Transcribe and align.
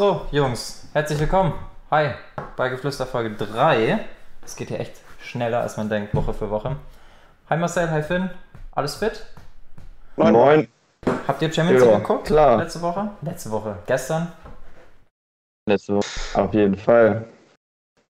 So, 0.00 0.22
Jungs, 0.30 0.86
herzlich 0.94 1.18
willkommen. 1.20 1.52
Hi, 1.90 2.12
bei 2.56 2.70
Geflüster 2.70 3.04
Folge 3.04 3.32
3. 3.36 4.02
Es 4.42 4.56
geht 4.56 4.68
hier 4.68 4.80
echt 4.80 4.94
schneller, 5.22 5.60
als 5.60 5.76
man 5.76 5.90
denkt, 5.90 6.14
Woche 6.14 6.32
für 6.32 6.48
Woche. 6.48 6.76
Hi 7.50 7.58
Marcel, 7.58 7.90
hi 7.90 8.02
Finn. 8.02 8.30
Alles 8.72 8.94
fit? 8.96 9.26
Moin. 10.16 10.32
Moin. 10.32 10.68
Habt 11.28 11.42
ihr 11.42 11.52
Champions 11.52 11.82
League 11.82 11.92
Ja, 11.92 11.98
geguckt? 11.98 12.24
klar. 12.28 12.56
Letzte 12.56 12.80
Woche? 12.80 13.10
Letzte 13.20 13.50
Woche. 13.50 13.76
Gestern? 13.84 14.32
Letzte 15.68 15.96
Woche. 15.96 16.06
Auf 16.32 16.54
jeden 16.54 16.78
Fall. 16.78 17.26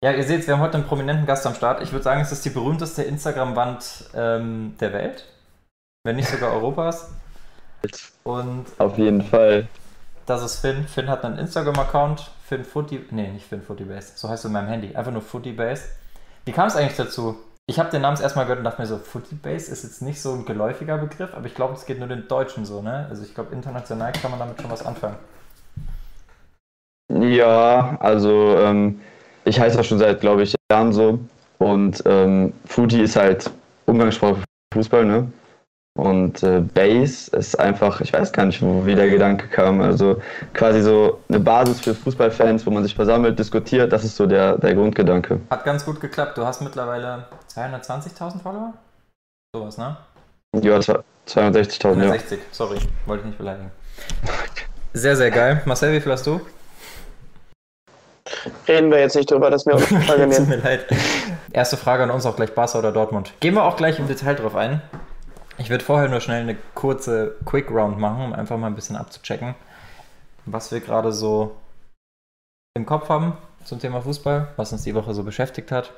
Ja, 0.03 0.11
ihr 0.11 0.23
seht, 0.23 0.45
wir 0.45 0.53
haben 0.53 0.61
heute 0.61 0.75
einen 0.75 0.85
prominenten 0.85 1.25
Gast 1.25 1.47
am 1.47 1.55
Start. 1.55 1.81
Ich 1.81 1.91
würde 1.91 2.03
sagen, 2.03 2.21
es 2.21 2.31
ist 2.31 2.45
die 2.45 2.51
berühmteste 2.51 3.01
Instagram-Wand 3.01 4.11
ähm, 4.13 4.75
der 4.79 4.93
Welt. 4.93 5.25
Wenn 6.03 6.17
nicht 6.17 6.29
sogar 6.29 6.53
Europas. 6.53 7.09
Und 8.23 8.67
Auf 8.77 8.99
jeden 8.99 9.23
Fall. 9.23 9.67
Das 10.25 10.43
ist 10.43 10.59
Finn. 10.59 10.87
Finn 10.87 11.09
hat 11.09 11.23
einen 11.25 11.37
Instagram-Account. 11.37 12.31
Finn 12.47 12.63
Footy. 12.63 13.05
Nee, 13.11 13.31
nicht 13.31 13.47
Finn 13.47 13.61
Footybase. 13.61 14.13
So 14.15 14.29
heißt 14.29 14.43
es 14.43 14.49
in 14.49 14.53
meinem 14.53 14.67
Handy. 14.67 14.95
Einfach 14.95 15.11
nur 15.11 15.21
Footybase. 15.21 15.83
Wie 16.45 16.51
kam 16.51 16.67
es 16.67 16.75
eigentlich 16.75 16.97
dazu? 16.97 17.37
Ich 17.67 17.79
habe 17.79 17.89
den 17.89 18.01
Namen 18.01 18.19
erstmal 18.19 18.45
gehört 18.45 18.59
und 18.59 18.65
dachte 18.65 18.81
mir 18.81 18.87
so, 18.87 18.97
Footybase 18.97 19.71
ist 19.71 19.83
jetzt 19.83 20.01
nicht 20.01 20.21
so 20.21 20.33
ein 20.33 20.45
geläufiger 20.45 20.97
Begriff, 20.97 21.33
aber 21.33 21.45
ich 21.45 21.55
glaube, 21.55 21.75
es 21.75 21.85
geht 21.85 21.99
nur 21.99 22.07
den 22.07 22.27
Deutschen 22.27 22.65
so, 22.65 22.81
ne? 22.81 23.05
Also 23.09 23.23
ich 23.23 23.33
glaube, 23.33 23.53
international 23.53 24.11
kann 24.11 24.31
man 24.31 24.39
damit 24.39 24.61
schon 24.61 24.71
was 24.71 24.85
anfangen. 24.85 25.15
Ja, 27.09 27.97
also 27.99 28.57
ähm, 28.57 28.99
ich 29.45 29.59
heiße 29.59 29.77
das 29.77 29.87
schon 29.87 29.99
seit, 29.99 30.21
glaube 30.21 30.43
ich, 30.43 30.55
Jahren 30.71 30.91
so. 30.91 31.19
Und 31.59 32.01
ähm, 32.05 32.53
Footy 32.65 33.03
ist 33.03 33.15
halt 33.15 33.49
Umgangssprache 33.85 34.35
für 34.35 34.43
Fußball, 34.73 35.05
ne? 35.05 35.31
Und 35.97 36.41
äh, 36.41 36.61
Base 36.61 37.35
ist 37.35 37.59
einfach, 37.59 37.99
ich 37.99 38.13
weiß 38.13 38.31
gar 38.31 38.45
nicht, 38.45 38.61
wo 38.61 38.85
wie 38.85 38.95
der 38.95 39.09
Gedanke 39.09 39.47
kam. 39.47 39.81
Also 39.81 40.21
quasi 40.53 40.81
so 40.81 41.19
eine 41.27 41.39
Basis 41.39 41.81
für 41.81 41.93
Fußballfans, 41.93 42.65
wo 42.65 42.71
man 42.71 42.83
sich 42.83 42.95
versammelt, 42.95 43.37
diskutiert. 43.37 43.91
Das 43.91 44.05
ist 44.05 44.15
so 44.15 44.25
der, 44.25 44.57
der 44.57 44.73
Grundgedanke. 44.73 45.41
Hat 45.49 45.65
ganz 45.65 45.83
gut 45.83 45.99
geklappt. 45.99 46.37
Du 46.37 46.45
hast 46.45 46.61
mittlerweile 46.61 47.25
220.000 47.53 48.41
Follower? 48.41 48.73
Sowas, 49.53 49.77
ne? 49.77 49.97
Ja, 50.61 50.77
das 50.77 50.87
war 50.87 51.03
260.000, 51.27 51.83
ja. 51.83 51.91
160, 51.91 52.39
sorry, 52.51 52.77
wollte 53.05 53.21
ich 53.21 53.27
nicht 53.27 53.37
beleidigen. 53.37 53.71
Sehr, 54.93 55.15
sehr 55.15 55.31
geil. 55.31 55.61
Marcel, 55.65 55.93
wie 55.93 56.01
viel 56.01 56.11
hast 56.11 56.25
du? 56.25 56.39
Reden 58.67 58.91
wir 58.91 58.99
jetzt 58.99 59.15
nicht 59.15 59.29
drüber, 59.29 59.49
das 59.49 59.63
ist 59.63 59.65
mir 59.65 59.77
Tut 59.77 59.91
unangenehm. 59.91 60.47
mir 60.47 60.57
leid. 60.57 60.85
Erste 61.51 61.75
Frage 61.77 62.03
an 62.03 62.11
uns 62.11 62.25
auch 62.25 62.35
gleich 62.35 62.53
Barca 62.53 62.79
oder 62.79 62.91
Dortmund. 62.91 63.33
Gehen 63.41 63.55
wir 63.55 63.63
auch 63.63 63.75
gleich 63.75 63.99
im 63.99 64.07
Detail 64.07 64.35
drauf 64.35 64.55
ein. 64.55 64.81
Ich 65.57 65.69
würde 65.69 65.83
vorher 65.83 66.09
nur 66.09 66.21
schnell 66.21 66.41
eine 66.41 66.57
kurze 66.75 67.35
Quick 67.45 67.69
Round 67.69 67.97
machen, 67.99 68.23
um 68.23 68.33
einfach 68.33 68.57
mal 68.57 68.67
ein 68.67 68.75
bisschen 68.75 68.95
abzuchecken, 68.95 69.55
was 70.45 70.71
wir 70.71 70.79
gerade 70.79 71.11
so 71.11 71.55
im 72.73 72.85
Kopf 72.85 73.09
haben 73.09 73.37
zum 73.65 73.79
Thema 73.79 74.01
Fußball, 74.01 74.47
was 74.55 74.71
uns 74.71 74.83
die 74.83 74.95
Woche 74.95 75.13
so 75.13 75.23
beschäftigt 75.23 75.71
hat. 75.71 75.91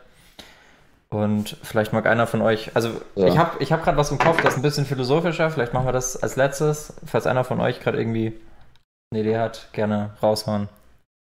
Und 1.10 1.58
vielleicht 1.62 1.94
mag 1.94 2.08
einer 2.08 2.26
von 2.26 2.42
euch, 2.42 2.76
also 2.76 2.90
Ja. 3.16 3.28
ich 3.28 3.38
habe 3.38 3.64
ich 3.64 3.72
hab 3.72 3.84
gerade 3.84 3.98
was 3.98 4.12
im 4.12 4.18
Kopf, 4.18 4.42
das 4.42 4.54
ist 4.54 4.60
ein 4.60 4.64
bisschen 4.64 4.86
philosophischer, 4.86 5.52
vielleicht 5.52 5.74
machen 5.74 5.86
wir 5.86 5.92
das 5.92 6.22
als 6.22 6.36
letztes, 6.36 6.94
falls 7.06 7.28
einer 7.28 7.44
von 7.44 7.62
euch 7.62 7.80
gerade 7.80 8.00
irgendwie 8.00 8.40
eine 9.12 9.22
Idee 9.22 9.38
hat, 9.38 9.70
gerne 9.74 10.10
raushauen. 10.24 10.70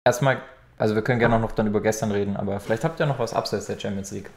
Erstmal, 0.08 0.42
also 0.78 0.96
wir 0.96 1.02
können 1.02 1.20
gerne 1.20 1.36
auch 1.36 1.42
noch 1.42 1.52
dann 1.52 1.68
über 1.68 1.82
gestern 1.82 2.12
reden, 2.12 2.38
aber 2.38 2.62
vielleicht 2.62 2.86
habt 2.86 3.00
ihr 3.02 3.06
noch 3.06 3.20
was 3.20 3.34
abseits 3.34 3.66
der 3.66 3.78
Champions 3.78 4.12
League. 4.12 4.30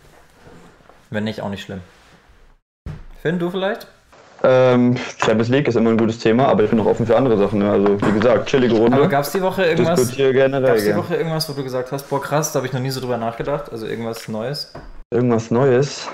Wenn 1.10 1.22
nicht, 1.24 1.40
auch 1.40 1.48
nicht 1.48 1.62
schlimm. 1.62 1.80
Finn, 3.26 3.40
du 3.40 3.50
vielleicht? 3.50 3.88
Ähm, 4.44 4.96
Champions 5.18 5.48
League 5.48 5.66
ist 5.66 5.74
immer 5.74 5.90
ein 5.90 5.96
gutes 5.96 6.20
Thema, 6.20 6.46
aber 6.46 6.62
ich 6.62 6.70
bin 6.70 6.78
auch 6.78 6.86
offen 6.86 7.06
für 7.06 7.16
andere 7.16 7.36
Sachen. 7.36 7.58
Ne? 7.58 7.68
Also 7.68 8.00
wie 8.00 8.12
gesagt, 8.12 8.46
chillige 8.46 8.76
Runde. 8.76 8.96
Aber 8.96 9.08
gab 9.08 9.24
es 9.24 9.32
die 9.32 9.42
Woche 9.42 9.64
irgendwas? 9.64 9.98
Diskutiere 9.98 10.32
generell. 10.32 10.62
Gab 10.68 10.76
es 10.76 10.84
die. 10.84 10.94
Woche 10.94 11.16
irgendwas, 11.16 11.48
wo 11.48 11.52
du 11.54 11.64
gesagt 11.64 11.90
hast, 11.90 12.08
boah 12.08 12.22
krass, 12.22 12.52
da 12.52 12.58
habe 12.58 12.68
ich 12.68 12.72
noch 12.72 12.78
nie 12.78 12.90
so 12.90 13.00
drüber 13.00 13.16
nachgedacht, 13.16 13.72
also 13.72 13.84
irgendwas 13.84 14.28
Neues? 14.28 14.72
Irgendwas 15.12 15.50
Neues. 15.50 16.08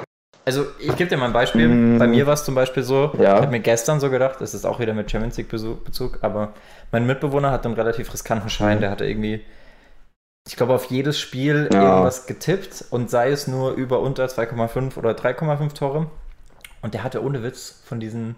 Also 0.47 0.65
ich 0.78 0.97
gebe 0.97 1.11
dir 1.11 1.19
mal 1.19 1.27
ein 1.27 1.34
Beispiel. 1.34 1.69
Mm. 1.69 1.99
Bei 1.99 2.06
mir 2.06 2.27
war 2.27 2.33
es 2.33 2.45
zum 2.45 2.55
Beispiel 2.55 2.83
so, 2.83 3.12
Ja. 3.19 3.34
ich 3.37 3.43
habe 3.43 3.50
mir 3.50 3.61
gestern 3.61 4.00
so 4.00 4.09
gedacht, 4.09 4.37
das 4.41 4.55
ist 4.55 4.65
auch 4.65 4.81
wieder 4.81 4.94
mit 4.94 5.11
Champions 5.11 5.37
League 5.37 5.50
Bezug, 5.50 6.19
aber 6.23 6.55
mein 6.93 7.05
Mitbewohner 7.06 7.50
hat 7.50 7.67
einen 7.67 7.75
relativ 7.75 8.11
riskanten 8.15 8.49
Schein, 8.49 8.81
der 8.81 8.91
hatte 8.91 9.05
irgendwie, 9.05 9.44
ich 10.49 10.56
glaube, 10.56 10.73
auf 10.73 10.87
jedes 10.87 11.21
Spiel 11.21 11.69
Ja. 11.71 11.83
irgendwas 11.91 12.27
getippt 12.27 12.87
und 12.89 13.11
sei 13.11 13.31
es 13.31 13.49
nur 13.49 13.73
über 13.73 14.00
unter 14.00 14.25
2,5 14.25 14.97
oder 14.97 15.11
3,5 15.15 15.75
Tore. 15.75 16.06
Und 16.82 16.94
der 16.94 17.03
hatte 17.04 17.22
ohne 17.25 17.43
Witz 17.43 17.81
von 17.84 18.00
diesen, 18.00 18.37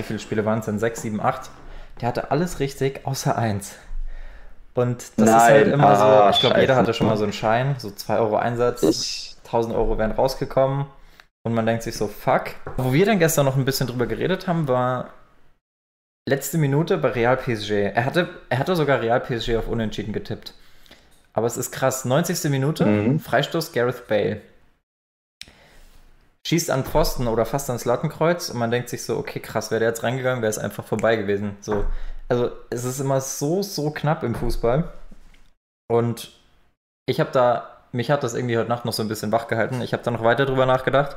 wie 0.00 0.04
viele 0.04 0.18
Spiele 0.18 0.44
waren 0.44 0.60
es 0.60 0.64
denn? 0.66 0.78
6, 0.78 1.02
7, 1.02 1.20
8. 1.20 1.50
Der 2.00 2.08
hatte 2.08 2.30
alles 2.30 2.58
richtig, 2.58 3.06
außer 3.06 3.36
eins. 3.36 3.74
Und 4.74 5.04
das 5.18 5.28
ist 5.28 5.34
halt 5.34 5.66
Nein. 5.66 5.74
immer 5.74 5.96
so, 5.96 6.02
Ah, 6.04 6.30
ich 6.30 6.40
glaube, 6.40 6.58
jeder 6.60 6.76
hatte 6.76 6.94
schon 6.94 7.06
mal 7.06 7.18
so 7.18 7.24
einen 7.24 7.34
Schein, 7.34 7.76
so 7.78 7.90
2 7.90 8.18
Euro 8.18 8.36
Einsatz. 8.36 8.82
Ich, 8.82 9.36
1000 9.44 9.74
Euro 9.74 9.98
wären 9.98 10.12
rausgekommen 10.12 10.86
und 11.42 11.52
man 11.52 11.66
denkt 11.66 11.82
sich 11.82 11.94
so, 11.96 12.08
fuck. 12.08 12.44
Wo 12.78 12.92
wir 12.94 13.04
dann 13.04 13.18
gestern 13.18 13.44
noch 13.44 13.56
ein 13.56 13.66
bisschen 13.66 13.86
drüber 13.86 14.06
geredet 14.06 14.48
haben, 14.48 14.66
war 14.68 15.10
letzte 16.26 16.56
Minute 16.56 16.96
bei 16.96 17.08
Real 17.10 17.36
PSG. 17.36 17.70
Er 17.94 18.06
hatte, 18.06 18.30
er 18.48 18.58
hatte 18.58 18.74
sogar 18.74 19.02
Real 19.02 19.20
PSG 19.20 19.56
auf 19.56 19.68
Unentschieden 19.68 20.14
getippt. 20.14 20.54
Aber 21.34 21.46
es 21.46 21.58
ist 21.58 21.70
krass, 21.72 22.06
90. 22.06 22.50
Minute, 22.50 22.86
Mhm. 22.86 23.20
Freistoß 23.20 23.72
Gareth 23.72 24.06
Bale. 24.08 24.40
Schießt 26.46 26.70
an 26.70 26.84
Pfosten 26.84 27.28
oder 27.28 27.46
fast 27.46 27.70
ans 27.70 27.84
Lattenkreuz 27.84 28.50
und 28.50 28.58
man 28.58 28.70
denkt 28.70 28.88
sich 28.88 29.04
so, 29.04 29.16
okay, 29.16 29.40
krass, 29.40 29.70
wäre 29.70 29.80
der 29.80 29.90
jetzt 29.90 30.02
reingegangen, 30.02 30.42
wäre 30.42 30.50
es 30.50 30.58
einfach 30.58 30.84
vorbei 30.84 31.16
gewesen. 31.16 31.56
So, 31.60 31.84
also 32.28 32.50
es 32.70 32.84
ist 32.84 32.98
immer 32.98 33.20
so, 33.20 33.62
so 33.62 33.90
knapp 33.90 34.22
im 34.24 34.34
Fußball. 34.34 34.90
Und 35.88 36.32
ich 37.06 37.20
habe 37.20 37.30
da, 37.32 37.84
mich 37.92 38.10
hat 38.10 38.24
das 38.24 38.34
irgendwie 38.34 38.58
heute 38.58 38.68
Nacht 38.68 38.84
noch 38.84 38.92
so 38.92 39.02
ein 39.02 39.08
bisschen 39.08 39.30
wach 39.30 39.46
gehalten. 39.46 39.82
Ich 39.82 39.92
habe 39.92 40.02
da 40.02 40.10
noch 40.10 40.24
weiter 40.24 40.46
drüber 40.46 40.66
nachgedacht 40.66 41.16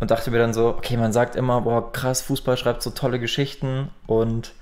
und 0.00 0.10
dachte 0.10 0.30
mir 0.30 0.38
dann 0.38 0.52
so, 0.52 0.68
okay, 0.68 0.96
man 0.96 1.12
sagt 1.12 1.36
immer, 1.36 1.62
boah, 1.62 1.92
krass, 1.92 2.20
Fußball 2.22 2.56
schreibt 2.56 2.82
so 2.82 2.90
tolle 2.90 3.18
Geschichten 3.18 3.90
und 4.06 4.52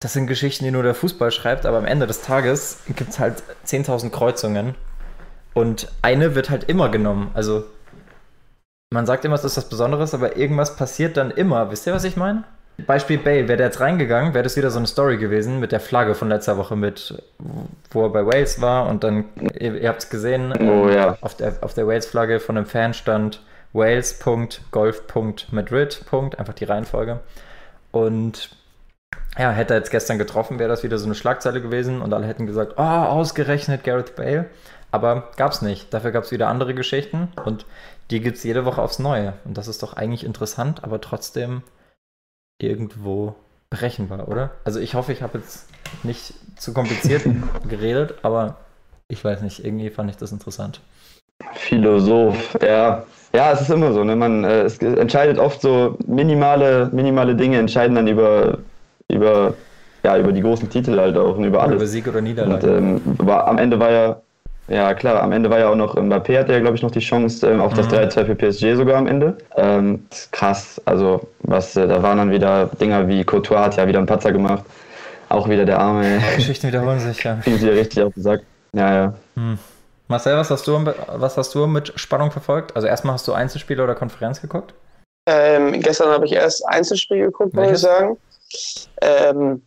das 0.00 0.12
sind 0.12 0.26
Geschichten, 0.26 0.64
die 0.64 0.70
nur 0.70 0.82
der 0.82 0.94
Fußball 0.94 1.30
schreibt, 1.30 1.64
aber 1.64 1.78
am 1.78 1.86
Ende 1.86 2.06
des 2.06 2.20
Tages 2.20 2.80
gibt 2.94 3.10
es 3.10 3.18
halt 3.18 3.42
10.000 3.66 4.10
Kreuzungen 4.10 4.74
und 5.54 5.90
eine 6.02 6.34
wird 6.34 6.50
halt 6.50 6.64
immer 6.64 6.90
genommen. 6.90 7.30
Also 7.32 7.64
man 8.94 9.06
sagt 9.06 9.24
immer, 9.24 9.34
es 9.34 9.44
ist 9.44 9.56
was 9.56 9.68
Besonderes, 9.68 10.14
aber 10.14 10.36
irgendwas 10.36 10.76
passiert 10.76 11.16
dann 11.16 11.30
immer. 11.32 11.70
Wisst 11.70 11.86
ihr, 11.86 11.92
was 11.92 12.04
ich 12.04 12.16
meine? 12.16 12.44
Beispiel 12.86 13.18
Bale, 13.18 13.48
wäre 13.48 13.56
der 13.56 13.66
jetzt 13.66 13.80
reingegangen, 13.80 14.34
wäre 14.34 14.42
das 14.42 14.56
wieder 14.56 14.70
so 14.70 14.78
eine 14.78 14.86
Story 14.88 15.16
gewesen 15.16 15.60
mit 15.60 15.70
der 15.70 15.80
Flagge 15.80 16.14
von 16.14 16.28
letzter 16.28 16.56
Woche, 16.56 16.74
mit 16.74 17.22
wo 17.90 18.04
er 18.04 18.10
bei 18.10 18.26
Wales 18.26 18.60
war 18.60 18.88
und 18.88 19.04
dann, 19.04 19.26
ihr, 19.58 19.80
ihr 19.80 19.88
habt 19.88 20.02
es 20.02 20.10
gesehen, 20.10 20.52
Oh, 20.60 20.88
ja. 20.88 21.16
auf 21.20 21.36
der, 21.36 21.54
auf 21.60 21.74
der 21.74 21.86
Wales-Flagge 21.86 22.40
von 22.40 22.56
einem 22.56 22.66
Fan 22.66 22.94
stand 22.94 23.40
Wales.golf.madrid. 23.74 26.04
Einfach 26.38 26.54
die 26.54 26.64
Reihenfolge. 26.64 27.20
Und 27.92 28.50
ja, 29.38 29.50
hätte 29.50 29.74
er 29.74 29.78
jetzt 29.78 29.90
gestern 29.90 30.18
getroffen, 30.18 30.58
wäre 30.58 30.68
das 30.68 30.84
wieder 30.84 30.98
so 30.98 31.06
eine 31.06 31.14
Schlagzeile 31.14 31.60
gewesen 31.60 32.00
und 32.00 32.12
alle 32.12 32.26
hätten 32.26 32.46
gesagt, 32.46 32.74
oh, 32.76 32.82
ausgerechnet 32.82 33.84
Gareth 33.84 34.16
Bale. 34.16 34.46
Aber 34.90 35.30
gab's 35.36 35.60
nicht. 35.60 35.92
Dafür 35.92 36.12
gab 36.12 36.24
es 36.24 36.30
wieder 36.30 36.48
andere 36.48 36.72
Geschichten 36.72 37.28
und 37.44 37.66
die 38.10 38.20
gibt 38.20 38.36
es 38.36 38.44
jede 38.44 38.64
Woche 38.64 38.82
aufs 38.82 38.98
Neue. 38.98 39.34
Und 39.44 39.56
das 39.58 39.68
ist 39.68 39.82
doch 39.82 39.94
eigentlich 39.94 40.24
interessant, 40.24 40.84
aber 40.84 41.00
trotzdem 41.00 41.62
irgendwo 42.60 43.34
berechenbar, 43.70 44.28
oder? 44.28 44.50
Also 44.64 44.80
ich 44.80 44.94
hoffe, 44.94 45.12
ich 45.12 45.22
habe 45.22 45.38
jetzt 45.38 45.66
nicht 46.02 46.34
zu 46.56 46.72
kompliziert 46.72 47.22
geredet, 47.68 48.14
aber 48.22 48.56
ich 49.08 49.24
weiß 49.24 49.42
nicht, 49.42 49.64
irgendwie 49.64 49.90
fand 49.90 50.10
ich 50.10 50.16
das 50.16 50.32
interessant. 50.32 50.80
Philosoph, 51.54 52.56
ja. 52.62 53.04
Ja, 53.34 53.52
es 53.52 53.62
ist 53.62 53.70
immer 53.70 53.92
so, 53.92 54.04
ne? 54.04 54.14
Man 54.14 54.44
äh, 54.44 54.62
es 54.62 54.78
entscheidet 54.78 55.38
oft 55.38 55.60
so 55.60 55.98
minimale, 56.06 56.88
minimale 56.92 57.34
Dinge 57.34 57.58
entscheiden 57.58 57.96
dann 57.96 58.06
über, 58.06 58.58
über, 59.08 59.54
ja, 60.04 60.16
über 60.16 60.32
die 60.32 60.40
großen 60.42 60.70
Titel 60.70 60.96
halt 60.98 61.16
auch 61.16 61.36
und 61.36 61.44
über 61.44 61.58
Über 61.64 61.64
alles. 61.64 61.90
Sieg 61.90 62.06
oder 62.06 62.18
Und 62.18 62.24
Niederlage. 62.24 62.68
ähm, 62.76 63.00
war, 63.18 63.48
am 63.48 63.58
Ende 63.58 63.80
war 63.80 63.90
ja, 63.90 64.22
ja 64.68 64.94
klar, 64.94 65.22
am 65.22 65.32
Ende 65.32 65.50
war 65.50 65.58
ja 65.58 65.68
auch 65.68 65.74
noch 65.76 65.96
Mbappé 65.96 66.38
hatte 66.38 66.52
ja, 66.52 66.60
glaube 66.60 66.76
ich, 66.76 66.82
noch 66.82 66.90
die 66.90 67.00
Chance 67.00 67.48
ähm, 67.48 67.60
auf 67.60 67.74
das 67.74 67.86
Mhm. 67.88 67.94
3-2 67.94 68.24
für 68.24 68.34
PSG 68.34 68.76
sogar 68.76 68.96
am 68.96 69.06
Ende. 69.06 69.36
Ähm, 69.56 70.06
krass, 70.30 70.80
also 70.84 71.28
was, 71.40 71.76
äh, 71.76 71.86
da 71.86 72.02
waren 72.02 72.18
dann 72.18 72.30
wieder 72.30 72.66
Dinger 72.80 73.06
wie 73.08 73.24
Courtois 73.24 73.58
hat 73.58 73.76
ja 73.76 73.86
wieder 73.86 73.98
einen 73.98 74.06
Patzer 74.06 74.32
gemacht. 74.32 74.64
Auch 75.28 75.48
wieder 75.48 75.64
der 75.64 75.78
Arme, 75.80 76.20
Geschichten 76.36 76.68
wiederholen 76.68 77.00
sich 77.00 77.22
ja. 77.22 77.38
wie 77.44 77.54
sie 77.56 77.68
richtig 77.68 78.02
auch 78.02 78.12
gesagt. 78.12 78.44
Ja, 78.72 78.94
ja. 78.94 79.14
Hm. 79.36 79.58
Marcel, 80.08 80.36
was 80.36 80.50
hast, 80.50 80.66
du, 80.66 80.84
was 81.08 81.36
hast 81.36 81.54
du 81.54 81.66
mit 81.66 81.92
Spannung 81.98 82.30
verfolgt? 82.30 82.76
Also 82.76 82.86
erstmal 82.86 83.14
hast 83.14 83.26
du 83.26 83.32
Einzelspiele 83.32 83.82
oder 83.82 83.94
Konferenz 83.94 84.40
geguckt? 84.40 84.74
Ähm, 85.26 85.80
gestern 85.80 86.10
habe 86.10 86.26
ich 86.26 86.32
erst 86.32 86.66
Einzelspiel 86.68 87.24
geguckt, 87.26 87.54
muss 87.54 87.70
ich 87.70 87.78
sagen. 87.78 88.18
Ähm, 89.00 89.62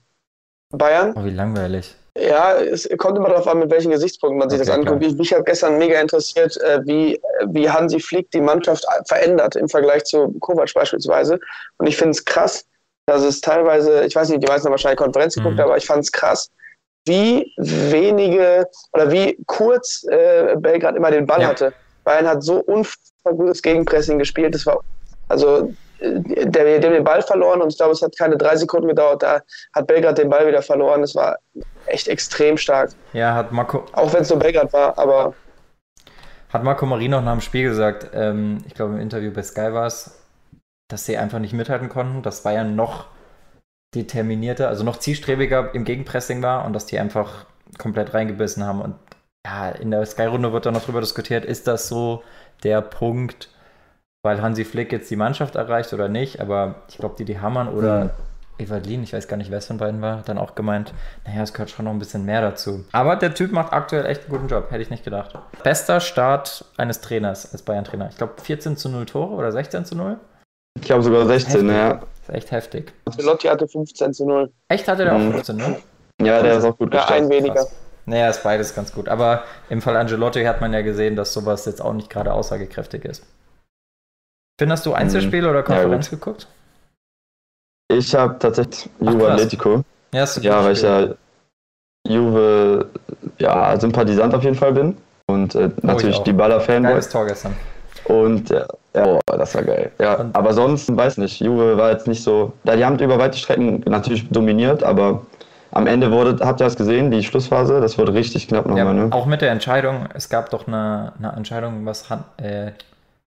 Bayern. 0.70 1.14
Oh, 1.16 1.24
wie 1.26 1.32
langweilig. 1.32 1.96
Ja, 2.20 2.58
es 2.58 2.90
kommt 2.98 3.18
immer 3.18 3.30
darauf 3.30 3.48
an, 3.48 3.60
mit 3.60 3.70
welchen 3.70 3.92
Gesichtspunkten 3.92 4.40
man 4.40 4.50
sich 4.50 4.60
Okay, 4.60 4.70
das 4.70 4.78
anguckt. 4.78 5.04
Ich, 5.06 5.16
mich 5.16 5.34
hat 5.34 5.46
gestern 5.46 5.78
mega 5.78 6.00
interessiert, 6.00 6.58
äh, 6.58 6.80
wie, 6.86 7.22
wie 7.48 7.70
Hansi 7.70 8.00
Flick 8.00 8.32
die 8.32 8.42
Mannschaft 8.42 8.86
verändert 9.08 9.56
im 9.56 9.70
Vergleich 9.70 10.04
zu 10.06 10.34
Kovac 10.40 10.74
beispielsweise. 10.74 11.40
Und 11.78 11.88
ich 11.88 11.96
finde 11.98 12.12
es 12.12 12.26
krass, 12.26 12.66
dass 13.06 13.24
es 13.24 13.40
teilweise, 13.42 14.06
ich 14.06 14.16
weiß 14.16 14.30
nicht, 14.30 14.42
die 14.44 14.48
meisten 14.48 14.66
haben 14.66 14.72
wahrscheinlich 14.72 14.98
Konferenz 15.00 15.36
geguckt, 15.36 15.56
Mhm. 15.58 15.64
aber 15.64 15.78
ich 15.78 15.86
fand 15.86 16.04
es 16.04 16.12
krass, 16.12 16.50
wie 17.06 17.54
wenige 17.58 18.68
oder 18.94 19.12
wie 19.12 19.38
kurz 19.46 20.04
äh, 20.10 20.56
Belgrad 20.58 20.96
immer 20.96 21.12
den 21.12 21.26
Ball 21.26 21.42
Ja. 21.42 21.48
hatte. 21.50 21.74
Bayern 22.04 22.28
hat 22.28 22.44
so 22.44 22.60
unfassbar 22.60 23.34
gutes 23.34 23.62
Gegenpressing 23.62 24.18
gespielt. 24.20 24.56
Das 24.56 24.66
war 24.66 24.80
also 25.30 25.58
äh, 25.58 25.74
der, 26.00 26.80
der 26.80 26.80
den 26.80 27.04
Ball 27.04 27.22
verloren 27.22 27.62
und 27.62 27.72
ich 27.72 27.78
glaube, 27.78 27.94
es 27.94 28.02
hat 28.02 28.18
keine 28.18 28.38
drei 28.38 28.56
Sekunden 28.56 28.88
gedauert. 28.88 29.24
Da 29.24 29.42
hat 29.74 29.88
Belgrad 29.88 30.18
den 30.18 30.30
Ball 30.30 30.48
wieder 30.48 30.62
verloren. 30.62 31.02
Das 31.02 31.16
war 31.16 31.38
echt 31.88 32.08
extrem 32.08 32.58
stark. 32.58 32.92
Ja, 33.14 33.34
hat 33.34 33.52
Marco, 33.52 33.86
Auch 33.94 34.14
wenn 34.14 34.22
es 34.22 34.30
nur 34.30 34.40
Belgrad 34.40 34.72
war, 34.74 34.98
aber 34.98 35.34
hat 36.50 36.64
Marco 36.64 36.86
Marino 36.86 37.20
nach 37.20 37.34
dem 37.34 37.42
Spiel 37.42 37.64
gesagt, 37.64 38.10
ähm, 38.14 38.60
ich 38.66 38.74
glaube 38.74 38.94
im 38.94 39.02
Interview 39.02 39.32
bei 39.32 39.44
Sky 39.44 39.74
war 39.74 39.88
es, 39.88 40.24
dass 40.90 41.06
sie 41.06 41.18
einfach 41.18 41.40
nicht 41.40 41.54
mithalten 41.54 41.90
konnten, 41.90 42.22
dass 42.22 42.44
Bayern 42.44 42.76
noch 42.76 43.08
determinierter, 43.96 44.70
also 44.70 44.84
noch 44.84 44.98
zielstrebiger 44.98 45.74
im 45.74 45.84
Gegenpressing 45.84 46.42
war 46.42 46.66
und 46.66 46.74
dass 46.74 46.86
die 46.86 47.00
einfach 47.00 47.46
komplett 47.78 48.14
reingebissen 48.14 48.66
haben. 48.66 48.82
Und 48.82 48.96
ja, 49.46 49.70
in 49.70 49.92
der 49.92 50.06
Sky-Runde 50.06 50.54
wird 50.54 50.66
dann 50.66 50.74
noch 50.74 50.86
drüber 50.86 51.02
diskutiert, 51.02 51.46
ist 51.46 51.68
das 51.68 51.88
so 51.88 52.24
der 52.64 52.82
Punkt, 52.82 53.50
weil 54.28 54.42
Hansi 54.42 54.66
Flick 54.66 54.92
jetzt 54.92 55.10
die 55.10 55.16
Mannschaft 55.16 55.56
erreicht 55.56 55.94
oder 55.94 56.10
nicht, 56.10 56.40
aber 56.42 56.76
ich 56.90 56.98
glaube, 56.98 57.16
die, 57.18 57.26
die 57.26 57.40
Hamann 57.40 57.70
oder 57.70 58.04
Mhm. 58.06 58.10
Evalin, 58.60 59.04
ich 59.04 59.14
weiß 59.14 59.28
gar 59.28 59.38
nicht, 59.38 59.52
wer 59.52 59.60
es 59.60 59.68
von 59.68 59.78
beiden 59.78 60.02
war, 60.02 60.18
hat 60.18 60.30
dann 60.30 60.40
auch 60.40 60.56
gemeint, 60.56 60.92
naja, 61.28 61.44
es 61.44 61.54
gehört 61.54 61.70
schon 61.70 61.86
noch 61.86 61.92
ein 61.92 62.00
bisschen 62.00 62.26
mehr 62.26 62.42
dazu. 62.42 62.84
Aber 62.92 63.16
der 63.16 63.34
Typ 63.36 63.52
macht 63.52 63.72
aktuell 63.72 64.06
echt 64.08 64.22
einen 64.24 64.32
guten 64.32 64.48
Job, 64.48 64.72
hätte 64.72 64.82
ich 64.82 64.90
nicht 64.90 65.04
gedacht. 65.04 65.36
Bester 65.64 66.00
Start 66.00 66.66
eines 66.76 67.00
Trainers 67.02 67.52
als 67.52 67.62
Bayern-Trainer. 67.62 68.10
Ich 68.10 68.18
glaube 68.18 68.34
14 68.42 68.76
zu 68.76 68.90
0 68.90 69.06
Tore 69.06 69.34
oder 69.36 69.52
16 69.52 69.86
zu 69.86 69.96
0. 69.96 70.18
Ich 70.80 70.86
glaube 70.86 71.04
sogar 71.04 71.26
16, 71.28 71.70
ja. 71.70 71.94
Das 71.94 72.04
ist 72.30 72.36
echt 72.36 72.52
heftig. 72.52 72.94
Lotti 73.20 73.48
hatte 73.48 73.68
15 73.68 74.14
zu 74.14 74.26
0. 74.26 74.52
Echt 74.70 74.88
hatte 74.88 75.04
der 75.04 75.14
auch 75.14 75.20
Mhm. 75.20 75.34
15, 75.34 75.56
ne? 75.58 75.76
Ja, 76.22 76.42
der 76.42 76.58
ist 76.58 76.64
auch 76.66 76.78
gut 76.78 76.92
Ja, 76.96 77.02
ein 77.02 77.06
gestartet. 77.24 77.30
weniger. 77.30 77.54
Krass. 77.54 77.72
Naja, 78.08 78.30
ist 78.30 78.42
beides 78.42 78.74
ganz 78.74 78.92
gut. 78.92 79.08
Aber 79.08 79.44
im 79.70 79.82
Fall 79.84 79.96
Angelotti 79.98 80.44
hat 80.46 80.62
man 80.62 80.74
ja 80.74 80.82
gesehen, 80.82 81.16
dass 81.16 81.32
sowas 81.34 81.66
jetzt 81.66 81.82
auch 81.82 81.94
nicht 81.94 82.10
gerade 82.10 82.34
aussagekräftig 82.34 83.06
ist. 83.06 83.24
Finn, 84.60 84.72
hast 84.72 84.86
du 84.86 84.94
Einzelspiel 84.94 85.46
oder 85.46 85.62
Konferenz 85.64 86.10
geguckt? 86.10 86.48
Ich 87.92 88.14
habe 88.16 88.38
tatsächlich 88.40 88.90
Juve. 89.00 89.32
Atletico. 89.32 89.84
Ja, 90.14 90.26
Ja, 90.42 90.64
weil 90.64 90.74
ich 90.74 90.82
ja 90.82 91.08
Juve 92.08 92.90
ja, 93.38 93.80
Sympathisant 93.80 94.34
auf 94.34 94.44
jeden 94.44 94.56
Fall 94.56 94.74
bin. 94.74 94.98
Und 95.30 95.56
äh, 95.56 95.70
natürlich 95.84 96.18
auch. 96.18 96.24
die 96.24 96.34
Baller-Fanboy. 96.34 96.92
Geiles 96.92 97.10
Tor 97.10 97.26
gestern. 97.26 97.54
Und 98.06 98.50
äh, 98.52 98.66
ja, 98.96 99.04
boah, 99.04 99.38
das 99.38 99.54
war 99.54 99.64
geil. 99.64 99.92
Ja, 100.00 100.16
Und- 100.16 100.36
aber 100.36 100.54
sonst, 100.54 100.96
weiß 100.96 101.18
nicht, 101.18 101.40
Juve 101.42 101.78
war 101.78 101.92
jetzt 101.92 102.08
nicht 102.08 102.24
so. 102.24 102.54
Ja, 102.64 102.76
die 102.76 102.86
haben 102.86 102.98
über 103.00 103.20
weite 103.20 103.38
Strecken 103.38 103.82
natürlich 103.86 104.28
dominiert, 104.30 104.84
aber 104.84 105.26
am 105.72 105.86
Ende 105.86 106.12
wurde, 106.12 106.44
habt 106.46 106.62
ihr 106.62 106.64
das 106.64 106.78
gesehen, 106.78 107.12
die 107.12 107.24
Schlussphase, 107.24 107.82
das 107.82 107.98
wurde 107.98 108.14
richtig 108.14 108.48
knapp 108.48 108.66
Ja, 108.68 108.72
nochmal, 108.72 108.94
ne? 108.94 109.10
Auch 109.12 109.26
mit 109.26 109.42
der 109.42 109.52
Entscheidung, 109.52 110.08
es 110.14 110.30
gab 110.30 110.50
doch 110.50 110.66
eine, 110.68 111.14
eine 111.20 111.34
Entscheidung, 111.34 111.86
was 111.86 112.06
äh, 112.38 112.72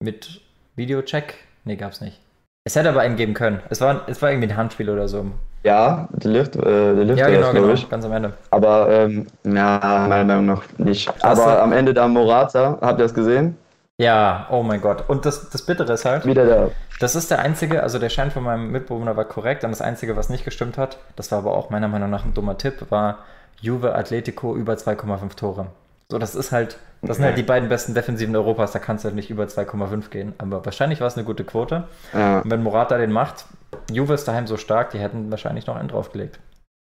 mit 0.03 0.43
Videocheck? 0.79 1.35
Nee, 1.65 1.77
gab's 1.77 2.01
nicht. 2.01 2.19
Es 2.65 2.77
hätte 2.77 2.89
aber 2.89 3.01
einen 3.01 3.17
geben 3.17 3.35
können. 3.35 3.61
Es 3.69 3.81
war, 3.81 4.03
es 4.09 4.23
war 4.23 4.31
irgendwie 4.31 4.49
ein 4.51 4.57
Handspiel 4.57 4.89
oder 4.89 5.09
so. 5.09 5.27
Ja, 5.65 6.09
der 6.13 6.31
Lift, 6.31 6.57
äh, 6.57 6.61
der 6.63 7.05
Lift 7.05 7.19
Ja, 7.19 7.29
genau, 7.29 7.53
das, 7.53 7.81
genau. 7.81 7.89
Ganz 7.91 8.05
am 8.05 8.13
Ende. 8.13 8.33
Aber 8.51 8.89
ähm, 8.91 9.27
ja, 9.45 10.07
meiner 10.09 10.25
Meinung 10.25 10.47
nach 10.47 10.63
nicht. 10.79 11.09
Hast 11.23 11.41
aber 11.41 11.63
am 11.63 11.73
Ende 11.73 11.93
da 11.93 12.07
Morata, 12.09 12.79
habt 12.81 13.01
ihr 13.01 13.05
das 13.05 13.15
gesehen? 13.15 13.57
Ja, 14.01 14.47
oh 14.51 14.63
mein 14.63 14.81
Gott. 14.81 15.05
Und 15.09 15.27
das, 15.27 15.51
das 15.51 15.63
Bittere 15.63 15.93
ist 15.93 16.05
halt, 16.05 16.25
Wieder 16.25 16.47
der. 16.47 16.71
das 17.01 17.17
ist 17.17 17.33
der 17.33 17.41
einzige, 17.41 17.83
also 17.83 17.99
der 17.99 18.11
Schein 18.11 18.31
von 18.31 18.45
meinem 18.45 18.71
Mitbewohner 18.71 19.17
war 19.17 19.25
korrekt, 19.25 19.65
und 19.65 19.71
das 19.71 19.81
einzige, 19.81 20.17
was 20.17 20.29
nicht 20.29 20.45
gestimmt 20.45 20.79
hat, 20.79 20.99
das 21.17 21.33
war 21.33 21.39
aber 21.39 21.57
auch 21.57 21.71
meiner 21.71 21.89
Meinung 21.89 22.09
nach 22.09 22.25
ein 22.25 22.35
dummer 22.35 22.57
Tipp, 22.57 22.87
war 22.91 23.19
Juve 23.61 23.97
Atletico 23.97 24.55
über 24.55 24.75
2,5 24.75 25.35
Tore. 25.35 25.67
So, 26.11 26.19
das 26.19 26.35
ist 26.35 26.53
halt, 26.53 26.79
das 27.03 27.17
sind 27.19 27.27
halt 27.27 27.37
die 27.37 27.43
beiden 27.43 27.69
besten 27.69 27.93
Defensiven 27.95 28.35
Europas, 28.35 28.73
da 28.73 28.79
kannst 28.79 29.05
du 29.05 29.09
halt 29.09 29.15
nicht 29.17 29.29
über 29.31 29.45
2,5 29.45 30.09
gehen. 30.09 30.33
Aber 30.39 30.65
wahrscheinlich 30.65 31.01
war 31.01 31.07
es 31.07 31.17
eine 31.17 31.25
gute 31.25 31.45
Quote. 31.45 31.85
Ja. 32.15 32.41
Und 32.41 32.51
wenn 32.51 32.63
Morata 32.63 32.97
den 32.97 33.13
macht, 33.13 33.45
Juve 33.93 34.15
ist 34.15 34.27
daheim 34.27 34.47
so 34.47 34.57
stark, 34.57 34.91
die 34.91 34.99
hätten 34.99 35.31
wahrscheinlich 35.31 35.67
noch 35.67 35.77
einen 35.77 35.89
draufgelegt. 35.89 36.39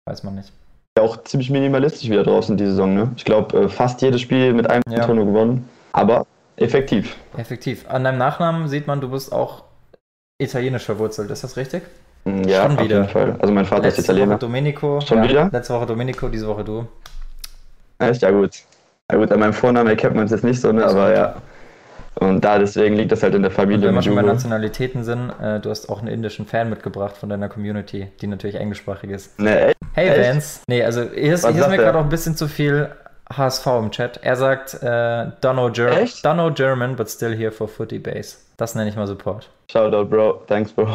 Weiß 0.07 0.23
man 0.23 0.35
nicht. 0.35 0.51
auch 0.99 1.23
ziemlich 1.23 1.49
minimalistisch 1.49 2.09
wieder 2.09 2.23
draußen 2.23 2.55
die 2.57 2.65
Saison, 2.65 2.93
ne? 2.93 3.11
Ich 3.17 3.25
glaube, 3.25 3.57
äh, 3.63 3.69
fast 3.69 4.01
jedes 4.01 4.21
Spiel 4.21 4.53
mit 4.53 4.69
einem 4.69 4.83
Ja. 4.89 5.05
Tor 5.05 5.15
nur 5.15 5.25
gewonnen. 5.25 5.67
Aber 5.93 6.25
effektiv. 6.57 7.17
Effektiv. 7.37 7.85
An 7.89 8.03
deinem 8.03 8.17
Nachnamen 8.17 8.67
sieht 8.69 8.87
man, 8.87 9.01
du 9.01 9.09
bist 9.09 9.31
auch 9.33 9.63
italienisch 10.41 10.83
verwurzelt. 10.85 11.29
Ist 11.31 11.43
das 11.43 11.57
richtig? 11.57 11.83
Mm, 12.25 12.43
Ja, 12.43 12.63
Schon 12.63 12.77
auf 12.77 12.83
wieder. 12.83 12.97
jeden 12.97 13.09
Fall. 13.09 13.35
Also 13.39 13.53
mein 13.53 13.65
Vater 13.65 13.87
ist 13.89 13.97
Letzte 13.97 14.13
Woche 14.13 14.17
Italiener. 14.19 14.37
Domenico. 14.37 15.01
Schon 15.01 15.23
wieder? 15.23 15.49
Letzte 15.51 15.73
Woche 15.73 15.85
Domenico, 15.85 16.27
diese 16.29 16.47
Woche 16.47 16.63
du. 16.63 16.87
Echt? 17.99 18.21
Ja 18.21 18.31
gut. 18.31 18.51
Ja 19.11 19.17
gut, 19.17 19.31
an 19.31 19.39
meinem 19.39 19.53
Vornamen 19.53 19.89
erkennt 19.89 20.15
man 20.15 20.25
es 20.25 20.31
jetzt 20.31 20.43
nicht 20.43 20.59
so, 20.61 20.71
ne? 20.71 20.85
Aber 20.85 21.13
ja. 21.15 21.35
Und 22.15 22.41
da 22.41 22.59
deswegen 22.59 22.95
liegt 22.95 23.11
das 23.11 23.23
halt 23.23 23.33
in 23.35 23.41
der 23.41 23.51
Und 23.51 23.55
Familie. 23.55 23.87
wenn 23.87 23.95
wir 23.95 24.01
schon 24.01 24.15
bei. 24.15 24.21
Nationalitäten 24.21 25.03
sind, 25.03 25.31
äh, 25.41 25.59
du 25.59 25.69
hast 25.69 25.89
auch 25.89 25.99
einen 25.99 26.09
indischen 26.09 26.45
Fan 26.45 26.69
mitgebracht 26.69 27.15
von 27.17 27.29
deiner 27.29 27.47
Community, 27.49 28.07
die 28.21 28.27
natürlich 28.27 28.55
englischsprachig 28.57 29.09
ist. 29.09 29.39
Ne, 29.39 29.67
echt? 29.67 29.77
Hey 29.93 30.09
Echt? 30.09 30.29
Vance. 30.29 30.59
Nee, 30.67 30.83
also 30.83 31.01
hier 31.03 31.33
ist, 31.33 31.47
hier 31.47 31.61
ist 31.61 31.67
mir 31.69 31.75
er? 31.77 31.83
gerade 31.83 31.97
auch 31.99 32.03
ein 32.03 32.09
bisschen 32.09 32.35
zu 32.35 32.47
viel 32.47 32.89
HSV 33.35 33.65
im 33.67 33.91
Chat. 33.91 34.19
Er 34.23 34.35
sagt, 34.35 34.73
äh, 34.83 35.27
Dunno, 35.41 35.71
Ger? 35.71 36.05
Dunno 36.23 36.51
German, 36.51 36.95
but 36.95 37.09
still 37.09 37.35
here 37.35 37.51
for 37.51 37.67
Footy 37.67 37.99
Base. 37.99 38.37
Das 38.57 38.75
nenne 38.75 38.89
ich 38.89 38.95
mal 38.95 39.07
Support. 39.07 39.49
Shoutout, 39.71 40.05
Bro. 40.09 40.43
Thanks, 40.47 40.71
Bro. 40.71 40.89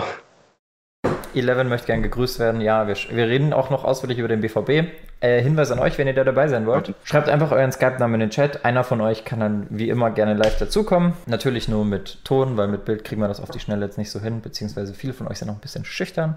Eleven 1.35 1.69
möchte 1.69 1.87
gern 1.89 2.03
gegrüßt 2.03 2.39
werden. 2.39 2.61
Ja, 2.61 2.87
wir, 2.89 2.97
wir 3.11 3.27
reden 3.29 3.53
auch 3.53 3.71
noch 3.71 3.85
ausführlich 3.85 4.19
über 4.19 4.29
den 4.29 4.41
BVB. 4.41 4.89
Äh, 5.21 5.41
Hinweis 5.41 5.71
an 5.71 5.79
euch, 5.79 5.97
wenn 5.97 6.07
ihr 6.07 6.13
da 6.15 6.25
dabei 6.25 6.47
sein 6.49 6.67
wollt. 6.67 6.95
Schreibt 7.05 7.31
einfach 7.31 7.51
euren 7.51 7.73
Skype-Namen 7.73 8.15
in 8.15 8.21
den 8.21 8.31
Chat. 8.31 8.65
Einer 8.67 8.85
von 8.85 9.01
euch 9.01 9.25
kann 9.25 9.41
dann 9.41 9.67
wie 9.71 9.89
immer 9.89 10.11
gerne 10.11 10.35
live 10.35 10.59
dazukommen. 10.59 11.15
Natürlich 11.25 11.69
nur 11.69 11.87
mit 11.87 12.23
Ton, 12.25 12.57
weil 12.59 12.69
mit 12.69 12.85
Bild 12.85 13.03
kriegen 13.05 13.23
wir 13.23 13.29
das 13.29 13.41
auf 13.41 13.51
die 13.51 13.59
Schnelle 13.59 13.87
jetzt 13.87 13.97
nicht 13.97 14.11
so 14.11 14.21
hin. 14.21 14.43
Beziehungsweise 14.43 14.93
viele 14.93 15.15
von 15.15 15.27
euch 15.27 15.39
sind 15.39 15.49
noch 15.49 15.55
ein 15.55 15.61
bisschen 15.61 15.87
schüchtern. 15.87 16.37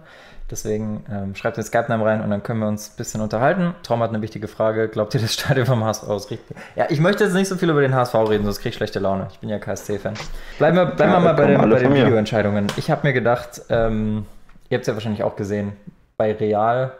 Deswegen 0.49 1.03
ähm, 1.11 1.35
schreibt 1.35 1.57
den 1.57 1.63
Skype-Namen 1.65 2.07
rein 2.07 2.21
und 2.21 2.29
dann 2.31 2.41
können 2.41 2.61
wir 2.61 2.67
uns 2.69 2.91
ein 2.91 2.97
bisschen 2.97 3.19
unterhalten. 3.21 3.75
Tom 3.83 4.01
hat 4.01 4.09
eine 4.09 4.21
wichtige 4.21 4.47
Frage. 4.47 4.87
Glaubt 4.87 5.13
ihr, 5.13 5.19
das 5.21 5.33
Stadion 5.33 5.65
vom 5.65 5.83
HSV 5.83 6.03
ist 6.09 6.31
richtig? 6.31 6.57
Ja, 6.75 6.85
ich 6.89 7.01
möchte 7.01 7.25
jetzt 7.25 7.33
nicht 7.33 7.49
so 7.49 7.57
viel 7.57 7.69
über 7.69 7.81
den 7.81 7.93
HSV 7.93 8.15
reden, 8.15 8.45
sonst 8.45 8.59
kriege 8.59 8.69
ich 8.69 8.75
schlechte 8.75 8.99
Laune. 8.99 9.27
Ich 9.31 9.39
bin 9.39 9.49
ja 9.49 9.59
KSC-Fan. 9.59 10.13
Bleiben 10.57 10.77
wir, 10.77 10.85
bleiben 10.85 11.11
wir 11.11 11.17
Ja, 11.17 11.19
mal 11.19 11.33
bei 11.33 11.47
den, 11.47 11.69
bei 11.69 11.79
den. 11.79 11.93
Videoentscheidungen. 11.93 12.67
Ich 12.77 12.89
habe 12.89 13.05
mir 13.05 13.13
gedacht, 13.13 13.61
ähm, 13.69 14.25
ihr 14.69 14.77
habt 14.77 14.83
es 14.83 14.87
ja 14.87 14.93
wahrscheinlich 14.93 15.23
auch 15.23 15.35
gesehen, 15.35 15.73
bei 16.17 16.33
Real, 16.33 16.93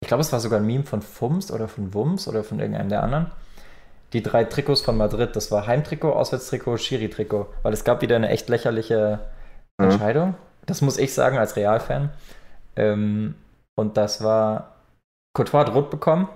ich 0.00 0.08
glaube, 0.08 0.20
es 0.20 0.32
war 0.32 0.40
sogar 0.40 0.60
ein 0.60 0.66
Meme 0.66 0.84
von 0.84 1.02
Fums 1.02 1.50
oder 1.50 1.68
von 1.68 1.94
Wums 1.94 2.28
oder 2.28 2.44
von 2.44 2.60
irgendeinem 2.60 2.88
der 2.90 3.02
anderen. 3.02 3.30
Die 4.12 4.22
drei 4.22 4.44
Trikots 4.44 4.82
von 4.82 4.96
Madrid, 4.96 5.34
das 5.34 5.50
war 5.50 5.66
Heimtrikot, 5.66 6.12
Auswärtstrikot, 6.12 6.76
Schiri-Trikot, 6.78 7.46
weil 7.62 7.72
es 7.72 7.84
gab 7.84 8.02
wieder 8.02 8.16
eine 8.16 8.28
echt 8.28 8.48
lächerliche 8.48 9.20
Mhm. 9.78 9.90
Entscheidung. 9.90 10.34
Das 10.66 10.80
muss 10.80 10.98
ich 10.98 11.14
sagen 11.14 11.38
als 11.38 11.56
Real-Fan. 11.56 12.10
Ähm, 12.76 13.34
und 13.78 13.96
das 13.96 14.22
war, 14.22 14.76
Courtois 15.34 15.60
hat 15.60 15.74
rot 15.74 15.90
bekommen 15.90 16.28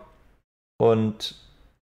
und 0.80 1.36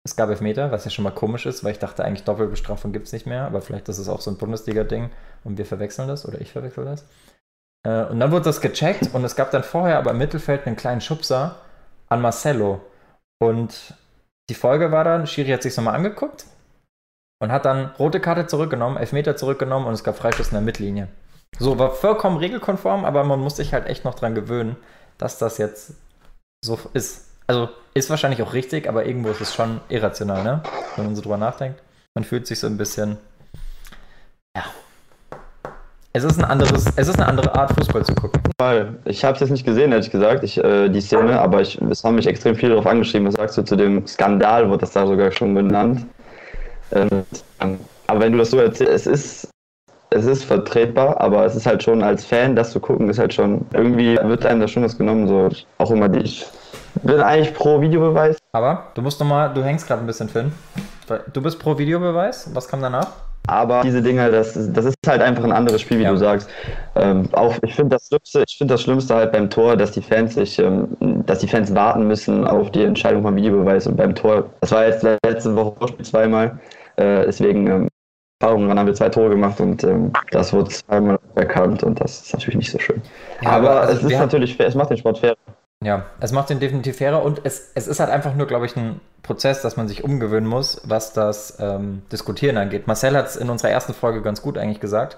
es 0.04 0.16
gab 0.16 0.30
Elfmeter, 0.30 0.70
was 0.72 0.84
ja 0.84 0.90
schon 0.90 1.02
mal 1.02 1.10
komisch 1.10 1.46
ist, 1.46 1.62
weil 1.62 1.72
ich 1.72 1.78
dachte 1.78 2.04
eigentlich 2.04 2.24
Doppelbestrafung 2.24 2.92
gibt 2.92 3.06
es 3.06 3.12
nicht 3.12 3.26
mehr, 3.26 3.44
aber 3.44 3.60
vielleicht 3.60 3.88
ist 3.88 3.98
es 3.98 4.08
auch 4.08 4.20
so 4.20 4.30
ein 4.30 4.38
Bundesliga-Ding 4.38 5.10
und 5.44 5.58
wir 5.58 5.66
verwechseln 5.66 6.08
das 6.08 6.26
oder 6.26 6.40
ich 6.40 6.52
verwechsel 6.52 6.84
das. 6.84 7.04
Äh, 7.86 8.04
und 8.06 8.20
dann 8.20 8.30
wurde 8.30 8.44
das 8.44 8.60
gecheckt 8.60 9.14
und 9.14 9.24
es 9.24 9.36
gab 9.36 9.50
dann 9.50 9.62
vorher 9.62 9.98
aber 9.98 10.10
im 10.10 10.18
Mittelfeld 10.18 10.66
einen 10.66 10.76
kleinen 10.76 11.00
Schubser 11.00 11.56
an 12.08 12.20
Marcelo. 12.20 12.80
Und 13.42 13.94
die 14.50 14.54
Folge 14.54 14.92
war 14.92 15.04
dann, 15.04 15.26
Schiri 15.26 15.50
hat 15.50 15.62
sich 15.62 15.76
nochmal 15.76 15.94
angeguckt 15.94 16.44
und 17.40 17.52
hat 17.52 17.64
dann 17.64 17.86
rote 17.98 18.20
Karte 18.20 18.46
zurückgenommen, 18.46 18.96
Elfmeter 18.96 19.36
zurückgenommen 19.36 19.86
und 19.86 19.94
es 19.94 20.04
gab 20.04 20.16
Freischuss 20.16 20.48
in 20.48 20.54
der 20.54 20.60
Mittellinie. 20.60 21.08
So, 21.58 21.78
war 21.78 21.90
vollkommen 21.90 22.36
regelkonform, 22.36 23.04
aber 23.04 23.24
man 23.24 23.40
muss 23.40 23.56
sich 23.56 23.72
halt 23.72 23.86
echt 23.86 24.04
noch 24.04 24.14
dran 24.14 24.34
gewöhnen, 24.34 24.76
dass 25.18 25.38
das 25.38 25.58
jetzt 25.58 25.94
so 26.64 26.78
ist. 26.92 27.28
Also 27.46 27.68
ist 27.94 28.10
wahrscheinlich 28.10 28.42
auch 28.42 28.52
richtig, 28.52 28.88
aber 28.88 29.06
irgendwo 29.06 29.30
ist 29.30 29.40
es 29.40 29.54
schon 29.54 29.80
irrational, 29.88 30.44
ne? 30.44 30.62
Wenn 30.96 31.06
man 31.06 31.16
so 31.16 31.22
drüber 31.22 31.36
nachdenkt. 31.36 31.82
Man 32.14 32.24
fühlt 32.24 32.46
sich 32.46 32.60
so 32.60 32.66
ein 32.66 32.76
bisschen. 32.76 33.18
Es 36.12 36.24
ist 36.24 36.38
ein 36.38 36.44
anderes, 36.44 36.86
es 36.96 37.06
ist 37.06 37.20
eine 37.20 37.28
andere 37.28 37.54
Art, 37.54 37.72
Fußball 37.72 38.04
zu 38.04 38.14
gucken. 38.16 38.40
Ich 39.04 39.24
habe 39.24 39.34
es 39.34 39.40
jetzt 39.40 39.50
nicht 39.50 39.64
gesehen, 39.64 39.92
ehrlich 39.92 40.10
gesagt, 40.10 40.42
ich, 40.42 40.58
äh, 40.58 40.88
die 40.88 41.00
Szene, 41.00 41.40
aber 41.40 41.60
ich, 41.60 41.80
es 41.82 42.02
haben 42.02 42.16
mich 42.16 42.26
extrem 42.26 42.56
viele 42.56 42.72
darauf 42.72 42.86
angeschrieben. 42.86 43.28
Was 43.28 43.34
sagst 43.34 43.58
du 43.58 43.62
zu 43.62 43.76
dem 43.76 44.04
Skandal, 44.08 44.68
wurde 44.68 44.80
das 44.80 44.92
da 44.92 45.06
sogar 45.06 45.30
schon 45.30 45.54
genannt. 45.54 46.04
Ähm, 46.90 47.24
aber 48.08 48.20
wenn 48.20 48.32
du 48.32 48.38
das 48.38 48.50
so 48.50 48.58
erzählst, 48.58 48.92
es 48.92 49.06
ist, 49.06 49.50
es 50.10 50.24
ist 50.26 50.44
vertretbar, 50.44 51.20
aber 51.20 51.44
es 51.46 51.54
ist 51.54 51.66
halt 51.66 51.84
schon 51.84 52.02
als 52.02 52.24
Fan, 52.24 52.56
das 52.56 52.72
zu 52.72 52.80
gucken, 52.80 53.08
ist 53.08 53.20
halt 53.20 53.32
schon, 53.32 53.64
irgendwie 53.72 54.18
wird 54.20 54.44
einem 54.44 54.60
da 54.60 54.66
schon 54.66 54.82
was 54.82 54.98
genommen, 54.98 55.28
so 55.28 55.48
auch 55.78 55.90
immer 55.92 56.08
die. 56.08 56.24
Ich 56.24 56.44
bin 57.04 57.20
eigentlich 57.20 57.54
pro 57.54 57.80
Videobeweis. 57.80 58.36
Aber 58.50 58.88
du 58.94 59.02
musst 59.02 59.20
nochmal, 59.20 59.54
du 59.54 59.62
hängst 59.62 59.86
gerade 59.86 60.02
ein 60.02 60.06
bisschen, 60.06 60.28
Finn. 60.28 60.52
Du 61.32 61.40
bist 61.40 61.60
pro 61.60 61.78
Videobeweis. 61.78 62.50
Was 62.52 62.66
kam 62.66 62.82
danach? 62.82 63.29
Aber 63.46 63.82
diese 63.82 64.02
Dinge, 64.02 64.30
das, 64.30 64.54
das 64.72 64.84
ist 64.84 64.96
halt 65.06 65.22
einfach 65.22 65.44
ein 65.44 65.52
anderes 65.52 65.80
Spiel, 65.80 65.98
wie 65.98 66.04
ja. 66.04 66.10
du 66.10 66.16
sagst. 66.16 66.48
Ähm, 66.94 67.28
auch 67.32 67.56
ich 67.62 67.74
finde 67.74 67.96
das 67.96 68.06
Schlimmste, 68.06 68.44
ich 68.46 68.56
finde 68.56 68.74
das 68.74 68.82
Schlimmste 68.82 69.14
halt 69.14 69.32
beim 69.32 69.50
Tor, 69.50 69.76
dass 69.76 69.92
die 69.92 70.02
Fans 70.02 70.34
sich, 70.34 70.58
ähm, 70.58 70.88
dass 71.26 71.40
die 71.40 71.48
Fans 71.48 71.74
warten 71.74 72.06
müssen 72.06 72.46
auf 72.46 72.70
die 72.70 72.84
Entscheidung 72.84 73.22
vom 73.22 73.34
Videobeweis 73.34 73.86
und 73.86 73.96
beim 73.96 74.14
Tor. 74.14 74.44
Das 74.60 74.72
war 74.72 74.86
jetzt 74.86 75.04
letzte 75.24 75.56
Woche 75.56 75.74
Vorspiel 75.78 76.04
zweimal. 76.04 76.58
Äh, 76.96 77.24
deswegen 77.26 77.66
ähm, 77.66 77.88
Erfahrungen, 78.40 78.68
dann 78.68 78.78
haben 78.78 78.86
wir 78.86 78.94
zwei 78.94 79.08
Tore 79.08 79.30
gemacht 79.30 79.60
und 79.60 79.84
ähm, 79.84 80.12
das 80.30 80.52
wurde 80.52 80.70
zweimal 80.70 81.18
erkannt 81.34 81.82
und 81.82 82.00
das 82.00 82.22
ist 82.22 82.32
natürlich 82.32 82.56
nicht 82.56 82.70
so 82.70 82.78
schön. 82.78 83.02
Ja, 83.42 83.50
aber, 83.50 83.82
also 83.82 84.06
es 84.06 84.12
ist 84.12 84.18
natürlich 84.18 84.56
fair, 84.56 84.68
es 84.68 84.74
macht 84.74 84.90
den 84.90 84.96
Sport 84.96 85.18
fair. 85.18 85.36
Ja, 85.82 86.06
es 86.20 86.32
macht 86.32 86.50
den 86.50 86.60
definitiv 86.60 86.98
fairer 86.98 87.22
und 87.22 87.40
es, 87.44 87.70
es 87.74 87.86
ist 87.86 88.00
halt 88.00 88.10
einfach 88.10 88.34
nur, 88.34 88.46
glaube 88.46 88.66
ich, 88.66 88.76
ein 88.76 89.00
Prozess, 89.22 89.62
dass 89.62 89.78
man 89.78 89.88
sich 89.88 90.04
umgewöhnen 90.04 90.48
muss, 90.48 90.82
was 90.84 91.14
das 91.14 91.58
ähm, 91.58 92.02
Diskutieren 92.12 92.58
angeht. 92.58 92.86
Marcel 92.86 93.16
hat 93.16 93.28
es 93.28 93.36
in 93.36 93.48
unserer 93.48 93.70
ersten 93.70 93.94
Folge 93.94 94.20
ganz 94.20 94.42
gut 94.42 94.58
eigentlich 94.58 94.80
gesagt. 94.80 95.16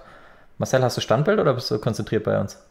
Marcel, 0.59 0.83
hast 0.83 0.97
du 0.97 1.01
Standbild 1.01 1.41
oder 1.41 1.55
bist 1.55 1.71
du 1.71 1.79
konzentriert 1.81 2.23
bei 2.23 2.41
uns? 2.41 2.63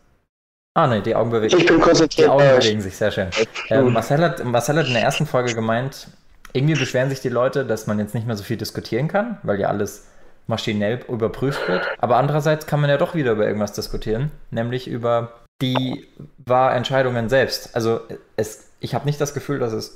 Ah, 0.73 0.87
ne, 0.87 1.01
die 1.01 1.15
Augen 1.15 1.31
bewegen 1.31 1.49
sich. 1.49 1.59
Ich 1.59 1.67
bin 1.67 1.81
konzentriert. 1.81 2.27
Die 2.27 2.31
Augen 2.31 2.47
bewegen 2.47 2.79
sich, 2.79 2.95
sehr 2.95 3.11
schön. 3.11 3.27
Ähm, 3.69 3.91
Marcel, 3.91 4.21
hat, 4.21 4.43
Marcel 4.45 4.77
hat 4.77 4.87
in 4.87 4.93
der 4.93 5.03
ersten 5.03 5.25
Folge 5.25 5.53
gemeint, 5.53 6.07
irgendwie 6.53 6.75
beschweren 6.75 7.09
sich 7.09 7.19
die 7.19 7.29
Leute, 7.29 7.65
dass 7.65 7.87
man 7.87 7.99
jetzt 7.99 8.15
nicht 8.15 8.25
mehr 8.25 8.37
so 8.37 8.43
viel 8.43 8.55
diskutieren 8.55 9.09
kann, 9.09 9.37
weil 9.43 9.59
ja 9.59 9.67
alles 9.67 10.07
maschinell 10.47 11.01
überprüft 11.09 11.67
wird. 11.67 11.85
Aber 11.97 12.15
andererseits 12.15 12.67
kann 12.67 12.79
man 12.79 12.89
ja 12.89 12.97
doch 12.97 13.15
wieder 13.15 13.33
über 13.33 13.45
irgendwas 13.45 13.73
diskutieren, 13.73 14.31
nämlich 14.49 14.87
über 14.87 15.33
die 15.61 16.07
Wahrentscheidungen 16.37 17.29
selbst. 17.29 17.75
Also 17.75 18.01
es, 18.35 18.69
ich 18.79 18.93
habe 18.95 19.05
nicht 19.05 19.21
das 19.21 19.33
Gefühl, 19.33 19.59
dass 19.59 19.73
es 19.73 19.95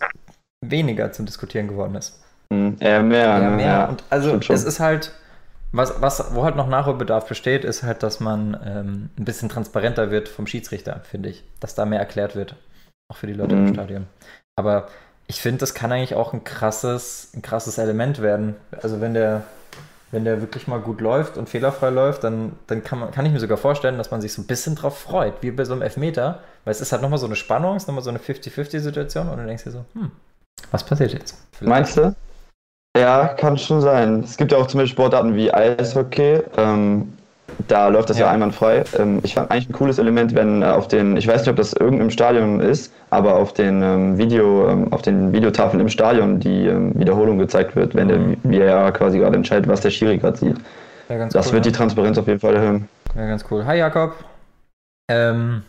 weniger 0.61 1.11
zum 1.11 1.25
Diskutieren 1.25 1.67
geworden 1.67 1.95
ist. 1.95 2.21
Mhm, 2.49 2.77
eher 2.79 3.01
mehr. 3.03 3.25
Eher 3.25 3.49
mehr. 3.49 3.65
Ja, 3.65 3.85
Und 3.85 4.03
also 4.09 4.35
es 4.35 4.63
ist 4.63 4.79
halt, 4.79 5.11
was, 5.71 6.01
was, 6.01 6.33
wo 6.35 6.43
halt 6.43 6.55
noch 6.55 6.67
Nachholbedarf 6.67 7.27
besteht, 7.27 7.65
ist 7.65 7.83
halt, 7.83 8.03
dass 8.03 8.19
man 8.19 8.57
ähm, 8.65 9.09
ein 9.17 9.25
bisschen 9.25 9.49
transparenter 9.49 10.11
wird 10.11 10.29
vom 10.29 10.47
Schiedsrichter, 10.47 11.01
finde 11.03 11.29
ich. 11.29 11.43
Dass 11.59 11.75
da 11.75 11.85
mehr 11.85 11.99
erklärt 11.99 12.35
wird. 12.35 12.55
Auch 13.11 13.17
für 13.17 13.27
die 13.27 13.33
Leute 13.33 13.55
mhm. 13.55 13.67
im 13.67 13.73
Stadion. 13.73 14.07
Aber 14.55 14.87
ich 15.27 15.41
finde, 15.41 15.59
das 15.59 15.73
kann 15.73 15.91
eigentlich 15.91 16.15
auch 16.15 16.33
ein 16.33 16.43
krasses, 16.43 17.31
ein 17.35 17.41
krasses 17.41 17.77
Element 17.77 18.21
werden. 18.21 18.55
Also 18.81 19.01
wenn 19.01 19.13
der, 19.13 19.43
wenn 20.11 20.23
der 20.23 20.41
wirklich 20.41 20.67
mal 20.67 20.79
gut 20.79 21.01
läuft 21.01 21.37
und 21.37 21.49
fehlerfrei 21.49 21.89
läuft, 21.89 22.23
dann, 22.23 22.53
dann 22.67 22.83
kann, 22.83 22.99
man, 22.99 23.11
kann 23.11 23.25
ich 23.25 23.31
mir 23.31 23.39
sogar 23.39 23.57
vorstellen, 23.57 23.97
dass 23.97 24.11
man 24.11 24.21
sich 24.21 24.33
so 24.33 24.41
ein 24.41 24.47
bisschen 24.47 24.75
drauf 24.75 24.97
freut, 24.97 25.33
wie 25.41 25.51
bei 25.51 25.65
so 25.65 25.73
einem 25.73 25.81
Elfmeter, 25.81 26.39
weil 26.63 26.71
es 26.71 26.81
ist 26.81 26.91
halt 26.91 27.01
nochmal 27.01 27.19
so 27.19 27.25
eine 27.25 27.35
Spannung, 27.35 27.75
es 27.75 27.83
ist 27.83 27.87
nochmal 27.87 28.03
so 28.03 28.11
eine 28.11 28.19
50-50-Situation 28.19 29.29
und 29.29 29.37
du 29.37 29.45
denkst 29.45 29.63
dir 29.63 29.71
so, 29.71 29.85
hm, 29.93 30.11
was 30.71 30.85
passiert 30.85 31.13
jetzt? 31.13 31.37
Vielleicht. 31.51 31.69
Meinst 31.69 31.97
du? 31.97 32.15
Ja, 32.97 33.27
kann 33.27 33.57
schon 33.57 33.81
sein. 33.81 34.21
Es 34.21 34.37
gibt 34.37 34.53
ja 34.53 34.57
auch 34.57 34.67
zum 34.67 34.79
Beispiel 34.79 34.93
Sportarten 34.93 35.35
wie 35.35 35.53
Eishockey. 35.53 36.43
Ähm, 36.55 37.13
da 37.67 37.87
läuft 37.87 38.09
das 38.09 38.17
ja, 38.17 38.25
ja 38.25 38.31
einwandfrei. 38.31 38.83
Ähm, 38.97 39.19
ich 39.23 39.35
fand 39.35 39.51
eigentlich 39.51 39.69
ein 39.69 39.73
cooles 39.73 39.97
Element, 39.97 40.35
wenn 40.35 40.61
äh, 40.61 40.65
auf 40.65 40.87
den, 40.87 41.17
ich 41.17 41.27
weiß 41.27 41.41
nicht, 41.41 41.49
ob 41.49 41.55
das 41.55 41.73
irgendeinem 41.73 42.09
Stadion 42.09 42.59
ist, 42.59 42.93
aber 43.09 43.35
auf 43.35 43.53
den 43.53 43.81
ähm, 43.81 44.17
Video, 44.17 44.69
ähm, 44.69 44.91
auf 44.91 45.01
den 45.01 45.33
Videotafeln 45.33 45.79
im 45.81 45.89
Stadion 45.89 46.39
die 46.39 46.67
ähm, 46.67 46.91
Wiederholung 46.97 47.37
gezeigt 47.37 47.75
wird, 47.75 47.95
wenn 47.95 48.07
mhm. 48.07 48.51
der 48.51 48.75
VAR 48.75 48.91
quasi 48.91 49.19
gerade 49.19 49.35
entscheidet, 49.35 49.67
was 49.67 49.81
der 49.81 49.89
Schiri 49.89 50.17
gerade 50.17 50.37
sieht. 50.37 50.57
Das 51.07 51.47
cool, 51.47 51.53
wird 51.53 51.65
ja. 51.65 51.71
die 51.71 51.77
Transparenz 51.77 52.17
auf 52.17 52.27
jeden 52.27 52.39
Fall 52.39 52.55
erhöhen. 52.55 52.89
Ja, 53.15 53.27
ganz 53.27 53.45
cool. 53.49 53.65
Hi 53.65 53.77
Jakob. 53.77 54.15
Ähm, 55.07 55.61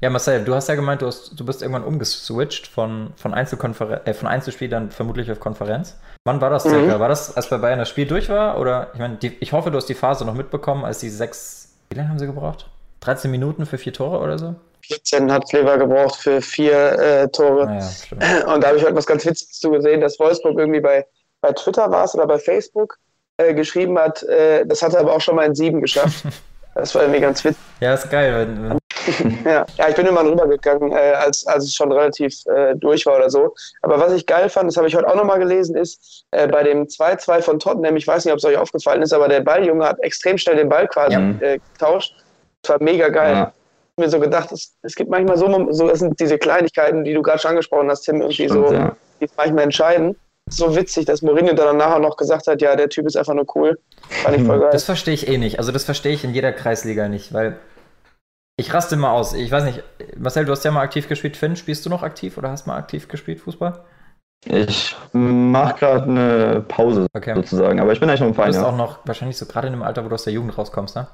ja, 0.00 0.10
Marcel, 0.10 0.44
du 0.44 0.54
hast 0.54 0.68
ja 0.68 0.74
gemeint, 0.74 1.02
du, 1.02 1.06
hast, 1.06 1.38
du 1.38 1.44
bist 1.44 1.62
irgendwann 1.62 1.84
umgeswitcht 1.84 2.66
von, 2.66 3.12
von, 3.16 3.34
äh, 3.34 4.14
von 4.14 4.28
Einzelspiel 4.28 4.68
dann 4.68 4.90
vermutlich 4.90 5.30
auf 5.30 5.40
Konferenz. 5.40 5.98
Wann 6.24 6.40
war 6.40 6.50
das 6.50 6.64
mhm. 6.64 6.70
circa? 6.70 7.00
War 7.00 7.08
das, 7.08 7.36
als 7.36 7.48
bei 7.48 7.58
Bayern 7.58 7.78
das 7.78 7.88
Spiel 7.88 8.06
durch 8.06 8.28
war? 8.28 8.58
Oder 8.58 8.90
ich 8.94 9.00
meine, 9.00 9.18
ich 9.20 9.52
hoffe, 9.52 9.70
du 9.70 9.76
hast 9.76 9.86
die 9.86 9.94
Phase 9.94 10.24
noch 10.24 10.34
mitbekommen, 10.34 10.84
als 10.84 10.98
die 10.98 11.10
sechs. 11.10 11.76
Wie 11.90 11.96
lange 11.96 12.08
haben 12.08 12.18
sie 12.18 12.26
gebraucht? 12.26 12.66
13 13.00 13.30
Minuten 13.30 13.66
für 13.66 13.78
vier 13.78 13.92
Tore 13.92 14.18
oder 14.18 14.38
so? 14.38 14.54
14 14.86 15.30
hat 15.30 15.48
Kleber 15.48 15.78
gebraucht 15.78 16.16
für 16.16 16.40
vier 16.40 16.98
äh, 16.98 17.28
Tore. 17.28 17.68
Ah 17.68 17.78
ja, 17.78 18.46
Und 18.54 18.62
da 18.62 18.68
habe 18.68 18.78
ich 18.78 18.84
heute 18.84 18.96
was 18.96 19.06
ganz 19.06 19.24
Witziges 19.26 19.58
zu 19.58 19.70
gesehen, 19.70 20.00
dass 20.00 20.18
Wolfsburg 20.18 20.58
irgendwie 20.58 20.80
bei, 20.80 21.06
bei 21.40 21.52
Twitter 21.52 21.90
war 21.90 22.04
es 22.04 22.14
oder 22.14 22.26
bei 22.26 22.38
Facebook 22.38 22.98
äh, 23.36 23.54
geschrieben 23.54 23.98
hat, 23.98 24.22
äh, 24.24 24.66
das 24.66 24.82
hat 24.82 24.94
er 24.94 25.00
aber 25.00 25.14
auch 25.14 25.20
schon 25.20 25.36
mal 25.36 25.46
in 25.46 25.54
sieben 25.54 25.80
geschafft. 25.80 26.24
Das 26.72 26.94
war 26.94 27.02
irgendwie 27.02 27.20
ganz 27.20 27.44
witzig. 27.44 27.60
Ja, 27.80 27.94
ist 27.94 28.08
geil. 28.10 28.32
Wenn, 28.32 28.70
wenn 28.70 28.78
ja. 29.44 29.66
ja, 29.76 29.88
ich 29.88 29.94
bin 29.94 30.06
immer 30.06 30.24
rübergegangen, 30.24 30.92
äh, 30.92 31.12
als, 31.12 31.46
als 31.46 31.64
es 31.64 31.74
schon 31.74 31.92
relativ 31.92 32.34
äh, 32.46 32.74
durch 32.76 33.06
war 33.06 33.16
oder 33.16 33.30
so. 33.30 33.54
Aber 33.82 33.98
was 33.98 34.12
ich 34.12 34.26
geil 34.26 34.48
fand, 34.48 34.68
das 34.68 34.76
habe 34.76 34.88
ich 34.88 34.94
heute 34.94 35.08
auch 35.08 35.14
nochmal 35.14 35.38
gelesen, 35.38 35.76
ist 35.76 36.24
äh, 36.30 36.46
bei 36.48 36.62
dem 36.62 36.86
2-2 36.86 37.42
von 37.42 37.58
Tottenham, 37.58 37.96
ich 37.96 38.06
weiß 38.06 38.24
nicht, 38.24 38.32
ob 38.32 38.38
es 38.38 38.44
euch 38.44 38.56
aufgefallen 38.56 39.02
ist, 39.02 39.12
aber 39.12 39.28
der 39.28 39.40
Balljunge 39.40 39.84
hat 39.84 39.98
extrem 40.00 40.38
schnell 40.38 40.56
den 40.56 40.68
Ball 40.68 40.86
quasi 40.88 41.14
ja. 41.14 41.34
Äh, 41.40 41.58
getauscht. 41.72 42.14
Das 42.62 42.70
war 42.70 42.82
mega 42.82 43.08
geil. 43.08 43.34
Ja. 43.34 43.52
Ich 43.96 44.02
habe 44.02 44.06
mir 44.06 44.10
so 44.10 44.20
gedacht, 44.20 44.52
es, 44.52 44.74
es 44.82 44.94
gibt 44.94 45.10
manchmal 45.10 45.36
so, 45.36 45.68
so, 45.70 45.88
das 45.88 45.98
sind 45.98 46.18
diese 46.20 46.38
Kleinigkeiten, 46.38 47.04
die 47.04 47.12
du 47.12 47.22
gerade 47.22 47.38
schon 47.38 47.50
angesprochen 47.50 47.90
hast, 47.90 48.02
Tim, 48.02 48.16
irgendwie 48.16 48.48
Stimmt, 48.48 48.68
so, 48.68 48.74
ja. 48.74 48.96
die 49.20 49.28
manchmal 49.36 49.64
entscheiden. 49.64 50.16
So 50.48 50.74
witzig, 50.74 51.04
dass 51.04 51.22
Mourinho 51.22 51.52
dann 51.52 51.76
nachher 51.76 52.00
noch 52.00 52.16
gesagt 52.16 52.48
hat, 52.48 52.60
ja, 52.60 52.74
der 52.74 52.88
Typ 52.88 53.06
ist 53.06 53.16
einfach 53.16 53.34
nur 53.34 53.46
cool. 53.54 53.78
Fand 54.08 54.36
ich 54.36 54.44
voll 54.44 54.58
geil. 54.58 54.70
Das 54.72 54.84
verstehe 54.84 55.14
ich 55.14 55.28
eh 55.28 55.38
nicht. 55.38 55.58
Also 55.58 55.70
das 55.70 55.84
verstehe 55.84 56.12
ich 56.12 56.24
in 56.24 56.34
jeder 56.34 56.52
Kreisliga 56.52 57.08
nicht, 57.08 57.32
weil 57.32 57.56
ich 58.60 58.74
raste 58.74 58.96
mal 58.96 59.10
aus. 59.10 59.32
Ich 59.32 59.50
weiß 59.50 59.64
nicht, 59.64 59.82
Marcel, 60.18 60.44
du 60.44 60.52
hast 60.52 60.64
ja 60.64 60.70
mal 60.70 60.82
aktiv 60.82 61.08
gespielt. 61.08 61.36
Finn, 61.36 61.56
spielst 61.56 61.86
du 61.86 61.90
noch 61.90 62.02
aktiv 62.02 62.36
oder 62.36 62.50
hast 62.50 62.66
mal 62.66 62.76
aktiv 62.76 63.08
gespielt 63.08 63.40
Fußball? 63.40 63.82
Ich 64.44 64.94
mache 65.12 65.78
gerade 65.78 66.04
eine 66.04 66.64
Pause 66.66 67.06
okay. 67.14 67.34
sozusagen, 67.34 67.80
aber 67.80 67.92
ich 67.92 68.00
bin 68.00 68.08
eigentlich 68.08 68.20
noch 68.20 68.28
im 68.28 68.34
Verein. 68.34 68.52
Du 68.52 68.58
bist 68.58 68.64
ja. 68.64 68.72
auch 68.72 68.76
noch 68.76 68.98
wahrscheinlich 69.06 69.36
so 69.36 69.46
gerade 69.46 69.66
in 69.66 69.72
dem 69.72 69.82
Alter, 69.82 70.04
wo 70.04 70.08
du 70.08 70.14
aus 70.14 70.24
der 70.24 70.32
Jugend 70.32 70.56
rauskommst, 70.56 70.96
ne? 70.96 71.08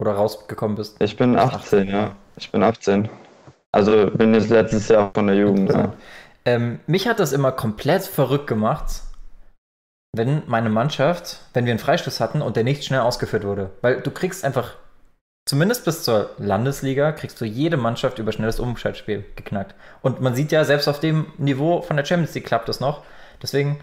Oder 0.00 0.12
rausgekommen 0.12 0.76
bist. 0.76 1.00
Ich 1.00 1.16
bin 1.16 1.38
18, 1.38 1.58
18, 1.58 1.88
ja. 1.88 2.10
Ich 2.36 2.50
bin 2.50 2.62
18. 2.62 3.08
Also 3.72 4.10
bin 4.10 4.34
jetzt 4.34 4.48
letztes 4.48 4.88
Jahr 4.88 5.10
von 5.14 5.26
der 5.26 5.36
Jugend. 5.36 5.70
Ja. 5.70 5.92
Ähm, 6.46 6.80
mich 6.86 7.06
hat 7.06 7.20
das 7.20 7.32
immer 7.32 7.52
komplett 7.52 8.02
verrückt 8.02 8.46
gemacht, 8.46 9.02
wenn 10.14 10.42
meine 10.46 10.70
Mannschaft, 10.70 11.40
wenn 11.52 11.66
wir 11.66 11.72
einen 11.72 11.78
Freistoß 11.78 12.20
hatten 12.20 12.42
und 12.42 12.56
der 12.56 12.64
nicht 12.64 12.84
schnell 12.84 13.00
ausgeführt 13.00 13.44
wurde. 13.44 13.70
Weil 13.82 14.00
du 14.00 14.10
kriegst 14.10 14.44
einfach 14.44 14.74
zumindest 15.44 15.84
bis 15.84 16.02
zur 16.02 16.30
Landesliga 16.38 17.12
kriegst 17.12 17.40
du 17.40 17.44
jede 17.44 17.76
Mannschaft 17.76 18.18
über 18.18 18.32
schnelles 18.32 18.60
Umschaltspiel 18.60 19.24
geknackt. 19.36 19.74
Und 20.02 20.20
man 20.20 20.34
sieht 20.34 20.52
ja, 20.52 20.64
selbst 20.64 20.88
auf 20.88 21.00
dem 21.00 21.26
Niveau 21.38 21.82
von 21.82 21.96
der 21.96 22.04
Champions 22.04 22.34
League 22.34 22.46
klappt 22.46 22.68
das 22.68 22.80
noch. 22.80 23.02
Deswegen, 23.42 23.80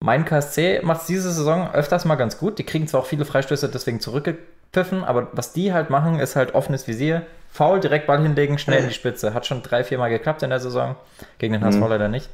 mein 0.00 0.24
KSC 0.24 0.80
macht 0.82 1.02
es 1.02 1.06
diese 1.06 1.32
Saison 1.32 1.72
öfters 1.72 2.04
mal 2.04 2.16
ganz 2.16 2.38
gut. 2.38 2.58
Die 2.58 2.64
kriegen 2.64 2.86
zwar 2.86 3.00
auch 3.00 3.06
viele 3.06 3.24
Freistöße 3.24 3.68
deswegen 3.68 4.00
zurückgepfiffen, 4.00 5.04
aber 5.04 5.28
was 5.32 5.52
die 5.52 5.72
halt 5.72 5.90
machen, 5.90 6.20
ist 6.20 6.36
halt 6.36 6.54
offenes 6.54 6.86
Visier. 6.86 7.22
Faul, 7.50 7.80
direkt 7.80 8.06
Ball 8.06 8.20
hinlegen, 8.20 8.58
schnell 8.58 8.82
in 8.82 8.88
die 8.88 8.94
Spitze. 8.94 9.32
Hat 9.32 9.46
schon 9.46 9.62
drei, 9.62 9.82
vier 9.82 9.98
Mal 9.98 10.10
geklappt 10.10 10.42
in 10.42 10.50
der 10.50 10.60
Saison. 10.60 10.96
Gegen 11.38 11.54
den 11.54 11.64
HSV 11.64 11.78
mhm. 11.78 11.88
leider 11.88 12.08
nicht. 12.08 12.28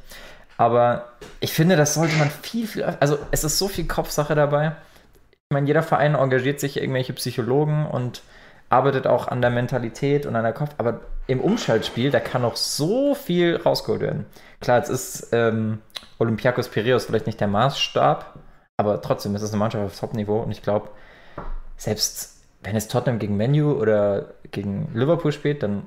Aber 0.57 1.13
ich 1.39 1.53
finde, 1.53 1.75
das 1.75 1.93
sollte 1.93 2.15
man 2.17 2.29
viel, 2.29 2.67
viel. 2.67 2.83
Also, 2.83 3.17
es 3.31 3.43
ist 3.43 3.57
so 3.57 3.67
viel 3.67 3.87
Kopfsache 3.87 4.35
dabei. 4.35 4.73
Ich 5.53 5.55
meine, 5.55 5.67
jeder 5.67 5.83
Verein 5.83 6.15
engagiert 6.15 6.59
sich 6.59 6.77
irgendwelche 6.77 7.13
Psychologen 7.13 7.85
und 7.85 8.23
arbeitet 8.69 9.05
auch 9.05 9.27
an 9.27 9.39
der 9.39 9.51
Mentalität 9.51 10.25
und 10.25 10.35
an 10.35 10.41
der 10.41 10.51
Kopf, 10.51 10.71
aber 10.79 11.01
im 11.27 11.41
Umschaltspiel, 11.41 12.09
da 12.09 12.19
kann 12.19 12.41
noch 12.41 12.55
so 12.55 13.13
viel 13.13 13.57
rausgeholt 13.57 14.01
werden. 14.01 14.25
Klar, 14.61 14.79
jetzt 14.79 14.89
ist 14.89 15.29
ähm, 15.31 15.77
Olympiakos 16.17 16.69
Piraeus 16.69 17.05
vielleicht 17.05 17.27
nicht 17.27 17.39
der 17.39 17.49
Maßstab, 17.49 18.39
aber 18.77 18.99
trotzdem 19.03 19.35
ist 19.35 19.43
es 19.43 19.51
eine 19.51 19.59
Mannschaft 19.59 19.85
auf 19.85 19.99
Top-Niveau 19.99 20.39
und 20.39 20.49
ich 20.49 20.63
glaube, 20.63 20.89
selbst 21.77 22.43
wenn 22.63 22.75
es 22.75 22.87
Tottenham 22.87 23.19
gegen 23.19 23.37
Menu 23.37 23.73
oder 23.73 24.33
gegen 24.49 24.89
Liverpool 24.95 25.33
spielt, 25.33 25.61
dann 25.61 25.85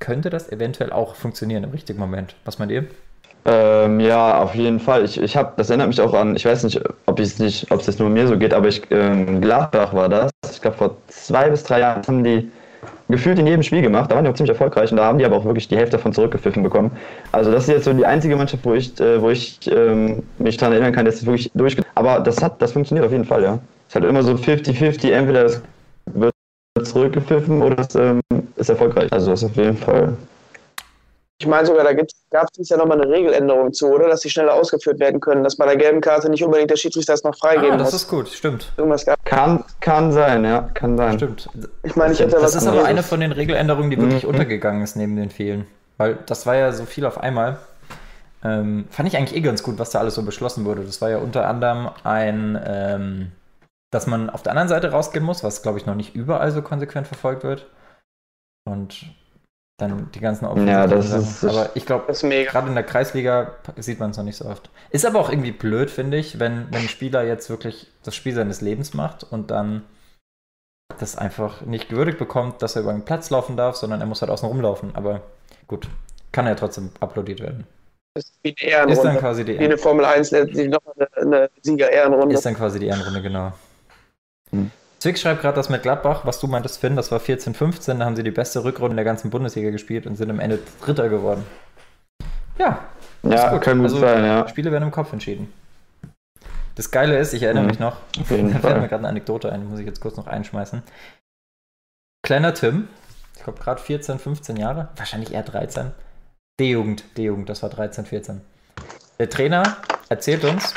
könnte 0.00 0.30
das 0.30 0.50
eventuell 0.50 0.90
auch 0.90 1.16
funktionieren 1.16 1.64
im 1.64 1.70
richtigen 1.72 1.98
Moment. 1.98 2.34
Was 2.46 2.58
meint 2.58 2.72
ihr? 2.72 2.86
Ähm, 3.48 4.00
ja, 4.00 4.38
auf 4.42 4.56
jeden 4.56 4.80
Fall. 4.80 5.04
Ich, 5.04 5.20
ich 5.20 5.36
habe, 5.36 5.52
das 5.56 5.70
erinnert 5.70 5.86
mich 5.86 6.00
auch 6.00 6.12
an, 6.14 6.34
ich 6.34 6.44
weiß 6.44 6.64
nicht, 6.64 6.80
ob 7.06 7.20
es 7.20 7.38
nicht, 7.38 7.70
ob 7.70 7.86
es 7.86 7.98
nur 7.98 8.10
mir 8.10 8.26
so 8.26 8.36
geht, 8.36 8.52
aber 8.52 8.66
ich, 8.66 8.82
ähm, 8.90 9.40
Gladbach 9.40 9.94
war 9.94 10.08
das. 10.08 10.32
Ich 10.50 10.60
glaube, 10.60 10.76
vor 10.76 10.96
zwei 11.06 11.48
bis 11.48 11.62
drei 11.62 11.80
Jahren 11.80 12.02
haben 12.04 12.24
die 12.24 12.50
gefühlt 13.08 13.38
in 13.38 13.46
jedem 13.46 13.62
Spiel 13.62 13.82
gemacht. 13.82 14.10
Da 14.10 14.16
waren 14.16 14.24
die 14.24 14.30
auch 14.30 14.34
ziemlich 14.34 14.50
erfolgreich 14.50 14.90
und 14.90 14.96
da 14.96 15.04
haben 15.04 15.18
die 15.18 15.24
aber 15.24 15.36
auch 15.36 15.44
wirklich 15.44 15.68
die 15.68 15.76
Hälfte 15.76 15.96
davon 15.96 16.12
zurückgepfiffen 16.12 16.64
bekommen. 16.64 16.90
Also 17.30 17.52
das 17.52 17.64
ist 17.64 17.68
jetzt 17.68 17.84
so 17.84 17.92
die 17.92 18.04
einzige 18.04 18.34
Mannschaft, 18.34 18.64
wo 18.64 18.74
ich, 18.74 18.98
äh, 19.00 19.22
wo 19.22 19.30
ich 19.30 19.60
ähm, 19.70 20.24
mich 20.38 20.56
daran 20.56 20.72
erinnern 20.72 20.92
kann, 20.92 21.04
dass 21.04 21.16
es 21.16 21.26
wirklich 21.26 21.48
durch. 21.54 21.76
Aber 21.94 22.18
das 22.18 22.42
hat, 22.42 22.60
das 22.60 22.72
funktioniert 22.72 23.06
auf 23.06 23.12
jeden 23.12 23.24
Fall, 23.24 23.44
ja. 23.44 23.60
Es 23.88 23.90
ist 23.90 23.94
halt 23.94 24.04
immer 24.06 24.24
so 24.24 24.32
50-50, 24.32 25.12
entweder 25.12 25.44
es 25.44 25.62
wird 26.06 26.34
zurückgepfiffen 26.82 27.62
oder 27.62 27.78
es 27.78 27.94
ähm, 27.94 28.20
ist 28.56 28.70
erfolgreich. 28.70 29.12
Also 29.12 29.30
das 29.30 29.44
ist 29.44 29.50
auf 29.50 29.56
jeden 29.56 29.76
Fall 29.76 30.16
ich 31.38 31.46
meine 31.46 31.66
sogar, 31.66 31.84
da 31.84 31.92
gab 31.92 32.48
es 32.58 32.68
ja 32.68 32.78
nochmal 32.78 33.00
eine 33.00 33.12
Regeländerung 33.12 33.72
zu, 33.72 33.88
oder? 33.88 34.08
Dass 34.08 34.20
die 34.20 34.30
schneller 34.30 34.54
ausgeführt 34.54 34.98
werden 34.98 35.20
können, 35.20 35.44
dass 35.44 35.56
bei 35.56 35.66
der 35.66 35.76
gelben 35.76 36.00
Karte 36.00 36.30
nicht 36.30 36.42
unbedingt 36.42 36.70
der 36.70 36.76
Schiedsrichter 36.76 37.12
das 37.12 37.24
noch 37.24 37.36
freigeben 37.36 37.72
ah, 37.72 37.76
das 37.76 37.92
muss. 37.92 38.02
ist 38.02 38.08
gut, 38.08 38.28
stimmt. 38.28 38.72
Irgendwas 38.76 39.04
gab. 39.04 39.22
Kann, 39.24 39.62
kann 39.80 40.12
sein, 40.12 40.44
ja, 40.44 40.62
kann 40.72 40.96
sein. 40.96 41.18
Stimmt. 41.18 41.50
Ich 41.82 41.94
meine, 41.94 42.14
ich 42.14 42.20
hätte 42.20 42.38
Das 42.40 42.54
ist 42.54 42.66
aber 42.66 42.86
eine 42.86 43.02
von 43.02 43.20
den 43.20 43.32
Regeländerungen, 43.32 43.90
die 43.90 43.98
wirklich 43.98 44.22
mhm. 44.22 44.30
untergegangen 44.30 44.82
ist 44.82 44.96
neben 44.96 45.16
den 45.16 45.28
vielen. 45.28 45.66
Weil 45.98 46.18
das 46.26 46.46
war 46.46 46.56
ja 46.56 46.72
so 46.72 46.86
viel 46.86 47.04
auf 47.04 47.18
einmal. 47.18 47.58
ähm, 48.42 48.86
fand 48.90 49.08
ich 49.08 49.16
eigentlich 49.16 49.36
eh 49.36 49.42
ganz 49.42 49.62
gut, 49.62 49.78
was 49.78 49.90
da 49.90 49.98
alles 49.98 50.14
so 50.14 50.22
beschlossen 50.22 50.64
wurde. 50.64 50.84
Das 50.84 51.02
war 51.02 51.10
ja 51.10 51.18
unter 51.18 51.46
anderem 51.46 51.90
ein, 52.02 52.58
ähm, 52.64 53.32
dass 53.90 54.06
man 54.06 54.30
auf 54.30 54.42
der 54.42 54.52
anderen 54.52 54.68
Seite 54.68 54.90
rausgehen 54.90 55.24
muss, 55.24 55.44
was 55.44 55.62
glaube 55.62 55.78
ich 55.78 55.84
noch 55.84 55.94
nicht 55.94 56.14
überall 56.14 56.50
so 56.50 56.62
konsequent 56.62 57.06
verfolgt 57.06 57.44
wird. 57.44 57.66
Und 58.66 59.04
dann 59.76 60.10
die 60.12 60.20
ganzen 60.20 60.66
Ja, 60.66 60.86
das 60.86 61.10
ist. 61.10 61.44
Aber 61.44 61.70
ich 61.74 61.84
glaube, 61.84 62.12
gerade 62.12 62.68
in 62.68 62.74
der 62.74 62.84
Kreisliga 62.84 63.52
sieht 63.76 64.00
man 64.00 64.10
es 64.10 64.16
noch 64.16 64.24
nicht 64.24 64.36
so 64.36 64.46
oft. 64.46 64.70
Ist 64.90 65.04
aber 65.04 65.20
auch 65.20 65.30
irgendwie 65.30 65.52
blöd, 65.52 65.90
finde 65.90 66.16
ich, 66.16 66.38
wenn, 66.38 66.66
wenn 66.70 66.82
ein 66.82 66.88
Spieler 66.88 67.24
jetzt 67.24 67.50
wirklich 67.50 67.88
das 68.02 68.14
Spiel 68.14 68.34
seines 68.34 68.60
Lebens 68.62 68.94
macht 68.94 69.24
und 69.24 69.50
dann 69.50 69.82
das 70.98 71.16
einfach 71.16 71.60
nicht 71.62 71.90
gewürdigt 71.90 72.18
bekommt, 72.18 72.62
dass 72.62 72.76
er 72.76 72.82
über 72.82 72.92
den 72.92 73.04
Platz 73.04 73.28
laufen 73.28 73.56
darf, 73.56 73.76
sondern 73.76 74.00
er 74.00 74.06
muss 74.06 74.22
halt 74.22 74.30
außen 74.30 74.48
rumlaufen. 74.48 74.94
Aber 74.94 75.20
gut, 75.66 75.88
kann 76.32 76.46
er 76.46 76.56
trotzdem 76.56 76.90
applaudiert 77.00 77.40
werden. 77.40 77.66
Ist, 78.16 78.32
wie 78.42 78.56
eine 78.58 78.70
Ehrenrunde. 78.70 78.92
ist 78.94 79.04
dann 79.04 79.18
quasi 79.18 79.44
die 79.44 79.58
Wie 79.58 79.64
eine 79.64 79.76
Formel 79.76 80.06
1 80.06 80.30
letztlich 80.30 80.68
noch 80.70 80.80
eine, 80.96 81.08
eine 81.16 81.50
Sieger-Ehrenrunde. 81.60 82.34
Ist 82.34 82.46
dann 82.46 82.54
quasi 82.54 82.78
die 82.78 82.86
Ehrenrunde, 82.86 83.20
genau. 83.20 83.52
Hm. 84.50 84.70
Zwick 84.98 85.18
schreibt 85.18 85.42
gerade 85.42 85.56
das 85.56 85.68
mit 85.68 85.82
Gladbach, 85.82 86.24
was 86.24 86.40
du 86.40 86.46
meintest, 86.46 86.80
Finn, 86.80 86.96
das 86.96 87.12
war 87.12 87.20
14-15, 87.20 87.98
da 87.98 88.06
haben 88.06 88.16
sie 88.16 88.22
die 88.22 88.30
beste 88.30 88.64
Rückrunde 88.64 88.96
der 88.96 89.04
ganzen 89.04 89.30
Bundesliga 89.30 89.70
gespielt 89.70 90.06
und 90.06 90.16
sind 90.16 90.30
am 90.30 90.40
Ende 90.40 90.58
Dritter 90.82 91.08
geworden. 91.08 91.44
Ja, 92.58 92.80
ja 93.22 93.50
gut. 93.50 93.60
kann 93.60 93.78
gut 93.78 93.86
also, 93.86 93.98
sein, 93.98 94.24
ja. 94.24 94.48
Spiele 94.48 94.72
werden 94.72 94.84
im 94.84 94.90
Kopf 94.90 95.12
entschieden. 95.12 95.52
Das 96.76 96.90
Geile 96.90 97.18
ist, 97.18 97.34
ich 97.34 97.42
erinnere 97.42 97.64
mhm. 97.64 97.70
mich 97.70 97.78
noch, 97.78 97.96
da 98.16 98.24
fällt 98.24 98.44
mir 98.44 98.60
gerade 98.60 98.96
eine 98.96 99.08
Anekdote 99.08 99.52
ein, 99.52 99.60
die 99.60 99.66
muss 99.66 99.80
ich 99.80 99.86
jetzt 99.86 100.00
kurz 100.00 100.16
noch 100.16 100.26
einschmeißen. 100.26 100.82
Kleiner 102.22 102.54
Tim, 102.54 102.88
ich 103.36 103.42
glaube 103.44 103.60
gerade 103.60 103.80
14, 103.80 104.18
15 104.18 104.56
Jahre, 104.56 104.88
wahrscheinlich 104.96 105.32
eher 105.32 105.42
13. 105.42 105.92
D-Jugend, 106.58 107.04
D-Jugend, 107.18 107.50
das 107.50 107.62
war 107.62 107.68
13, 107.68 108.06
14. 108.06 108.40
Der 109.18 109.28
Trainer 109.28 109.76
erzählt 110.08 110.44
uns, 110.44 110.72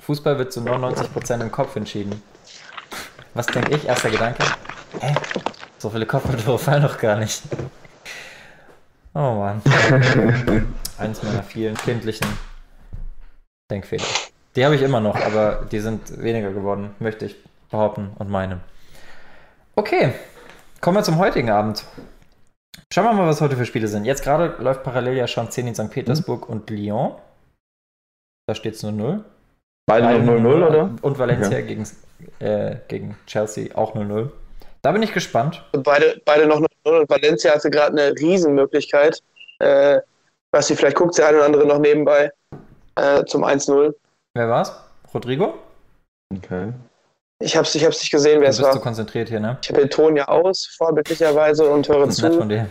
Fußball 0.00 0.38
wird 0.38 0.52
zu 0.52 0.60
99% 0.60 1.40
im 1.40 1.52
Kopf 1.52 1.76
entschieden. 1.76 2.20
Was 3.34 3.46
denke 3.46 3.74
ich? 3.74 3.86
Erster 3.86 4.10
Gedanke. 4.10 4.44
Hä? 5.00 5.14
So 5.78 5.90
viele 5.90 6.06
Kopfballtore 6.06 6.58
fallen 6.58 6.82
doch 6.88 6.98
gar 6.98 7.16
nicht. 7.16 7.42
Oh 9.12 9.34
Mann. 9.34 9.60
Eins 10.98 11.22
meiner 11.22 11.42
vielen 11.42 11.76
kindlichen 11.76 12.26
Denkfehler. 13.70 14.04
Die 14.54 14.64
habe 14.64 14.76
ich 14.76 14.82
immer 14.82 15.00
noch, 15.00 15.16
aber 15.16 15.66
die 15.70 15.80
sind 15.80 16.22
weniger 16.22 16.52
geworden, 16.52 16.94
möchte 17.00 17.26
ich 17.26 17.36
behaupten 17.70 18.12
und 18.18 18.30
meinen. 18.30 18.60
Okay, 19.74 20.12
kommen 20.80 20.96
wir 20.96 21.02
zum 21.02 21.18
heutigen 21.18 21.50
Abend. 21.50 21.84
Schauen 22.92 23.04
wir 23.04 23.12
mal, 23.14 23.26
was 23.26 23.40
heute 23.40 23.56
für 23.56 23.66
Spiele 23.66 23.88
sind. 23.88 24.04
Jetzt 24.04 24.22
gerade 24.22 24.62
läuft 24.62 24.84
parallel 24.84 25.16
ja 25.16 25.26
schon 25.26 25.50
10 25.50 25.66
in 25.66 25.74
St. 25.74 25.90
Petersburg 25.90 26.48
mhm. 26.48 26.54
und 26.54 26.70
Lyon. 26.70 27.16
Da 28.46 28.54
steht 28.54 28.74
es 28.74 28.82
nur 28.84 28.92
0. 28.92 29.24
Beide 29.86 30.06
0-0, 30.06 30.66
oder? 30.66 30.90
Und 31.02 31.18
Valencia 31.18 31.58
okay. 31.58 31.62
gegen, 31.66 31.86
äh, 32.38 32.76
gegen 32.88 33.16
Chelsea 33.26 33.74
auch 33.76 33.94
0-0. 33.94 34.30
Da 34.82 34.92
bin 34.92 35.02
ich 35.02 35.12
gespannt. 35.12 35.64
Und 35.72 35.82
beide, 35.82 36.20
beide 36.24 36.46
noch 36.46 36.60
0 36.60 37.00
und 37.00 37.10
Valencia 37.10 37.54
hatte 37.54 37.70
gerade 37.70 37.92
eine 37.92 38.14
Riesenmöglichkeit. 38.18 39.18
Äh, 39.58 40.00
was 40.50 40.68
sie 40.68 40.76
vielleicht 40.76 40.96
guckt, 40.96 41.18
der 41.18 41.28
eine 41.28 41.38
oder 41.38 41.46
andere 41.46 41.66
noch 41.66 41.78
nebenbei 41.78 42.30
äh, 42.94 43.24
zum 43.24 43.44
1-0. 43.44 43.94
Wer 44.34 44.48
war's? 44.48 44.72
Rodrigo? 45.12 45.54
Okay. 46.34 46.72
Ich 47.40 47.56
hab's, 47.56 47.74
ich 47.74 47.84
hab's 47.84 47.98
nicht 48.00 48.10
gesehen, 48.10 48.40
wer 48.40 48.50
es 48.50 48.58
war. 48.58 48.66
Du 48.66 48.70
bist 48.70 48.82
so 48.82 48.84
konzentriert 48.84 49.28
hier, 49.28 49.40
ne? 49.40 49.58
Ich 49.62 49.68
habe 49.68 49.80
den 49.80 49.90
Ton 49.90 50.16
ja 50.16 50.28
aus, 50.28 50.66
vorbildlicherweise, 50.78 51.68
und 51.68 51.88
höre 51.88 52.06
das 52.06 52.16
zu. 52.16 52.28
Nett 52.28 52.38
von 52.38 52.48
dir. 52.48 52.68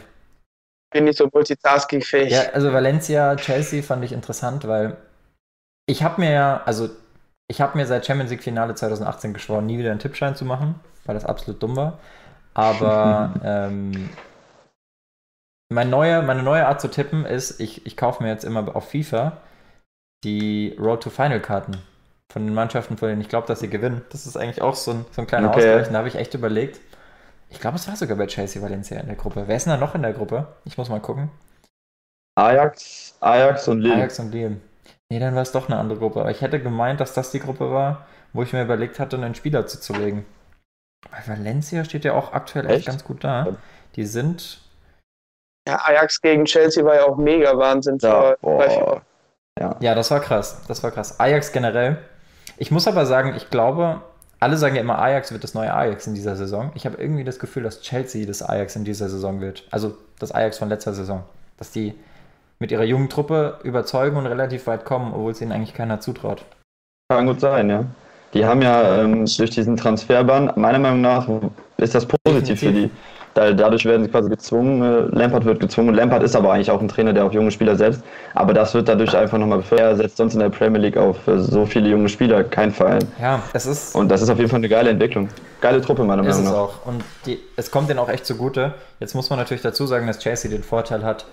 Bin 0.91 1.05
nicht 1.05 1.17
so 1.17 1.27
multitaskingfähig. 1.31 2.31
Ja, 2.31 2.43
also 2.53 2.71
Valencia, 2.71 3.35
Chelsea 3.35 3.83
fand 3.83 4.05
ich 4.05 4.13
interessant, 4.13 4.67
weil 4.67 4.97
ich 5.85 6.03
habe 6.03 6.21
mir 6.21 6.31
ja, 6.31 6.61
also 6.65 6.89
ich 7.47 7.61
habe 7.61 7.77
mir 7.77 7.85
seit 7.85 8.05
Champions 8.05 8.31
League 8.31 8.43
Finale 8.43 8.75
2018 8.75 9.33
geschworen, 9.33 9.65
nie 9.65 9.77
wieder 9.77 9.91
einen 9.91 9.99
Tippschein 9.99 10.35
zu 10.35 10.45
machen, 10.45 10.79
weil 11.05 11.15
das 11.15 11.25
absolut 11.25 11.61
dumm 11.61 11.75
war. 11.75 11.99
Aber 12.53 13.33
ähm, 13.43 14.09
mein 15.69 15.89
neue, 15.89 16.21
meine 16.21 16.43
neue 16.43 16.67
Art 16.67 16.81
zu 16.81 16.87
tippen 16.89 17.25
ist, 17.25 17.59
ich, 17.59 17.85
ich 17.85 17.97
kaufe 17.97 18.23
mir 18.23 18.29
jetzt 18.29 18.43
immer 18.43 18.75
auf 18.75 18.91
FIFA 18.91 19.37
die 20.23 20.75
Road 20.79 21.03
to 21.03 21.09
Final 21.09 21.41
Karten 21.41 21.77
von 22.31 22.45
den 22.45 22.53
Mannschaften, 22.53 22.97
von 22.97 23.09
denen 23.09 23.21
ich 23.21 23.29
glaube, 23.29 23.47
dass 23.47 23.59
sie 23.59 23.69
gewinnen. 23.69 24.01
Das 24.11 24.25
ist 24.25 24.37
eigentlich 24.37 24.61
auch 24.61 24.75
so 24.75 24.91
ein, 24.91 25.05
so 25.11 25.21
ein 25.21 25.27
kleiner 25.27 25.49
okay. 25.49 25.57
Ausgleich. 25.57 25.89
Da 25.89 25.97
habe 25.97 26.07
ich 26.07 26.15
echt 26.15 26.33
überlegt. 26.33 26.79
Ich 27.49 27.59
glaube, 27.59 27.77
es 27.77 27.87
war 27.87 27.95
sogar 27.95 28.17
bei 28.17 28.25
Chelsea 28.25 28.61
Valencia 28.61 28.99
in 28.99 29.07
der 29.07 29.15
Gruppe. 29.15 29.43
Wer 29.45 29.55
ist 29.55 29.65
denn 29.65 29.73
da 29.73 29.77
noch 29.77 29.93
in 29.93 30.01
der 30.01 30.13
Gruppe? 30.13 30.47
Ich 30.65 30.77
muss 30.77 30.89
mal 30.89 31.01
gucken. 31.01 31.29
Ajax, 32.35 33.15
Ajax 33.19 33.67
und 33.67 33.81
Lille. 33.81 33.95
Ajax 33.95 34.19
und 34.19 34.31
Lille. 34.31 34.57
Nee, 35.13 35.19
dann 35.19 35.35
war 35.35 35.43
es 35.43 35.51
doch 35.51 35.69
eine 35.69 35.77
andere 35.77 35.99
Gruppe. 35.99 36.21
Aber 36.21 36.31
ich 36.31 36.41
hätte 36.41 36.59
gemeint, 36.59 36.99
dass 36.99 37.13
das 37.13 37.29
die 37.29 37.39
Gruppe 37.39 37.71
war, 37.71 38.07
wo 38.33 38.41
ich 38.41 38.51
mir 38.51 38.63
überlegt 38.63 38.99
hatte, 38.99 39.15
einen 39.15 39.35
Spieler 39.35 39.67
zuzulegen. 39.67 40.25
Weil 41.11 41.37
Valencia 41.37 41.85
steht 41.85 42.03
ja 42.03 42.13
auch 42.13 42.33
aktuell 42.33 42.65
echt, 42.65 42.77
echt 42.77 42.87
ganz 42.87 43.03
gut 43.03 43.23
da. 43.23 43.55
Die 43.95 44.05
sind. 44.05 44.59
Ja, 45.67 45.79
Ajax 45.85 46.19
gegen 46.19 46.45
Chelsea 46.45 46.83
war 46.83 46.95
ja 46.95 47.05
auch 47.05 47.17
mega 47.17 47.55
Wahnsinn. 47.55 47.99
Ja, 48.01 48.35
ja. 49.59 49.75
ja, 49.79 49.93
das 49.93 50.09
war 50.09 50.19
krass. 50.19 50.63
Das 50.67 50.81
war 50.81 50.89
krass. 50.89 51.19
Ajax 51.19 51.51
generell. 51.51 51.99
Ich 52.57 52.71
muss 52.71 52.87
aber 52.87 53.05
sagen, 53.05 53.35
ich 53.37 53.51
glaube, 53.51 54.01
alle 54.39 54.57
sagen 54.57 54.73
ja 54.73 54.81
immer, 54.81 54.97
Ajax 54.97 55.31
wird 55.31 55.43
das 55.43 55.53
neue 55.53 55.71
Ajax 55.71 56.07
in 56.07 56.15
dieser 56.15 56.35
Saison. 56.35 56.71
Ich 56.73 56.87
habe 56.87 56.97
irgendwie 56.97 57.23
das 57.23 57.37
Gefühl, 57.37 57.61
dass 57.61 57.81
Chelsea 57.81 58.25
das 58.25 58.41
Ajax 58.41 58.75
in 58.75 58.83
dieser 58.83 59.09
Saison 59.09 59.41
wird. 59.41 59.67
Also 59.69 59.95
das 60.17 60.31
Ajax 60.31 60.57
von 60.57 60.69
letzter 60.69 60.93
Saison. 60.93 61.23
Dass 61.59 61.69
die 61.69 61.93
mit 62.59 62.71
ihrer 62.71 62.83
jungen 62.83 63.09
Truppe 63.09 63.59
überzeugen 63.63 64.17
und 64.17 64.25
relativ 64.25 64.67
weit 64.67 64.85
kommen, 64.85 65.13
obwohl 65.13 65.31
es 65.31 65.41
ihnen 65.41 65.51
eigentlich 65.51 65.73
keiner 65.73 65.99
zutraut. 65.99 66.45
Kann 67.09 67.27
gut 67.27 67.39
sein, 67.39 67.69
ja. 67.69 67.85
Die 68.33 68.45
haben 68.45 68.61
ja 68.61 69.01
ähm, 69.01 69.25
durch 69.25 69.51
diesen 69.51 69.77
Transferban, 69.77 70.53
meiner 70.55 70.79
Meinung 70.79 71.01
nach, 71.01 71.27
ist 71.77 71.93
das 71.93 72.05
positiv 72.05 72.59
Definitiv. 72.59 72.59
für 72.59 72.71
die. 72.71 72.91
Dadurch 73.35 73.83
werden 73.85 74.03
sie 74.03 74.11
quasi 74.11 74.29
gezwungen, 74.29 74.81
äh, 74.83 75.17
Lampard 75.17 75.45
wird 75.45 75.59
gezwungen. 75.59 75.95
Lampard 75.95 76.21
ist 76.21 76.35
aber 76.35 76.53
eigentlich 76.53 76.69
auch 76.69 76.79
ein 76.79 76.87
Trainer, 76.87 77.13
der 77.13 77.25
auf 77.25 77.33
junge 77.33 77.49
Spieler 77.49 77.75
setzt. 77.75 78.03
Aber 78.35 78.53
das 78.53 78.75
wird 78.75 78.87
dadurch 78.87 79.17
einfach 79.17 79.39
nochmal 79.39 79.57
befördert. 79.59 79.87
Er 79.87 79.95
setzt 79.95 80.17
sonst 80.17 80.35
in 80.35 80.39
der 80.39 80.49
Premier 80.49 80.79
League 80.79 80.97
auf 80.97 81.27
äh, 81.27 81.39
so 81.39 81.65
viele 81.65 81.89
junge 81.89 82.09
Spieler 82.09 82.43
kein 82.43 82.71
Verein. 82.71 83.03
Ja, 83.19 83.41
es 83.53 83.65
ist. 83.65 83.95
Und 83.95 84.09
das 84.09 84.21
ist 84.21 84.29
auf 84.29 84.37
jeden 84.37 84.51
Fall 84.51 84.59
eine 84.59 84.69
geile 84.69 84.91
Entwicklung. 84.91 85.29
Geile 85.61 85.81
Truppe, 85.81 86.03
meiner 86.03 86.21
Meinung 86.21 86.43
nach. 86.43 86.43
Ist 86.43 86.51
es 86.51 86.55
auch. 86.55 86.85
Und 86.85 87.03
die, 87.25 87.39
es 87.55 87.71
kommt 87.71 87.89
denen 87.89 87.99
auch 87.99 88.09
echt 88.09 88.25
zugute. 88.27 88.75
Jetzt 88.99 89.15
muss 89.15 89.31
man 89.31 89.39
natürlich 89.39 89.63
dazu 89.63 89.87
sagen, 89.87 90.05
dass 90.05 90.19
Chelsea 90.19 90.51
den 90.51 90.61
Vorteil 90.63 91.03
hat, 91.03 91.25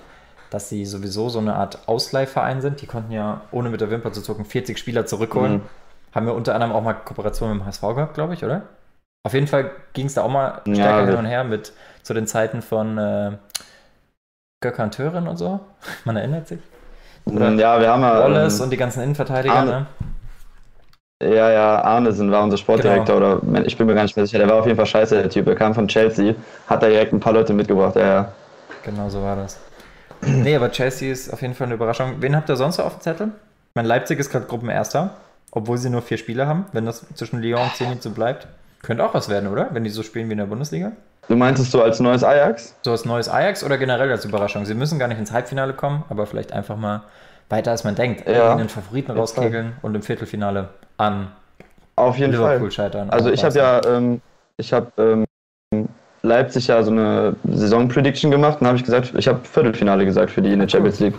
dass 0.50 0.68
sie 0.68 0.84
sowieso 0.84 1.28
so 1.28 1.38
eine 1.38 1.54
Art 1.54 1.88
Ausleihverein 1.88 2.60
sind. 2.60 2.82
Die 2.82 2.86
konnten 2.86 3.12
ja, 3.12 3.42
ohne 3.52 3.70
mit 3.70 3.80
der 3.80 3.90
Wimper 3.90 4.12
zu 4.12 4.20
zucken, 4.20 4.44
40 4.44 4.78
Spieler 4.78 5.06
zurückholen. 5.06 5.54
Mhm. 5.54 5.62
Haben 6.14 6.26
wir 6.26 6.34
unter 6.34 6.54
anderem 6.54 6.72
auch 6.72 6.82
mal 6.82 6.94
Kooperation 6.94 7.50
mit 7.50 7.60
dem 7.60 7.66
HSV 7.66 7.80
gehabt, 7.82 8.14
glaube 8.14 8.34
ich, 8.34 8.44
oder? 8.44 8.62
Auf 9.22 9.34
jeden 9.34 9.46
Fall 9.46 9.70
ging 9.92 10.06
es 10.06 10.14
da 10.14 10.22
auch 10.22 10.30
mal 10.30 10.60
stärker 10.62 11.00
ja, 11.00 11.06
hin 11.06 11.16
und 11.16 11.26
her 11.26 11.44
mit 11.44 11.72
zu 12.02 12.14
den 12.14 12.26
Zeiten 12.26 12.62
von 12.62 12.98
äh, 12.98 13.32
Gökhan 14.60 14.90
Tören 14.90 15.28
und 15.28 15.36
so. 15.36 15.60
Man 16.04 16.16
erinnert 16.16 16.48
sich. 16.48 16.60
Oder 17.26 17.50
ja, 17.52 17.80
wir 17.80 17.88
haben 17.88 18.02
ja. 18.02 18.20
Wallace 18.20 18.58
ähm, 18.58 18.64
und 18.64 18.70
die 18.70 18.76
ganzen 18.76 19.02
Innenverteidiger, 19.02 19.54
Arne, 19.54 19.70
ne? 19.70 19.86
Ja, 21.22 21.50
ja, 21.50 21.82
Arnesen 21.82 22.30
war 22.30 22.42
unser 22.42 22.56
Sportdirektor 22.56 23.20
genau. 23.20 23.50
oder 23.50 23.66
ich 23.66 23.76
bin 23.76 23.86
mir 23.86 23.94
gar 23.94 24.04
nicht 24.04 24.16
mehr 24.16 24.24
sicher. 24.24 24.38
Der 24.38 24.48
war 24.48 24.56
auf 24.56 24.64
jeden 24.64 24.76
Fall 24.76 24.86
scheiße, 24.86 25.16
der 25.16 25.28
Typ. 25.28 25.46
Er 25.48 25.54
kam 25.54 25.74
von 25.74 25.86
Chelsea, 25.86 26.34
hat 26.66 26.82
da 26.82 26.88
direkt 26.88 27.12
ein 27.12 27.20
paar 27.20 27.34
Leute 27.34 27.52
mitgebracht, 27.52 27.94
ja, 27.96 28.06
ja. 28.06 28.32
Genau 28.82 29.10
so 29.10 29.22
war 29.22 29.36
das. 29.36 29.60
Nee, 30.26 30.54
aber 30.54 30.70
Chelsea 30.70 31.10
ist 31.10 31.32
auf 31.32 31.42
jeden 31.42 31.54
Fall 31.54 31.66
eine 31.66 31.74
Überraschung. 31.74 32.16
Wen 32.20 32.36
habt 32.36 32.48
ihr 32.48 32.56
sonst 32.56 32.78
auf 32.78 32.98
dem 32.98 33.00
Zettel? 33.00 33.28
Mein 33.74 33.86
Leipzig 33.86 34.18
ist 34.18 34.30
gerade 34.30 34.46
Gruppenerster, 34.46 35.10
obwohl 35.50 35.78
sie 35.78 35.90
nur 35.90 36.02
vier 36.02 36.18
Spiele 36.18 36.46
haben. 36.46 36.66
Wenn 36.72 36.86
das 36.86 37.06
zwischen 37.14 37.40
Lyon 37.40 37.62
und 37.62 37.74
Zenit 37.76 38.02
so 38.02 38.10
bleibt, 38.10 38.46
könnte 38.82 39.04
auch 39.04 39.14
was 39.14 39.28
werden, 39.28 39.48
oder? 39.48 39.68
Wenn 39.72 39.84
die 39.84 39.90
so 39.90 40.02
spielen 40.02 40.28
wie 40.28 40.32
in 40.32 40.38
der 40.38 40.46
Bundesliga. 40.46 40.92
Du 41.28 41.36
meintest 41.36 41.70
so 41.70 41.82
als 41.82 42.00
neues 42.00 42.24
Ajax? 42.24 42.74
So 42.82 42.90
als 42.90 43.04
neues 43.04 43.28
Ajax 43.28 43.62
oder 43.62 43.78
generell 43.78 44.10
als 44.10 44.24
Überraschung? 44.24 44.64
Sie 44.66 44.74
müssen 44.74 44.98
gar 44.98 45.08
nicht 45.08 45.18
ins 45.18 45.32
Halbfinale 45.32 45.74
kommen, 45.74 46.02
aber 46.08 46.26
vielleicht 46.26 46.52
einfach 46.52 46.76
mal 46.76 47.02
weiter 47.48 47.70
als 47.70 47.84
man 47.84 47.94
denkt. 47.94 48.28
Ja. 48.28 48.56
Den 48.56 48.68
Favoriten 48.68 49.12
rauskegeln 49.12 49.74
und 49.82 49.94
im 49.94 50.02
Viertelfinale 50.02 50.70
an 50.96 51.30
auf 51.96 52.16
jeden 52.16 52.32
Liverpool 52.32 52.58
Fall. 52.58 52.70
scheitern. 52.70 53.10
Also 53.10 53.30
ich 53.30 53.44
habe 53.44 53.56
ja, 53.56 53.80
ähm, 53.86 54.20
ich 54.56 54.72
habe 54.72 54.90
ähm, 54.98 55.24
Leipzig 56.22 56.66
ja 56.66 56.82
so 56.82 56.90
eine 56.90 57.34
Saison-Prediction 57.44 58.30
gemacht 58.30 58.60
und 58.60 58.66
habe 58.66 58.76
ich 58.76 58.84
gesagt, 58.84 59.12
ich 59.16 59.26
habe 59.26 59.40
Viertelfinale 59.42 60.04
gesagt 60.04 60.30
für 60.30 60.42
die 60.42 60.52
in 60.52 60.58
der 60.58 60.68
Champions 60.68 61.00
League. 61.00 61.14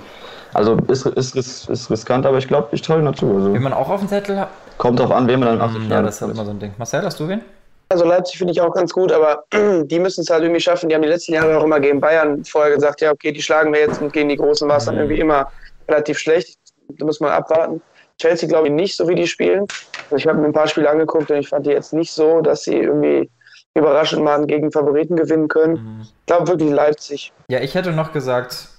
Also 0.53 0.77
ist, 0.87 1.05
ist, 1.05 1.35
ist, 1.35 1.69
ist 1.69 1.89
riskant, 1.89 2.25
aber 2.25 2.37
ich 2.37 2.47
glaube, 2.47 2.69
ich 2.71 2.81
traue 2.81 3.01
dazu. 3.01 3.33
Also. 3.33 3.53
Wenn 3.53 3.61
man 3.61 3.73
auch 3.73 3.89
auf 3.89 4.01
dem 4.01 4.09
Zettel 4.09 4.39
hat. 4.39 4.49
Kommt 4.77 4.99
drauf 4.99 5.11
an, 5.11 5.27
wen 5.27 5.39
man 5.39 5.47
dann 5.47 5.57
im 5.57 5.61
Achtelfinale 5.61 5.95
Ja, 5.95 6.01
das 6.01 6.15
ist 6.15 6.21
halt 6.21 6.33
immer 6.33 6.45
so 6.45 6.51
ein 6.51 6.59
Ding. 6.59 6.73
Marcel, 6.77 7.03
hast 7.03 7.19
du 7.19 7.27
wen? 7.27 7.41
Also 7.89 8.05
Leipzig 8.05 8.37
finde 8.37 8.53
ich 8.53 8.61
auch 8.61 8.73
ganz 8.73 8.93
gut, 8.93 9.11
aber 9.11 9.43
die 9.83 9.99
müssen 9.99 10.21
es 10.21 10.29
halt 10.29 10.43
irgendwie 10.43 10.61
schaffen. 10.61 10.89
Die 10.89 10.95
haben 10.95 11.01
die 11.01 11.09
letzten 11.09 11.33
Jahre 11.33 11.57
auch 11.57 11.63
immer 11.63 11.79
gegen 11.79 11.99
Bayern 11.99 12.43
vorher 12.45 12.73
gesagt, 12.73 13.01
ja, 13.01 13.11
okay, 13.11 13.31
die 13.31 13.41
schlagen 13.41 13.73
wir 13.73 13.81
jetzt 13.81 14.01
und 14.01 14.13
gegen 14.13 14.29
die 14.29 14.37
Großen 14.37 14.67
war 14.67 14.77
es 14.77 14.85
dann 14.85 14.95
mhm. 14.95 15.01
irgendwie 15.01 15.21
immer 15.21 15.47
relativ 15.87 16.17
schlecht. 16.17 16.57
Da 16.97 17.05
muss 17.05 17.19
man 17.19 17.31
abwarten. 17.31 17.81
Chelsea 18.17 18.47
glaube 18.47 18.67
ich 18.67 18.73
nicht 18.73 18.95
so, 18.95 19.07
wie 19.07 19.15
die 19.15 19.27
spielen. 19.27 19.65
Also 20.05 20.17
ich 20.17 20.27
habe 20.27 20.39
mir 20.39 20.45
ein 20.45 20.53
paar 20.53 20.67
Spiele 20.67 20.89
angeguckt 20.89 21.31
und 21.31 21.37
ich 21.37 21.49
fand 21.49 21.65
die 21.65 21.71
jetzt 21.71 21.93
nicht 21.93 22.11
so, 22.11 22.41
dass 22.41 22.63
sie 22.63 22.77
irgendwie 22.77 23.29
überraschend 23.75 24.23
mal 24.23 24.45
gegen 24.45 24.71
Favoriten 24.71 25.15
gewinnen 25.15 25.47
können. 25.47 25.73
Mhm. 25.73 26.01
Ich 26.01 26.25
glaube 26.25 26.47
wirklich 26.47 26.71
Leipzig. 26.71 27.33
Ja, 27.47 27.59
ich 27.59 27.75
hätte 27.75 27.91
noch 27.91 28.11
gesagt 28.11 28.69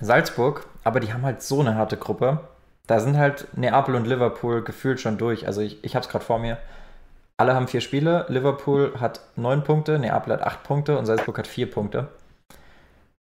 Salzburg, 0.00 0.66
aber 0.84 1.00
die 1.00 1.12
haben 1.12 1.22
halt 1.22 1.42
so 1.42 1.60
eine 1.60 1.76
harte 1.76 1.96
Gruppe. 1.96 2.40
Da 2.86 3.00
sind 3.00 3.16
halt 3.16 3.48
Neapel 3.56 3.94
und 3.94 4.06
Liverpool 4.06 4.62
gefühlt 4.62 5.00
schon 5.00 5.18
durch. 5.18 5.46
Also 5.46 5.60
ich, 5.62 5.82
ich 5.82 5.94
habe 5.94 6.04
es 6.04 6.10
gerade 6.10 6.24
vor 6.24 6.38
mir. 6.38 6.58
Alle 7.36 7.54
haben 7.54 7.66
vier 7.66 7.80
Spiele. 7.80 8.26
Liverpool 8.28 8.94
hat 9.00 9.20
neun 9.36 9.64
Punkte, 9.64 9.98
Neapel 9.98 10.34
hat 10.34 10.42
acht 10.42 10.62
Punkte 10.62 10.98
und 10.98 11.06
Salzburg 11.06 11.38
hat 11.38 11.46
vier 11.46 11.70
Punkte. 11.70 12.08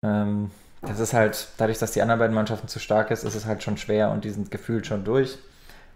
Ähm, 0.04 0.50
das 0.82 1.00
ist 1.00 1.14
halt, 1.14 1.48
dadurch, 1.56 1.78
dass 1.78 1.92
die 1.92 2.02
anderen 2.02 2.18
beiden 2.18 2.34
Mannschaften 2.34 2.68
zu 2.68 2.78
stark 2.78 3.10
ist, 3.10 3.24
ist 3.24 3.34
es 3.34 3.46
halt 3.46 3.62
schon 3.62 3.78
schwer 3.78 4.10
und 4.10 4.24
die 4.24 4.30
sind 4.30 4.50
gefühlt 4.50 4.86
schon 4.86 5.04
durch. 5.04 5.38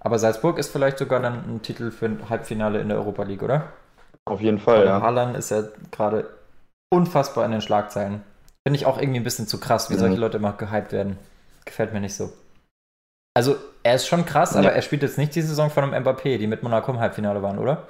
Aber 0.00 0.18
Salzburg 0.18 0.58
ist 0.58 0.70
vielleicht 0.70 0.98
sogar 0.98 1.20
dann 1.20 1.44
ein 1.56 1.62
Titel 1.62 1.90
für 1.90 2.06
ein 2.06 2.30
Halbfinale 2.30 2.80
in 2.80 2.88
der 2.88 2.98
Europa 2.98 3.24
League, 3.24 3.42
oder? 3.42 3.64
Auf 4.28 4.40
jeden 4.40 4.58
Fall, 4.58 4.84
ja. 4.86 5.00
Haaland 5.00 5.36
ist 5.36 5.50
ja 5.50 5.62
gerade 5.90 6.26
unfassbar 6.90 7.44
in 7.44 7.52
den 7.52 7.60
Schlagzeilen. 7.60 8.22
Finde 8.66 8.78
ich 8.78 8.86
auch 8.86 8.98
irgendwie 9.00 9.20
ein 9.20 9.24
bisschen 9.24 9.46
zu 9.46 9.58
krass, 9.58 9.90
wie 9.90 9.94
Mhm. 9.94 9.98
solche 9.98 10.16
Leute 10.16 10.36
immer 10.38 10.52
gehypt 10.52 10.92
werden. 10.92 11.18
Gefällt 11.64 11.92
mir 11.92 12.00
nicht 12.00 12.14
so. 12.14 12.32
Also, 13.36 13.56
er 13.82 13.94
ist 13.94 14.06
schon 14.06 14.24
krass, 14.26 14.52
Ja. 14.54 14.60
aber 14.60 14.72
er 14.72 14.82
spielt 14.82 15.02
jetzt 15.02 15.18
nicht 15.18 15.34
die 15.34 15.42
Saison 15.42 15.70
von 15.70 15.84
einem 15.84 16.02
Mbappé, 16.04 16.38
die 16.38 16.46
mit 16.46 16.62
Monaco 16.62 16.90
im 16.92 16.98
Halbfinale 17.00 17.42
waren, 17.42 17.58
oder? 17.58 17.84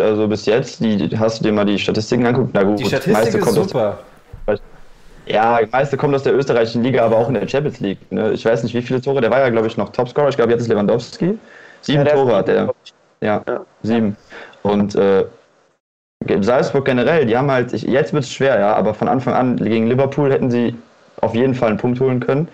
Also 0.00 0.26
bis 0.28 0.46
jetzt, 0.46 0.80
die, 0.80 1.10
hast 1.18 1.40
du 1.40 1.44
dir 1.44 1.52
mal 1.52 1.64
die 1.64 1.78
Statistiken 1.78 2.24
angeguckt? 2.26 2.52
Na 2.54 2.62
gut, 2.62 2.78
Die 2.78 2.84
meiste 2.84 3.00
Statistik 3.02 3.40
ist 3.40 3.44
kommt 3.46 3.58
aus, 3.58 3.68
super. 3.68 3.98
Ja, 5.26 5.60
die 5.60 5.70
meiste 5.70 5.96
kommt 5.96 6.14
aus 6.16 6.24
der 6.24 6.34
österreichischen 6.34 6.82
Liga, 6.82 7.04
aber 7.04 7.16
auch 7.16 7.28
in 7.28 7.34
der 7.34 7.46
Champions 7.46 7.78
League. 7.80 8.10
Ne? 8.10 8.32
Ich 8.32 8.44
weiß 8.44 8.64
nicht, 8.64 8.74
wie 8.74 8.82
viele 8.82 9.00
Tore. 9.00 9.20
Der 9.20 9.30
war 9.30 9.38
ja, 9.38 9.50
glaube 9.50 9.68
ich, 9.68 9.76
noch 9.76 9.90
Topscorer. 9.90 10.28
Ich 10.30 10.36
glaube, 10.36 10.50
jetzt 10.50 10.62
ist 10.62 10.68
Lewandowski. 10.68 11.38
Sieben 11.80 12.04
Ja, 12.04 12.12
Tore 12.12 12.34
hat 12.36 12.48
er. 12.48 12.74
Ja, 13.20 13.40
Ja. 13.46 13.60
sieben. 13.82 14.16
Und 14.64 14.96
äh, 14.96 15.24
Salzburg 16.40 16.84
generell, 16.84 17.26
die 17.26 17.36
haben 17.36 17.50
halt, 17.50 17.72
ich, 17.72 17.82
jetzt 17.82 18.12
wird 18.12 18.24
es 18.24 18.32
schwer, 18.32 18.58
ja, 18.58 18.74
aber 18.74 18.94
von 18.94 19.08
Anfang 19.08 19.34
an 19.34 19.56
gegen 19.56 19.86
Liverpool 19.86 20.32
hätten 20.32 20.50
sie 20.50 20.74
auf 21.20 21.34
jeden 21.34 21.54
Fall 21.54 21.70
einen 21.70 21.78
Punkt 21.78 22.00
holen 22.00 22.20
können. 22.20 22.48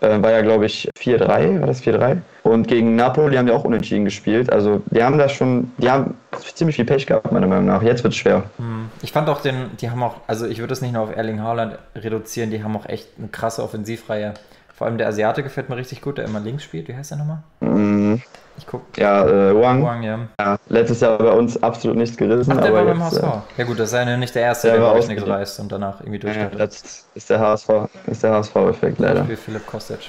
Äh, 0.00 0.20
war 0.20 0.32
ja, 0.32 0.42
glaube 0.42 0.66
ich, 0.66 0.88
4-3, 0.98 1.60
war 1.60 1.68
das 1.68 1.82
4-3? 1.82 2.18
Und 2.42 2.66
gegen 2.66 2.96
Napoli 2.96 3.36
haben 3.36 3.46
die 3.46 3.52
auch 3.52 3.64
unentschieden 3.64 4.04
gespielt. 4.04 4.52
Also 4.52 4.82
die 4.86 5.02
haben 5.02 5.16
da 5.16 5.28
schon, 5.28 5.70
die 5.78 5.88
haben 5.88 6.14
ziemlich 6.54 6.74
viel 6.74 6.84
Pech 6.84 7.06
gehabt, 7.06 7.30
meiner 7.30 7.46
Meinung 7.46 7.66
nach. 7.66 7.82
Jetzt 7.82 8.02
wird 8.02 8.12
es 8.12 8.18
schwer. 8.18 8.42
Hm. 8.58 8.90
Ich 9.00 9.12
fand 9.12 9.28
auch 9.28 9.40
den, 9.40 9.70
die 9.80 9.90
haben 9.90 10.02
auch, 10.02 10.16
also 10.26 10.46
ich 10.46 10.58
würde 10.58 10.72
es 10.72 10.82
nicht 10.82 10.92
nur 10.92 11.02
auf 11.02 11.16
Erling 11.16 11.40
Haaland 11.40 11.78
reduzieren, 11.94 12.50
die 12.50 12.64
haben 12.64 12.76
auch 12.76 12.86
echt 12.86 13.08
eine 13.16 13.28
krasse 13.28 13.62
Offensivreihe. 13.62 14.34
Vor 14.82 14.88
allem 14.88 14.98
der 14.98 15.06
Asiate 15.06 15.44
gefällt 15.44 15.68
mir 15.68 15.76
richtig 15.76 16.00
gut, 16.02 16.18
der 16.18 16.24
immer 16.24 16.40
links 16.40 16.64
spielt. 16.64 16.88
Wie 16.88 16.96
heißt 16.96 17.12
der 17.12 17.18
nochmal? 17.18 17.38
Mm, 17.60 18.16
Ich 18.58 18.66
guck. 18.66 18.82
ja, 18.98 19.24
äh, 19.24 19.54
Wang, 19.54 19.80
Wang, 19.84 20.02
ja. 20.02 20.18
ja, 20.40 20.56
letztes 20.68 20.98
Jahr 21.02 21.18
bei 21.18 21.30
uns 21.30 21.62
absolut 21.62 21.96
nichts 21.96 22.16
gerissen. 22.16 22.50
Ach, 22.50 22.60
der 22.60 22.70
aber 22.70 22.78
war 22.78 22.84
beim 22.86 23.00
HSV. 23.04 23.22
äh, 23.22 23.28
Ja 23.58 23.64
gut, 23.64 23.78
das 23.78 23.92
ist 23.92 23.94
ja 23.94 24.16
nicht 24.16 24.34
der 24.34 24.42
erste, 24.42 24.66
Der 24.66 24.76
der, 24.78 24.82
war 24.82 24.88
glaube 24.94 24.98
ich, 24.98 25.04
ausgeliehen. 25.04 25.38
nichts 25.38 25.50
reißt 25.52 25.60
und 25.60 25.70
danach 25.70 26.00
irgendwie 26.00 26.16
Ja, 26.16 26.22
durchstartet. 26.22 26.58
das 26.60 27.06
ist 27.14 27.30
der 27.30 27.38
HSV, 27.38 27.68
ist 28.08 28.22
der 28.24 28.32
HSV-Effekt 28.32 28.98
leider. 28.98 29.20
Beispiel 29.20 29.36
Philipp 29.36 29.66
Kostic. 29.68 30.00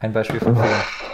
Ein 0.00 0.12
Beispiel 0.12 0.38
von 0.40 0.54
vielen. 0.54 0.68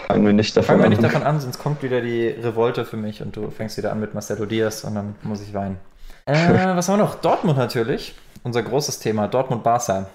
Fangen 0.09 0.25
wir 0.25 0.33
nicht 0.33 0.57
davon 0.57 0.67
Fangen 0.67 0.79
wir 0.81 0.85
an. 0.87 0.89
nicht 0.91 1.03
davon 1.03 1.23
an, 1.23 1.39
sonst 1.39 1.59
kommt 1.59 1.81
wieder 1.81 2.01
die 2.01 2.27
Revolte 2.27 2.83
für 2.83 2.97
mich 2.97 3.21
und 3.21 3.37
du 3.37 3.49
fängst 3.51 3.77
wieder 3.77 3.93
an 3.93 4.01
mit 4.01 4.13
Marcelo 4.13 4.45
Diaz 4.45 4.83
und 4.83 4.95
dann 4.95 5.15
muss 5.23 5.41
ich 5.41 5.53
weinen. 5.53 5.77
Äh, 6.25 6.33
was 6.75 6.89
haben 6.89 6.97
wir 6.99 7.05
noch? 7.05 7.15
Dortmund 7.15 7.57
natürlich. 7.57 8.15
Unser 8.43 8.61
großes 8.63 8.99
Thema. 8.99 9.29
Dortmund-Barca. 9.29 10.07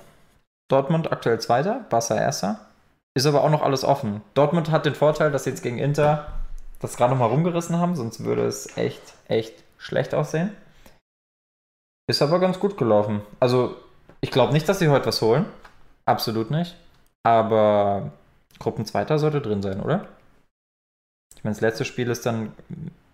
Dortmund 0.68 1.11
aktuell 1.11 1.40
Zweiter, 1.40 1.85
Barca 1.88 2.14
Erster. 2.14 2.66
Ist 3.16 3.26
aber 3.26 3.42
auch 3.42 3.50
noch 3.50 3.62
alles 3.62 3.85
offen. 3.85 4.22
Dortmund 4.35 4.70
hat 4.70 4.87
den 4.87 4.94
Vorteil, 4.94 5.33
dass 5.33 5.44
sie 5.44 5.50
jetzt 5.50 5.62
gegen 5.62 5.78
Inter 5.78 6.33
das 6.81 6.96
gerade 6.96 7.12
noch 7.12 7.18
mal 7.18 7.26
rumgerissen 7.26 7.78
haben, 7.78 7.96
sonst 7.96 8.22
würde 8.24 8.46
es 8.46 8.76
echt, 8.76 9.14
echt 9.26 9.64
schlecht 9.78 10.14
aussehen. 10.14 10.57
Ist 12.09 12.22
aber 12.22 12.38
ganz 12.38 12.61
gut 12.61 12.78
gelaufen. 12.78 13.22
Also, 13.40 13.76
ich 14.20 14.31
glaube 14.31 14.52
nicht, 14.52 14.68
dass 14.68 14.78
sie 14.78 14.88
heute 14.88 15.07
was 15.07 15.20
holen. 15.20 15.46
Absolut 16.07 16.50
nicht. 16.50 16.76
Aber 17.24 18.12
Gruppenzweiter 18.59 19.18
sollte 19.18 19.40
drin 19.40 19.62
sein, 19.62 19.81
oder? 19.81 20.07
Ich 21.37 21.44
meine, 21.44 21.54
das 21.54 21.61
letzte 21.61 21.85
Spiel 21.85 22.09
ist 22.09 22.24
dann 22.24 22.52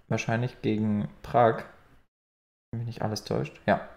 wahrscheinlich 0.08 0.60
gegen 0.62 1.08
Prag. 1.22 1.64
Wenn 2.70 2.80
mich 2.80 2.86
nicht 2.86 3.02
alles 3.02 3.24
täuscht. 3.24 3.60
Ja. 3.66 3.88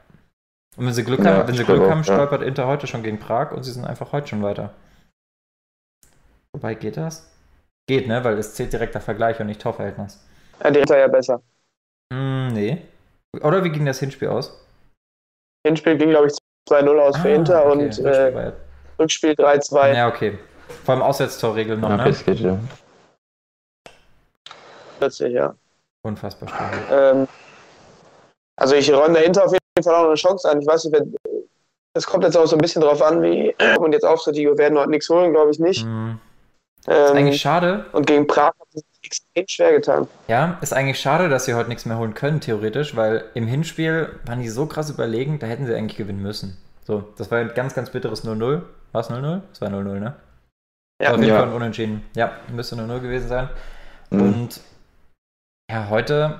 Und 0.77 0.85
wenn 0.85 0.93
sie 0.93 1.03
Glück 1.03 1.19
Ja, 1.19 1.37
haben, 1.37 1.47
wenn 1.47 1.55
sie 1.55 1.63
Glück 1.65 1.81
auch, 1.81 1.89
haben, 1.89 2.03
ja. 2.03 2.03
stolpert 2.03 2.43
Inter 2.43 2.67
heute 2.67 2.87
schon 2.87 3.03
gegen 3.03 3.19
Prag 3.19 3.51
und 3.51 3.63
sie 3.63 3.71
sind 3.71 3.85
einfach 3.85 4.11
heute 4.11 4.27
schon 4.27 4.43
weiter. 4.43 4.73
Wobei, 6.53 6.75
geht 6.75 6.97
das? 6.97 7.29
Geht, 7.87 8.07
ne? 8.07 8.23
Weil 8.23 8.37
es 8.37 8.53
zählt 8.55 8.73
direkter 8.73 9.01
Vergleich 9.01 9.39
und 9.39 9.47
nicht 9.47 9.61
Torverhältnis. 9.61 10.23
Ja, 10.63 10.71
die 10.71 10.79
Ritter 10.79 10.97
ja 10.97 11.07
besser. 11.07 11.41
Hm, 12.13 12.47
nee. 12.53 12.81
Oder 13.41 13.63
wie 13.63 13.69
ging 13.69 13.85
das 13.85 13.99
Hinspiel 13.99 14.29
aus? 14.29 14.65
Hinspiel 15.65 15.97
ging, 15.97 16.09
glaube 16.11 16.27
ich, 16.27 16.33
2-0 16.69 16.99
aus 16.99 17.17
für 17.17 17.29
Ah, 17.29 17.35
Inter 17.35 17.65
okay. 17.65 17.71
und 17.71 17.81
Rückspiel 17.81 18.05
äh, 18.07 18.45
ja- 18.45 18.53
Rückspiel 18.99 19.31
3-2. 19.33 19.93
Ja, 19.95 20.07
okay. 20.07 20.37
Vor 20.83 20.93
allem 20.95 21.03
Auswärtstorregel 21.03 21.77
noch, 21.77 21.89
Ja, 21.89 21.97
ne? 21.97 22.11
geht 22.11 22.39
ja. 22.39 22.59
Plötzlich, 24.99 25.33
ja. 25.33 25.55
Unfassbar 26.05 26.49
stark. 26.49 26.73
Ähm, 26.91 27.27
also 28.59 28.75
ich 28.75 28.91
räume 28.91 29.13
der 29.15 29.25
Inter 29.25 29.45
auf 29.45 29.51
jeden 29.51 29.66
Fall 29.83 29.95
auch 29.95 30.01
noch 30.01 30.07
eine 30.07 30.15
Chance 30.15 30.49
an. 30.49 30.61
Ich 30.61 30.67
weiß 30.67 30.85
nicht, 30.85 30.93
wer, 30.93 31.05
das 31.93 32.05
kommt 32.05 32.23
jetzt 32.23 32.37
auch 32.37 32.45
so 32.45 32.55
ein 32.55 32.61
bisschen 32.61 32.81
drauf 32.81 33.01
an, 33.01 33.21
wie 33.21 33.55
und 33.79 33.91
jetzt 33.93 34.05
auftritt. 34.05 34.35
Die 34.35 34.45
werden 34.45 34.77
heute 34.77 34.89
nichts 34.89 35.09
holen, 35.09 35.31
glaube 35.33 35.51
ich 35.51 35.59
nicht. 35.59 35.83
Hm. 35.83 36.19
Ist 36.79 36.87
Ähm, 36.87 37.17
eigentlich 37.17 37.41
schade, 37.41 37.85
und 37.91 38.07
gegen 38.07 38.27
Prag 38.27 38.53
hat 38.59 38.67
es 38.73 38.83
extrem 39.03 39.47
schwer 39.47 39.71
getan. 39.73 40.07
Ja, 40.27 40.57
ist 40.61 40.73
eigentlich 40.73 40.99
schade, 40.99 41.27
dass 41.27 41.45
sie 41.45 41.53
heute 41.53 41.69
nichts 41.69 41.85
mehr 41.85 41.97
holen 41.97 42.13
können, 42.13 42.39
theoretisch, 42.39 42.95
weil 42.95 43.25
im 43.33 43.45
Hinspiel 43.47 44.09
waren 44.25 44.39
die 44.41 44.49
so 44.49 44.65
krass 44.67 44.89
überlegen, 44.89 45.39
da 45.39 45.47
hätten 45.47 45.65
sie 45.65 45.75
eigentlich 45.75 45.97
gewinnen 45.97 46.21
müssen. 46.21 46.57
So, 46.85 47.03
das 47.17 47.29
war 47.31 47.39
ein 47.39 47.51
ganz, 47.53 47.73
ganz 47.73 47.89
bitteres 47.89 48.23
0-0. 48.25 48.61
War 48.93 49.01
es 49.01 49.09
0-0? 49.09 49.41
Das 49.49 49.59
war 49.61 49.67
0-0, 49.69 49.81
ne? 49.99 50.15
Ja. 51.01 51.09
Auf 51.11 51.17
jeden 51.17 51.29
Ja. 51.29 51.39
Fall 51.39 51.49
ein 51.49 51.53
Unentschieden. 51.55 52.05
Ja, 52.15 52.31
müsste 52.53 52.75
0-0 52.75 52.99
gewesen 53.01 53.27
sein. 53.27 53.49
Mhm. 54.09 54.21
Und 54.21 54.61
ja, 55.69 55.89
heute 55.89 56.39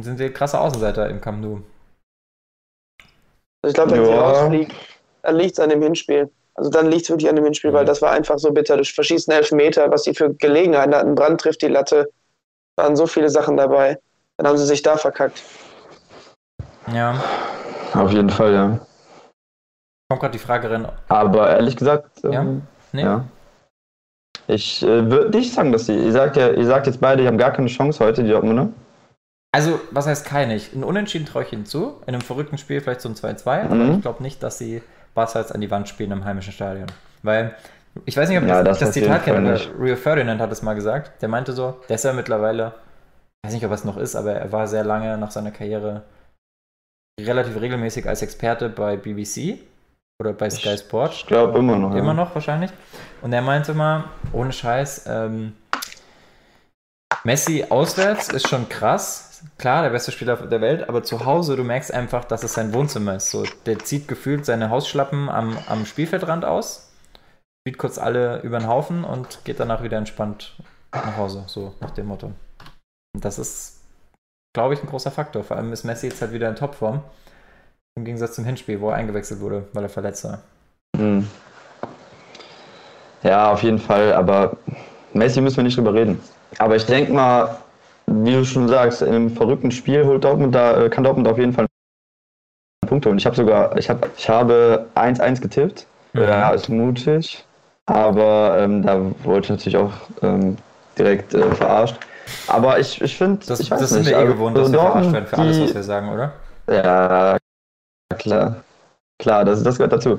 sind 0.00 0.18
sie 0.18 0.30
krasse 0.30 0.60
Außenseiter 0.60 1.08
im 1.08 1.20
Camp 1.20 1.40
Nou. 1.40 1.60
Also 3.62 3.70
ich 3.70 3.74
glaube, 3.74 3.92
wenn 3.92 4.04
sie 4.04 4.10
Ja. 4.12 4.20
rausfliegen, 4.20 4.74
dann 5.22 5.36
liegt 5.36 5.52
es 5.52 5.60
an 5.60 5.70
dem 5.70 5.82
Hinspiel. 5.82 6.30
Also 6.54 6.70
dann 6.70 6.90
liegt 6.90 7.02
es 7.04 7.10
wirklich 7.10 7.28
an 7.28 7.36
dem 7.36 7.44
Hinspiel, 7.44 7.72
weil 7.72 7.84
das 7.84 8.02
war 8.02 8.12
einfach 8.12 8.38
so 8.38 8.50
bitter. 8.52 8.76
Das 8.76 8.88
verschießen 8.88 9.32
Elfmeter, 9.32 9.90
was 9.90 10.04
sie 10.04 10.14
für 10.14 10.32
Gelegenheiten 10.34 10.94
hatten. 10.94 11.14
Brand 11.14 11.40
trifft 11.40 11.62
die 11.62 11.68
Latte. 11.68 12.10
Waren 12.76 12.96
so 12.96 13.06
viele 13.06 13.28
Sachen 13.28 13.56
dabei. 13.56 13.98
Dann 14.36 14.46
haben 14.48 14.58
sie 14.58 14.66
sich 14.66 14.82
da 14.82 14.96
verkackt. 14.96 15.42
Ja, 16.92 17.20
Auf 17.94 18.12
jeden 18.12 18.30
Fall, 18.30 18.52
ja. 18.52 18.78
kommt 20.08 20.20
gerade 20.20 20.32
die 20.32 20.38
Frage 20.38 20.70
rein. 20.70 20.88
Aber 21.08 21.50
ehrlich 21.50 21.76
gesagt, 21.76 22.22
Ja? 22.24 22.40
ähm, 22.42 22.62
Nee? 22.92 23.02
ja. 23.02 23.24
Ich 24.46 24.82
äh, 24.82 25.10
würde 25.10 25.36
nicht 25.36 25.52
sagen, 25.52 25.72
dass 25.72 25.86
sie. 25.86 25.94
Ihr 25.94 26.12
sagt 26.12 26.36
ja, 26.36 26.48
ihr 26.48 26.64
sagt 26.66 26.86
jetzt 26.86 27.00
beide, 27.00 27.20
die 27.22 27.28
haben 27.28 27.36
gar 27.36 27.52
keine 27.52 27.66
Chance 27.68 28.02
heute, 28.02 28.22
die 28.24 28.30
Dortmunder. 28.30 28.68
Also, 29.52 29.80
was 29.90 30.06
heißt 30.06 30.26
keine? 30.26 30.54
Ich- 30.56 30.74
Ein 30.74 30.84
Unentschieden 30.84 31.26
traue 31.26 31.42
ich 31.44 31.52
ihnen 31.52 31.64
zu. 31.66 32.00
In 32.06 32.14
einem 32.14 32.20
verrückten 32.20 32.58
Spiel 32.58 32.80
vielleicht 32.80 33.00
so 33.00 33.08
ein 33.08 33.14
2-2. 33.16 33.62
Aber 33.64 33.74
Mhm. 33.76 33.94
ich 33.96 34.02
glaube 34.02 34.22
nicht, 34.22 34.42
dass 34.42 34.58
sie 34.58 34.82
Barca 35.14 35.40
jetzt 35.40 35.54
an 35.54 35.60
die 35.60 35.70
Wand 35.70 35.88
spielen 35.88 36.12
im 36.12 36.24
heimischen 36.24 36.52
Stadion. 36.52 36.86
Weil, 37.22 37.54
ich 38.04 38.16
weiß 38.16 38.28
nicht, 38.28 38.38
ob 38.38 38.44
Ja, 38.46 38.62
das, 38.62 38.78
das 38.78 38.88
das 38.88 38.94
Zitat 38.94 39.24
kennt, 39.24 39.38
aber. 39.48 39.58
Rio 39.80 39.96
Ferdinand 39.96 40.40
hat 40.40 40.52
es 40.52 40.62
mal 40.62 40.74
gesagt. 40.74 41.22
Der 41.22 41.28
meinte 41.28 41.52
so, 41.52 41.80
der 41.88 41.96
ist 41.96 42.04
ja 42.04 42.12
mittlerweile, 42.12 42.74
weiß 43.44 43.54
nicht, 43.54 43.64
ob 43.64 43.70
er 43.72 43.74
es 43.76 43.84
noch 43.84 43.96
ist, 43.96 44.14
aber 44.16 44.32
er 44.34 44.52
war 44.52 44.68
sehr 44.68 44.84
lange 44.84 45.16
nach 45.18 45.30
seiner 45.30 45.50
Karriere 45.50 46.02
relativ 47.20 47.58
regelmäßig 47.60 48.06
als 48.06 48.22
Experte 48.22 48.68
bei 48.68 48.96
BBC 48.96 49.58
oder 50.20 50.32
bei 50.34 50.50
Sky 50.50 50.74
Ich 50.74 50.80
Sport. 50.80 51.24
glaube 51.26 51.58
immer 51.58 51.76
noch. 51.76 51.94
Immer 51.96 52.08
ja. 52.08 52.14
noch 52.14 52.34
wahrscheinlich. 52.34 52.70
Und 53.22 53.32
er 53.32 53.42
meinte 53.42 53.74
mal, 53.74 54.04
ohne 54.32 54.52
Scheiß, 54.52 55.06
ähm, 55.08 55.54
Messi 57.24 57.64
auswärts 57.68 58.28
ist 58.28 58.46
schon 58.48 58.68
krass. 58.68 59.24
Klar, 59.58 59.82
der 59.82 59.90
beste 59.90 60.12
Spieler 60.12 60.36
der 60.36 60.60
Welt, 60.60 60.88
aber 60.88 61.02
zu 61.02 61.24
Hause, 61.24 61.56
du 61.56 61.64
merkst 61.64 61.92
einfach, 61.92 62.24
dass 62.24 62.42
es 62.42 62.54
sein 62.54 62.72
Wohnzimmer 62.72 63.16
ist. 63.16 63.30
So, 63.30 63.44
der 63.66 63.78
zieht 63.80 64.08
gefühlt 64.08 64.44
seine 64.44 64.70
Hausschlappen 64.70 65.28
am, 65.28 65.56
am 65.68 65.86
Spielfeldrand 65.86 66.44
aus, 66.44 66.92
spielt 67.62 67.78
kurz 67.78 67.98
alle 67.98 68.40
über 68.42 68.58
den 68.58 68.68
Haufen 68.68 69.04
und 69.04 69.44
geht 69.44 69.60
danach 69.60 69.82
wieder 69.82 69.98
entspannt 69.98 70.56
nach 70.92 71.16
Hause, 71.16 71.44
so 71.46 71.74
nach 71.80 71.90
dem 71.90 72.06
Motto. 72.06 72.32
Und 73.14 73.24
das 73.24 73.38
ist, 73.38 73.80
glaube 74.54 74.74
ich, 74.74 74.82
ein 74.82 74.88
großer 74.88 75.10
Faktor. 75.10 75.44
Vor 75.44 75.56
allem 75.56 75.72
ist 75.72 75.84
Messi 75.84 76.06
jetzt 76.08 76.20
halt 76.20 76.32
wieder 76.32 76.48
in 76.48 76.56
Topform. 76.56 77.02
Im 77.96 78.04
Gegensatz 78.04 78.34
zum 78.34 78.44
Hinspiel, 78.44 78.80
wo 78.80 78.90
er 78.90 78.96
eingewechselt 78.96 79.40
wurde, 79.40 79.66
weil 79.72 79.82
er 79.82 79.88
verletzt 79.88 80.24
war. 80.24 80.40
Mhm. 80.96 81.28
Ja, 83.22 83.50
auf 83.50 83.62
jeden 83.62 83.78
Fall, 83.78 84.12
aber 84.12 84.56
Messi 85.12 85.40
müssen 85.40 85.56
wir 85.56 85.64
nicht 85.64 85.76
drüber 85.76 85.94
reden. 85.94 86.20
Aber 86.58 86.76
ich 86.76 86.86
denke 86.86 87.12
mal, 87.12 87.58
wie 88.10 88.32
du 88.32 88.44
schon 88.44 88.68
sagst, 88.68 89.02
in 89.02 89.08
einem 89.14 89.30
verrückten 89.30 89.70
Spiel 89.70 90.04
holt 90.04 90.24
Dortmund 90.24 90.54
da, 90.54 90.84
äh, 90.84 90.88
kann 90.88 91.04
Dortmund 91.04 91.28
auf 91.28 91.38
jeden 91.38 91.52
Fall 91.52 91.66
einen 92.82 92.88
Punkt 92.88 93.06
holen. 93.06 93.18
Ich 93.18 93.26
habe 93.26 93.36
sogar, 93.36 93.76
ich, 93.76 93.88
hab, 93.90 94.08
ich 94.16 94.28
habe 94.28 94.86
1-1 94.94 95.40
getippt. 95.40 95.86
Mhm. 96.14 96.22
Ja, 96.22 96.50
ist 96.50 96.68
mutig. 96.68 97.44
Aber 97.86 98.56
ähm, 98.58 98.82
da 98.82 99.00
wurde 99.24 99.40
ich 99.40 99.50
natürlich 99.50 99.76
auch 99.76 99.92
ähm, 100.22 100.56
direkt 100.98 101.34
äh, 101.34 101.50
verarscht. 101.54 101.96
Aber 102.46 102.78
ich, 102.78 103.00
ich 103.00 103.16
finde, 103.16 103.40
Das, 103.46 103.60
ich 103.60 103.70
weiß 103.70 103.80
das 103.80 103.90
sind 103.90 104.00
nicht, 104.00 104.10
wir 104.10 104.16
eh 104.18 104.20
also 104.20 104.32
gewohnt, 104.34 104.56
dass 104.58 104.72
wir 104.72 104.78
verarscht 104.78 105.12
werden 105.12 105.26
für 105.26 105.38
alles, 105.38 105.56
die- 105.56 105.62
was 105.64 105.74
wir 105.74 105.82
sagen, 105.82 106.08
oder? 106.12 106.32
ja, 106.70 107.36
klar. 108.18 108.56
Klar, 109.18 109.44
das, 109.44 109.62
das 109.62 109.76
gehört 109.78 109.92
dazu. 109.92 110.18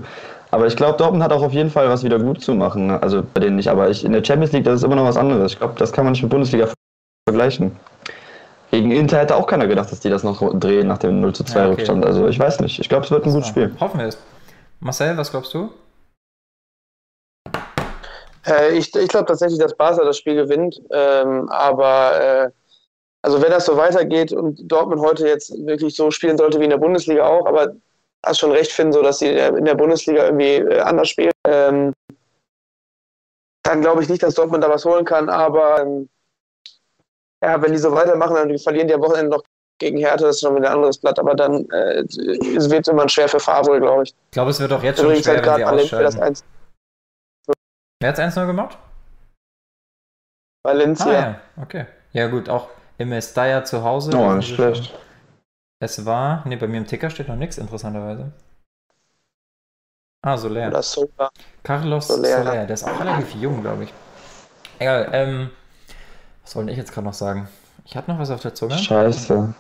Aber 0.52 0.67
ich 0.67 0.75
glaube, 0.75 0.97
Dortmund 0.97 1.23
hat 1.23 1.32
auch 1.32 1.43
auf 1.43 1.54
jeden 1.54 1.69
Fall 1.69 1.88
was 1.89 2.04
wieder 2.04 2.19
gut 2.19 2.41
zu 2.41 2.54
machen. 2.54 2.91
Also 2.91 3.23
bei 3.34 3.39
denen 3.39 3.56
nicht. 3.56 3.69
Aber 3.69 3.89
ich, 3.89 4.04
in 4.04 4.12
der 4.13 4.23
Champions 4.23 4.52
League, 4.52 4.65
das 4.65 4.75
ist 4.75 4.84
immer 4.84 4.95
noch 4.95 5.06
was 5.06 5.15
anderes. 5.17 5.54
Ich 5.54 5.58
glaube, 5.60 5.75
das 5.78 5.93
kann 5.93 6.04
man 6.06 6.12
nicht 6.13 6.21
mit 6.23 6.32
Bundesliga 6.32 6.67
vergleichen. 7.33 7.75
Gegen 8.71 8.91
Inter 8.91 9.17
hätte 9.19 9.35
auch 9.35 9.47
keiner 9.47 9.67
gedacht, 9.67 9.91
dass 9.91 9.99
die 9.99 10.09
das 10.09 10.23
noch 10.23 10.41
drehen 10.59 10.87
nach 10.87 10.99
dem 10.99 11.21
0 11.21 11.33
zu 11.33 11.43
2 11.43 11.59
Ja, 11.59 11.65
okay. 11.65 11.71
Rückstand. 11.75 12.05
Also 12.05 12.27
ich 12.27 12.37
weiß 12.39 12.59
nicht. 12.59 12.79
Ich 12.79 12.87
glaube, 12.89 13.05
es 13.05 13.11
wird 13.11 13.25
ein 13.25 13.31
gutes 13.33 13.47
Spiel. 13.47 13.75
Hoffen 13.79 13.99
wir 13.99 14.07
es. 14.07 14.17
Marcel, 14.79 15.17
was 15.17 15.31
glaubst 15.31 15.53
du? 15.53 15.71
Äh, 18.45 18.77
ich 18.77 18.93
ich 18.95 19.07
glaube 19.07 19.25
tatsächlich, 19.25 19.59
dass 19.59 19.75
Barca 19.75 20.03
das 20.03 20.17
Spiel 20.17 20.35
gewinnt. 20.35 20.79
Ähm, 20.91 21.49
aber 21.49 22.21
äh, 22.45 22.49
also 23.21 23.41
wenn 23.41 23.49
das 23.51 23.65
so 23.65 23.75
weitergeht 23.75 24.31
und 24.31 24.59
Dortmund 24.71 25.01
heute 25.01 25.27
jetzt 25.27 25.51
wirklich 25.65 25.95
so 25.95 26.09
spielen 26.11 26.37
sollte 26.37 26.59
wie 26.59 26.63
in 26.65 26.69
der 26.69 26.77
Bundesliga 26.77 27.25
auch, 27.27 27.45
aber 27.47 27.73
hast 28.25 28.39
schon 28.39 28.51
recht, 28.51 28.71
Finn, 28.71 28.93
so 28.93 29.01
dass 29.01 29.19
sie 29.19 29.27
in 29.29 29.35
der- 29.35 29.57
in 29.57 29.65
der 29.65 29.75
Bundesliga 29.75 30.25
irgendwie 30.25 30.55
äh, 30.55 30.79
anders 30.81 31.09
spielen, 31.09 31.31
ähm, 31.47 31.93
dann 33.63 33.81
glaube 33.81 34.03
ich 34.03 34.09
nicht, 34.09 34.21
dass 34.23 34.35
Dortmund 34.35 34.63
da 34.63 34.69
was 34.69 34.85
holen 34.85 35.05
kann. 35.05 35.27
Aber 35.29 35.81
ähm, 35.81 36.09
ja, 37.43 37.62
wenn 37.62 37.71
die 37.71 37.78
so 37.78 37.91
weitermachen, 37.91 38.36
dann 38.36 38.58
verlieren 38.60 38.88
die 38.88 38.93
am 38.93 39.02
Wochenende 39.02 39.38
noch 39.38 39.43
gegen 39.80 39.97
Hertha, 39.97 40.25
das 40.25 40.36
ist 40.36 40.41
schon 40.41 40.56
wieder 40.56 40.69
ein 40.69 40.75
anderes 40.75 40.97
Blatt. 40.97 41.19
Aber 41.19 41.36
dann 41.36 41.69
äh, 41.69 42.02
es 42.02 42.69
wird 42.69 42.88
immer 42.88 43.08
schwer 43.08 43.30
für 43.30 43.39
Favre, 43.39 43.80
glaube 43.80 44.04
ich. 44.04 44.10
Ich 44.10 44.32
glaube, 44.32 44.52
es 44.52 44.60
wird 44.60 44.71
auch 44.73 44.84
jetzt 44.84 44.97
schon 44.97 45.06
Übrigens 45.06 45.25
schwer, 45.25 45.38
hat 45.38 45.45
wenn 45.45 45.80
sie 45.80 45.89
das 45.89 45.93
ausscheiden. 45.93 46.21
1 46.21 46.43
Wer 48.02 48.10
hat 48.10 48.19
1-0 48.19 48.45
gemacht? 48.45 48.78
Valencia. 50.63 51.06
Ah 51.06 51.12
ja, 51.12 51.41
okay. 51.62 51.86
Ja 52.12 52.28
gut, 52.28 52.49
auch 52.49 52.69
im 52.97 53.12
Estaya 53.12 53.63
zu 53.63 53.84
Hause. 53.84 54.12
Oh, 54.13 54.28
wissen 54.28 54.38
nicht 54.38 54.56
schlecht. 54.56 54.86
schon. 54.86 54.99
Es 55.82 56.06
war, 56.06 56.45
ne, 56.47 56.58
bei 56.58 56.67
mir 56.67 56.78
im 56.78 56.88
Ticker 56.88 57.10
steht 57.10 57.30
noch 57.30 57.36
nichts, 57.36 57.58
interessanterweise. 57.58 58.32
Ah, 60.21 60.38
Soler. 60.38 60.67
Oder 60.67 60.84
Sola. 60.84 61.30
Carlos 61.63 62.08
Soler. 62.08 62.43
Soler, 62.43 62.65
der 62.65 62.73
ist 62.73 62.84
auch 62.84 62.99
relativ 62.99 63.36
jung, 63.36 63.62
glaube 63.62 63.86
ich. 63.86 63.93
Egal, 64.80 65.10
ähm, 65.13 65.49
was 66.49 66.55
wollte 66.55 66.71
ich 66.71 66.77
jetzt 66.79 66.91
gerade 66.91 67.05
noch 67.05 67.13
sagen? 67.13 67.47
Ich 67.85 67.95
hatte 67.95 68.09
noch 68.09 68.17
was 68.17 68.31
auf 68.31 68.41
der 68.41 68.55
Zunge. 68.55 68.75
Scheiße. 68.75 69.53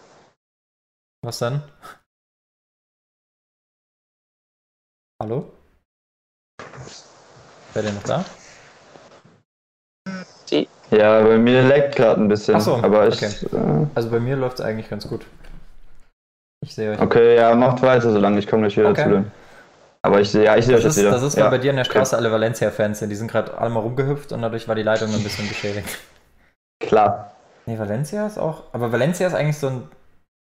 Was 1.23 1.37
denn? 1.37 1.61
Hallo? 5.21 5.51
Wer 7.75 7.83
denn 7.83 7.93
noch 7.93 8.01
da? 8.01 8.25
Ja, 10.89 11.21
bei 11.21 11.37
mir 11.37 11.61
leckt 11.61 11.95
gerade 11.95 12.19
ein 12.21 12.27
bisschen. 12.27 12.55
Ach 12.55 12.61
so, 12.61 12.77
aber 12.77 13.07
ich. 13.07 13.21
okay. 13.23 13.55
Äh, 13.55 13.85
Also 13.93 14.09
bei 14.09 14.19
mir 14.19 14.35
läuft 14.35 14.57
es 14.59 14.65
eigentlich 14.65 14.89
ganz 14.89 15.07
gut. 15.07 15.27
Ich 16.65 16.73
sehe 16.73 16.93
euch. 16.93 16.99
okay, 16.99 17.35
ja, 17.35 17.53
macht 17.53 17.83
weiter, 17.83 18.11
solange 18.11 18.39
ich 18.39 18.47
komme 18.47 18.63
gleich 18.63 18.75
wieder 18.77 18.89
Okay. 18.89 19.03
zu 19.03 19.09
dem. 19.09 19.31
Aber 20.01 20.21
ich 20.21 20.31
sehe, 20.31 20.45
ja, 20.45 20.57
ich 20.57 20.65
sehe 20.65 20.75
euch 20.75 20.81
Das 20.83 20.95
jetzt 20.95 20.97
ist, 20.97 21.03
wieder. 21.03 21.11
das 21.11 21.21
ist, 21.21 21.37
ja. 21.37 21.43
weil 21.43 21.51
bei 21.51 21.57
dir 21.59 21.69
in 21.69 21.77
der 21.77 21.83
Straße 21.83 22.17
alle 22.17 22.31
Valencia-Fans 22.31 22.97
sind. 22.97 23.09
Die 23.11 23.15
sind 23.15 23.29
gerade 23.29 23.55
alle 23.59 23.69
mal 23.69 23.81
rumgehüpft 23.81 24.31
und 24.31 24.41
dadurch 24.41 24.67
war 24.67 24.73
die 24.73 24.81
Leitung 24.81 25.13
ein 25.13 25.21
bisschen 25.21 25.47
beschädigt. 25.47 25.99
Klar. 26.79 27.33
Nee, 27.65 27.77
Valencia 27.77 28.25
ist 28.25 28.37
auch. 28.37 28.63
Aber 28.73 28.91
Valencia 28.91 29.27
ist 29.27 29.33
eigentlich 29.33 29.57
so 29.57 29.67
ein 29.67 29.87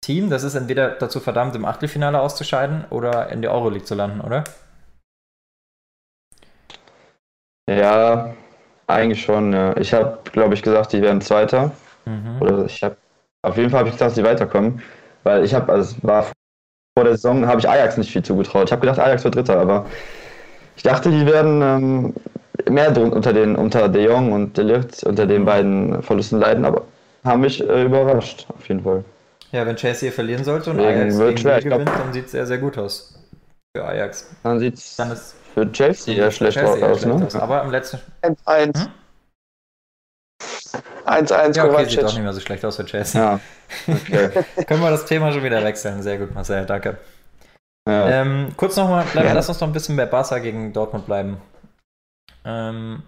Team, 0.03 0.31
das 0.31 0.45
ist 0.45 0.55
entweder 0.55 0.91
dazu 0.91 1.21
verdammt, 1.21 1.55
im 1.57 1.65
Achtelfinale 1.65 2.21
auszuscheiden 2.21 2.85
oder 2.91 3.29
in 3.31 3.43
der 3.43 3.53
Euroleague 3.53 3.85
zu 3.85 3.95
landen, 3.95 4.21
oder? 4.21 4.45
Ja, 7.69 8.35
eigentlich 8.87 9.23
schon. 9.23 9.53
Ja. 9.53 9.77
Ich 9.77 9.93
habe, 9.93 10.19
glaube 10.33 10.55
ich, 10.55 10.63
gesagt, 10.63 10.93
die 10.93 11.03
werden 11.03 11.21
Zweiter. 11.21 11.73
Mhm. 12.07 12.41
Oder 12.41 12.65
ich 12.65 12.83
habe, 12.83 12.97
auf 13.43 13.57
jeden 13.57 13.71
Fall 13.71 13.81
habe 13.81 13.89
ich 13.89 13.95
gedacht, 13.95 14.11
dass 14.11 14.15
die 14.15 14.25
weiterkommen. 14.25 14.83
Weil 15.23 15.45
ich 15.45 15.55
habe, 15.55 15.73
also 15.73 15.95
es 15.95 16.05
war 16.05 16.25
vor 16.97 17.05
der 17.05 17.15
Saison, 17.17 17.47
habe 17.47 17.61
ich 17.61 17.69
Ajax 17.69 17.97
nicht 17.97 18.11
viel 18.11 18.23
zugetraut. 18.23 18.69
Ich 18.69 18.73
habe 18.73 18.81
gedacht, 18.81 18.99
Ajax 18.99 19.23
wird 19.25 19.35
Dritter, 19.35 19.61
aber 19.61 19.87
ich 20.77 20.83
dachte, 20.83 21.11
die 21.11 21.27
werden 21.27 21.63
ähm, 21.63 22.15
mehr 22.68 22.96
unter 22.96 23.33
den, 23.33 23.57
unter 23.57 23.88
De 23.88 24.05
Jong 24.05 24.33
und 24.33 24.57
De 24.57 24.64
Ligt, 24.64 25.05
unter 25.05 25.27
den 25.27 25.44
beiden 25.44 26.03
Verlusten 26.03 26.38
leiden, 26.40 26.64
aber 26.64 26.83
haben 27.25 27.40
mich 27.42 27.61
äh, 27.66 27.85
überrascht, 27.85 28.46
auf 28.57 28.68
jeden 28.68 28.83
Fall. 28.83 29.05
Ja, 29.53 29.66
wenn 29.66 29.77
Chelsea 29.77 30.09
hier 30.09 30.12
verlieren 30.12 30.44
sollte 30.44 30.70
und 30.70 30.77
Deswegen 30.79 31.01
Ajax 31.01 31.18
wird 31.18 31.29
gegen 31.29 31.38
schwer, 31.38 31.59
ich 31.59 31.64
glaub- 31.64 31.79
gewinnt, 31.81 31.99
dann 31.99 32.12
sieht 32.12 32.25
es 32.27 32.31
sehr, 32.33 32.46
sehr 32.46 32.59
gut 32.59 32.79
aus. 32.79 33.14
Für 33.77 33.85
Ajax. 33.85 34.31
Dann 34.42 34.59
sieht 34.59 34.75
es 34.75 34.96
Dann 34.96 35.12
ist 35.12 35.35
für 35.55 35.70
Chelsea 35.73 36.14
eher 36.14 36.31
schlecht 36.31 36.57
Chelsea 36.59 36.77
eher 36.77 36.92
aus, 36.92 37.01
schlecht 37.03 37.18
ne? 37.18 37.27
aus. 37.27 37.37
Aber 37.37 37.62
im 37.62 37.70
letzten. 37.70 37.99
1-1. 38.23 38.79
Hm? 38.79 38.88
1-1 41.07 41.57
Ja, 41.57 41.64
okay, 41.64 41.85
sieht 41.87 42.05
auch 42.05 42.12
nicht 42.12 42.23
mehr 42.23 42.33
so 42.33 42.40
schlecht 42.40 42.64
aus 42.64 42.77
für 42.77 42.85
Chelsea. 42.85 43.20
Ja, 43.20 43.40
okay. 43.92 44.31
Können 44.66 44.81
wir 44.83 44.90
das 44.90 45.05
Thema 45.07 45.33
schon 45.33 45.42
wieder 45.42 45.62
wechseln? 45.64 46.03
Sehr 46.03 46.18
gut, 46.18 46.35
Marcel, 46.35 46.66
danke. 46.66 46.99
ja. 47.88 48.09
Ähm, 48.23 48.49
kurz 48.57 48.77
nochmal, 48.77 49.05
Ja. 49.14 49.33
lass 49.33 49.49
uns 49.49 49.61
noch 49.61 49.68
ein 49.68 49.73
bisschen 49.73 49.96
bei 49.96 50.07
Barca 50.07 50.38
gegen 50.38 50.73
Dortmund 50.73 51.07
bleiben. 51.07 51.38
Ähm, 52.44 53.03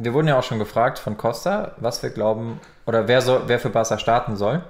wir 0.00 0.14
wurden 0.14 0.28
ja 0.28 0.38
auch 0.38 0.42
schon 0.42 0.58
gefragt 0.58 0.98
von 0.98 1.16
Costa, 1.16 1.76
was 1.78 2.02
wir 2.02 2.10
glauben, 2.10 2.60
oder 2.86 3.08
wer, 3.08 3.20
soll, 3.20 3.42
wer 3.46 3.60
für 3.60 3.70
Barca 3.70 3.98
starten 3.98 4.36
soll. 4.36 4.64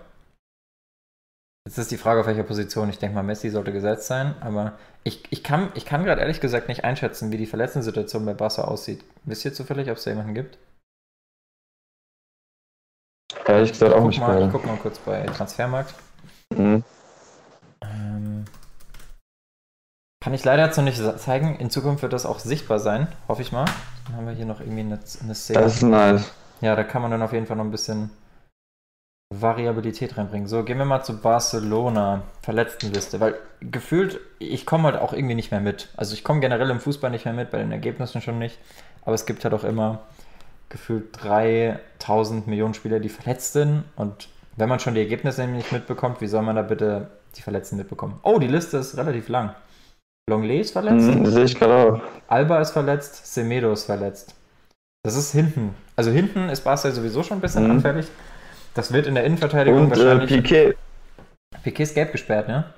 Jetzt 1.66 1.78
ist 1.78 1.92
die 1.92 1.96
Frage, 1.96 2.20
auf 2.20 2.26
welcher 2.26 2.42
Position. 2.42 2.90
Ich 2.90 2.98
denke 2.98 3.14
mal, 3.14 3.22
Messi 3.22 3.48
sollte 3.48 3.72
gesetzt 3.72 4.08
sein, 4.08 4.34
aber 4.40 4.76
ich, 5.04 5.22
ich 5.30 5.44
kann, 5.44 5.70
ich 5.74 5.84
kann 5.86 6.04
gerade 6.04 6.20
ehrlich 6.20 6.40
gesagt 6.40 6.68
nicht 6.68 6.84
einschätzen, 6.84 7.30
wie 7.30 7.36
die 7.36 7.46
Verletzten-Situation 7.46 8.26
bei 8.26 8.34
Barca 8.34 8.62
aussieht. 8.62 9.04
Wisst 9.24 9.44
ihr 9.44 9.54
zufällig, 9.54 9.88
ob 9.90 9.96
es 9.96 10.04
da 10.04 10.10
jemanden 10.10 10.34
gibt? 10.34 10.58
Ehrlich 13.46 13.72
gesagt 13.72 13.92
auch 13.92 13.98
guck 13.98 14.08
nicht 14.08 14.20
mal, 14.20 14.44
ich 14.44 14.52
guck 14.52 14.66
mal 14.66 14.76
kurz 14.76 14.98
bei 14.98 15.24
Transfermarkt. 15.26 15.94
Mhm. 16.50 16.84
Ähm, 17.80 18.44
kann 20.22 20.34
ich 20.34 20.44
leider 20.44 20.64
jetzt 20.64 20.76
noch 20.76 20.84
nicht 20.84 21.02
zeigen. 21.18 21.56
In 21.56 21.68
Zukunft 21.68 22.02
wird 22.02 22.12
das 22.12 22.26
auch 22.26 22.38
sichtbar 22.38 22.78
sein, 22.78 23.08
hoffe 23.26 23.42
ich 23.42 23.50
mal. 23.50 23.64
Dann 24.06 24.16
haben 24.16 24.26
wir 24.26 24.34
hier 24.34 24.46
noch 24.46 24.60
irgendwie 24.60 24.80
eine, 24.80 25.00
eine 25.20 25.34
Szene. 25.34 25.60
Das 25.60 25.74
ist 25.74 25.82
nice. 25.82 26.30
Ja, 26.60 26.76
da 26.76 26.84
kann 26.84 27.02
man 27.02 27.10
dann 27.10 27.22
auf 27.22 27.32
jeden 27.32 27.46
Fall 27.46 27.56
noch 27.56 27.64
ein 27.64 27.72
bisschen 27.72 28.10
Variabilität 29.34 30.16
reinbringen. 30.16 30.46
So, 30.46 30.62
gehen 30.62 30.78
wir 30.78 30.84
mal 30.84 31.02
zu 31.02 31.20
Barcelona, 31.20 32.22
Verletztenliste, 32.42 33.18
weil 33.18 33.34
gefühlt, 33.60 34.20
ich 34.38 34.64
komme 34.64 34.84
halt 34.84 34.96
auch 35.02 35.12
irgendwie 35.12 35.34
nicht 35.34 35.50
mehr 35.50 35.60
mit. 35.60 35.88
Also 35.96 36.14
ich 36.14 36.22
komme 36.22 36.38
generell 36.38 36.70
im 36.70 36.78
Fußball 36.78 37.10
nicht 37.10 37.24
mehr 37.24 37.34
mit, 37.34 37.50
bei 37.50 37.58
den 37.58 37.72
Ergebnissen 37.72 38.20
schon 38.20 38.38
nicht. 38.38 38.60
Aber 39.04 39.16
es 39.16 39.26
gibt 39.26 39.42
halt 39.42 39.54
auch 39.54 39.64
immer 39.64 40.02
gefühlt 40.68 41.20
3000 41.20 42.46
Millionen 42.46 42.74
Spieler, 42.74 43.00
die 43.00 43.08
verletzt 43.08 43.54
sind. 43.54 43.82
Und 43.96 44.28
wenn 44.54 44.68
man 44.68 44.78
schon 44.78 44.94
die 44.94 45.00
Ergebnisse 45.00 45.40
nämlich 45.40 45.64
nicht 45.64 45.72
mitbekommt, 45.72 46.20
wie 46.20 46.28
soll 46.28 46.42
man 46.42 46.54
da 46.54 46.62
bitte 46.62 47.10
die 47.34 47.42
Verletzten 47.42 47.76
mitbekommen? 47.76 48.20
Oh, 48.22 48.38
die 48.38 48.46
Liste 48.46 48.76
ist 48.76 48.96
relativ 48.96 49.28
lang. 49.28 49.56
Longley 50.30 50.60
ist 50.60 50.70
verletzt, 50.72 51.06
Mhm, 51.08 51.26
sehe 51.26 51.44
ich 51.44 51.58
gerade 51.58 51.74
auch. 51.74 52.00
Alba 52.28 52.60
ist 52.60 52.70
verletzt, 52.70 53.26
Semedo 53.26 53.72
ist 53.72 53.84
verletzt. 53.84 54.34
Das 55.04 55.16
ist 55.16 55.32
hinten. 55.32 55.74
Also 55.96 56.10
hinten 56.10 56.48
ist 56.48 56.62
Barca 56.62 56.90
sowieso 56.92 57.22
schon 57.22 57.38
ein 57.38 57.40
bisschen 57.40 57.64
Mhm. 57.64 57.70
anfällig. 57.72 58.06
Das 58.74 58.92
wird 58.92 59.06
in 59.06 59.14
der 59.16 59.24
Innenverteidigung 59.24 59.80
Und 59.86 59.86
äh, 59.92 59.96
wahrscheinlich. 59.98 60.28
Piquet. 60.30 60.76
Piquet 61.62 61.82
ist 61.82 61.94
gelb 61.94 62.12
gesperrt, 62.12 62.48
ne? 62.48 62.72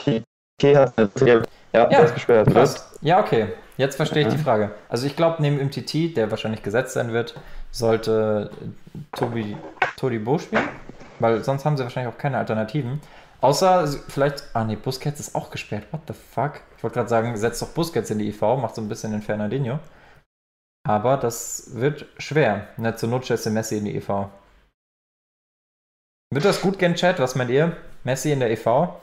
Piquet 0.00 0.76
hat 0.76 0.96
eine 0.96 1.08
gelbe. 1.08 1.46
Ja, 1.72 1.90
Ja, 1.90 1.98
ist 2.04 2.14
gesperrt. 2.14 2.48
Krass. 2.50 2.96
Ja, 3.00 3.20
okay. 3.20 3.48
Jetzt 3.76 3.96
verstehe 3.96 4.22
ich 4.22 4.32
die 4.32 4.38
Frage. 4.38 4.70
Also 4.88 5.06
ich 5.06 5.16
glaube, 5.16 5.42
neben 5.42 5.56
MTT, 5.58 6.14
der 6.16 6.30
wahrscheinlich 6.30 6.62
gesetzt 6.62 6.94
sein 6.94 7.12
wird, 7.12 7.34
sollte 7.72 8.50
Tobi 9.16 9.56
Todibo 9.96 10.38
spielen. 10.38 10.62
Weil 11.18 11.42
sonst 11.42 11.64
haben 11.64 11.76
sie 11.76 11.82
wahrscheinlich 11.82 12.12
auch 12.14 12.18
keine 12.18 12.38
Alternativen. 12.38 13.00
Außer 13.44 13.86
vielleicht. 14.08 14.42
Ah 14.54 14.64
nee, 14.64 14.74
Busquets 14.74 15.20
ist 15.20 15.34
auch 15.34 15.50
gesperrt. 15.50 15.86
What 15.92 16.00
the 16.08 16.14
fuck? 16.14 16.62
Ich 16.78 16.82
wollte 16.82 16.94
gerade 16.94 17.10
sagen, 17.10 17.36
setzt 17.36 17.60
doch 17.60 17.68
Busquets 17.68 18.08
in 18.08 18.18
die 18.18 18.28
IV, 18.28 18.40
macht 18.40 18.74
so 18.74 18.80
ein 18.80 18.88
bisschen 18.88 19.12
den 19.12 19.20
Fernandinho. 19.20 19.80
Aber 20.88 21.18
das 21.18 21.74
wird 21.74 22.06
schwer. 22.16 22.68
Ne, 22.78 22.96
zur 22.96 23.10
Not 23.10 23.28
du 23.28 23.50
Messi 23.50 23.76
in 23.76 23.84
die 23.84 23.96
EV. 23.96 24.30
Wird 26.32 26.46
das 26.46 26.62
gut 26.62 26.78
gehen, 26.78 26.94
Chat? 26.94 27.18
Was 27.18 27.34
meint 27.34 27.50
ihr? 27.50 27.76
Messi 28.02 28.32
in 28.32 28.40
der 28.40 28.50
EV? 28.50 28.94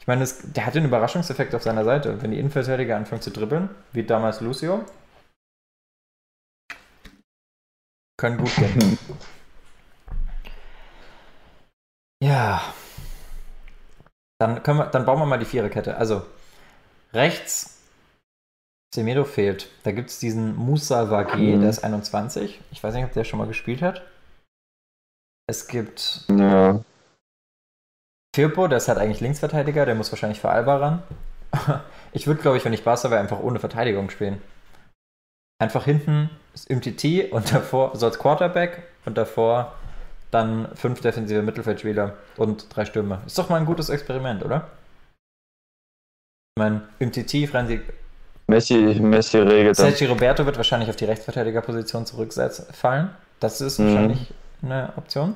Ich 0.00 0.06
meine, 0.06 0.22
es, 0.22 0.52
der 0.52 0.66
hat 0.66 0.74
den 0.74 0.84
Überraschungseffekt 0.84 1.54
auf 1.54 1.62
seiner 1.62 1.84
Seite. 1.84 2.20
Wenn 2.20 2.32
die 2.32 2.38
Innenverteidiger 2.38 2.94
anfangen 2.94 3.22
zu 3.22 3.30
dribbeln, 3.30 3.70
wie 3.92 4.04
damals 4.04 4.42
Lucio, 4.42 4.84
können 8.18 8.36
gut 8.36 8.54
gehen. 8.56 8.98
ja. 12.22 12.60
Dann, 14.38 14.62
können 14.62 14.78
wir, 14.78 14.86
dann 14.86 15.06
bauen 15.06 15.18
wir 15.18 15.26
mal 15.26 15.38
die 15.38 15.44
Viererkette. 15.46 15.96
Also, 15.96 16.24
rechts 17.12 17.80
Semedo 18.94 19.24
fehlt. 19.24 19.68
Da 19.84 19.92
gibt 19.92 20.10
es 20.10 20.18
diesen 20.18 20.56
Musa 20.56 21.02
Wagé, 21.04 21.56
Mhm. 21.56 21.60
der 21.60 21.70
ist 21.70 21.84
21. 21.84 22.60
Ich 22.70 22.82
weiß 22.82 22.94
nicht, 22.94 23.04
ob 23.04 23.12
der 23.12 23.24
schon 23.24 23.38
mal 23.38 23.48
gespielt 23.48 23.82
hat. 23.82 24.02
Es 25.48 25.68
gibt 25.68 26.24
Ja. 26.28 26.80
Firpo, 28.34 28.68
der 28.68 28.78
ist 28.78 28.88
halt 28.88 28.98
eigentlich 28.98 29.20
Linksverteidiger, 29.20 29.86
der 29.86 29.94
muss 29.94 30.12
wahrscheinlich 30.12 30.40
für 30.40 30.50
Alba 30.50 30.76
ran. 30.76 31.02
Ich 32.12 32.26
würde, 32.26 32.40
glaube 32.40 32.56
ich, 32.56 32.64
wenn 32.64 32.72
ich 32.72 32.82
Barca 32.84 33.10
wäre, 33.10 33.20
einfach 33.20 33.40
ohne 33.40 33.58
Verteidigung 33.58 34.08
spielen. 34.08 34.40
Einfach 35.58 35.84
hinten 35.84 36.30
ist 36.54 36.70
MTT 36.70 37.30
und 37.30 37.52
davor, 37.52 37.94
so 37.94 38.06
als 38.06 38.18
Quarterback 38.18 38.84
und 39.04 39.18
davor 39.18 39.74
dann 40.36 40.74
fünf 40.76 41.00
defensive 41.00 41.42
Mittelfeldspieler 41.42 42.14
und 42.36 42.66
drei 42.74 42.84
Stürmer. 42.84 43.22
Ist 43.26 43.38
doch 43.38 43.48
mal 43.48 43.56
ein 43.56 43.66
gutes 43.66 43.88
Experiment, 43.88 44.44
oder? 44.44 44.68
Ich 46.56 46.60
meine, 46.60 46.82
Umtiti, 47.00 47.46
Franzi, 47.46 47.80
Messi, 48.48 48.76
Messi 49.00 49.38
regelt 49.38 49.70
das. 49.70 49.78
Sergi 49.78 50.06
Roberto 50.06 50.46
wird 50.46 50.56
wahrscheinlich 50.56 50.88
auf 50.88 50.96
die 50.96 51.04
Rechtsverteidigerposition 51.04 52.06
zurückfallen. 52.06 53.10
Das 53.40 53.60
ist 53.60 53.78
Mhm. 53.78 53.84
wahrscheinlich 53.86 54.34
eine 54.62 54.92
Option. 54.96 55.34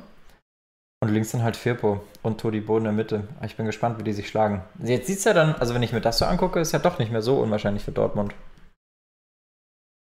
Und 1.02 1.08
links 1.12 1.32
dann 1.32 1.42
halt 1.42 1.56
Firpo 1.56 2.02
und 2.22 2.40
Todi 2.40 2.60
Bo 2.60 2.76
in 2.78 2.84
der 2.84 2.92
Mitte. 2.92 3.24
Aber 3.38 3.46
Ich 3.46 3.56
bin 3.56 3.66
gespannt, 3.66 3.98
wie 3.98 4.02
die 4.04 4.12
sich 4.12 4.28
schlagen. 4.28 4.62
Jetzt 4.82 5.06
sieht 5.06 5.18
es 5.18 5.24
ja 5.24 5.32
dann, 5.32 5.54
also 5.56 5.74
wenn 5.74 5.82
ich 5.82 5.92
mir 5.92 6.00
das 6.02 6.18
so 6.18 6.24
angucke, 6.26 6.60
ist 6.60 6.72
ja 6.72 6.78
doch 6.78 6.98
nicht 6.98 7.10
mehr 7.10 7.22
so 7.22 7.40
unwahrscheinlich 7.40 7.82
für 7.84 7.90
Dortmund. 7.92 8.34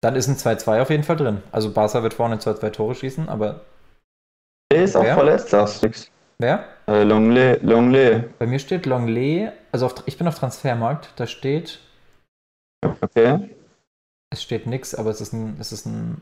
Dann 0.03 0.17
ist 0.17 0.29
ein 0.29 0.37
2-2 0.37 0.81
auf 0.83 0.91
jeden 0.91 1.03
Fall 1.05 1.17
drin. 1.17 1.43
Also 1.51 1.73
Barca 1.73 2.03
wird 2.03 2.15
vorne 2.15 2.37
2-2 2.39 2.71
Tore 2.71 2.95
schießen, 2.95 3.29
aber 3.29 3.63
Der 4.73 4.85
ist 4.85 4.97
auch 4.97 5.05
Wer? 5.05 5.15
verletzt, 5.15 5.51
sagst 5.51 5.83
du 5.83 5.87
nix. 5.87 6.11
wer? 6.39 6.65
Äh, 6.89 7.03
Longley, 7.05 7.59
Longley. 7.63 8.25
Bei 8.39 8.47
mir 8.47 8.59
steht 8.59 8.87
Longley, 8.87 9.51
also 9.71 9.87
auf, 9.87 9.95
ich 10.07 10.17
bin 10.19 10.27
auf 10.27 10.39
Transfermarkt, 10.39 11.13
da 11.17 11.27
steht, 11.27 11.79
Okay. 13.01 13.51
es 14.33 14.43
steht 14.43 14.67
nix, 14.67 14.95
aber 14.95 15.11
es 15.11 15.21
ist 15.21 15.33
ein, 15.33 15.57
es 15.61 15.73
ist 15.73 15.87
ein 15.87 16.21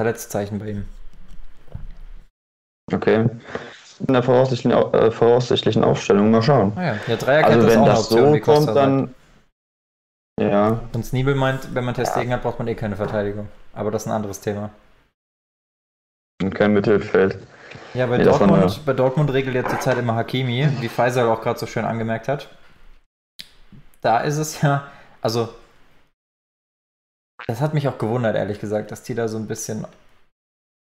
Verletzzeichen 0.00 0.58
bei 0.58 0.70
ihm. 0.70 0.88
Okay. 2.92 3.28
In 4.06 4.12
der 4.12 4.22
voraussichtlichen, 4.22 4.72
Au- 4.72 4.92
äh, 4.92 5.10
voraussichtlichen 5.10 5.84
Aufstellung 5.84 6.30
mal 6.30 6.42
schauen. 6.42 6.72
Naja, 6.74 6.96
ja, 7.06 7.16
Dreierkette 7.16 7.54
Also 7.56 7.68
ist 7.68 7.74
wenn 7.74 7.84
das 7.84 8.00
Option, 8.10 8.34
so 8.34 8.40
kommt, 8.40 8.68
dann. 8.76 9.14
Ja. 10.40 10.80
Und 10.92 11.04
Sneebel 11.06 11.34
meint, 11.34 11.74
wenn 11.74 11.84
man 11.84 11.94
Testegen 11.94 12.32
hat, 12.32 12.42
braucht 12.42 12.58
man 12.58 12.68
eh 12.68 12.74
keine 12.74 12.96
Verteidigung. 12.96 13.48
Aber 13.72 13.90
das 13.90 14.02
ist 14.02 14.08
ein 14.08 14.12
anderes 14.14 14.40
Thema. 14.40 14.70
Und 16.42 16.54
kein 16.54 16.72
Mittelfeld. 16.72 17.38
Ja, 17.94 18.06
bei, 18.06 18.18
Nee, 18.18 18.24
Dortmund, 18.24 18.84
bei 18.84 18.92
Dortmund 18.92 19.32
regelt 19.32 19.54
ja 19.54 19.64
zurzeit 19.66 19.98
immer 19.98 20.16
Hakimi, 20.16 20.68
wie 20.80 20.88
Faisal 20.88 21.28
auch 21.28 21.40
gerade 21.40 21.58
so 21.58 21.66
schön 21.66 21.84
angemerkt 21.84 22.28
hat. 22.28 22.48
Da 24.00 24.18
ist 24.18 24.36
es 24.36 24.60
ja, 24.60 24.88
also, 25.22 25.48
das 27.46 27.60
hat 27.60 27.72
mich 27.72 27.88
auch 27.88 27.98
gewundert, 27.98 28.36
ehrlich 28.36 28.60
gesagt, 28.60 28.90
dass 28.90 29.02
die 29.02 29.14
da 29.14 29.28
so 29.28 29.38
ein 29.38 29.46
bisschen 29.46 29.86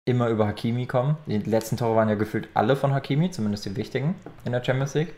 immer 0.07 0.29
über 0.29 0.47
Hakimi 0.47 0.87
kommen. 0.87 1.17
Die 1.27 1.39
letzten 1.39 1.77
Tore 1.77 1.97
waren 1.97 2.09
ja 2.09 2.15
gefühlt 2.15 2.49
alle 2.55 2.77
von 2.77 2.95
Hakimi, 2.95 3.31
zumindest 3.31 3.67
die 3.67 3.77
wichtigen 3.77 4.15
in 4.45 4.53
der 4.53 4.65
Champions 4.65 4.95
League. 4.95 5.13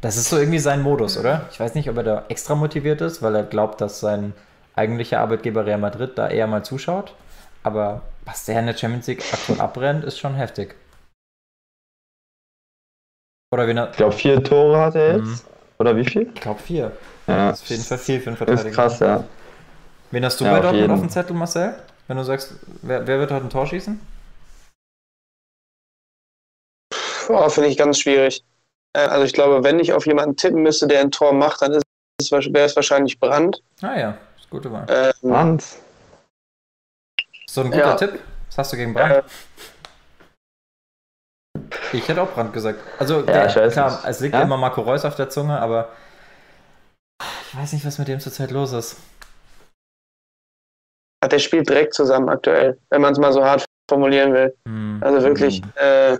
Das 0.00 0.16
ist 0.16 0.28
so 0.28 0.38
irgendwie 0.38 0.58
sein 0.58 0.82
Modus, 0.82 1.16
oder? 1.16 1.48
Ich 1.50 1.58
weiß 1.58 1.74
nicht, 1.74 1.88
ob 1.88 1.96
er 1.96 2.02
da 2.02 2.24
extra 2.28 2.54
motiviert 2.54 3.00
ist, 3.00 3.22
weil 3.22 3.34
er 3.34 3.44
glaubt, 3.44 3.80
dass 3.80 4.00
sein 4.00 4.34
eigentlicher 4.74 5.20
Arbeitgeber 5.20 5.64
Real 5.64 5.78
Madrid 5.78 6.18
da 6.18 6.28
eher 6.28 6.46
mal 6.46 6.64
zuschaut. 6.64 7.14
Aber 7.62 8.02
was 8.26 8.44
der 8.44 8.60
in 8.60 8.66
der 8.66 8.76
Champions 8.76 9.06
League 9.06 9.24
aktuell 9.32 9.60
abbrennt, 9.60 10.04
ist 10.04 10.18
schon 10.18 10.34
heftig. 10.34 10.74
Oder 13.54 13.68
wen 13.68 13.76
er. 13.76 13.90
Ich 13.92 13.96
glaube, 13.96 14.12
vier 14.16 14.42
Tore 14.42 14.80
hat 14.80 14.96
er 14.96 15.16
Mhm. 15.18 15.30
jetzt. 15.30 15.44
Oder 15.78 15.96
wie 15.96 16.04
viel? 16.04 16.22
Ich 16.34 16.40
glaube 16.40 16.60
vier. 16.60 16.90
Ja. 17.28 17.50
Das 17.50 17.60
ist 17.60 17.62
auf 17.62 17.70
jeden 17.70 17.84
Fall 17.84 17.98
viel 17.98 18.20
für 18.20 18.26
einen 18.30 18.36
Das 18.36 18.46
Verteidiger. 18.62 18.68
ist 18.70 18.74
krass, 18.74 18.98
ja. 18.98 19.24
Wen 20.10 20.24
hast 20.24 20.40
du 20.40 20.44
Ja, 20.44 20.50
bei 20.50 20.56
auf 20.56 20.62
Dortmund 20.64 20.80
jeden. 20.82 20.92
auf 20.94 21.00
dem 21.00 21.08
Zettel, 21.08 21.36
Marcel? 21.36 21.74
Wenn 22.08 22.16
du 22.16 22.24
sagst, 22.24 22.54
wer, 22.82 23.06
wer 23.06 23.20
wird 23.20 23.30
heute 23.30 23.44
ein 23.46 23.50
Tor 23.50 23.64
schießen? 23.68 24.00
Boah, 27.28 27.48
finde 27.48 27.68
ich 27.68 27.76
ganz 27.78 28.00
schwierig. 28.00 28.44
Äh, 28.92 29.06
Also 29.06 29.24
ich 29.24 29.32
glaube, 29.32 29.62
wenn 29.62 29.78
ich 29.78 29.92
auf 29.92 30.04
jemanden 30.04 30.36
tippen 30.36 30.62
müsste, 30.62 30.88
der 30.88 31.00
ein 31.02 31.12
Tor 31.12 31.32
macht, 31.32 31.62
dann 31.62 31.80
wäre 32.20 32.66
es 32.66 32.74
wahrscheinlich 32.76 33.20
Brandt. 33.20 33.62
Ah 33.82 33.96
ja, 33.96 34.18
ist 34.36 34.50
gute 34.50 34.72
Wahl. 34.72 34.86
Ähm, 34.88 35.32
Hans. 35.32 35.78
So 37.48 37.60
ein 37.60 37.68
guter 37.70 37.78
Ja. 37.78 37.94
Tipp. 37.94 38.18
Was 38.48 38.58
hast 38.58 38.72
du 38.72 38.76
gegen 38.78 38.94
Brandt? 38.94 39.14
äh, 39.14 39.22
Ich 41.94 42.08
hätte 42.08 42.22
auch 42.22 42.32
Brandt 42.32 42.52
gesagt. 42.52 42.80
Also, 42.98 43.20
Ja, 43.20 43.22
der, 43.22 43.46
ich 43.46 43.56
weiß 43.56 43.72
klar, 43.72 43.90
nicht. 43.90 44.04
es 44.06 44.20
liegt 44.20 44.34
Ja? 44.34 44.42
immer 44.42 44.56
Marco 44.56 44.80
Reus 44.82 45.04
auf 45.04 45.14
der 45.16 45.28
Zunge, 45.30 45.58
aber 45.60 45.88
ich 47.50 47.56
weiß 47.58 47.72
nicht, 47.72 47.86
was 47.86 47.98
mit 47.98 48.08
dem 48.08 48.20
zurzeit 48.20 48.50
los 48.50 48.72
ist. 48.72 48.96
hat 51.22 51.32
der 51.32 51.38
spielt 51.38 51.68
direkt 51.70 51.94
zusammen 51.94 52.28
aktuell, 52.28 52.78
wenn 52.90 53.00
man 53.00 53.12
es 53.12 53.18
mal 53.18 53.32
so 53.32 53.42
hart 53.42 53.64
formulieren 53.88 54.34
will. 54.34 54.54
Hm. 54.68 55.00
Also 55.02 55.22
wirklich, 55.22 55.62
Mhm. 55.62 55.72
äh, 55.76 56.18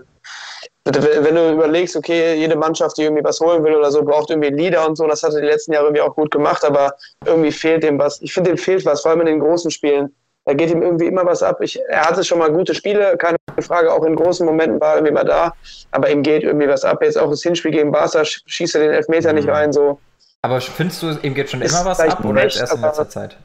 wenn 0.85 1.35
du 1.35 1.53
überlegst, 1.53 1.95
okay, 1.95 2.35
jede 2.35 2.55
Mannschaft, 2.55 2.97
die 2.97 3.03
irgendwie 3.03 3.23
was 3.23 3.39
holen 3.39 3.63
will 3.63 3.75
oder 3.75 3.91
so, 3.91 4.03
braucht 4.03 4.29
irgendwie 4.29 4.47
einen 4.49 4.57
Leader 4.57 4.87
und 4.87 4.95
so, 4.95 5.05
das 5.07 5.21
hat 5.23 5.33
er 5.33 5.41
die 5.41 5.47
letzten 5.47 5.73
Jahre 5.73 5.87
irgendwie 5.87 6.01
auch 6.01 6.15
gut 6.15 6.31
gemacht, 6.31 6.63
aber 6.63 6.93
irgendwie 7.25 7.51
fehlt 7.51 7.83
dem 7.83 7.99
was. 7.99 8.21
Ich 8.21 8.33
finde, 8.33 8.51
dem 8.51 8.57
fehlt 8.57 8.85
was, 8.85 9.01
vor 9.01 9.11
allem 9.11 9.21
in 9.21 9.27
den 9.27 9.39
großen 9.39 9.69
Spielen. 9.71 10.15
Da 10.47 10.53
geht 10.53 10.69
ihm 10.69 10.83
irgendwie 10.83 11.07
immer 11.07 11.25
was 11.25 11.41
ab. 11.41 11.59
Ich, 11.61 11.79
er 11.89 12.01
hatte 12.07 12.23
schon 12.23 12.37
mal 12.37 12.51
gute 12.51 12.75
Spiele, 12.75 13.17
keine 13.17 13.37
Frage, 13.61 13.91
auch 13.91 14.03
in 14.03 14.15
großen 14.15 14.45
Momenten 14.45 14.79
war 14.79 14.89
er 14.91 14.95
irgendwie 14.97 15.13
mal 15.13 15.23
da, 15.25 15.53
aber 15.91 16.09
ihm 16.11 16.21
geht 16.21 16.43
irgendwie 16.43 16.67
was 16.67 16.83
ab. 16.85 17.01
Jetzt 17.01 17.17
auch 17.17 17.29
das 17.31 17.41
Hinspiel 17.41 17.71
gegen 17.71 17.91
Barca 17.91 18.21
sch- 18.21 18.43
schießt 18.45 18.75
er 18.75 18.81
den 18.81 18.91
Elfmeter 18.91 19.33
nicht 19.33 19.45
Mhm. 19.47 19.53
rein, 19.53 19.73
so. 19.73 19.99
Aber 20.43 20.61
findest 20.61 21.01
du, 21.01 21.17
ihm 21.23 21.33
geht 21.33 21.49
schon 21.49 21.63
Ist 21.63 21.71
immer 21.73 21.85
was 21.85 21.99
ab 21.99 22.23
oder 22.23 22.43
nicht, 22.43 22.53
jetzt 22.53 22.59
erst 22.61 22.75
in 22.75 22.81
letzter 22.81 23.09
Zeit? 23.09 23.37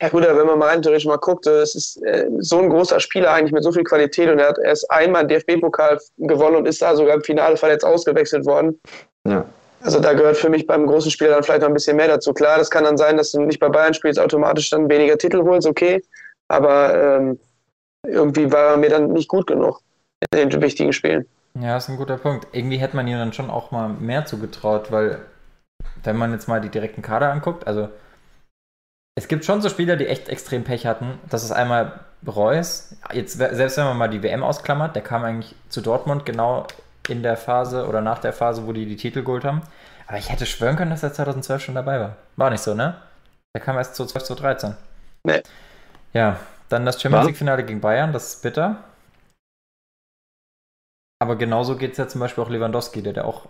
Ja 0.00 0.08
gut, 0.10 0.22
wenn 0.22 0.46
man 0.46 0.60
mal 0.60 0.68
rein 0.68 0.80
theoretisch 0.80 1.06
mal 1.06 1.16
guckt, 1.18 1.44
es 1.48 1.74
ist 1.74 2.00
äh, 2.04 2.28
so 2.38 2.60
ein 2.60 2.70
großer 2.70 3.00
Spieler 3.00 3.32
eigentlich 3.32 3.50
mit 3.50 3.64
so 3.64 3.72
viel 3.72 3.82
Qualität 3.82 4.30
und 4.30 4.38
er 4.38 4.50
hat 4.50 4.58
erst 4.58 4.88
einmal 4.92 5.26
den 5.26 5.40
DFB-Pokal 5.40 5.98
gewonnen 6.18 6.54
und 6.54 6.68
ist 6.68 6.80
da 6.80 6.94
sogar 6.94 7.16
im 7.16 7.22
Finale 7.24 7.56
verletzt 7.56 7.84
ausgewechselt 7.84 8.46
worden. 8.46 8.80
Ja. 9.26 9.44
Also 9.80 10.00
da 10.00 10.12
gehört 10.12 10.36
für 10.36 10.48
mich 10.48 10.66
beim 10.66 10.86
großen 10.86 11.10
Spieler 11.10 11.30
dann 11.30 11.42
vielleicht 11.42 11.60
noch 11.60 11.68
ein 11.68 11.74
bisschen 11.74 11.96
mehr 11.96 12.08
dazu. 12.08 12.32
Klar, 12.32 12.58
das 12.58 12.70
kann 12.70 12.84
dann 12.84 12.96
sein, 12.96 13.16
dass 13.16 13.32
du 13.32 13.40
nicht 13.42 13.60
bei 13.60 13.68
Bayern 13.68 13.94
spielst, 13.94 14.18
automatisch 14.18 14.70
dann 14.70 14.88
weniger 14.88 15.16
Titel 15.16 15.42
holst, 15.42 15.66
okay. 15.66 16.02
Aber 16.48 16.94
ähm, 16.94 17.38
irgendwie 18.06 18.50
war 18.50 18.72
er 18.72 18.76
mir 18.76 18.90
dann 18.90 19.12
nicht 19.12 19.28
gut 19.28 19.46
genug 19.46 19.80
in 20.32 20.48
den 20.48 20.62
wichtigen 20.62 20.92
Spielen. 20.92 21.26
Ja, 21.60 21.76
ist 21.76 21.88
ein 21.88 21.96
guter 21.96 22.18
Punkt. 22.18 22.48
Irgendwie 22.52 22.78
hätte 22.78 22.96
man 22.96 23.06
ihm 23.06 23.18
dann 23.18 23.32
schon 23.32 23.50
auch 23.50 23.70
mal 23.70 23.88
mehr 23.88 24.24
zugetraut, 24.24 24.90
weil 24.90 25.20
wenn 26.02 26.16
man 26.16 26.32
jetzt 26.32 26.48
mal 26.48 26.60
die 26.60 26.68
direkten 26.68 27.02
Kader 27.02 27.30
anguckt, 27.30 27.66
also 27.66 27.88
es 29.16 29.26
gibt 29.26 29.44
schon 29.44 29.60
so 29.60 29.68
Spieler, 29.68 29.96
die 29.96 30.06
echt 30.06 30.28
extrem 30.28 30.64
Pech 30.64 30.86
hatten. 30.86 31.18
Das 31.28 31.42
ist 31.42 31.50
einmal 31.50 32.00
Reus. 32.26 32.94
Jetzt, 33.12 33.36
selbst 33.38 33.76
wenn 33.76 33.84
man 33.84 33.96
mal 33.96 34.08
die 34.08 34.22
WM 34.22 34.42
ausklammert, 34.42 34.94
der 34.94 35.02
kam 35.02 35.24
eigentlich 35.24 35.54
zu 35.68 35.80
Dortmund 35.80 36.24
genau 36.24 36.66
in 37.10 37.22
der 37.22 37.36
Phase 37.36 37.86
oder 37.86 38.00
nach 38.00 38.18
der 38.18 38.32
Phase, 38.32 38.66
wo 38.66 38.72
die 38.72 38.86
die 38.86 38.96
Titel 38.96 39.22
geholt 39.22 39.44
haben. 39.44 39.62
Aber 40.06 40.18
ich 40.18 40.30
hätte 40.30 40.46
schwören 40.46 40.76
können, 40.76 40.90
dass 40.90 41.02
er 41.02 41.12
2012 41.12 41.62
schon 41.62 41.74
dabei 41.74 42.00
war. 42.00 42.16
War 42.36 42.50
nicht 42.50 42.62
so, 42.62 42.74
ne? 42.74 42.96
Der 43.54 43.62
kam 43.62 43.76
erst 43.76 43.94
zu 43.94 44.06
12, 44.06 44.24
zu 44.24 44.34
13. 44.34 44.74
Nee. 45.24 45.42
Ja, 46.12 46.38
dann 46.68 46.86
das 46.86 47.00
Champions? 47.00 47.26
League-Finale 47.26 47.64
gegen 47.64 47.80
Bayern, 47.80 48.12
das 48.12 48.34
ist 48.34 48.42
bitter. 48.42 48.76
Aber 51.20 51.36
genauso 51.36 51.76
geht 51.76 51.92
es 51.92 51.98
ja 51.98 52.08
zum 52.08 52.20
Beispiel 52.20 52.44
auch 52.44 52.48
Lewandowski, 52.50 53.02
der 53.02 53.12
ja 53.12 53.24
auch 53.24 53.46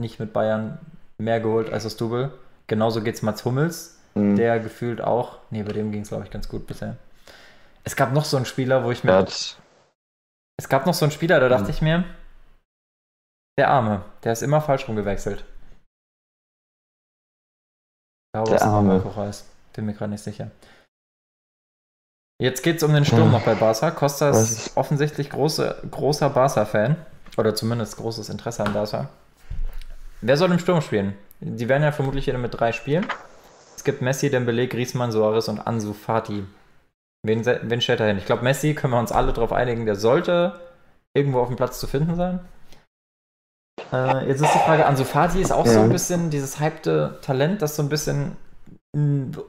nicht 0.00 0.20
mit 0.20 0.32
Bayern 0.32 0.78
mehr 1.18 1.40
geholt 1.40 1.70
als 1.72 1.82
das 1.82 1.96
Double. 1.96 2.30
Genauso 2.68 3.02
geht 3.02 3.16
es 3.16 3.22
Mats 3.22 3.44
Hummels, 3.44 3.98
Mhm. 4.14 4.36
der 4.36 4.60
gefühlt 4.60 5.00
auch, 5.00 5.38
nee, 5.50 5.62
bei 5.62 5.72
dem 5.72 5.90
ging 5.92 6.02
es 6.02 6.08
glaube 6.08 6.24
ich 6.24 6.30
ganz 6.30 6.48
gut 6.48 6.66
bisher. 6.66 6.96
Es 7.84 7.96
gab 7.96 8.12
noch 8.12 8.24
so 8.24 8.36
einen 8.36 8.46
Spieler, 8.46 8.84
wo 8.84 8.90
ich 8.90 9.02
mir, 9.04 9.10
Der 9.12 9.20
hat, 9.20 9.56
es 10.56 10.68
gab 10.68 10.86
noch 10.86 10.94
so 10.94 11.04
einen 11.04 11.12
Spieler, 11.12 11.40
da 11.40 11.48
dachte 11.48 11.64
Mhm. 11.64 11.70
ich 11.70 11.82
mir, 11.82 12.04
der 13.58 13.68
Arme, 13.70 14.02
der 14.24 14.32
ist 14.32 14.42
immer 14.42 14.60
falsch 14.60 14.88
rumgewechselt. 14.88 15.44
Ich 18.26 18.32
glaube, 18.32 18.50
Der 18.50 18.62
Arme. 18.62 19.00
Reus. 19.02 19.44
Bin 19.74 19.84
mir 19.86 19.94
gerade 19.94 20.10
nicht 20.12 20.22
sicher. 20.24 20.50
Jetzt 22.40 22.62
geht 22.62 22.76
es 22.76 22.82
um 22.82 22.92
den 22.92 23.04
Sturm 23.04 23.24
Hm. 23.24 23.32
noch 23.32 23.44
bei 23.44 23.54
Barca. 23.54 23.90
Costa 23.90 24.30
ist 24.30 24.76
offensichtlich 24.76 25.30
große, 25.30 25.82
großer 25.90 26.30
Barca-Fan. 26.30 26.96
Oder 27.36 27.54
zumindest 27.54 27.96
großes 27.96 28.28
Interesse 28.28 28.64
an 28.64 28.72
Barca. 28.72 29.08
Wer 30.20 30.36
soll 30.36 30.50
im 30.50 30.58
Sturm 30.58 30.80
spielen? 30.80 31.16
Die 31.40 31.68
werden 31.68 31.82
ja 31.84 31.92
vermutlich 31.92 32.26
wieder 32.26 32.38
mit 32.38 32.58
drei 32.58 32.72
spielen. 32.72 33.06
Es 33.76 33.84
gibt 33.84 34.02
Messi, 34.02 34.30
Dembele, 34.30 34.66
Griezmann, 34.66 35.12
Suarez 35.12 35.48
und 35.48 35.60
Ansu 35.60 35.92
Fati. 35.92 36.44
Wen, 37.24 37.44
wen 37.46 37.80
stellt 37.80 38.00
er 38.00 38.08
hin? 38.08 38.18
Ich 38.18 38.26
glaube, 38.26 38.42
Messi 38.42 38.74
können 38.74 38.92
wir 38.92 38.98
uns 38.98 39.12
alle 39.12 39.32
darauf 39.32 39.52
einigen, 39.52 39.86
der 39.86 39.94
sollte 39.94 40.60
irgendwo 41.14 41.40
auf 41.40 41.48
dem 41.48 41.56
Platz 41.56 41.78
zu 41.78 41.86
finden 41.86 42.16
sein. 42.16 42.40
Äh, 43.92 44.28
jetzt 44.28 44.42
ist 44.42 44.52
die 44.54 44.58
Frage, 44.58 44.86
Ansu 44.86 45.04
Fati 45.04 45.40
ist 45.40 45.52
auch 45.52 45.66
so 45.66 45.72
Ja. 45.78 45.82
ein 45.82 45.90
bisschen 45.90 46.30
dieses 46.30 46.60
hypte 46.60 47.18
Talent, 47.22 47.62
das 47.62 47.76
so 47.76 47.82
ein 47.82 47.88
bisschen 47.88 48.36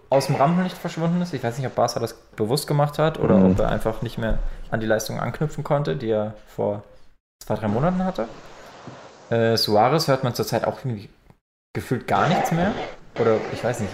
aus 0.10 0.28
dem 0.28 0.36
Rampenlicht 0.36 0.78
verschwunden 0.78 1.22
ist. 1.22 1.34
Ich 1.34 1.44
weiß 1.44 1.58
nicht, 1.58 1.66
ob 1.68 1.76
Barca 1.76 2.00
das 2.00 2.14
bewusst 2.36 2.68
gemacht 2.68 3.00
hat 3.00 3.20
oder 3.20 3.38
Mhm. 3.38 3.52
ob 3.52 3.60
er 3.60 3.70
einfach 3.70 4.02
nicht 4.02 4.18
mehr 4.18 4.38
an 4.70 4.80
die 4.80 4.86
Leistung 4.86 5.20
anknüpfen 5.20 5.64
konnte, 5.64 5.96
die 5.96 6.10
er 6.10 6.34
vor 6.48 6.84
zwei, 7.44 7.56
drei 7.56 7.68
Monaten 7.68 8.04
hatte. 8.04 8.28
Äh, 9.30 9.58
Suarez 9.58 10.08
hört 10.08 10.24
man 10.24 10.34
zurzeit 10.36 10.66
auch 10.66 10.80
irgendwie 10.80 11.10
gefühlt 11.74 12.08
gar 12.08 12.28
nichts 12.28 12.52
mehr. 12.52 12.72
Oder 13.20 13.38
ich 13.54 13.64
weiß 13.64 13.80
nicht, 13.80 13.92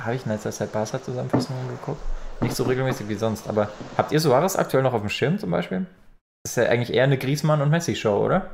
habe 0.00 0.14
ich 0.14 0.24
in 0.26 0.32
letzter 0.32 0.50
Zeit 0.52 0.72
Barca-Zusammenfassungen 0.72 1.68
geguckt? 1.68 2.00
Nicht 2.40 2.56
so 2.56 2.64
regelmäßig 2.64 3.08
wie 3.08 3.14
sonst, 3.14 3.48
aber 3.48 3.68
habt 3.96 4.12
ihr 4.12 4.20
Suarez 4.20 4.56
aktuell 4.56 4.82
noch 4.82 4.94
auf 4.94 5.00
dem 5.00 5.10
Schirm 5.10 5.38
zum 5.38 5.50
Beispiel? 5.50 5.86
Das 6.44 6.52
ist 6.52 6.56
ja 6.56 6.70
eigentlich 6.70 6.92
eher 6.94 7.04
eine 7.04 7.18
Griezmann- 7.18 7.60
und 7.62 7.70
Messi-Show, 7.70 8.16
oder? 8.24 8.46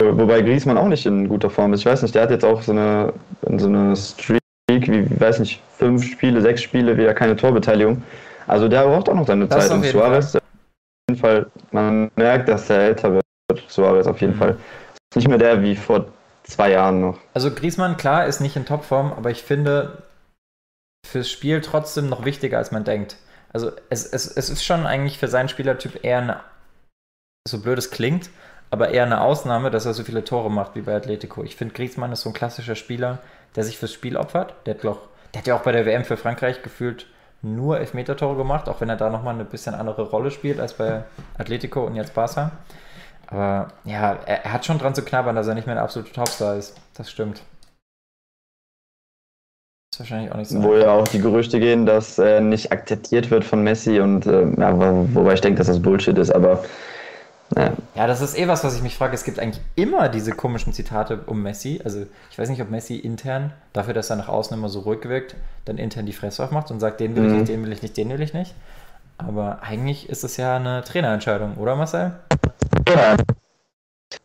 Wobei 0.00 0.42
Griezmann 0.42 0.78
auch 0.78 0.88
nicht 0.88 1.06
in 1.06 1.28
guter 1.28 1.50
Form 1.50 1.72
ist. 1.72 1.80
Ich 1.80 1.86
weiß 1.86 2.02
nicht, 2.02 2.14
der 2.14 2.22
hat 2.22 2.30
jetzt 2.30 2.44
auch 2.44 2.62
so 2.62 2.72
eine, 2.72 3.12
so 3.56 3.66
eine 3.66 3.94
Streak, 3.96 4.40
wie, 4.68 5.20
weiß 5.20 5.40
nicht, 5.40 5.62
fünf 5.78 6.04
Spiele, 6.04 6.40
sechs 6.40 6.62
Spiele, 6.62 6.96
wieder 6.96 7.14
keine 7.14 7.36
Torbeteiligung. 7.36 8.02
Also 8.46 8.68
der 8.68 8.84
braucht 8.84 9.08
auch 9.08 9.14
noch 9.14 9.26
seine 9.26 9.46
Das 9.46 9.68
Zeit. 9.68 9.76
Und 9.76 9.84
Suarez, 9.84 10.34
auf 10.36 10.42
jeden 11.08 11.20
Fall, 11.20 11.46
man 11.70 12.10
merkt, 12.16 12.48
dass 12.48 12.68
er 12.70 12.80
älter 12.80 13.12
wird. 13.14 13.22
Suarez 13.68 14.06
auf 14.06 14.20
jeden 14.20 14.34
Mhm. 14.34 14.38
Fall. 14.38 14.56
nicht 15.14 15.28
mehr 15.28 15.38
der 15.38 15.62
wie 15.62 15.76
vor 15.76 16.06
zwei 16.44 16.70
Jahren 16.70 17.00
noch. 17.02 17.18
Also 17.34 17.50
Griezmann, 17.50 17.98
klar, 17.98 18.26
ist 18.26 18.40
nicht 18.40 18.56
in 18.56 18.64
Topform, 18.64 19.12
aber 19.12 19.30
ich 19.30 19.42
finde 19.42 20.02
fürs 21.06 21.30
Spiel 21.30 21.60
trotzdem 21.60 22.08
noch 22.08 22.24
wichtiger, 22.24 22.56
als 22.58 22.72
man 22.72 22.84
denkt. 22.84 23.16
Also 23.52 23.70
es, 23.90 24.06
es, 24.06 24.26
es 24.26 24.48
ist 24.48 24.64
schon 24.64 24.86
eigentlich 24.86 25.18
für 25.18 25.28
seinen 25.28 25.50
Spielertyp 25.50 26.02
eher 26.02 26.18
eine, 26.18 26.40
so 27.48 27.60
blöd 27.60 27.78
es 27.78 27.90
klingt, 27.90 28.30
aber 28.70 28.90
eher 28.90 29.04
eine 29.04 29.20
Ausnahme, 29.20 29.70
dass 29.70 29.86
er 29.86 29.94
so 29.94 30.04
viele 30.04 30.24
Tore 30.24 30.50
macht 30.50 30.74
wie 30.74 30.82
bei 30.82 30.94
Atletico. 30.94 31.42
Ich 31.42 31.56
finde, 31.56 31.74
Griezmann 31.74 32.12
ist 32.12 32.22
so 32.22 32.30
ein 32.30 32.34
klassischer 32.34 32.74
Spieler, 32.74 33.18
der 33.56 33.64
sich 33.64 33.78
fürs 33.78 33.92
Spiel 33.92 34.16
opfert. 34.16 34.54
Der 34.66 34.74
hat, 34.74 34.84
doch, 34.84 35.00
der 35.34 35.40
hat 35.40 35.46
ja 35.46 35.56
auch 35.56 35.62
bei 35.62 35.72
der 35.72 35.84
WM 35.84 36.04
für 36.04 36.16
Frankreich 36.16 36.62
gefühlt 36.62 37.06
nur 37.42 37.78
Elfmeter-Tore 37.78 38.36
gemacht, 38.36 38.68
auch 38.68 38.80
wenn 38.80 38.88
er 38.88 38.96
da 38.96 39.10
nochmal 39.10 39.34
eine 39.34 39.44
bisschen 39.44 39.74
andere 39.74 40.02
Rolle 40.02 40.30
spielt 40.30 40.60
als 40.60 40.74
bei 40.74 41.02
Atletico 41.36 41.84
und 41.84 41.96
jetzt 41.96 42.14
Barca. 42.14 42.52
Aber 43.26 43.68
ja, 43.84 44.18
er, 44.26 44.44
er, 44.44 44.52
hat 44.52 44.64
schon 44.64 44.78
dran 44.78 44.94
zu 44.94 45.02
knabbern, 45.02 45.34
dass 45.34 45.48
er 45.48 45.54
nicht 45.54 45.66
mehr 45.66 45.76
ein 45.76 45.82
absoluter 45.82 46.12
Topstar 46.12 46.56
ist. 46.56 46.76
Das 46.94 47.10
stimmt. 47.10 47.42
Ist 49.92 50.00
wahrscheinlich 50.00 50.30
auch 50.30 50.36
nicht 50.36 50.50
so. 50.50 50.62
Wo 50.62 50.76
ja 50.76 50.92
auch 50.92 51.08
die 51.08 51.20
Gerüchte 51.20 51.58
gehen, 51.58 51.84
dass 51.84 52.18
er 52.18 52.40
nicht 52.40 52.72
akzeptiert 52.72 53.30
wird 53.30 53.44
von 53.44 53.62
Messi 53.62 54.00
und 54.00 54.26
äh, 54.26 54.48
ja, 54.58 55.14
wobei 55.14 55.34
ich 55.34 55.40
denke, 55.40 55.58
dass 55.58 55.66
das 55.66 55.82
Bullshit 55.82 56.16
ist, 56.16 56.30
aber 56.30 56.64
ja. 57.56 57.72
ja, 57.94 58.06
das 58.06 58.20
ist 58.20 58.38
eh 58.38 58.48
was, 58.48 58.64
was 58.64 58.74
ich 58.76 58.82
mich 58.82 58.96
frage. 58.96 59.14
Es 59.14 59.24
gibt 59.24 59.38
eigentlich 59.38 59.62
immer 59.74 60.08
diese 60.08 60.32
komischen 60.32 60.72
Zitate 60.72 61.20
um 61.26 61.42
Messi. 61.42 61.80
Also 61.84 62.04
ich 62.30 62.38
weiß 62.38 62.48
nicht, 62.48 62.62
ob 62.62 62.70
Messi 62.70 62.96
intern, 62.96 63.52
dafür, 63.72 63.94
dass 63.94 64.10
er 64.10 64.16
nach 64.16 64.28
außen 64.28 64.56
immer 64.56 64.68
so 64.68 64.80
ruhig 64.80 65.08
wirkt, 65.08 65.36
dann 65.64 65.78
intern 65.78 66.06
die 66.06 66.12
Fresse 66.12 66.44
aufmacht 66.44 66.70
und 66.70 66.80
sagt, 66.80 67.00
den 67.00 67.16
will 67.16 67.24
mhm. 67.24 67.28
ich 67.28 67.38
nicht, 67.40 67.48
den 67.48 67.64
will 67.64 67.72
ich 67.72 67.82
nicht, 67.82 67.96
den 67.96 68.10
will 68.10 68.22
ich 68.22 68.34
nicht. 68.34 68.54
Aber 69.18 69.58
eigentlich 69.62 70.08
ist 70.08 70.24
es 70.24 70.36
ja 70.36 70.56
eine 70.56 70.82
Trainerentscheidung, 70.84 71.56
oder 71.56 71.76
Marcel? 71.76 72.12
Ja. 72.88 73.16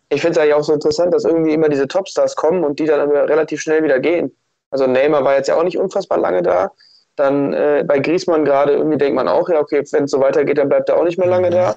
Ich 0.09 0.21
finde 0.21 0.31
es 0.31 0.37
eigentlich 0.37 0.53
auch 0.53 0.63
so 0.63 0.73
interessant, 0.73 1.13
dass 1.13 1.25
irgendwie 1.25 1.53
immer 1.53 1.69
diese 1.69 1.87
Topstars 1.87 2.35
kommen 2.35 2.63
und 2.63 2.79
die 2.79 2.85
dann 2.85 3.01
aber 3.01 3.27
relativ 3.27 3.61
schnell 3.61 3.83
wieder 3.83 3.99
gehen. 3.99 4.33
Also 4.71 4.87
Neymar 4.87 5.23
war 5.23 5.35
jetzt 5.35 5.47
ja 5.47 5.55
auch 5.55 5.63
nicht 5.63 5.77
unfassbar 5.77 6.17
lange 6.17 6.41
da. 6.41 6.71
Dann 7.17 7.53
äh, 7.53 7.83
bei 7.85 7.99
Griezmann 7.99 8.45
gerade 8.45 8.73
irgendwie 8.73 8.97
denkt 8.97 9.15
man 9.15 9.27
auch, 9.27 9.49
ja, 9.49 9.59
okay, 9.59 9.83
wenn 9.91 10.05
es 10.05 10.11
so 10.11 10.19
weitergeht, 10.19 10.57
dann 10.57 10.69
bleibt 10.69 10.87
er 10.89 10.97
auch 10.97 11.03
nicht 11.03 11.17
mehr 11.17 11.27
lange 11.27 11.47
mhm. 11.47 11.53
da 11.53 11.75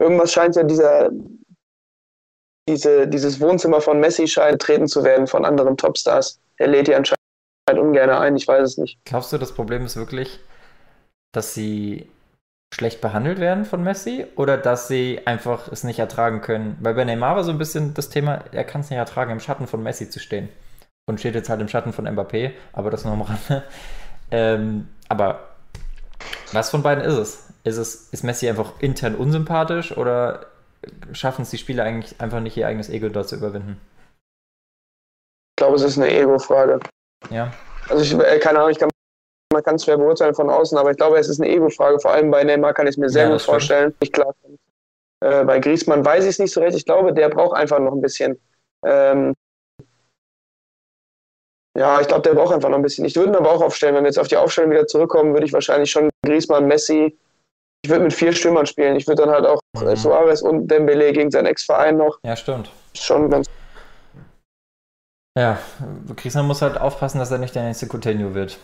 irgendwas 0.00 0.32
scheint 0.32 0.56
ja 0.56 0.62
dieser, 0.64 1.10
diese, 2.68 3.06
dieses 3.06 3.40
Wohnzimmer 3.40 3.80
von 3.80 4.00
Messi 4.00 4.26
scheint 4.26 4.60
treten 4.60 4.88
zu 4.88 5.04
werden 5.04 5.26
von 5.26 5.44
anderen 5.44 5.76
Topstars. 5.76 6.40
Er 6.56 6.68
lädt 6.68 6.88
die 6.88 6.94
anscheinend 6.94 7.20
ungern 7.68 8.10
ein, 8.10 8.36
ich 8.36 8.48
weiß 8.48 8.62
es 8.62 8.78
nicht. 8.78 8.98
Glaubst 9.04 9.32
du, 9.32 9.38
das 9.38 9.52
Problem 9.52 9.84
ist 9.84 9.96
wirklich, 9.96 10.40
dass 11.32 11.54
sie 11.54 12.10
schlecht 12.72 13.00
behandelt 13.00 13.40
werden 13.40 13.64
von 13.64 13.82
Messi 13.82 14.26
oder 14.36 14.56
dass 14.56 14.88
sie 14.88 15.20
einfach 15.26 15.68
es 15.68 15.84
nicht 15.84 15.98
ertragen 15.98 16.40
können? 16.40 16.76
Weil 16.80 16.94
bei 16.94 17.04
Neymar 17.04 17.36
war 17.36 17.44
so 17.44 17.50
ein 17.50 17.58
bisschen 17.58 17.94
das 17.94 18.08
Thema, 18.08 18.44
er 18.52 18.64
kann 18.64 18.80
es 18.80 18.90
nicht 18.90 18.98
ertragen, 18.98 19.32
im 19.32 19.40
Schatten 19.40 19.66
von 19.66 19.82
Messi 19.82 20.08
zu 20.08 20.18
stehen. 20.18 20.48
Und 21.06 21.18
steht 21.18 21.34
jetzt 21.34 21.48
halt 21.48 21.60
im 21.60 21.68
Schatten 21.68 21.92
von 21.92 22.06
Mbappé, 22.06 22.52
aber 22.72 22.90
das 22.90 23.04
nur 23.04 23.14
am 23.14 23.22
Rande. 23.22 23.64
Ähm, 24.30 24.86
aber 25.08 25.48
was 26.52 26.70
von 26.70 26.84
beiden 26.84 27.02
ist 27.02 27.14
es? 27.14 27.49
Ist, 27.64 27.76
es, 27.76 28.08
ist 28.10 28.24
Messi 28.24 28.48
einfach 28.48 28.80
intern 28.80 29.14
unsympathisch 29.14 29.96
oder 29.96 30.46
schaffen 31.12 31.42
es 31.42 31.50
die 31.50 31.58
Spieler 31.58 31.84
eigentlich 31.84 32.20
einfach 32.20 32.40
nicht, 32.40 32.56
ihr 32.56 32.66
eigenes 32.66 32.88
Ego 32.88 33.08
dort 33.08 33.28
zu 33.28 33.36
überwinden? 33.36 33.80
Ich 35.50 35.62
glaube, 35.62 35.76
es 35.76 35.82
ist 35.82 35.98
eine 35.98 36.10
Ego-Frage. 36.10 36.80
Ja. 37.30 37.52
Also, 37.88 38.02
ich, 38.02 38.26
äh, 38.26 38.38
keine 38.38 38.60
Ahnung, 38.60 38.70
ich 38.70 38.78
kann, 38.78 38.88
man 39.52 39.62
kann 39.62 39.74
es 39.74 39.84
schwer 39.84 39.98
beurteilen 39.98 40.34
von 40.34 40.48
außen, 40.48 40.78
aber 40.78 40.90
ich 40.90 40.96
glaube, 40.96 41.18
es 41.18 41.28
ist 41.28 41.40
eine 41.40 41.50
Ego-Frage. 41.50 42.00
Vor 42.00 42.12
allem 42.12 42.30
bei 42.30 42.42
Neymar 42.44 42.72
kann 42.72 42.86
ich 42.86 42.92
es 42.92 42.96
mir 42.96 43.10
sehr 43.10 43.24
ja, 43.24 43.32
gut 43.32 43.42
vorstellen. 43.42 43.94
Ich 44.00 44.10
klar. 44.10 44.34
Äh, 45.22 45.44
bei 45.44 45.58
Griezmann 45.58 46.04
weiß 46.04 46.24
ich 46.24 46.30
es 46.30 46.38
nicht 46.38 46.52
so 46.52 46.60
recht. 46.60 46.76
Ich 46.76 46.86
glaube, 46.86 47.12
der 47.12 47.28
braucht 47.28 47.56
einfach 47.56 47.78
noch 47.78 47.92
ein 47.92 48.00
bisschen. 48.00 48.40
Ähm, 48.86 49.34
ja, 51.76 52.00
ich 52.00 52.08
glaube, 52.08 52.22
der 52.22 52.34
braucht 52.34 52.54
einfach 52.54 52.70
noch 52.70 52.78
ein 52.78 52.82
bisschen. 52.82 53.04
Ich 53.04 53.16
würde 53.16 53.32
ihn 53.32 53.36
aber 53.36 53.52
auch 53.52 53.62
aufstellen. 53.62 53.94
Wenn 53.94 54.04
wir 54.04 54.08
jetzt 54.08 54.18
auf 54.18 54.28
die 54.28 54.36
Aufstellung 54.36 54.70
wieder 54.70 54.86
zurückkommen, 54.86 55.34
würde 55.34 55.46
ich 55.46 55.52
wahrscheinlich 55.52 55.90
schon 55.90 56.08
Griezmann, 56.24 56.66
Messi, 56.66 57.18
ich 57.82 57.90
würde 57.90 58.04
mit 58.04 58.12
vier 58.12 58.32
Stürmern 58.32 58.66
spielen. 58.66 58.96
Ich 58.96 59.06
würde 59.06 59.22
dann 59.22 59.30
halt 59.30 59.46
auch 59.46 59.60
mhm. 59.74 59.96
Suarez 59.96 60.42
und 60.42 60.68
Dembele 60.68 61.12
gegen 61.12 61.30
seinen 61.30 61.46
Ex-Verein 61.46 61.96
noch. 61.96 62.18
Ja, 62.22 62.36
stimmt. 62.36 62.70
Schon 62.94 63.30
ganz. 63.30 63.46
Ja, 65.36 65.58
Griezmann 66.16 66.46
muss 66.46 66.60
halt 66.60 66.78
aufpassen, 66.78 67.18
dass 67.18 67.30
er 67.30 67.38
nicht 67.38 67.54
der 67.54 67.62
nächste 67.62 67.86
Coutinho 67.86 68.34
wird. 68.34 68.58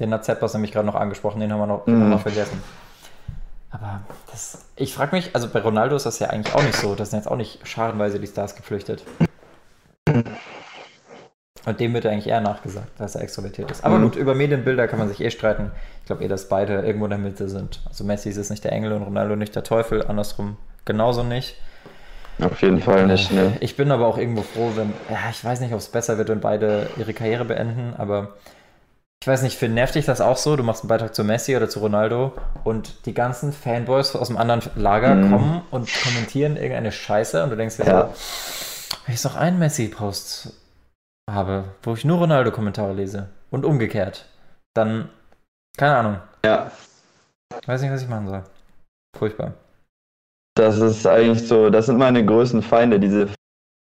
Den 0.00 0.08
Nazeppas 0.08 0.54
nämlich 0.54 0.72
gerade 0.72 0.86
noch 0.86 0.94
angesprochen, 0.94 1.40
den 1.40 1.52
haben 1.52 1.60
wir 1.60 1.66
noch, 1.66 1.86
mhm. 1.86 2.10
noch 2.10 2.22
vergessen. 2.22 2.62
Aber 3.70 4.02
das, 4.30 4.66
ich 4.76 4.94
frage 4.94 5.14
mich, 5.14 5.34
also 5.34 5.48
bei 5.48 5.60
Ronaldo 5.60 5.96
ist 5.96 6.06
das 6.06 6.18
ja 6.18 6.28
eigentlich 6.28 6.54
auch 6.54 6.62
nicht 6.62 6.76
so. 6.76 6.94
Das 6.94 7.10
sind 7.10 7.20
jetzt 7.20 7.28
auch 7.28 7.36
nicht 7.36 7.66
scharenweise 7.66 8.18
die 8.18 8.26
Stars 8.26 8.56
geflüchtet. 8.56 9.04
Und 11.64 11.78
dem 11.78 11.94
wird 11.94 12.06
eigentlich 12.06 12.26
eher 12.26 12.40
nachgesagt, 12.40 12.88
dass 12.98 13.14
er 13.14 13.22
extrovertiert 13.22 13.70
ist. 13.70 13.84
Aber 13.84 13.98
mhm. 13.98 14.04
gut, 14.04 14.16
über 14.16 14.34
Medienbilder 14.34 14.88
kann 14.88 14.98
man 14.98 15.08
sich 15.08 15.20
eh 15.20 15.30
streiten. 15.30 15.70
Ich 16.00 16.06
glaube 16.06 16.24
eh, 16.24 16.28
dass 16.28 16.48
beide 16.48 16.80
irgendwo 16.80 17.06
in 17.06 17.10
der 17.10 17.18
Mitte 17.18 17.48
sind. 17.48 17.80
Also 17.86 18.04
Messi 18.04 18.30
ist 18.30 18.50
nicht 18.50 18.64
der 18.64 18.72
Engel 18.72 18.92
und 18.92 19.02
Ronaldo 19.02 19.36
nicht 19.36 19.54
der 19.54 19.62
Teufel, 19.62 20.04
andersrum 20.04 20.56
genauso 20.84 21.22
nicht. 21.22 21.56
Auf 22.40 22.60
jeden 22.62 22.80
Fall 22.80 23.06
nicht, 23.06 23.30
ne? 23.30 23.52
Ich 23.60 23.76
bin 23.76 23.92
aber 23.92 24.06
auch 24.06 24.18
irgendwo 24.18 24.42
froh, 24.42 24.72
wenn, 24.74 24.92
ja, 25.10 25.18
ich 25.30 25.44
weiß 25.44 25.60
nicht, 25.60 25.72
ob 25.72 25.78
es 25.78 25.88
besser 25.88 26.18
wird, 26.18 26.28
wenn 26.28 26.40
beide 26.40 26.88
ihre 26.96 27.12
Karriere 27.12 27.44
beenden, 27.44 27.94
aber 27.96 28.30
ich 29.20 29.28
weiß 29.28 29.42
nicht, 29.42 29.56
für 29.56 29.68
nervt 29.68 29.94
dich 29.94 30.06
das 30.06 30.20
auch 30.20 30.36
so? 30.36 30.56
Du 30.56 30.64
machst 30.64 30.82
einen 30.82 30.88
Beitrag 30.88 31.14
zu 31.14 31.22
Messi 31.22 31.56
oder 31.56 31.68
zu 31.68 31.78
Ronaldo 31.78 32.32
und 32.64 33.06
die 33.06 33.14
ganzen 33.14 33.52
Fanboys 33.52 34.16
aus 34.16 34.28
dem 34.28 34.36
anderen 34.36 34.62
Lager 34.74 35.14
mhm. 35.14 35.30
kommen 35.30 35.62
und 35.70 35.88
kommentieren 36.02 36.56
irgendeine 36.56 36.90
Scheiße 36.90 37.44
und 37.44 37.50
du 37.50 37.56
denkst 37.56 37.76
dir 37.76 37.84
ja. 37.84 38.08
so, 38.08 38.96
wenn 39.06 39.14
ich 39.14 39.22
noch 39.22 39.36
einen 39.36 39.60
Messi-Post 39.60 40.52
habe, 41.30 41.64
wo 41.82 41.94
ich 41.94 42.04
nur 42.04 42.18
Ronaldo-Kommentare 42.18 42.92
lese 42.92 43.28
und 43.50 43.64
umgekehrt, 43.64 44.26
dann, 44.74 45.08
keine 45.76 45.96
Ahnung. 45.96 46.16
Ja. 46.44 46.70
Weiß 47.66 47.82
nicht, 47.82 47.92
was 47.92 48.02
ich 48.02 48.08
machen 48.08 48.28
soll. 48.28 48.42
Furchtbar. 49.16 49.52
Das 50.54 50.78
ist 50.78 51.06
eigentlich 51.06 51.46
so, 51.46 51.70
das 51.70 51.86
sind 51.86 51.98
meine 51.98 52.24
größten 52.24 52.62
Feinde, 52.62 53.00
diese 53.00 53.28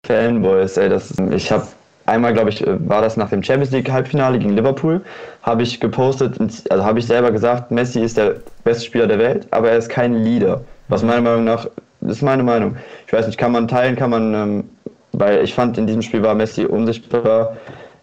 Fanboys, 0.06 0.78
ey. 0.78 0.90
Das, 0.90 1.12
ich 1.32 1.52
habe 1.52 1.68
einmal, 2.06 2.34
glaube 2.34 2.50
ich, 2.50 2.64
war 2.66 3.02
das 3.02 3.18
nach 3.18 3.30
dem 3.30 3.42
Champions 3.42 3.72
League 3.72 3.92
Halbfinale 3.92 4.38
gegen 4.38 4.56
Liverpool, 4.56 5.04
habe 5.42 5.64
ich 5.64 5.80
gepostet, 5.80 6.38
also 6.70 6.84
habe 6.84 7.00
ich 7.00 7.08
selber 7.08 7.32
gesagt, 7.32 7.72
Messi 7.72 8.02
ist 8.02 8.18
der 8.18 8.36
beste 8.64 8.86
Spieler 8.86 9.08
der 9.08 9.20
Welt, 9.20 9.48
aber 9.52 9.72
er 9.72 9.78
ist 9.78 9.90
kein 9.90 10.24
Leader. 10.24 10.62
Was 10.90 11.02
meiner 11.02 11.22
Meinung 11.22 11.46
nach, 11.46 11.68
das 12.02 12.18
ist 12.18 12.22
meine 12.22 12.44
Meinung. 12.44 12.76
Ich 13.08 13.14
weiß 13.14 13.26
nicht, 13.28 13.38
kann 13.38 13.52
man 13.52 13.68
teilen, 13.68 13.96
kann 13.96 14.10
man 14.10 14.34
ähm, 14.34 14.70
weil 15.14 15.44
ich 15.44 15.54
fand, 15.54 15.78
in 15.78 15.88
diesem 15.88 16.02
Spiel 16.02 16.24
war 16.24 16.36
Messi 16.36 16.66
unsichtbar. 16.66 17.58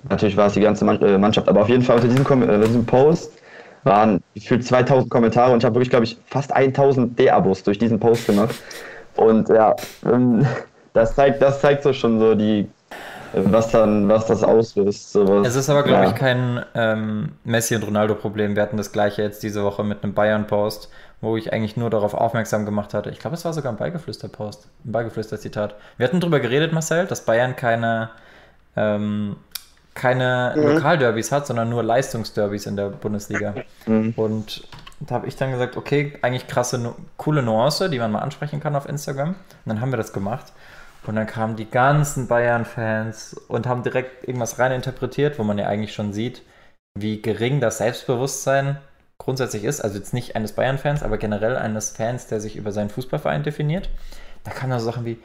Natürlich 0.09 0.37
war 0.37 0.47
es 0.47 0.55
die 0.55 0.61
ganze 0.61 0.87
äh, 0.87 1.19
Mannschaft, 1.19 1.49
aber 1.49 1.63
auf 1.63 1.69
jeden 1.69 1.83
Fall 1.83 1.97
unter 1.97 2.09
diesem, 2.09 2.25
unter 2.25 2.49
äh, 2.49 2.67
diesem 2.67 2.87
Post 2.87 3.33
waren 3.83 4.21
gefühlt 4.35 4.65
2000 4.65 5.11
Kommentare 5.11 5.53
und 5.53 5.59
ich 5.59 5.65
habe 5.65 5.75
wirklich, 5.75 5.91
glaube 5.91 6.05
ich, 6.05 6.19
fast 6.27 6.53
1000 6.53 7.19
D-Abos 7.19 7.63
durch 7.63 7.79
diesen 7.79 7.99
Post 7.99 8.27
gemacht. 8.27 8.55
Und 9.17 9.49
ja, 9.49 9.75
ähm, 10.07 10.47
das 10.93 11.15
zeigt, 11.15 11.43
das 11.43 11.61
zeigt 11.61 11.83
so 11.83 11.93
schon 11.93 12.19
so 12.19 12.35
die, 12.35 12.69
was 13.33 13.71
dann, 13.71 14.09
was 14.09 14.27
das 14.27 14.43
auslöst. 14.43 15.13
Sowas. 15.13 15.47
Es 15.47 15.57
ist 15.57 15.71
aber, 15.71 15.83
glaube 15.83 16.05
ja. 16.05 16.11
ich, 16.11 16.17
kein 16.17 16.65
ähm, 16.75 17.33
Messi- 17.45 17.77
und 17.77 17.87
Ronaldo-Problem. 17.87 18.55
Wir 18.57 18.63
hatten 18.63 18.77
das 18.77 18.93
gleiche 18.93 19.23
jetzt 19.23 19.43
diese 19.43 19.63
Woche 19.63 19.85
mit 19.85 20.03
einem 20.03 20.15
Bayern-Post, 20.15 20.91
wo 21.21 21.37
ich 21.37 21.53
eigentlich 21.53 21.77
nur 21.77 21.91
darauf 21.91 22.15
aufmerksam 22.15 22.65
gemacht 22.65 22.95
hatte. 22.95 23.11
Ich 23.11 23.19
glaube, 23.19 23.37
es 23.37 23.45
war 23.45 23.53
sogar 23.53 23.73
ein 23.73 23.77
Beigeflüster-Post, 23.77 24.69
ein 24.85 24.93
Beigeflüster-Zitat. 24.93 25.75
Wir 25.99 26.07
hatten 26.07 26.21
darüber 26.21 26.41
geredet, 26.41 26.73
Marcel, 26.73 27.07
dass 27.07 27.25
Bayern 27.25 27.57
keine, 27.57 28.11
ähm, 28.77 29.37
keine 29.95 30.55
mhm. 30.57 30.63
Lokalderbys 30.63 31.31
hat, 31.31 31.47
sondern 31.47 31.69
nur 31.69 31.83
Leistungsderbys 31.83 32.67
in 32.67 32.77
der 32.77 32.89
Bundesliga. 32.89 33.55
Mhm. 33.87 34.15
Und 34.17 34.67
da 35.01 35.17
habe 35.17 35.27
ich 35.27 35.37
dann 35.37 35.51
gesagt, 35.51 35.77
okay, 35.77 36.19
eigentlich 36.23 36.47
krasse, 36.47 36.95
coole 37.17 37.43
Nuance, 37.43 37.91
die 37.91 37.99
man 37.99 38.13
mal 38.13 38.21
ansprechen 38.21 38.61
kann 38.61 38.75
auf 38.75 38.89
Instagram. 38.89 39.31
Und 39.31 39.37
dann 39.67 39.81
haben 39.81 39.93
wir 39.93 39.99
das 39.99 40.13
gemacht. 40.13 40.53
Und 41.07 41.17
dann 41.17 41.27
kamen 41.27 41.57
die 41.57 41.71
ganzen 41.71 42.29
Bayern-Fans 42.29 43.35
und 43.49 43.67
haben 43.67 43.83
direkt 43.83 44.27
irgendwas 44.27 44.59
reininterpretiert, 44.59 45.39
wo 45.39 45.45
man 45.45 45.59
ja 45.59 45.67
eigentlich 45.67 45.95
schon 45.95 46.13
sieht, 46.13 46.43
wie 46.99 47.23
gering 47.23 47.61
das 47.61 47.79
Selbstbewusstsein 47.79 48.79
grundsätzlich 49.21 49.65
ist, 49.65 49.81
also 49.81 49.99
jetzt 49.99 50.15
nicht 50.15 50.35
eines 50.35 50.53
Bayern-Fans, 50.53 51.03
aber 51.03 51.19
generell 51.19 51.57
eines 51.57 51.91
Fans, 51.91 52.27
der 52.27 52.41
sich 52.41 52.57
über 52.57 52.73
seinen 52.73 52.91
Fußballverein 52.91 53.43
definiert. 53.43 53.91
Da 54.45 54.51
kamen 54.51 54.71
dann 54.71 54.81
so 54.81 54.87
Sachen 54.87 55.05
wie, 55.05 55.19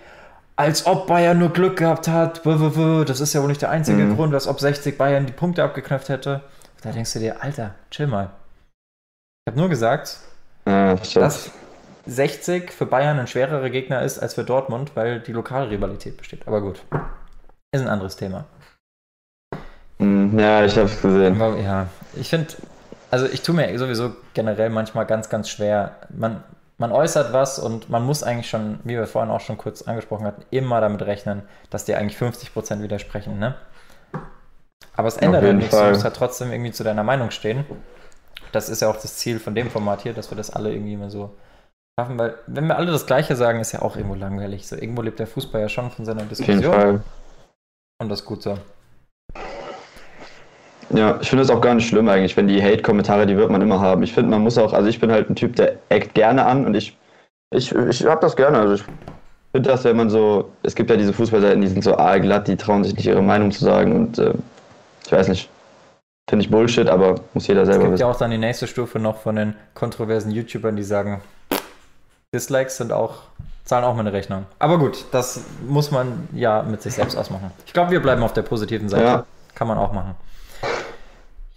als 0.58 0.86
ob 0.86 1.08
Bayern 1.08 1.40
nur 1.40 1.54
Glück 1.54 1.78
gehabt 1.78 2.08
hat, 2.08 2.46
das 2.46 3.22
ist 3.22 3.34
ja 3.34 3.42
wohl 3.42 3.48
nicht 3.48 3.62
der 3.62 3.72
einzige 3.72 4.04
mhm. 4.04 4.16
Grund, 4.16 4.34
als 4.34 4.48
ob 4.48 4.60
60 4.60 4.98
Bayern 4.98 5.26
die 5.26 5.34
Punkte 5.34 5.64
abgeknöpft 5.64 6.10
hätte. 6.10 6.42
Da 6.82 6.92
denkst 6.92 7.14
du 7.14 7.20
dir, 7.20 7.42
Alter, 7.42 7.74
chill 7.90 8.08
mal. 8.08 8.30
Ich 9.46 9.52
habe 9.52 9.60
nur 9.60 9.70
gesagt, 9.70 10.20
ja, 10.68 10.96
dass 10.96 11.52
60 12.06 12.72
für 12.72 12.86
Bayern 12.86 13.18
ein 13.18 13.28
schwererer 13.28 13.70
Gegner 13.70 14.02
ist 14.02 14.20
als 14.20 14.34
für 14.34 14.44
Dortmund, 14.44 14.92
weil 14.96 15.22
die 15.22 15.32
Lokalrivalität 15.32 16.18
besteht. 16.18 16.48
Aber 16.48 16.62
gut, 16.62 16.84
ist 17.72 17.82
ein 17.82 17.88
anderes 17.88 18.18
Thema. 18.18 18.46
Mhm, 20.00 20.38
ja, 20.38 20.66
ich 20.66 20.76
habe 20.78 20.90
es 20.90 21.02
gesehen. 21.02 21.40
ja, 21.64 21.88
ich 22.16 22.30
finde, 22.30 22.48
also 23.16 23.28
ich 23.28 23.44
tue 23.44 23.56
mir 23.56 23.80
sowieso 23.80 24.14
generell 24.34 24.70
manchmal 24.70 25.06
ganz, 25.06 25.30
ganz 25.30 25.48
schwer. 25.48 25.96
Man, 26.10 26.44
man 26.78 26.92
äußert 26.92 27.32
was 27.32 27.60
und 27.60 27.90
man 27.90 28.04
muss 28.04 28.24
eigentlich 28.24 28.50
schon, 28.50 28.80
wie 28.84 28.98
wir 28.98 29.08
vorhin 29.08 29.32
auch 29.32 29.40
schon 29.40 29.58
kurz 29.58 29.84
angesprochen 29.84 30.26
hatten, 30.26 30.44
immer 30.52 30.82
damit 30.82 31.02
rechnen, 31.02 31.44
dass 31.70 31.86
dir 31.86 31.98
eigentlich 31.98 32.18
50% 32.18 32.82
widersprechen, 32.82 33.40
ne? 33.40 33.56
Aber 34.98 35.08
es 35.08 35.16
ändert 35.16 35.44
ja 35.44 35.54
nichts, 35.54 35.74
Fall. 35.74 35.86
du 35.86 35.90
musst 35.92 36.04
halt 36.04 36.18
trotzdem 36.18 36.52
irgendwie 36.52 36.74
zu 36.74 36.84
deiner 36.84 37.06
Meinung 37.06 37.32
stehen. 37.32 37.64
Das 38.52 38.68
ist 38.68 38.82
ja 38.82 38.90
auch 38.90 38.98
das 38.98 39.16
Ziel 39.16 39.40
von 39.40 39.56
dem 39.56 39.72
Format 39.72 40.02
hier, 40.02 40.12
dass 40.12 40.30
wir 40.30 40.36
das 40.36 40.50
alle 40.50 40.74
irgendwie 40.74 40.96
immer 40.96 41.10
so 41.10 41.38
schaffen, 41.98 42.20
weil 42.20 42.36
wenn 42.48 42.68
wir 42.68 42.76
alle 42.76 42.92
das 42.92 43.06
Gleiche 43.06 43.38
sagen, 43.38 43.62
ist 43.62 43.72
ja 43.72 43.82
auch 43.82 43.96
irgendwo 43.96 44.16
langweilig. 44.16 44.68
So 44.68 44.76
irgendwo 44.76 45.04
lebt 45.04 45.20
der 45.20 45.28
Fußball 45.28 45.62
ja 45.62 45.70
schon 45.70 45.90
von 45.90 46.04
seiner 46.04 46.24
Diskussion. 46.24 46.58
Auf 46.58 46.64
jeden 46.64 46.82
Fall. 46.82 47.04
Und 48.02 48.10
das 48.10 48.20
ist 48.20 48.26
gut 48.26 48.44
so. 48.44 48.58
Ja, 50.92 51.18
ich 51.22 51.30
finde 51.30 51.44
es 51.44 51.50
auch 51.50 51.62
gar 51.62 51.74
nicht 51.74 51.88
schlimm 51.88 52.08
eigentlich, 52.08 52.38
wenn 52.38 52.48
die 52.48 52.62
Hate-Kommentare, 52.62 53.26
die 53.26 53.38
wird 53.38 53.50
man 53.50 53.62
immer 53.62 53.80
haben. 53.80 54.04
Ich 54.04 54.14
finde, 54.14 54.30
man 54.30 54.42
muss 54.42 54.58
auch, 54.58 54.74
also 54.74 54.88
ich 54.88 55.00
bin 55.00 55.12
halt 55.12 55.30
ein 55.30 55.36
Typ, 55.36 55.56
der 55.56 55.78
eckt 55.90 56.14
gerne 56.14 56.46
an 56.46 56.66
und 56.66 56.76
ich, 56.76 56.98
ich, 57.52 57.74
ich 57.74 58.06
hab 58.06 58.22
das 58.22 58.36
gerne. 58.36 58.60
Also 58.60 58.76
ich 58.76 58.84
finde 59.52 59.70
das, 59.70 59.84
wenn 59.84 59.98
man 59.98 60.10
so, 60.10 60.52
es 60.64 60.76
gibt 60.76 60.90
ja 60.90 60.98
diese 60.98 61.14
Fußballseiten, 61.14 61.62
die 61.62 61.68
sind 61.68 61.84
so 61.84 61.98
aalglatt, 61.98 62.48
die 62.48 62.56
trauen 62.56 62.84
sich 62.84 62.96
nicht 62.96 63.08
ihre 63.08 63.24
Meinung 63.24 63.52
zu 63.52 63.64
sagen 63.64 63.96
und 63.96 64.20
äh, 64.20 64.34
ich 65.06 65.12
weiß 65.12 65.28
nicht. 65.28 65.50
Finde 66.28 66.44
ich 66.44 66.50
Bullshit, 66.50 66.90
aber 66.90 67.22
muss 67.36 67.46
jeder 67.46 67.68
selber 67.68 67.82
wissen. 67.82 67.94
Es 67.94 68.00
gibt 68.00 68.00
ja 68.00 68.08
auch 68.08 68.18
dann 68.18 68.32
die 68.32 68.40
nächste 68.40 68.66
Stufe 68.66 68.98
noch 68.98 69.18
von 69.18 69.36
den 69.36 69.56
kontroversen 69.76 70.32
YouTubern, 70.32 70.76
die 70.76 70.82
sagen, 70.82 71.22
Dislikes 72.34 72.78
sind 72.78 72.92
auch, 72.92 73.18
zahlen 73.64 73.86
auch 73.86 73.94
mal 73.94 74.00
eine 74.00 74.12
Rechnung. 74.12 74.48
Aber 74.58 74.80
gut, 74.80 75.06
das 75.12 75.42
muss 75.68 75.92
man 75.92 76.28
ja 76.34 76.64
mit 76.64 76.82
sich 76.82 76.96
selbst 76.96 77.16
ausmachen. 77.16 77.52
Ich 77.68 77.74
glaube, 77.74 77.92
wir 77.92 78.02
bleiben 78.02 78.24
auf 78.24 78.34
der 78.34 78.42
positiven 78.42 78.90
Seite. 78.90 79.04
Ja. 79.04 79.26
Kann 79.54 79.68
man 79.68 79.78
auch 79.78 79.94
machen. 79.94 80.16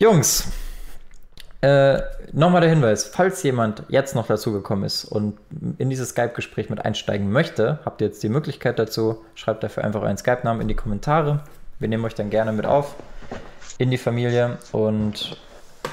Jungs, 0.01 0.45
äh, 1.61 1.99
nochmal 2.33 2.61
der 2.61 2.71
Hinweis, 2.71 3.05
falls 3.05 3.43
jemand 3.43 3.83
jetzt 3.89 4.15
noch 4.15 4.29
dazugekommen 4.29 4.85
ist 4.85 5.05
und 5.05 5.37
in 5.79 5.91
dieses 5.91 6.11
Skype-Gespräch 6.11 6.71
mit 6.71 6.85
einsteigen 6.85 7.33
möchte, 7.33 7.81
habt 7.85 8.01
ihr 8.01 8.07
jetzt 8.07 8.23
die 8.23 8.29
Möglichkeit 8.29 8.79
dazu. 8.79 9.25
Schreibt 9.35 9.65
dafür 9.65 9.83
einfach 9.83 10.03
euren 10.03 10.17
Skype-Namen 10.17 10.61
in 10.61 10.69
die 10.69 10.77
Kommentare. 10.77 11.41
Wir 11.81 11.89
nehmen 11.89 12.05
euch 12.05 12.15
dann 12.15 12.31
gerne 12.31 12.53
mit 12.53 12.65
auf 12.65 12.95
in 13.79 13.91
die 13.91 13.99
Familie. 13.99 14.59
Und 14.71 15.37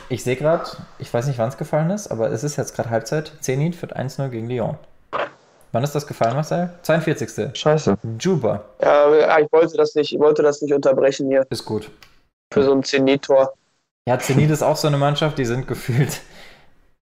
ich 0.10 0.24
sehe 0.24 0.36
gerade, 0.36 0.66
ich 1.00 1.12
weiß 1.12 1.26
nicht, 1.26 1.40
wann 1.40 1.50
es 1.50 1.58
gefallen 1.58 1.90
ist, 1.90 2.12
aber 2.12 2.30
es 2.30 2.44
ist 2.44 2.58
jetzt 2.58 2.76
gerade 2.76 2.92
Halbzeit. 2.92 3.32
Zenit 3.40 3.76
führt 3.76 3.98
1-0 3.98 4.30
gegen 4.30 4.48
Lyon. 4.48 4.78
Wann 5.72 5.84
ist 5.84 5.96
das 5.96 6.06
gefallen, 6.06 6.36
Marcel? 6.36 6.70
42. 6.84 7.58
Scheiße. 7.58 7.98
Juba. 8.20 8.66
Ja, 8.84 9.40
ich 9.40 9.52
wollte 9.52 9.78
das 9.78 9.96
nicht, 9.96 10.14
ich 10.14 10.20
wollte 10.20 10.44
das 10.44 10.62
nicht 10.62 10.76
unterbrechen 10.76 11.28
hier. 11.28 11.44
Ist 11.50 11.66
gut. 11.66 11.90
Für 12.54 12.62
so 12.62 12.72
ein 12.72 12.84
Zenit-Tor. 12.84 13.52
Ja, 14.08 14.20
Zenit 14.20 14.52
ist 14.52 14.62
auch 14.62 14.76
so 14.76 14.88
eine 14.88 14.98
Mannschaft, 14.98 15.38
die 15.38 15.46
sind 15.46 15.68
gefühlt 15.68 16.22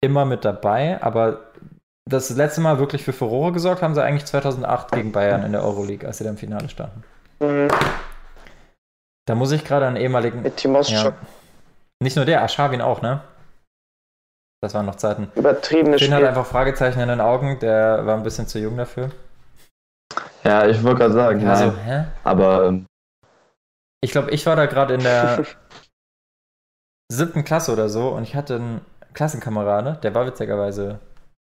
immer 0.01 0.25
mit 0.25 0.45
dabei, 0.45 1.01
aber 1.01 1.51
das 2.05 2.29
letzte 2.29 2.61
Mal 2.61 2.79
wirklich 2.79 3.03
für 3.03 3.13
Furore 3.13 3.51
gesorgt 3.51 3.81
haben 3.81 3.93
sie 3.93 4.03
eigentlich 4.03 4.25
2008 4.25 4.91
gegen 4.91 5.11
Bayern 5.11 5.43
in 5.43 5.51
der 5.53 5.63
Euroleague, 5.63 6.07
als 6.07 6.17
sie 6.17 6.23
da 6.23 6.29
im 6.29 6.37
Finale 6.37 6.69
standen. 6.69 7.03
Mhm. 7.39 7.69
Da 9.25 9.35
muss 9.35 9.51
ich 9.51 9.63
gerade 9.63 9.87
an 9.87 9.95
ehemaligen. 9.95 10.41
Mit 10.41 10.57
Timos 10.57 10.89
ja. 10.89 11.13
Nicht 12.01 12.17
nur 12.17 12.25
der, 12.25 12.43
Aschawin 12.43 12.81
auch, 12.81 13.01
ne? 13.01 13.21
Das 14.61 14.73
waren 14.73 14.85
noch 14.85 14.95
Zeiten. 14.95 15.31
Übertriebene 15.35 15.99
Spiel. 15.99 16.13
hat 16.13 16.23
einfach 16.23 16.45
Fragezeichen 16.45 16.99
in 16.99 17.09
den 17.09 17.21
Augen, 17.21 17.59
der 17.59 18.05
war 18.05 18.15
ein 18.15 18.23
bisschen 18.23 18.47
zu 18.47 18.59
jung 18.59 18.77
dafür. 18.77 19.11
Ja, 20.43 20.67
ich 20.67 20.83
wollte 20.83 20.99
gerade 20.99 21.13
sagen, 21.13 21.47
also, 21.47 21.73
hä? 21.77 22.05
aber. 22.23 22.67
Ähm, 22.67 22.85
ich 24.01 24.11
glaube, 24.11 24.31
ich 24.31 24.45
war 24.45 24.57
da 24.57 24.65
gerade 24.65 24.93
in 24.93 25.03
der 25.03 25.45
siebten 27.17 27.43
Klasse 27.43 27.71
oder 27.71 27.89
so 27.89 28.09
und 28.09 28.23
ich 28.23 28.35
hatte 28.35 28.55
einen 28.55 28.81
Klassenkamerade, 29.13 29.99
der 30.01 30.15
war 30.15 30.25
witzigerweise 30.25 30.99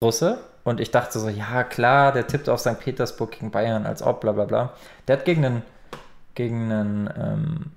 Russe 0.03 0.39
und 0.65 0.81
ich 0.81 0.91
dachte 0.91 1.19
so, 1.19 1.29
ja 1.29 1.65
klar, 1.65 2.13
der 2.13 2.27
tippt 2.27 2.49
auf 2.49 2.61
St. 2.61 2.79
Petersburg 2.79 3.33
gegen 3.33 3.51
Bayern 3.51 3.87
als 3.87 4.03
ob, 4.03 4.21
bla 4.21 4.33
bla 4.33 4.45
bla. 4.45 4.73
Der 5.09 5.19
hat 5.19 5.25
gegen 5.25 5.45
einen, 5.45 5.63
gegen 6.35 6.71
einen 6.71 7.11
ähm, 7.17 7.73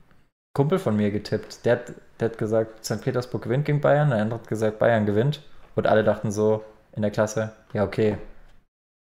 Kumpel 0.53 0.79
von 0.79 0.95
mir 0.95 1.11
getippt. 1.11 1.65
Der 1.65 1.73
hat, 1.73 1.93
der 2.19 2.29
hat 2.29 2.37
gesagt, 2.37 2.85
St. 2.85 3.01
Petersburg 3.01 3.43
gewinnt 3.43 3.65
gegen 3.65 3.81
Bayern, 3.81 4.09
der 4.09 4.21
andere 4.21 4.39
hat 4.39 4.47
gesagt, 4.47 4.79
Bayern 4.79 5.05
gewinnt. 5.05 5.41
Und 5.75 5.87
alle 5.87 6.03
dachten 6.03 6.31
so 6.31 6.63
in 6.95 7.01
der 7.01 7.11
Klasse, 7.11 7.51
ja 7.73 7.83
okay, 7.83 8.17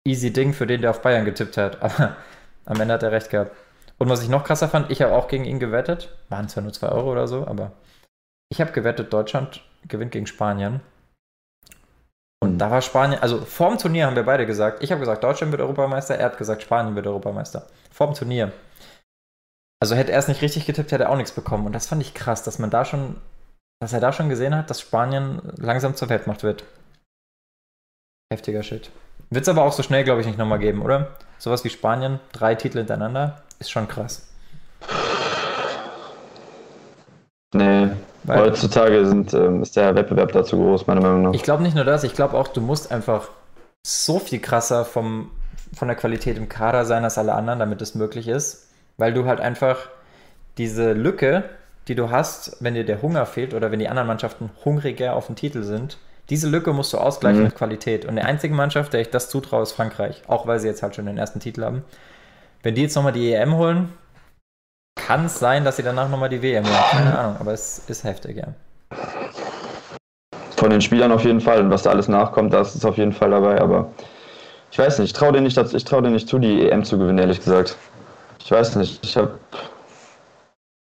easy 0.06 0.32
Ding 0.32 0.52
für 0.52 0.66
den, 0.66 0.80
der 0.80 0.90
auf 0.90 1.02
Bayern 1.02 1.24
getippt 1.24 1.56
hat. 1.56 1.82
Aber 1.82 2.16
am 2.64 2.80
Ende 2.80 2.94
hat 2.94 3.02
er 3.02 3.12
recht 3.12 3.30
gehabt. 3.30 3.52
Und 3.98 4.10
was 4.10 4.22
ich 4.22 4.28
noch 4.28 4.44
krasser 4.44 4.68
fand, 4.68 4.90
ich 4.90 5.00
habe 5.00 5.14
auch 5.14 5.28
gegen 5.28 5.44
ihn 5.44 5.58
gewettet. 5.58 6.14
Waren 6.28 6.48
zwar 6.48 6.62
nur 6.62 6.72
2 6.72 6.88
Euro 6.88 7.12
oder 7.12 7.28
so, 7.28 7.46
aber 7.46 7.72
ich 8.56 8.60
habe 8.62 8.72
gewettet, 8.72 9.12
Deutschland 9.12 9.60
gewinnt 9.86 10.12
gegen 10.12 10.26
Spanien. 10.26 10.80
Und 12.42 12.58
da 12.58 12.70
war 12.70 12.80
Spanien, 12.80 13.20
also 13.20 13.38
vorm 13.44 13.76
Turnier 13.76 14.06
haben 14.06 14.16
wir 14.16 14.22
beide 14.22 14.46
gesagt, 14.46 14.82
ich 14.82 14.90
habe 14.90 15.00
gesagt, 15.00 15.22
Deutschland 15.22 15.52
wird 15.52 15.60
Europameister, 15.60 16.16
er 16.16 16.26
hat 16.26 16.38
gesagt, 16.38 16.62
Spanien 16.62 16.94
wird 16.96 17.06
Europameister. 17.06 17.66
Vorm 17.90 18.14
Turnier. 18.14 18.52
Also 19.78 19.94
hätte 19.94 20.12
er 20.12 20.18
es 20.18 20.28
nicht 20.28 20.40
richtig 20.40 20.64
getippt, 20.64 20.90
hätte 20.90 21.04
er 21.04 21.10
auch 21.10 21.16
nichts 21.16 21.32
bekommen. 21.32 21.66
Und 21.66 21.74
das 21.74 21.86
fand 21.86 22.00
ich 22.00 22.14
krass, 22.14 22.42
dass 22.44 22.58
man 22.58 22.70
da 22.70 22.86
schon, 22.86 23.16
dass 23.78 23.92
er 23.92 24.00
da 24.00 24.12
schon 24.12 24.30
gesehen 24.30 24.56
hat, 24.56 24.70
dass 24.70 24.80
Spanien 24.80 25.42
langsam 25.56 25.94
zur 25.94 26.08
Weltmacht 26.08 26.42
wird. 26.42 26.64
Heftiger 28.32 28.62
Shit. 28.62 28.90
Wird 29.28 29.42
es 29.42 29.48
aber 29.50 29.64
auch 29.64 29.72
so 29.72 29.82
schnell, 29.82 30.04
glaube 30.04 30.22
ich, 30.22 30.26
nicht 30.26 30.38
nochmal 30.38 30.60
geben, 30.60 30.80
oder? 30.80 31.16
Sowas 31.36 31.62
wie 31.64 31.70
Spanien, 31.70 32.20
drei 32.32 32.54
Titel 32.54 32.78
hintereinander, 32.78 33.42
ist 33.58 33.70
schon 33.70 33.86
krass. 33.86 34.26
Nee, 37.54 37.90
weil 38.26 38.40
Heutzutage 38.40 39.06
sind, 39.06 39.32
ähm, 39.34 39.62
ist 39.62 39.76
der 39.76 39.94
Wettbewerb 39.94 40.32
dazu 40.32 40.56
groß, 40.56 40.86
meiner 40.86 41.00
Meinung 41.00 41.22
nach. 41.22 41.34
Ich 41.34 41.42
glaube 41.42 41.62
nicht 41.62 41.76
nur 41.76 41.84
das, 41.84 42.04
ich 42.04 42.14
glaube 42.14 42.36
auch, 42.36 42.48
du 42.48 42.60
musst 42.60 42.90
einfach 42.90 43.28
so 43.82 44.18
viel 44.18 44.40
krasser 44.40 44.84
vom, 44.84 45.30
von 45.74 45.88
der 45.88 45.96
Qualität 45.96 46.36
im 46.36 46.48
Kader 46.48 46.84
sein 46.84 47.04
als 47.04 47.18
alle 47.18 47.34
anderen, 47.34 47.58
damit 47.58 47.80
es 47.82 47.94
möglich 47.94 48.28
ist. 48.28 48.68
Weil 48.96 49.12
du 49.12 49.26
halt 49.26 49.40
einfach 49.40 49.88
diese 50.58 50.92
Lücke, 50.92 51.44
die 51.88 51.94
du 51.94 52.10
hast, 52.10 52.56
wenn 52.60 52.74
dir 52.74 52.84
der 52.84 53.02
Hunger 53.02 53.26
fehlt 53.26 53.54
oder 53.54 53.70
wenn 53.70 53.78
die 53.78 53.88
anderen 53.88 54.08
Mannschaften 54.08 54.50
hungriger 54.64 55.14
auf 55.14 55.26
den 55.26 55.36
Titel 55.36 55.62
sind, 55.62 55.98
diese 56.30 56.48
Lücke 56.48 56.72
musst 56.72 56.92
du 56.92 56.98
ausgleichen 56.98 57.40
mhm. 57.40 57.46
mit 57.46 57.54
Qualität. 57.54 58.04
Und 58.04 58.16
die 58.16 58.22
einzige 58.22 58.54
Mannschaft, 58.54 58.92
der 58.92 59.00
ich 59.00 59.10
das 59.10 59.28
zutraue, 59.28 59.62
ist 59.62 59.72
Frankreich. 59.72 60.22
Auch 60.26 60.46
weil 60.46 60.58
sie 60.58 60.66
jetzt 60.66 60.82
halt 60.82 60.96
schon 60.96 61.06
den 61.06 61.18
ersten 61.18 61.38
Titel 61.38 61.62
haben. 61.62 61.84
Wenn 62.62 62.74
die 62.74 62.82
jetzt 62.82 62.96
nochmal 62.96 63.12
die 63.12 63.32
EM 63.32 63.56
holen, 63.56 63.90
kann 64.96 65.26
es 65.26 65.38
sein, 65.38 65.64
dass 65.64 65.76
sie 65.76 65.82
danach 65.82 66.08
nochmal 66.08 66.28
die 66.28 66.42
WM 66.42 66.64
holen. 66.64 66.84
Keine 66.90 67.18
Ahnung, 67.18 67.36
aber 67.38 67.52
es 67.52 67.78
ist 67.86 68.02
heftig, 68.02 68.38
ja. 68.38 68.48
Von 70.56 70.70
den 70.70 70.80
Spielern 70.80 71.12
auf 71.12 71.22
jeden 71.22 71.40
Fall. 71.40 71.60
Und 71.60 71.70
was 71.70 71.82
da 71.82 71.90
alles 71.90 72.08
nachkommt, 72.08 72.52
da 72.52 72.62
ist 72.62 72.84
auf 72.84 72.96
jeden 72.96 73.12
Fall 73.12 73.30
dabei. 73.30 73.60
Aber 73.60 73.90
ich 74.72 74.78
weiß 74.78 74.98
nicht, 74.98 75.10
ich 75.10 75.12
traue 75.12 75.32
denen 75.32 75.44
nicht, 75.44 75.56
ich 75.56 75.84
denen 75.84 76.12
nicht 76.12 76.28
zu, 76.28 76.38
die 76.38 76.68
EM 76.68 76.82
zu 76.82 76.98
gewinnen, 76.98 77.18
ehrlich 77.18 77.38
gesagt. 77.38 77.76
Ich 78.40 78.50
weiß 78.50 78.76
nicht, 78.76 79.04
ich 79.04 79.16
habe. 79.16 79.38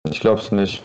Ich 0.10 0.20
glaube 0.20 0.40
es 0.40 0.52
nicht. 0.52 0.84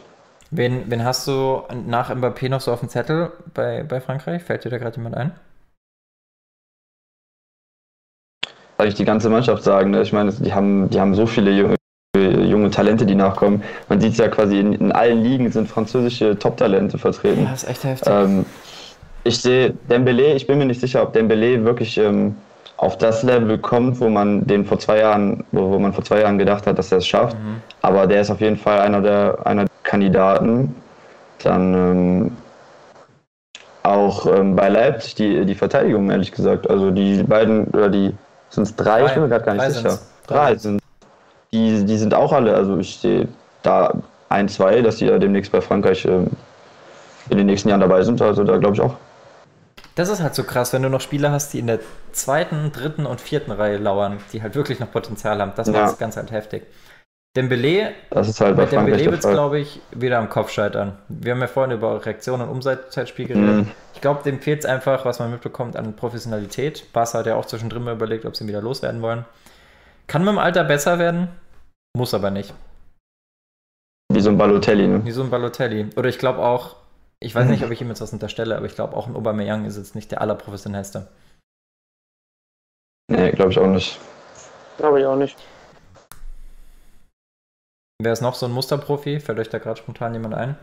Wen, 0.50 0.90
wen 0.90 1.04
hast 1.04 1.28
du 1.28 1.62
nach 1.86 2.10
Mbappé 2.10 2.48
noch 2.48 2.60
so 2.60 2.72
auf 2.72 2.80
dem 2.80 2.88
Zettel 2.88 3.32
bei, 3.54 3.84
bei 3.84 4.00
Frankreich? 4.00 4.42
Fällt 4.42 4.64
dir 4.64 4.70
da 4.70 4.78
gerade 4.78 4.96
jemand 4.96 5.16
ein? 5.16 5.32
Soll 8.78 8.88
ich 8.88 8.94
die 8.94 9.04
ganze 9.04 9.30
Mannschaft 9.30 9.62
sagen? 9.62 9.90
Ne? 9.90 10.02
Ich 10.02 10.12
meine, 10.12 10.32
die 10.32 10.52
haben, 10.52 10.88
die 10.90 11.00
haben 11.00 11.14
so 11.14 11.26
viele 11.26 11.52
junge, 11.52 11.76
junge 12.60 12.70
Talente, 12.70 13.06
die 13.06 13.14
nachkommen. 13.14 13.62
Man 13.88 14.00
sieht 14.00 14.12
es 14.12 14.18
ja 14.18 14.28
quasi 14.28 14.58
in, 14.58 14.72
in, 14.72 14.92
allen 14.92 15.22
Ligen 15.22 15.50
sind 15.50 15.68
französische 15.68 16.38
Top-Talente 16.38 16.98
vertreten. 16.98 17.44
Ja, 17.44 17.50
das 17.50 17.62
ist 17.62 17.70
echt 17.70 17.84
heftig. 17.84 18.12
Ähm, 18.12 18.46
ich 19.24 19.40
sehe 19.40 19.74
Dembele, 19.88 20.34
ich 20.34 20.46
bin 20.46 20.58
mir 20.58 20.66
nicht 20.66 20.80
sicher, 20.80 21.02
ob 21.02 21.12
Dembele 21.12 21.64
wirklich 21.64 21.98
ähm, 21.98 22.36
auf 22.76 22.96
das 22.98 23.22
Level 23.22 23.58
kommt, 23.58 24.00
wo 24.00 24.08
man 24.08 24.46
den 24.46 24.64
vor 24.64 24.78
zwei 24.78 24.98
Jahren, 24.98 25.44
wo, 25.52 25.70
wo 25.70 25.78
man 25.78 25.92
vor 25.92 26.04
zwei 26.04 26.20
Jahren 26.20 26.38
gedacht 26.38 26.66
hat, 26.66 26.78
dass 26.78 26.90
er 26.90 26.98
es 26.98 27.06
schafft. 27.06 27.36
Mhm. 27.36 27.62
Aber 27.82 28.06
der 28.06 28.22
ist 28.22 28.30
auf 28.30 28.40
jeden 28.40 28.56
Fall 28.56 28.80
einer 28.80 29.02
der, 29.02 29.38
einer 29.44 29.64
der 29.64 29.70
Kandidaten. 29.82 30.74
Dann 31.42 31.74
ähm, 31.74 32.36
auch 33.82 34.26
ähm, 34.26 34.56
bei 34.56 34.68
Leipzig 34.68 35.14
die, 35.14 35.44
die 35.44 35.54
Verteidigung, 35.54 36.10
ehrlich 36.10 36.32
gesagt. 36.32 36.68
Also 36.68 36.90
die 36.90 37.22
beiden, 37.22 37.66
oder 37.68 37.88
die 37.88 38.12
sind 38.48 38.64
es 38.64 38.74
drei, 38.74 39.00
drei, 39.00 39.06
ich 39.06 39.12
bin 39.12 39.22
mir 39.22 39.28
gerade 39.28 39.44
gar 39.44 39.54
nicht 39.54 39.64
drei 39.64 39.70
sicher. 39.70 39.98
Drei 40.26 40.56
sind 40.56 40.79
die, 41.52 41.84
die 41.84 41.98
sind 41.98 42.14
auch 42.14 42.32
alle, 42.32 42.54
also 42.54 42.78
ich 42.78 42.98
sehe 42.98 43.28
da 43.62 43.94
ein, 44.28 44.48
zwei, 44.48 44.82
dass 44.82 44.96
die 44.96 45.06
ja 45.06 45.18
demnächst 45.18 45.52
bei 45.52 45.60
Frankreich 45.60 46.04
ähm, 46.04 46.28
in 47.28 47.38
den 47.38 47.46
nächsten 47.46 47.68
Jahren 47.68 47.80
dabei 47.80 48.02
sind. 48.02 48.20
Also 48.22 48.44
da 48.44 48.56
glaube 48.56 48.74
ich 48.74 48.80
auch. 48.80 48.94
Das 49.96 50.08
ist 50.08 50.22
halt 50.22 50.34
so 50.34 50.44
krass, 50.44 50.72
wenn 50.72 50.82
du 50.82 50.88
noch 50.88 51.00
Spieler 51.00 51.32
hast, 51.32 51.52
die 51.52 51.58
in 51.58 51.66
der 51.66 51.80
zweiten, 52.12 52.72
dritten 52.72 53.06
und 53.06 53.20
vierten 53.20 53.50
Reihe 53.50 53.76
lauern, 53.76 54.18
die 54.32 54.42
halt 54.42 54.54
wirklich 54.54 54.78
noch 54.80 54.90
Potenzial 54.90 55.40
haben. 55.40 55.52
Das 55.56 55.66
ja. 55.66 55.72
macht 55.84 55.98
ganz 55.98 56.16
halt 56.16 56.30
heftig. 56.30 56.62
Dembele, 57.36 57.92
das 58.10 58.28
ist 58.28 58.40
halt 58.40 58.56
bei 58.56 58.66
Dembele 58.66 59.04
wird 59.04 59.24
es, 59.24 59.30
glaube 59.30 59.60
ich, 59.60 59.80
wieder 59.92 60.18
am 60.18 60.28
Kopf 60.28 60.50
scheitern. 60.50 60.98
Wir 61.08 61.32
haben 61.32 61.40
ja 61.40 61.46
vorhin 61.46 61.76
über 61.76 62.04
Reaktionen 62.04 62.42
und 62.42 62.48
Umsetzzeitspiel 62.48 63.28
geredet. 63.28 63.56
Mhm. 63.56 63.70
Ich 63.94 64.00
glaube, 64.00 64.24
dem 64.24 64.40
fehlt 64.40 64.60
es 64.60 64.66
einfach, 64.66 65.04
was 65.04 65.20
man 65.20 65.30
mitbekommt, 65.30 65.76
an 65.76 65.94
Professionalität. 65.94 66.92
Barca 66.92 67.18
hat 67.18 67.26
ja 67.26 67.36
auch 67.36 67.46
zwischendrin 67.46 67.84
mal 67.84 67.94
überlegt, 67.94 68.24
ob 68.24 68.34
sie 68.34 68.44
ihn 68.44 68.48
wieder 68.48 68.62
loswerden 68.62 69.00
wollen. 69.00 69.24
Kann 70.10 70.24
mit 70.24 70.32
dem 70.32 70.38
Alter 70.40 70.64
besser 70.64 70.98
werden, 70.98 71.28
muss 71.96 72.14
aber 72.14 72.32
nicht. 72.32 72.52
Wie 74.12 74.20
so 74.20 74.30
ein 74.30 74.38
Balotelli, 74.38 74.88
ne? 74.88 75.04
Wie 75.04 75.12
so 75.12 75.22
ein 75.22 75.30
Balotelli. 75.30 75.88
Oder 75.94 76.08
ich 76.08 76.18
glaube 76.18 76.40
auch, 76.40 76.74
ich 77.20 77.32
weiß 77.32 77.48
nicht, 77.48 77.62
ob 77.64 77.70
ich 77.70 77.80
ihm 77.80 77.90
jetzt 77.90 78.00
was 78.00 78.12
unterstelle, 78.12 78.56
aber 78.56 78.66
ich 78.66 78.74
glaube 78.74 78.96
auch 78.96 79.06
ein 79.06 79.14
Aubameyang 79.14 79.66
ist 79.66 79.76
jetzt 79.76 79.94
nicht 79.94 80.10
der 80.10 80.20
allerprofessionellste. 80.20 81.06
Nee, 83.08 83.30
glaube 83.30 83.52
ich 83.52 83.60
auch 83.60 83.68
nicht. 83.68 84.00
Glaube 84.78 84.98
ich 84.98 85.06
auch 85.06 85.14
nicht. 85.14 85.38
Wer 88.02 88.12
ist 88.12 88.20
noch 88.20 88.34
so 88.34 88.46
ein 88.46 88.52
Musterprofi? 88.52 89.20
Fällt 89.20 89.38
euch 89.38 89.48
da 89.48 89.58
gerade 89.58 89.78
spontan 89.78 90.12
jemand 90.12 90.34
ein? 90.34 90.56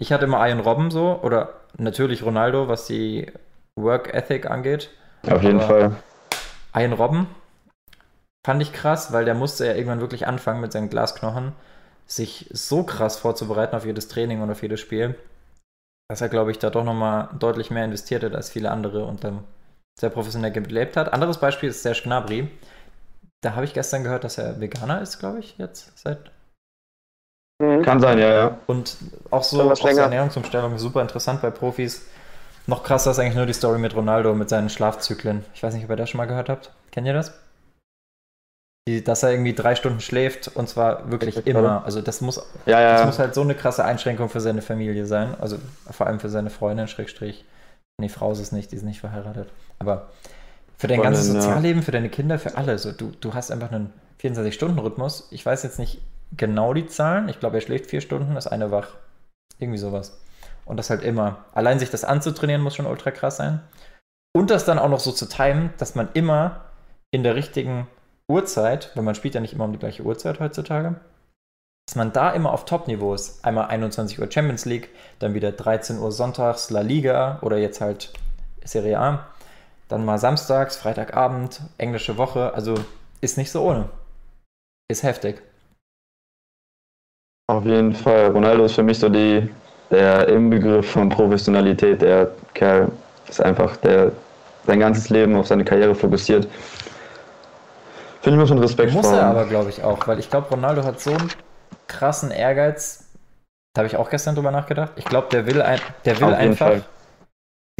Ich 0.00 0.12
hatte 0.12 0.24
immer 0.24 0.44
Ian 0.44 0.58
Robben 0.58 0.90
so, 0.90 1.20
oder 1.22 1.50
natürlich 1.76 2.24
Ronaldo, 2.24 2.66
was 2.66 2.86
die 2.86 3.30
Work 3.76 4.12
Ethic 4.12 4.50
angeht. 4.50 4.90
Auf 5.30 5.44
jeden 5.44 5.60
Fall. 5.60 5.94
Ian 6.74 6.94
Robben 6.94 7.28
fand 8.48 8.62
ich 8.62 8.72
krass, 8.72 9.12
weil 9.12 9.26
der 9.26 9.34
musste 9.34 9.66
ja 9.66 9.74
irgendwann 9.74 10.00
wirklich 10.00 10.26
anfangen 10.26 10.62
mit 10.62 10.72
seinen 10.72 10.88
Glasknochen, 10.88 11.52
sich 12.06 12.48
so 12.50 12.82
krass 12.82 13.18
vorzubereiten 13.18 13.76
auf 13.76 13.84
jedes 13.84 14.08
Training 14.08 14.40
und 14.40 14.50
auf 14.50 14.62
jedes 14.62 14.80
Spiel, 14.80 15.18
dass 16.08 16.22
er, 16.22 16.30
glaube 16.30 16.50
ich, 16.50 16.58
da 16.58 16.70
doch 16.70 16.82
nochmal 16.82 17.28
deutlich 17.38 17.70
mehr 17.70 17.84
investiert 17.84 18.22
hat 18.22 18.34
als 18.34 18.48
viele 18.48 18.70
andere 18.70 19.04
und 19.04 19.22
dann 19.22 19.44
sehr 20.00 20.08
professionell 20.08 20.50
gelebt 20.50 20.96
hat. 20.96 21.12
Anderes 21.12 21.36
Beispiel 21.36 21.68
ist 21.68 21.82
Serge 21.82 22.00
Gnabry. 22.04 22.48
Da 23.42 23.54
habe 23.54 23.66
ich 23.66 23.74
gestern 23.74 24.02
gehört, 24.02 24.24
dass 24.24 24.38
er 24.38 24.58
Veganer 24.58 25.02
ist, 25.02 25.18
glaube 25.18 25.40
ich, 25.40 25.58
jetzt 25.58 25.98
seit 25.98 26.30
Mhm. 27.60 27.82
Kann 27.82 28.00
sein, 28.00 28.18
ja, 28.18 28.32
ja. 28.32 28.58
Und 28.66 28.96
auch 29.30 29.42
so, 29.42 29.74
so 29.74 29.86
länger. 29.86 30.02
Ernährungsumstellung, 30.02 30.78
super 30.78 31.02
interessant 31.02 31.42
bei 31.42 31.50
Profis. 31.50 32.06
Noch 32.66 32.82
krasser 32.82 33.10
ist 33.10 33.18
eigentlich 33.18 33.34
nur 33.34 33.46
die 33.46 33.52
Story 33.52 33.78
mit 33.78 33.94
Ronaldo, 33.94 34.32
mit 34.34 34.48
seinen 34.48 34.70
Schlafzyklen. 34.70 35.44
Ich 35.54 35.62
weiß 35.62 35.74
nicht, 35.74 35.84
ob 35.84 35.90
ihr 35.90 35.96
das 35.96 36.08
schon 36.08 36.18
mal 36.18 36.26
gehört 36.26 36.48
habt. 36.48 36.70
Kennt 36.92 37.06
ihr 37.08 37.14
das? 37.14 37.34
Dass 39.04 39.22
er 39.22 39.30
irgendwie 39.30 39.54
drei 39.54 39.74
Stunden 39.74 40.00
schläft 40.00 40.48
und 40.54 40.68
zwar 40.68 41.10
wirklich 41.10 41.36
Ja, 41.36 41.42
immer. 41.44 41.84
Also 41.84 42.00
das 42.00 42.20
muss, 42.20 42.36
Ja, 42.66 42.92
das 42.92 43.00
ja. 43.00 43.06
muss 43.06 43.18
halt 43.18 43.34
so 43.34 43.42
eine 43.42 43.54
krasse 43.54 43.84
Einschränkung 43.84 44.28
für 44.28 44.40
seine 44.40 44.62
Familie 44.62 45.06
sein. 45.06 45.34
Also 45.40 45.58
vor 45.90 46.06
allem 46.06 46.20
für 46.20 46.28
seine 46.28 46.50
Freundin, 46.50 46.88
Schrägstrich. 46.88 47.44
Nee, 48.00 48.08
Frau 48.08 48.30
ist 48.32 48.38
es 48.38 48.52
nicht, 48.52 48.70
die 48.72 48.76
ist 48.76 48.84
nicht 48.84 49.00
verheiratet. 49.00 49.48
Aber 49.78 50.08
für 50.76 50.86
dein 50.86 50.98
Freundin, 50.98 51.14
ganzes 51.14 51.34
ja. 51.34 51.40
Sozialleben, 51.40 51.82
für 51.82 51.92
deine 51.92 52.08
Kinder, 52.08 52.38
für 52.38 52.56
alle. 52.56 52.78
So, 52.78 52.92
du, 52.92 53.12
du 53.20 53.34
hast 53.34 53.50
einfach 53.50 53.72
einen 53.72 53.92
24-Stunden-Rhythmus. 54.22 55.28
Ich 55.30 55.44
weiß 55.44 55.62
jetzt 55.64 55.78
nicht 55.78 56.00
genau 56.36 56.74
die 56.74 56.86
Zahlen. 56.86 57.28
Ich 57.28 57.40
glaube, 57.40 57.56
er 57.56 57.60
schläft 57.60 57.86
vier 57.86 58.00
Stunden, 58.00 58.36
ist 58.36 58.46
eine 58.46 58.70
wach. 58.70 58.88
Irgendwie 59.58 59.78
sowas. 59.78 60.20
Und 60.64 60.76
das 60.76 60.90
halt 60.90 61.02
immer. 61.02 61.44
Allein 61.52 61.78
sich 61.78 61.90
das 61.90 62.04
anzutrainieren 62.04 62.62
muss 62.62 62.76
schon 62.76 62.86
ultra 62.86 63.10
krass 63.10 63.38
sein. 63.38 63.60
Und 64.36 64.50
das 64.50 64.64
dann 64.64 64.78
auch 64.78 64.88
noch 64.90 65.00
so 65.00 65.10
zu 65.10 65.26
timen, 65.26 65.70
dass 65.78 65.94
man 65.94 66.08
immer 66.14 66.60
in 67.10 67.22
der 67.22 67.34
richtigen 67.34 67.88
Uhrzeit, 68.28 68.90
weil 68.94 69.04
man 69.04 69.14
spielt 69.14 69.34
ja 69.34 69.40
nicht 69.40 69.54
immer 69.54 69.64
um 69.64 69.72
die 69.72 69.78
gleiche 69.78 70.02
Uhrzeit 70.02 70.38
heutzutage, 70.40 70.96
dass 71.86 71.96
man 71.96 72.12
da 72.12 72.30
immer 72.30 72.52
auf 72.52 72.66
Top-Niveau 72.66 73.14
ist. 73.14 73.44
Einmal 73.44 73.68
21 73.68 74.20
Uhr 74.20 74.30
Champions 74.30 74.66
League, 74.66 74.90
dann 75.18 75.34
wieder 75.34 75.52
13 75.52 75.98
Uhr 75.98 76.12
sonntags 76.12 76.70
La 76.70 76.82
Liga 76.82 77.38
oder 77.42 77.56
jetzt 77.56 77.80
halt 77.80 78.12
Serie 78.64 78.98
A. 78.98 79.26
Dann 79.88 80.04
mal 80.04 80.18
samstags, 80.18 80.76
Freitagabend, 80.76 81.62
englische 81.78 82.18
Woche. 82.18 82.52
Also 82.52 82.74
ist 83.22 83.38
nicht 83.38 83.50
so 83.50 83.62
ohne. 83.62 83.88
Ist 84.90 85.02
heftig. 85.02 85.42
Auf 87.46 87.64
jeden 87.64 87.94
Fall. 87.94 88.30
Ronaldo 88.30 88.66
ist 88.66 88.74
für 88.74 88.82
mich 88.82 88.98
so 88.98 89.08
die, 89.08 89.48
der 89.90 90.28
Inbegriff 90.28 90.90
von 90.90 91.08
Professionalität. 91.08 92.02
Der 92.02 92.30
Kerl 92.52 92.92
ist 93.26 93.40
einfach, 93.40 93.78
der 93.78 94.12
sein 94.66 94.80
ganzes 94.80 95.08
Leben 95.08 95.34
auf 95.34 95.46
seine 95.46 95.64
Karriere 95.64 95.94
fokussiert. 95.94 96.46
Finde 98.28 98.42
ich 98.42 98.42
mir 98.42 98.46
schon 98.46 98.58
Respekt 98.58 98.92
Muss 98.92 99.06
er 99.06 99.22
aber, 99.24 99.46
glaube 99.46 99.70
ich, 99.70 99.82
auch, 99.82 100.06
weil 100.06 100.18
ich 100.18 100.28
glaube, 100.28 100.48
Ronaldo 100.50 100.84
hat 100.84 101.00
so 101.00 101.10
einen 101.10 101.30
krassen 101.86 102.30
Ehrgeiz. 102.30 103.08
Da 103.74 103.80
habe 103.80 103.86
ich 103.86 103.96
auch 103.96 104.10
gestern 104.10 104.34
drüber 104.34 104.50
nachgedacht. 104.50 104.92
Ich 104.96 105.06
glaube, 105.06 105.28
der 105.30 105.46
will, 105.46 105.62
ein, 105.62 105.80
der 106.04 106.20
will 106.20 106.34
einfach 106.34 106.66
Fall. 106.66 106.84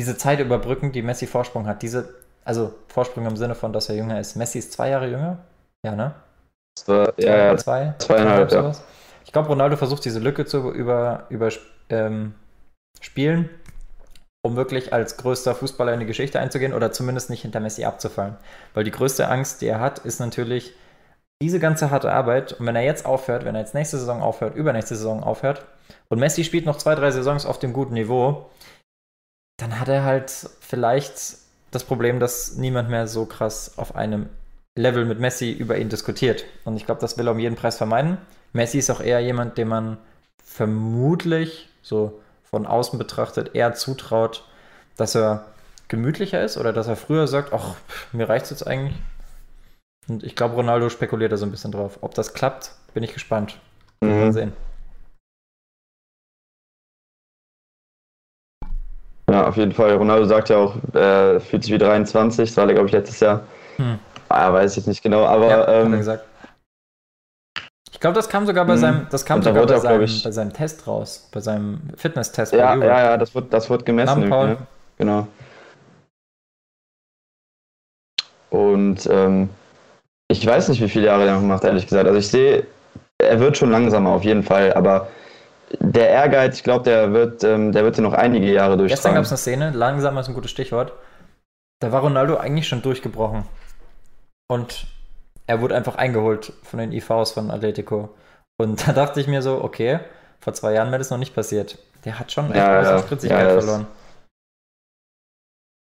diese 0.01 0.17
Zeit 0.17 0.41
überbrücken, 0.41 0.91
die 0.93 1.03
Messi 1.03 1.27
Vorsprung 1.27 1.67
hat. 1.67 1.83
Diese, 1.83 2.15
also 2.45 2.75
Vorsprung 2.89 3.27
im 3.27 3.37
Sinne 3.37 3.55
von, 3.55 3.75
dass 3.75 3.91
er 3.91 3.97
jünger 3.97 4.19
ist. 4.21 4.37
Messi 4.37 4.59
ist 4.59 4.73
zwei 4.73 4.89
Jahre 4.89 5.09
jünger. 5.09 5.39
Ja, 5.85 5.95
ne? 5.95 6.15
War- 6.87 7.13
Ja, 7.19 7.57
zwei, 7.59 7.95
zweieinhalb, 7.99 8.51
ja. 8.53 8.73
Ich 9.27 9.33
glaube, 9.33 9.49
Ronaldo 9.49 9.77
versucht 9.77 10.05
diese 10.07 10.21
Lücke 10.21 10.47
zu 10.47 10.71
über, 10.71 11.27
über 11.29 11.51
ähm, 11.91 12.35
spielen, 13.03 13.51
um 14.49 14.57
wirklich 14.57 14.93
als 14.93 15.17
größter 15.19 15.55
Fußballer 15.55 15.93
in 15.93 16.01
die 16.01 16.07
Geschichte 16.07 16.41
einzugehen 16.41 16.73
oder 16.73 16.91
zumindest 16.91 17.31
nicht 17.31 17.43
hinter 17.43 17.61
Messi 17.61 17.85
abzufallen. 17.85 18.37
Weil 18.75 18.85
die 18.85 18.91
größte 18.91 19.29
Angst, 19.29 19.61
die 19.61 19.67
er 19.67 19.81
hat, 19.81 20.01
ist 20.01 20.21
natürlich 20.21 20.73
diese 21.41 21.61
ganze 21.61 21.91
harte 21.91 22.11
Arbeit. 22.11 22.55
Und 22.55 22.67
wenn 22.67 22.75
er 22.75 22.83
jetzt 22.83 23.07
aufhört, 23.07 23.45
wenn 23.45 23.55
er 23.55 23.61
jetzt 23.61 23.75
nächste 23.75 23.99
Saison 23.99 24.23
aufhört, 24.23 24.57
übernächste 24.57 24.97
Saison 24.97 25.23
aufhört 25.23 25.65
und 26.09 26.19
Messi 26.19 26.45
spielt 26.45 26.67
noch 26.67 26.79
zwei, 26.79 26.95
drei 26.95 27.11
Saisons 27.11 27.47
auf 27.47 27.59
dem 27.59 27.73
guten 27.73 27.95
Niveau, 27.95 28.51
dann 29.59 29.79
hat 29.79 29.89
er 29.89 30.05
halt 30.05 30.31
vielleicht 30.61 31.39
das 31.71 31.85
Problem, 31.85 32.19
dass 32.19 32.57
niemand 32.57 32.89
mehr 32.89 33.07
so 33.07 33.27
krass 33.27 33.77
auf 33.77 33.95
einem 33.95 34.31
Level 34.77 35.05
mit 35.05 35.21
Messi 35.21 35.53
über 35.53 35.77
ihn 35.77 35.91
diskutiert. 35.91 36.45
Und 36.65 36.77
ich 36.77 36.87
glaube, 36.87 37.01
das 37.01 37.19
will 37.19 37.29
er 37.29 37.33
um 37.33 37.39
jeden 37.39 37.57
Preis 37.57 37.77
vermeiden. 37.77 38.17
Messi 38.53 38.79
ist 38.79 38.91
auch 38.91 39.01
eher 39.01 39.21
jemand, 39.21 39.59
dem 39.59 39.69
man 39.69 39.99
vermutlich 40.43 41.69
so 41.83 42.21
von 42.51 42.67
außen 42.67 42.99
betrachtet 42.99 43.55
eher 43.55 43.75
zutraut, 43.75 44.45
dass 44.97 45.15
er 45.15 45.45
gemütlicher 45.89 46.43
ist 46.43 46.57
oder 46.59 46.73
dass 46.73 46.89
er 46.89 46.97
früher 46.97 47.27
sagt, 47.27 47.53
ach, 47.53 47.77
mir 48.13 48.29
reicht's 48.29 48.51
jetzt 48.51 48.67
eigentlich. 48.67 48.97
Und 50.09 50.23
ich 50.23 50.35
glaube, 50.37 50.55
Ronaldo 50.55 50.89
spekuliert 50.89 51.33
da 51.33 51.37
so 51.37 51.45
ein 51.45 51.51
bisschen 51.51 51.73
drauf. 51.73 51.99
Ob 52.01 52.15
das 52.15 52.33
klappt, 52.33 52.73
bin 52.95 53.03
ich 53.03 53.13
gespannt. 53.13 53.59
Mal 54.01 54.27
Mhm. 54.27 54.33
sehen. 54.33 54.53
Ja, 59.31 59.47
auf 59.47 59.57
jeden 59.59 59.73
Fall. 59.73 59.95
Ronaldo 59.95 60.25
sagt 60.25 60.49
ja 60.49 60.57
auch, 60.57 60.77
er 60.95 61.41
fühlt 61.41 61.63
sich 61.63 61.73
wie 61.73 61.79
23. 61.79 62.49
Das 62.49 62.57
war, 62.57 62.67
glaube 62.67 62.87
ich, 62.87 62.93
letztes 62.93 63.21
Jahr. 63.21 63.43
Hm. 63.77 63.99
Ah, 64.31 64.53
weiß 64.53 64.77
ich 64.79 64.87
nicht 64.87 65.03
genau, 65.03 65.25
aber 65.27 65.49
ja, 65.51 65.83
ähm, 65.83 65.93
gesagt. 65.93 66.25
Ich 67.99 68.01
glaube, 68.01 68.15
das 68.15 68.29
kam 68.29 68.47
sogar 68.47 68.65
bei 68.65 68.77
Mhm. 68.77 68.79
seinem, 68.79 69.07
das 69.11 69.25
kam 69.25 69.43
sogar 69.43 69.67
bei 69.67 69.75
auch, 69.77 69.81
seinem, 69.83 70.03
ich- 70.03 70.23
bei 70.23 70.31
seinem 70.31 70.53
Test 70.53 70.87
raus, 70.87 71.29
bei 71.33 71.41
seinem 71.41 71.81
Fitness-Test 71.97 72.53
ja, 72.53 72.77
ja, 72.77 73.01
ja, 73.01 73.17
das 73.17 73.35
wird, 73.35 73.53
das 73.53 73.69
wird 73.69 73.85
gemessen. 73.85 74.23
Irgendwie, 74.23 74.47
ne? 74.47 74.57
Genau. 74.99 75.27
Und 78.51 79.05
ähm, 79.11 79.49
ich 80.29 80.47
weiß 80.47 80.69
nicht, 80.69 80.81
wie 80.81 80.89
viele 80.89 81.07
Jahre 81.07 81.27
er 81.27 81.35
noch 81.35 81.43
macht, 81.43 81.65
ehrlich 81.65 81.89
gesagt. 81.89 82.07
Also 82.07 82.21
ich 82.21 82.29
sehe, 82.29 82.69
er 83.19 83.41
wird 83.41 83.57
schon 83.57 83.73
langsamer 83.73 84.11
auf 84.11 84.23
jeden 84.23 84.45
Fall, 84.45 84.73
aber 84.75 85.09
der 85.81 86.09
Ehrgeiz, 86.09 86.57
ich 86.59 86.63
glaube, 86.63 86.85
der 86.85 87.13
wird, 87.13 87.43
ähm, 87.43 87.73
der 87.73 87.83
wird 87.83 87.97
ja 87.97 88.05
noch 88.05 88.13
einige 88.13 88.47
Jahre 88.53 88.77
Gestern 88.77 89.15
gab 89.15 89.25
durchtragen. 89.25 89.25
es 89.25 89.31
eine 89.33 89.39
Szene, 89.39 89.71
langsam 89.77 90.17
ist 90.19 90.29
ein 90.29 90.35
gutes 90.35 90.53
Stichwort. 90.53 90.93
Da 91.81 91.91
war 91.91 92.03
Ronaldo 92.03 92.37
eigentlich 92.37 92.69
schon 92.69 92.81
durchgebrochen. 92.81 93.43
Und 94.49 94.87
er 95.49 95.61
wurde 95.61 95.75
einfach 95.75 95.97
eingeholt 95.97 96.53
von 96.63 96.79
den 96.79 96.93
IVs 96.93 97.33
von 97.33 97.51
Atletico. 97.51 98.11
Und 98.61 98.77
da 98.87 98.93
dachte 98.93 99.21
ich 99.21 99.27
mir 99.27 99.43
so, 99.43 99.65
okay, 99.65 99.99
vor 100.41 100.53
zwei 100.53 100.75
Jahren 100.75 100.89
wäre 100.89 100.99
das 100.99 101.11
noch 101.11 101.19
nicht 101.19 101.35
passiert. 101.35 101.79
Der 102.05 102.21
hat 102.21 102.31
schon 102.31 102.47
echt 102.47 102.57
Ja, 102.57 102.83
ja. 102.83 102.99
Spritzigkeit 102.99 103.49
Ja, 103.49 103.61
verloren. 103.61 103.87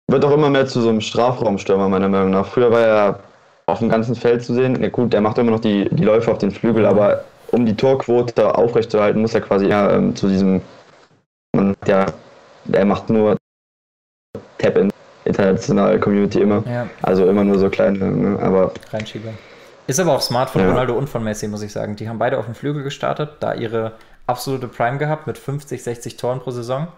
Wird 0.09 0.23
auch 0.23 0.31
immer 0.31 0.49
mehr 0.49 0.65
zu 0.65 0.81
so 0.81 0.89
einem 0.89 1.01
Strafraumstürmer, 1.01 1.89
meiner 1.89 2.07
Meinung 2.07 2.31
nach. 2.31 2.47
Früher 2.47 2.71
war 2.71 2.81
er 2.81 3.19
auf 3.67 3.79
dem 3.79 3.89
ganzen 3.89 4.15
Feld 4.15 4.43
zu 4.43 4.53
sehen. 4.53 4.81
Ja 4.81 4.89
gut, 4.89 5.11
der 5.11 5.19
macht 5.19 5.37
immer 5.37 5.51
noch 5.51 5.59
die, 5.59 5.89
die 5.89 6.05
Läufe 6.05 6.31
auf 6.31 6.37
den 6.37 6.51
Flügel, 6.51 6.85
aber 6.85 7.25
um 7.51 7.65
die 7.65 7.75
Torquote 7.75 8.55
aufrechtzuerhalten, 8.55 9.21
muss 9.21 9.35
er 9.35 9.41
quasi 9.41 9.67
eher 9.67 9.91
ähm, 9.91 10.15
zu 10.15 10.29
diesem, 10.29 10.61
man, 11.53 11.75
ja, 11.85 12.05
er 12.71 12.85
macht 12.85 13.09
nur 13.09 13.35
Tap-in, 14.57 14.89
internationale 15.25 15.99
Community 15.99 16.39
immer. 16.39 16.63
Ja, 16.65 16.87
Also 17.01 17.27
immer 17.27 17.43
nur 17.43 17.59
so 17.59 17.69
kleine, 17.69 17.99
ne? 17.99 18.39
aber 18.39 18.71
Reinschieber. 18.91 19.33
Ist 19.87 19.99
aber 19.99 20.13
auch 20.13 20.21
smart 20.21 20.49
von 20.49 20.61
Ja. 20.61 20.69
Ronaldo 20.69 20.97
und 20.97 21.09
von 21.09 21.23
Messi, 21.23 21.47
muss 21.47 21.61
ich 21.61 21.71
sagen. 21.71 21.95
Die 21.95 22.09
haben 22.09 22.19
beide 22.19 22.37
auf 22.37 22.45
dem 22.45 22.55
Flügel 22.55 22.83
gestartet, 22.83 23.37
da 23.39 23.53
ihre 23.53 23.93
absolute 24.27 24.67
Prime 24.67 24.97
gehabt 24.97 25.27
mit 25.27 25.37
50, 25.37 25.81
60 25.81 26.17
Toren 26.17 26.39
pro 26.39 26.51
Saison. 26.51 26.89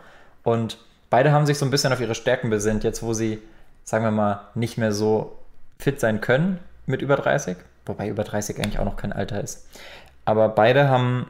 Und 0.44 0.78
beide 1.10 1.32
haben 1.32 1.46
sich 1.46 1.58
so 1.58 1.66
ein 1.66 1.72
bisschen 1.72 1.94
auf 1.94 2.02
ihre 2.02 2.16
Stärken 2.16 2.50
besinnt, 2.50 2.84
jetzt 2.84 3.04
wo 3.04 3.14
sie, 3.14 3.40
sagen 3.84 4.04
wir 4.04 4.12
mal, 4.12 4.42
nicht 4.56 4.78
mehr 4.78 4.92
so 4.92 5.38
fit 5.78 6.00
sein 6.00 6.20
können 6.20 6.60
mit 6.88 7.02
über 7.02 7.16
30. 7.16 7.58
Wobei 7.86 8.08
über 8.08 8.24
30 8.24 8.58
eigentlich 8.58 8.80
auch 8.80 8.86
noch 8.86 8.98
kein 8.98 9.14
Alter 9.14 9.42
ist. 9.42 9.68
Aber 10.26 10.50
beide 10.50 10.90
haben 10.90 11.30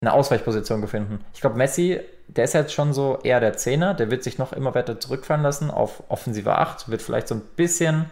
eine 0.00 0.12
Ausweichposition 0.12 0.80
gefunden. 0.80 1.24
Ich 1.34 1.40
glaube, 1.40 1.56
Messi, 1.56 2.00
der 2.28 2.44
ist 2.44 2.54
jetzt 2.54 2.72
schon 2.72 2.92
so 2.92 3.18
eher 3.22 3.40
der 3.40 3.56
Zehner, 3.56 3.94
der 3.94 4.10
wird 4.10 4.22
sich 4.22 4.38
noch 4.38 4.52
immer 4.52 4.74
weiter 4.74 5.00
zurückfallen 5.00 5.42
lassen 5.42 5.70
auf 5.70 6.02
offensive 6.08 6.56
8, 6.56 6.88
wird 6.88 7.02
vielleicht 7.02 7.28
so 7.28 7.34
ein 7.34 7.42
bisschen 7.56 8.06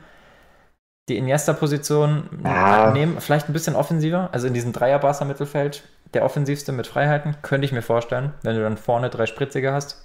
die 1.08 1.16
Iniesta-Position 1.18 2.28
Ja. 2.44 2.90
nehmen, 2.90 3.20
vielleicht 3.20 3.48
ein 3.48 3.52
bisschen 3.52 3.76
offensiver, 3.76 4.28
also 4.32 4.46
in 4.46 4.54
diesem 4.54 4.72
Dreier-Barca-Mittelfeld, 4.72 5.84
der 6.14 6.24
offensivste 6.24 6.72
mit 6.72 6.86
Freiheiten, 6.86 7.36
könnte 7.42 7.64
ich 7.64 7.72
mir 7.72 7.82
vorstellen, 7.82 8.32
wenn 8.42 8.56
du 8.56 8.62
dann 8.62 8.76
vorne 8.76 9.10
drei 9.10 9.26
Spritzige 9.26 9.72
hast. 9.72 10.04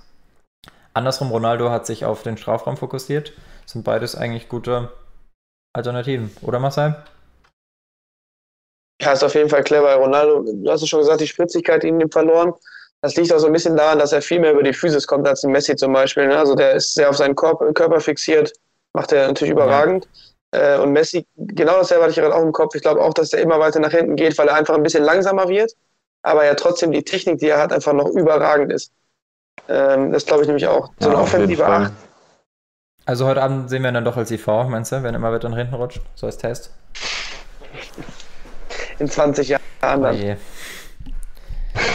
Andersrum, 0.93 1.31
Ronaldo 1.31 1.69
hat 1.69 1.85
sich 1.85 2.05
auf 2.05 2.21
den 2.23 2.37
Strafraum 2.37 2.77
fokussiert. 2.77 3.33
Sind 3.65 3.83
beides 3.85 4.15
eigentlich 4.15 4.49
gute 4.49 4.91
Alternativen, 5.73 6.31
oder 6.41 6.59
Marcel? 6.59 6.95
Ja, 9.01 9.13
ist 9.13 9.23
auf 9.23 9.33
jeden 9.33 9.49
Fall 9.49 9.63
clever. 9.63 9.95
Ronaldo, 9.95 10.43
du 10.43 10.69
hast 10.69 10.83
es 10.83 10.89
schon 10.89 10.99
gesagt, 10.99 11.21
die 11.21 11.27
Spritzigkeit 11.27 11.83
ihm 11.83 12.11
verloren. 12.11 12.53
Das 13.01 13.15
liegt 13.15 13.33
auch 13.33 13.39
so 13.39 13.47
ein 13.47 13.53
bisschen 13.53 13.75
daran, 13.75 13.97
dass 13.97 14.11
er 14.11 14.21
viel 14.21 14.39
mehr 14.39 14.51
über 14.51 14.61
die 14.61 14.73
Physis 14.73 15.07
kommt 15.07 15.27
als 15.27 15.43
ein 15.43 15.51
Messi 15.51 15.75
zum 15.75 15.93
Beispiel. 15.93 16.27
Ne? 16.27 16.37
Also 16.37 16.53
der 16.53 16.73
ist 16.73 16.93
sehr 16.93 17.09
auf 17.09 17.17
seinen 17.17 17.35
Körper 17.35 17.99
fixiert, 17.99 18.53
macht 18.93 19.11
er 19.11 19.27
natürlich 19.27 19.53
überragend. 19.53 20.07
Äh, 20.51 20.77
und 20.79 20.91
Messi, 20.93 21.25
genau 21.37 21.77
dasselbe 21.77 22.03
hatte 22.03 22.11
ich 22.11 22.17
gerade 22.17 22.35
auch 22.35 22.41
im 22.43 22.51
Kopf. 22.51 22.75
Ich 22.75 22.81
glaube 22.81 23.01
auch, 23.01 23.13
dass 23.13 23.33
er 23.33 23.41
immer 23.41 23.59
weiter 23.59 23.79
nach 23.79 23.91
hinten 23.91 24.15
geht, 24.15 24.37
weil 24.37 24.47
er 24.47 24.55
einfach 24.55 24.75
ein 24.75 24.83
bisschen 24.83 25.03
langsamer 25.03 25.47
wird, 25.49 25.73
aber 26.23 26.45
ja 26.45 26.55
trotzdem 26.55 26.91
die 26.91 27.03
Technik, 27.03 27.39
die 27.39 27.47
er 27.47 27.59
hat, 27.59 27.73
einfach 27.73 27.93
noch 27.93 28.09
überragend 28.09 28.71
ist. 28.73 28.91
Ähm, 29.69 30.11
das 30.11 30.25
glaube 30.25 30.43
ich 30.43 30.47
nämlich 30.47 30.67
auch. 30.67 30.91
So 30.99 31.09
Ja, 31.09 31.13
eine 31.13 31.19
jeden 31.19 31.23
offensive 31.23 31.65
Fall. 31.65 31.85
Acht. 31.85 31.93
Also 33.05 33.27
heute 33.27 33.41
Abend 33.43 33.69
sehen 33.69 33.83
wir 33.83 33.91
ihn 33.91 33.93
dann 33.95 34.05
doch 34.05 34.17
als 34.17 34.31
IV, 34.31 34.47
meinst 34.67 34.91
du, 34.91 34.97
wenn 35.03 35.13
er 35.13 35.19
immer 35.19 35.31
weiter 35.31 35.49
nach 35.49 35.57
hinten 35.57 35.75
rutscht? 35.75 36.01
So 36.15 36.27
als 36.27 36.37
Test? 36.37 36.71
in 38.99 39.09
20 39.09 39.49
Jahren 39.49 39.61
Oh 39.83 39.97
dann. 40.03 40.15
je. 40.15 40.35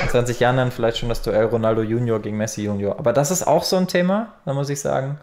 In 0.03 0.09
20 0.09 0.41
Jahren 0.41 0.57
dann 0.57 0.71
vielleicht 0.73 0.99
schon 0.99 1.09
das 1.09 1.23
Duell 1.23 1.45
Ronaldo 1.45 1.83
Junior 1.83 2.21
gegen 2.21 2.37
Messi 2.37 2.65
Junior. 2.65 2.99
Aber 2.99 3.13
das 3.13 3.31
ist 3.31 3.47
auch 3.47 3.65
so 3.65 3.77
ein 3.77 3.89
Thema, 3.89 4.35
da 4.45 4.53
muss 4.55 4.71
ich 4.71 4.81
sagen. 4.81 5.19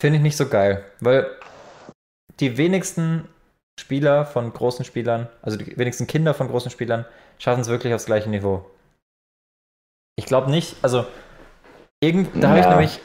Finde 0.00 0.16
ich 0.18 0.22
nicht 0.22 0.36
so 0.36 0.48
geil. 0.48 0.84
Weil 1.00 1.26
die 2.40 2.56
wenigsten 2.56 3.28
Spieler 3.78 4.24
von 4.24 4.52
großen 4.52 4.84
Spielern, 4.84 5.28
also 5.42 5.56
die 5.58 5.76
wenigsten 5.76 6.06
Kinder 6.06 6.34
von 6.34 6.48
großen 6.48 6.70
Spielern, 6.70 7.04
schaffen 7.38 7.60
es 7.60 7.68
wirklich 7.68 7.94
aufs 7.94 8.06
gleiche 8.06 8.30
Niveau. 8.30 8.64
Ich 10.18 10.26
glaube 10.26 10.50
nicht, 10.50 10.76
also 10.82 11.06
irgend, 12.02 12.42
da 12.42 12.48
habe 12.48 12.58
ich 12.58 12.64
Ja. 12.64 12.70
nämlich 12.70 13.00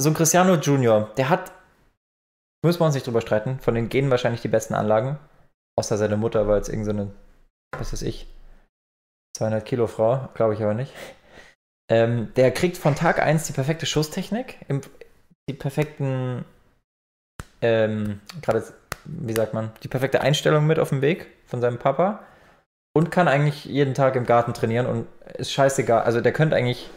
so 0.00 0.10
ein 0.10 0.14
Cristiano 0.14 0.54
Junior, 0.54 1.10
der 1.16 1.28
hat, 1.28 1.52
müssen 2.64 2.80
wir 2.80 2.86
uns 2.86 2.94
nicht 2.94 3.06
drüber 3.06 3.20
streiten, 3.20 3.58
von 3.60 3.74
den 3.74 3.88
Genen 3.88 4.10
wahrscheinlich 4.10 4.42
die 4.42 4.48
besten 4.48 4.74
Anlagen. 4.74 5.18
Außer 5.76 5.96
seine 5.96 6.16
Mutter 6.16 6.46
war 6.46 6.56
jetzt 6.56 6.68
irgend 6.68 6.86
so 6.86 7.12
was 7.76 7.92
weiß 7.92 8.02
ich, 8.02 8.26
200 9.36 9.64
Kilo 9.64 9.86
Frau, 9.86 10.28
glaube 10.34 10.54
ich 10.54 10.62
aber 10.62 10.74
nicht. 10.74 10.92
Ähm, 11.90 12.32
der 12.34 12.52
kriegt 12.52 12.76
von 12.76 12.94
Tag 12.94 13.20
1 13.20 13.46
die 13.46 13.52
perfekte 13.52 13.86
Schusstechnik, 13.86 14.58
im, 14.68 14.82
die 15.48 15.54
perfekten, 15.54 16.44
ähm, 17.62 18.20
gerade, 18.42 18.62
wie 19.04 19.32
sagt 19.32 19.54
man, 19.54 19.70
die 19.82 19.88
perfekte 19.88 20.20
Einstellung 20.20 20.66
mit 20.66 20.78
auf 20.78 20.90
dem 20.90 21.00
Weg 21.00 21.26
von 21.46 21.60
seinem 21.60 21.78
Papa 21.78 22.20
und 22.92 23.10
kann 23.10 23.28
eigentlich 23.28 23.64
jeden 23.64 23.94
Tag 23.94 24.16
im 24.16 24.26
Garten 24.26 24.52
trainieren 24.52 24.86
und 24.86 25.06
ist 25.38 25.52
scheißegal. 25.52 26.02
Also 26.02 26.20
der 26.20 26.32
könnte 26.32 26.56
eigentlich, 26.56 26.90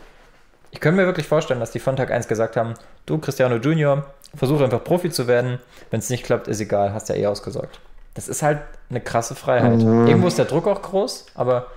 ich 0.71 0.81
könnte 0.81 0.99
mir 0.99 1.05
wirklich 1.07 1.27
vorstellen, 1.27 1.59
dass 1.59 1.71
die 1.71 1.79
von 1.79 1.95
Tag 1.95 2.11
1 2.11 2.27
gesagt 2.27 2.57
haben, 2.57 2.73
du 3.05 3.17
Cristiano 3.17 3.55
Junior, 3.55 4.05
versuch 4.33 4.61
einfach 4.61 4.83
Profi 4.83 5.09
zu 5.09 5.27
werden, 5.27 5.59
wenn 5.91 5.99
es 5.99 6.09
nicht 6.09 6.25
klappt, 6.25 6.47
ist 6.47 6.59
egal, 6.59 6.93
hast 6.93 7.07
ja 7.09 7.15
eh 7.15 7.27
ausgesorgt. 7.27 7.79
Das 8.15 8.27
ist 8.27 8.43
halt 8.43 8.59
eine 8.89 9.01
krasse 9.01 9.35
Freiheit. 9.35 9.79
Mhm. 9.79 10.07
Irgendwo 10.07 10.27
ist 10.27 10.37
der 10.37 10.45
Druck 10.45 10.67
auch 10.67 10.81
groß, 10.81 11.27
aber 11.35 11.67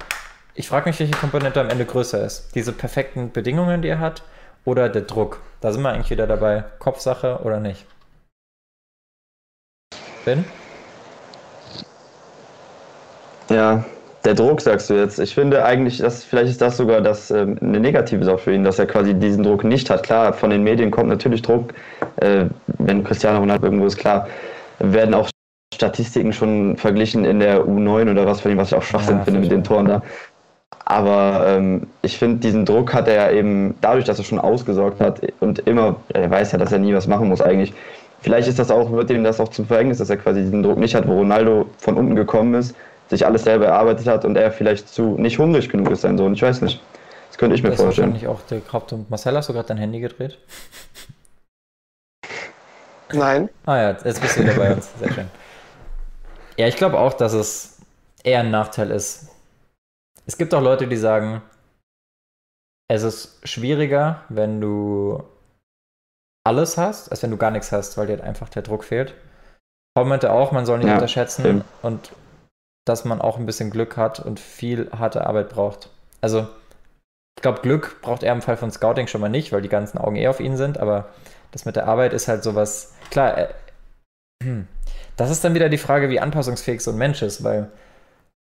ich 0.54 0.68
frage 0.68 0.88
mich, 0.88 0.98
welche 0.98 1.14
Komponente 1.14 1.60
am 1.60 1.68
Ende 1.68 1.84
größer 1.84 2.24
ist. 2.24 2.54
Diese 2.54 2.72
perfekten 2.72 3.30
Bedingungen, 3.30 3.82
die 3.82 3.88
er 3.88 4.00
hat, 4.00 4.22
oder 4.64 4.88
der 4.88 5.02
Druck. 5.02 5.40
Da 5.60 5.72
sind 5.72 5.82
wir 5.82 5.90
eigentlich 5.90 6.10
wieder 6.10 6.26
dabei, 6.26 6.64
Kopfsache 6.78 7.40
oder 7.42 7.60
nicht. 7.60 7.86
Ben? 10.28 10.44
Ja, 13.50 13.82
der 14.26 14.34
Druck, 14.34 14.60
sagst 14.60 14.90
du 14.90 14.94
jetzt. 14.94 15.18
Ich 15.18 15.34
finde 15.34 15.64
eigentlich, 15.64 15.98
dass 15.98 16.22
vielleicht 16.22 16.50
ist 16.50 16.60
das 16.60 16.76
sogar 16.76 17.00
das 17.00 17.30
ähm, 17.30 17.56
eine 17.62 17.80
negative 17.80 18.22
Sache 18.24 18.38
für 18.38 18.52
ihn, 18.52 18.62
dass 18.62 18.78
er 18.78 18.84
quasi 18.84 19.14
diesen 19.14 19.42
Druck 19.42 19.64
nicht 19.64 19.88
hat. 19.88 20.02
Klar, 20.02 20.34
von 20.34 20.50
den 20.50 20.62
Medien 20.64 20.90
kommt 20.90 21.08
natürlich 21.08 21.40
Druck. 21.40 21.72
Äh, 22.16 22.44
wenn 22.66 23.04
Cristiano 23.04 23.38
Ronaldo 23.38 23.64
irgendwo 23.64 23.86
ist, 23.86 23.96
klar, 23.96 24.28
werden 24.80 25.14
auch 25.14 25.30
Statistiken 25.74 26.34
schon 26.34 26.76
verglichen 26.76 27.24
in 27.24 27.40
der 27.40 27.64
U9 27.64 28.10
oder 28.10 28.26
was 28.26 28.42
von 28.42 28.52
ihm, 28.52 28.58
was 28.58 28.68
ich 28.68 28.74
auch 28.74 28.82
Schwachsinn 28.82 29.18
Ja, 29.18 29.24
finde 29.24 29.40
mit 29.40 29.50
den 29.50 29.64
Toren 29.64 29.86
da. 29.86 30.02
Aber 30.84 31.44
ähm, 31.46 31.86
ich 32.02 32.18
finde, 32.18 32.38
diesen 32.38 32.66
Druck 32.66 32.92
hat 32.92 33.08
er 33.08 33.14
ja 33.14 33.30
eben 33.30 33.76
dadurch, 33.80 34.04
dass 34.04 34.18
er 34.18 34.24
schon 34.24 34.38
ausgesorgt 34.38 35.00
hat 35.00 35.20
und 35.40 35.60
immer, 35.60 35.96
er 36.08 36.30
weiß 36.30 36.52
ja, 36.52 36.58
dass 36.58 36.72
er 36.72 36.78
nie 36.80 36.94
was 36.94 37.06
machen 37.06 37.28
muss 37.28 37.40
eigentlich. 37.40 37.72
Vielleicht 38.20 38.48
ist 38.48 38.58
das 38.58 38.70
auch, 38.70 38.90
wird 38.90 39.10
ihm 39.10 39.24
das 39.24 39.40
auch 39.40 39.48
zum 39.48 39.66
Verhängnis, 39.66 39.98
dass 39.98 40.10
er 40.10 40.16
quasi 40.16 40.42
diesen 40.42 40.62
Druck 40.62 40.78
nicht 40.78 40.94
hat, 40.94 41.06
wo 41.06 41.18
Ronaldo 41.18 41.66
von 41.78 41.96
unten 41.96 42.16
gekommen 42.16 42.54
ist, 42.54 42.74
sich 43.08 43.24
alles 43.24 43.44
selber 43.44 43.66
erarbeitet 43.66 44.06
hat 44.06 44.24
und 44.24 44.36
er 44.36 44.50
vielleicht 44.50 44.88
zu 44.88 45.16
nicht 45.18 45.38
hungrig 45.38 45.68
genug 45.68 45.90
ist, 45.90 46.02
sein 46.02 46.18
Sohn. 46.18 46.34
Ich 46.34 46.42
weiß 46.42 46.62
nicht. 46.62 46.80
Das 47.28 47.38
könnte 47.38 47.54
ich 47.54 47.62
mir 47.62 47.70
Das 47.70 47.78
ist 47.78 47.84
vorstellen. 47.84 48.12
wahrscheinlich 48.12 48.28
auch 48.28 48.40
der 48.42 48.60
und 48.92 49.10
Marcel, 49.10 49.36
hast 49.36 49.48
du 49.48 49.52
gerade 49.52 49.68
dein 49.68 49.78
Handy 49.78 50.00
gedreht? 50.00 50.38
Nein. 53.12 53.48
Ah 53.64 53.76
ja, 53.76 53.90
jetzt 53.90 54.20
bist 54.20 54.36
du 54.36 54.42
wieder 54.42 54.54
bei 54.54 54.74
uns. 54.74 54.90
Sehr 54.98 55.12
schön. 55.12 55.30
Ja, 56.56 56.66
ich 56.66 56.76
glaube 56.76 56.98
auch, 56.98 57.14
dass 57.14 57.32
es 57.32 57.78
eher 58.24 58.40
ein 58.40 58.50
Nachteil 58.50 58.90
ist. 58.90 59.28
Es 60.26 60.36
gibt 60.36 60.52
auch 60.52 60.60
Leute, 60.60 60.86
die 60.88 60.96
sagen, 60.96 61.40
es 62.90 63.02
ist 63.02 63.40
schwieriger, 63.48 64.22
wenn 64.28 64.60
du 64.60 65.22
alles 66.48 66.78
hast, 66.78 67.10
als 67.10 67.22
wenn 67.22 67.30
du 67.30 67.36
gar 67.36 67.50
nichts 67.50 67.72
hast, 67.72 67.96
weil 67.98 68.06
dir 68.06 68.14
halt 68.14 68.24
einfach 68.24 68.48
der 68.48 68.62
Druck 68.62 68.84
fehlt. 68.84 69.14
Paul 69.94 70.06
meinte 70.06 70.32
auch, 70.32 70.52
man 70.52 70.66
soll 70.66 70.78
nicht 70.78 70.88
Ja, 70.88 70.94
unterschätzen 70.94 71.42
stimmt. 71.42 71.64
und 71.82 72.12
dass 72.86 73.04
man 73.04 73.20
auch 73.20 73.38
ein 73.38 73.46
bisschen 73.46 73.70
Glück 73.70 73.96
hat 73.96 74.20
und 74.20 74.40
viel 74.40 74.90
harte 74.98 75.26
Arbeit 75.26 75.50
braucht. 75.50 75.90
Also, 76.20 76.48
ich 77.36 77.42
glaube, 77.42 77.60
Glück 77.60 78.00
braucht 78.02 78.22
er 78.22 78.32
im 78.32 78.42
Fall 78.42 78.56
von 78.56 78.70
Scouting 78.70 79.06
schon 79.06 79.20
mal 79.20 79.28
nicht, 79.28 79.52
weil 79.52 79.62
die 79.62 79.68
ganzen 79.68 79.98
Augen 79.98 80.16
eh 80.16 80.28
auf 80.28 80.40
ihn 80.40 80.56
sind, 80.56 80.78
aber 80.80 81.10
das 81.52 81.64
mit 81.64 81.76
der 81.76 81.86
Arbeit 81.86 82.12
ist 82.12 82.28
halt 82.28 82.42
sowas. 82.42 82.94
Klar, 83.10 83.38
äh, 83.38 83.48
das 85.16 85.30
ist 85.30 85.44
dann 85.44 85.54
wieder 85.54 85.68
die 85.68 85.78
Frage, 85.78 86.10
wie 86.10 86.20
anpassungsfähig 86.20 86.82
so 86.82 86.90
ein 86.92 86.98
Mensch 86.98 87.22
ist, 87.22 87.44
weil 87.44 87.70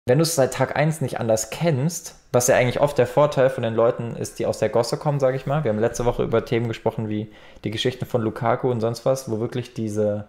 wenn 0.07 0.19
du 0.19 0.23
es 0.23 0.35
seit 0.35 0.53
Tag 0.53 0.77
1 0.77 1.01
nicht 1.01 1.19
anders 1.19 1.51
kennst, 1.51 2.17
was 2.31 2.49
ja 2.49 2.57
eigentlich 2.57 2.81
oft 2.81 2.99
der 2.99 3.07
Vorteil 3.07 3.49
von 3.49 3.63
den 3.63 3.75
Leuten 3.75 4.17
ist, 4.17 4.39
die 4.39 4.47
aus 4.47 4.59
der 4.59 4.69
Gosse 4.69 4.99
kommen, 4.99 5.21
sage 5.21 5.37
ich 5.37 5.47
mal. 5.47 5.65
Wir 5.65 5.71
haben 5.71 5.79
letzte 5.79 6.05
Woche 6.05 6.23
über 6.23 6.45
Themen 6.45 6.69
gesprochen 6.69 7.09
wie 7.09 7.33
die 7.65 7.71
Geschichten 7.71 8.05
von 8.05 8.21
Lukaku 8.21 8.71
und 8.71 8.81
sonst 8.81 9.07
was, 9.07 9.31
wo 9.31 9.41
wirklich 9.41 9.73
diese, 9.73 10.29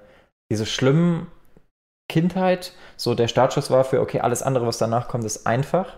diese 0.49 0.65
schlimmen 0.65 1.27
Kindheit 2.07 2.73
so 2.95 3.15
der 3.15 3.27
Startschuss 3.27 3.69
war 3.69 3.83
für, 3.83 3.99
okay, 3.99 4.21
alles 4.21 4.43
andere, 4.43 4.65
was 4.65 4.77
danach 4.77 5.07
kommt, 5.09 5.25
ist 5.25 5.45
einfach. 5.45 5.97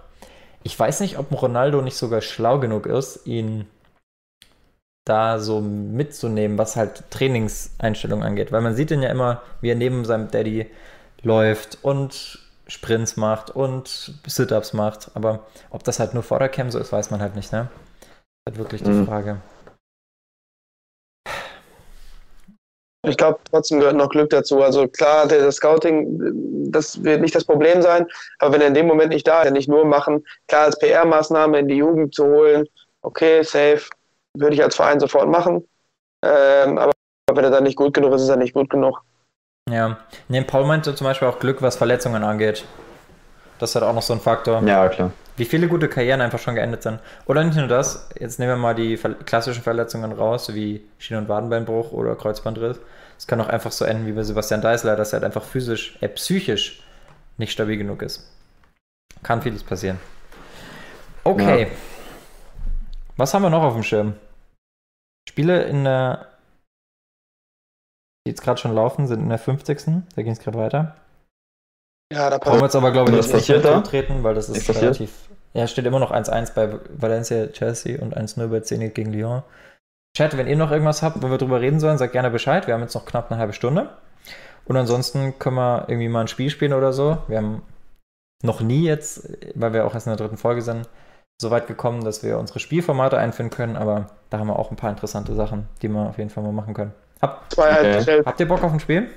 Ich 0.63 0.78
weiß 0.78 1.01
nicht, 1.01 1.19
ob 1.19 1.32
Ronaldo 1.39 1.82
nicht 1.82 1.97
sogar 1.97 2.21
schlau 2.21 2.59
genug 2.59 2.88
ist, 2.88 3.28
ihn 3.28 3.67
da 5.05 5.39
so 5.39 5.61
mitzunehmen, 5.61 6.57
was 6.57 6.75
halt 6.75 7.03
Trainingseinstellungen 7.11 8.25
angeht. 8.25 8.51
Weil 8.51 8.61
man 8.61 8.75
sieht 8.75 8.91
ihn 8.91 9.03
ja 9.03 9.09
immer, 9.09 9.41
wie 9.61 9.69
er 9.69 9.75
neben 9.75 10.03
seinem 10.03 10.32
Daddy 10.32 10.65
läuft 11.21 11.78
und 11.84 12.47
Sprints 12.68 13.18
macht 13.18 13.49
und 13.49 14.13
Sit-Ups 14.26 14.74
macht. 14.74 15.11
Aber 15.15 15.45
ob 15.70 15.84
das 15.84 15.99
halt 15.99 16.13
nur 16.13 16.24
vor 16.24 16.39
der 16.39 16.49
Cam 16.49 16.72
so 16.72 16.80
ist, 16.80 16.91
weiß 16.91 17.11
man 17.11 17.22
halt 17.22 17.36
nicht, 17.36 17.51
ne? 17.51 17.70
Das 17.99 18.09
ist 18.09 18.45
halt 18.47 18.57
wirklich 18.57 18.84
die 18.84 18.89
Mhm. 18.89 19.05
Frage. 19.05 19.38
Ich 23.07 23.15
glaube, 23.15 23.39
trotzdem 23.49 23.80
gehört 23.80 23.95
noch 23.95 24.09
Glück 24.09 24.30
dazu. 24.32 24.61
Also 24.61 24.88
klar, 24.88 25.28
der, 25.28 25.39
das 25.39 25.55
Scouting, 25.55 26.70
das 26.72 27.01
wird 27.03 27.22
nicht 27.22 27.36
das 27.36 27.45
Problem 27.45 27.82
sein, 27.82 28.05
aber 28.39 28.53
wenn 28.53 28.61
er 28.61 28.68
in 28.68 28.74
dem 28.74 28.88
Moment 28.88 29.09
nicht 29.09 29.28
da 29.28 29.43
ist, 29.43 29.51
nicht 29.51 29.70
nur 29.70 29.86
machen, 29.86 30.26
klar 30.47 30.65
als 30.65 30.78
PR-Maßnahme 30.80 31.59
in 31.59 31.68
die 31.68 31.76
Jugend 31.78 32.13
zu 32.13 32.26
holen, 32.26 32.68
okay, 33.01 33.43
safe, 33.43 33.84
würde 34.34 34.55
ich 34.55 34.63
als 34.63 34.76
Verein 34.76 34.99
sofort 34.99 35.30
machen. 35.30 35.65
Ähm, 36.24 36.78
aber 36.78 36.91
wenn 37.32 37.43
er 37.45 37.51
dann 37.51 37.63
nicht 37.63 37.78
gut 37.78 37.93
genug 37.93 38.13
ist, 38.13 38.24
ist 38.24 38.30
er 38.30 38.38
nicht 38.38 38.53
gut 38.53 38.70
genug. 38.70 39.01
Ja. 39.70 39.97
Ne, 40.28 40.43
Paul 40.43 40.65
meinte 40.65 40.95
zum 40.95 41.05
Beispiel 41.05 41.28
auch 41.28 41.39
Glück, 41.39 41.61
was 41.61 41.76
Verletzungen 41.76 42.24
angeht. 42.24 42.65
Das 43.59 43.72
ist 43.72 43.76
halt 43.76 43.86
auch 43.86 43.93
noch 43.93 44.01
so 44.01 44.13
ein 44.13 44.20
Faktor. 44.20 44.61
Ja, 44.63 44.88
klar. 44.89 45.11
Wie 45.36 45.45
viele 45.45 45.68
gute 45.68 45.88
Karrieren 45.88 46.22
einfach 46.22 46.39
schon 46.39 46.55
geendet 46.55 46.84
sind. 46.84 46.99
Oder 47.26 47.43
nicht 47.43 47.57
nur 47.57 47.68
das, 47.68 48.09
jetzt 48.20 48.39
nehmen 48.39 48.53
wir 48.53 48.57
mal 48.57 48.74
die 48.74 48.97
ver 48.97 49.13
klassischen 49.13 49.61
Verletzungen 49.61 50.11
raus, 50.11 50.53
wie 50.53 50.82
Schien- 50.97 51.18
und 51.18 51.30
Wadenbeinbruch 51.30 51.91
oder 51.91 52.15
Kreuzbandriss. 52.15 52.80
Es 53.18 53.28
kann 53.28 53.41
auch 53.41 53.47
einfach 53.47 53.72
so 53.72 53.86
enden 53.86 54.07
wie 54.07 54.11
bei 54.13 54.24
Sebastian 54.24 54.61
Deißler, 54.61 54.95
dass 54.95 55.11
er 55.11 55.18
halt 55.18 55.26
einfach 55.26 55.43
physisch, 55.43 55.97
äh, 56.01 56.07
psychisch 56.07 56.82
nicht 57.38 57.51
stabil 57.51 57.78
genug 57.78 58.01
ist. 58.01 58.32
Kann 59.24 59.41
vieles 59.41 59.63
passieren. 59.63 59.99
Okay. 61.24 61.63
Ja. 61.63 61.68
Was 63.18 63.34
haben 63.34 63.41
wir 63.41 63.49
noch 63.49 63.63
auf 63.63 63.74
dem 63.74 63.84
Schirm? 63.84 64.13
Spiele 65.28 65.63
in 65.63 65.84
der, 65.84 66.28
die 68.28 68.32
jetzt 68.32 68.41
gerade 68.41 68.59
schon 68.59 68.75
laufen, 68.75 69.07
sind 69.07 69.21
in 69.21 69.30
der 69.30 69.38
50. 69.38 69.86
Da 70.15 70.21
ging 70.21 70.34
es 70.34 70.39
gerade 70.39 70.57
weiter. 70.57 70.95
Ja, 72.11 72.30
da 72.30 72.38
Brauchen 72.38 72.59
wir 72.59 72.65
jetzt 72.65 72.75
aber, 72.75 72.91
glaube 72.91 73.11
ich, 73.11 73.34
nicht 73.34 73.45
treten, 73.86 74.23
weil 74.23 74.36
das 74.36 74.49
ist 74.49 74.67
passiert? 74.67 74.84
relativ. 74.84 75.30
Ja, 75.53 75.65
steht 75.65 75.86
immer 75.86 75.99
noch 75.99 76.11
1-1 76.11 76.53
bei 76.53 76.78
Valencia 76.89 77.47
Chelsea 77.47 78.01
und 78.01 78.17
1-0 78.17 78.47
bei 78.47 78.59
Zenit 78.59 78.95
gegen 78.95 79.13
Lyon. 79.13 79.43
Chat, 80.15 80.38
wenn 80.38 80.47
ihr 80.47 80.57
noch 80.57 80.71
irgendwas 80.71 81.01
habt, 81.01 81.21
wo 81.23 81.30
wir 81.30 81.38
drüber 81.38 81.61
reden 81.61 81.80
sollen, 81.80 81.97
sagt 81.97 82.11
gerne 82.11 82.30
Bescheid. 82.30 82.67
Wir 82.67 82.73
haben 82.73 82.82
jetzt 82.82 82.95
noch 82.95 83.05
knapp 83.05 83.32
eine 83.32 83.39
halbe 83.39 83.53
Stunde. 83.53 83.89
Und 84.65 84.75
ansonsten 84.75 85.39
können 85.39 85.55
wir 85.55 85.86
irgendwie 85.88 86.09
mal 86.09 86.21
ein 86.21 86.28
Spiel 86.28 86.49
spielen 86.49 86.73
oder 86.73 86.91
so. 86.91 87.17
Wir 87.28 87.38
haben 87.38 87.61
noch 88.43 88.59
nie 88.59 88.84
jetzt, 88.84 89.30
weil 89.55 89.73
wir 89.73 89.86
auch 89.86 89.93
erst 89.93 90.07
in 90.07 90.11
der 90.11 90.17
dritten 90.17 90.38
Folge 90.38 90.61
sind, 90.61 90.89
so 91.41 91.49
weit 91.49 91.67
gekommen, 91.67 92.03
dass 92.03 92.23
wir 92.23 92.38
unsere 92.39 92.59
Spielformate 92.59 93.17
einführen 93.17 93.49
können. 93.49 93.78
Aber 93.78 94.09
da 94.30 94.39
haben 94.39 94.47
wir 94.47 94.59
auch 94.59 94.69
ein 94.69 94.78
paar 94.78 94.89
interessante 94.89 95.34
Sachen, 95.34 95.67
die 95.82 95.88
wir 95.88 96.09
auf 96.09 96.17
jeden 96.17 96.30
Fall 96.30 96.43
mal 96.43 96.51
machen 96.51 96.73
können. 96.73 96.93
Hab, 97.22 97.51
Zwei 97.53 97.99
Okay. 97.99 98.22
habt 98.26 98.39
ihr 98.39 98.47
Bock 98.47 98.63
auf 98.63 98.72
ein 98.74 98.80
Spiel? 98.80 99.09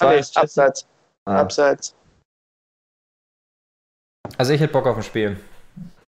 Nee, 0.00 0.22
abseits. 0.34 0.86
Ah, 1.24 1.40
Abseits. 1.40 1.94
Also 4.38 4.52
ich 4.52 4.60
hätte 4.60 4.72
Bock 4.72 4.86
auf 4.86 4.96
ein 4.96 5.02
Spiel. 5.02 5.36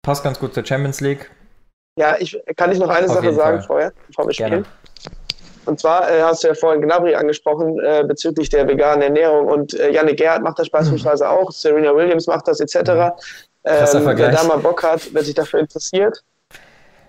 Passt 0.06 0.24
ganz 0.24 0.40
gut 0.40 0.54
zur 0.54 0.66
Champions 0.66 1.02
League. 1.02 1.30
Ja, 1.98 2.16
ich, 2.20 2.40
kann 2.56 2.72
ich 2.72 2.80
noch 2.80 2.90
eine 2.90 3.08
Auf 3.08 3.14
Sache 3.14 3.34
sagen 3.34 3.58
Fall. 3.60 3.68
vorher, 3.68 3.94
bevor 4.08 4.28
wir 4.28 4.34
Gerne. 4.34 4.58
spielen? 4.58 4.66
Und 5.66 5.80
zwar 5.80 6.10
äh, 6.10 6.22
hast 6.22 6.44
du 6.44 6.48
ja 6.48 6.54
vorhin 6.54 6.82
Gnabry 6.82 7.14
angesprochen 7.16 7.78
äh, 7.82 8.04
bezüglich 8.08 8.50
der 8.50 8.68
veganen 8.68 9.02
Ernährung 9.02 9.48
und 9.48 9.74
äh, 9.74 9.92
Yannick 9.92 10.18
Gerhardt 10.18 10.42
macht 10.42 10.60
das 10.60 10.70
beispielsweise 10.70 11.30
auch, 11.30 11.52
Serena 11.52 11.94
Williams 11.94 12.26
macht 12.28 12.48
das 12.48 12.62
etc. 12.62 12.76
Ähm, 13.66 14.18
wer 14.18 14.32
da 14.32 14.44
mal 14.46 14.60
Bock 14.60 14.84
hat, 14.84 15.10
wer 15.12 15.24
sich 15.24 15.36
dafür 15.36 15.60
interessiert, 15.60 16.24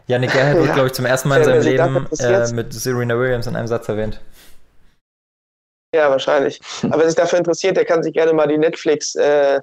Janik 0.09 0.33
Gerhardt 0.33 0.57
wird, 0.59 0.67
Ja. 0.67 0.75
glaube 0.75 0.89
ich, 0.89 0.93
zum 0.95 1.07
ersten 1.07 1.29
Mal 1.29 1.39
in 1.39 1.45
seinem 1.45 1.63
Leben 1.63 2.07
äh, 2.19 2.53
mit 2.53 2.73
Serena 2.73 3.17
Williams 3.19 3.47
in 3.47 3.55
einem 3.57 3.69
Satz 3.69 3.89
erwähnt. 3.89 4.21
ja 5.95 6.11
wahrscheinlich. 6.11 6.61
Aber 6.83 6.99
wer 6.99 7.07
sich 7.07 7.17
dafür 7.17 7.39
interessiert, 7.39 7.77
der 7.77 7.85
kann 7.85 8.03
sich 8.03 8.13
gerne 8.13 8.33
mal 8.33 8.49
die 8.49 8.59
Netflix 8.59 9.15
äh, 9.15 9.61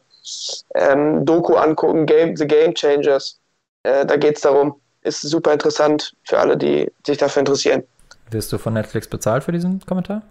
ähm, 0.76 1.26
angucken, 1.28 2.06
Game, 2.06 2.36
The 2.36 2.48
Game 2.48 2.74
Changers. 2.74 3.40
Äh, 3.84 4.06
da 4.06 4.16
geht 4.16 4.36
es 4.38 4.42
darum. 4.42 4.80
Ist 5.02 5.22
super 5.22 5.54
interessant 5.54 6.16
für 6.24 6.40
alle, 6.40 6.58
die 6.58 6.92
sich 7.06 7.20
dafür 7.20 7.42
interessieren. 7.42 7.84
Wirst 8.32 8.52
du 8.52 8.58
von 8.58 8.74
Netflix 8.74 9.08
bezahlt 9.08 9.44
für 9.44 9.52
diesen 9.52 9.86
Kommentar? 9.86 10.24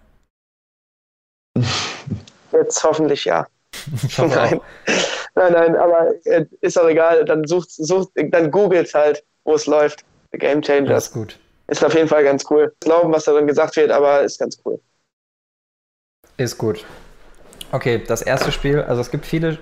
Jetzt 2.51 2.83
hoffentlich 2.83 3.23
ja. 3.25 3.47
Nein. 4.17 4.59
Nein, 5.35 5.51
nein, 5.53 5.75
aber 5.75 6.13
äh, 6.25 6.45
ist 6.61 6.77
auch 6.79 6.87
egal. 6.87 7.25
Dann 7.25 7.45
sucht, 7.45 7.69
sucht 7.71 8.11
dann 8.15 8.51
googelt 8.51 8.93
halt, 8.93 9.23
wo 9.45 9.55
es 9.55 9.65
läuft. 9.67 10.03
The 10.33 10.39
Game 10.39 10.61
Das 10.61 10.67
Changers. 10.67 11.05
ist 11.07 11.13
gut. 11.13 11.39
Ist 11.67 11.83
auf 11.83 11.93
jeden 11.95 12.07
Fall 12.07 12.23
ganz 12.23 12.43
cool. 12.49 12.73
Glauben, 12.81 13.11
was 13.13 13.25
darin 13.25 13.47
gesagt 13.47 13.75
wird, 13.77 13.91
aber 13.91 14.21
ist 14.23 14.39
ganz 14.39 14.59
cool. 14.65 14.79
Ist 16.37 16.57
gut. 16.57 16.85
Okay, 17.71 18.03
das 18.05 18.21
erste 18.21 18.51
Spiel, 18.51 18.81
also 18.81 19.01
es 19.01 19.11
gibt 19.11 19.25
viele 19.25 19.57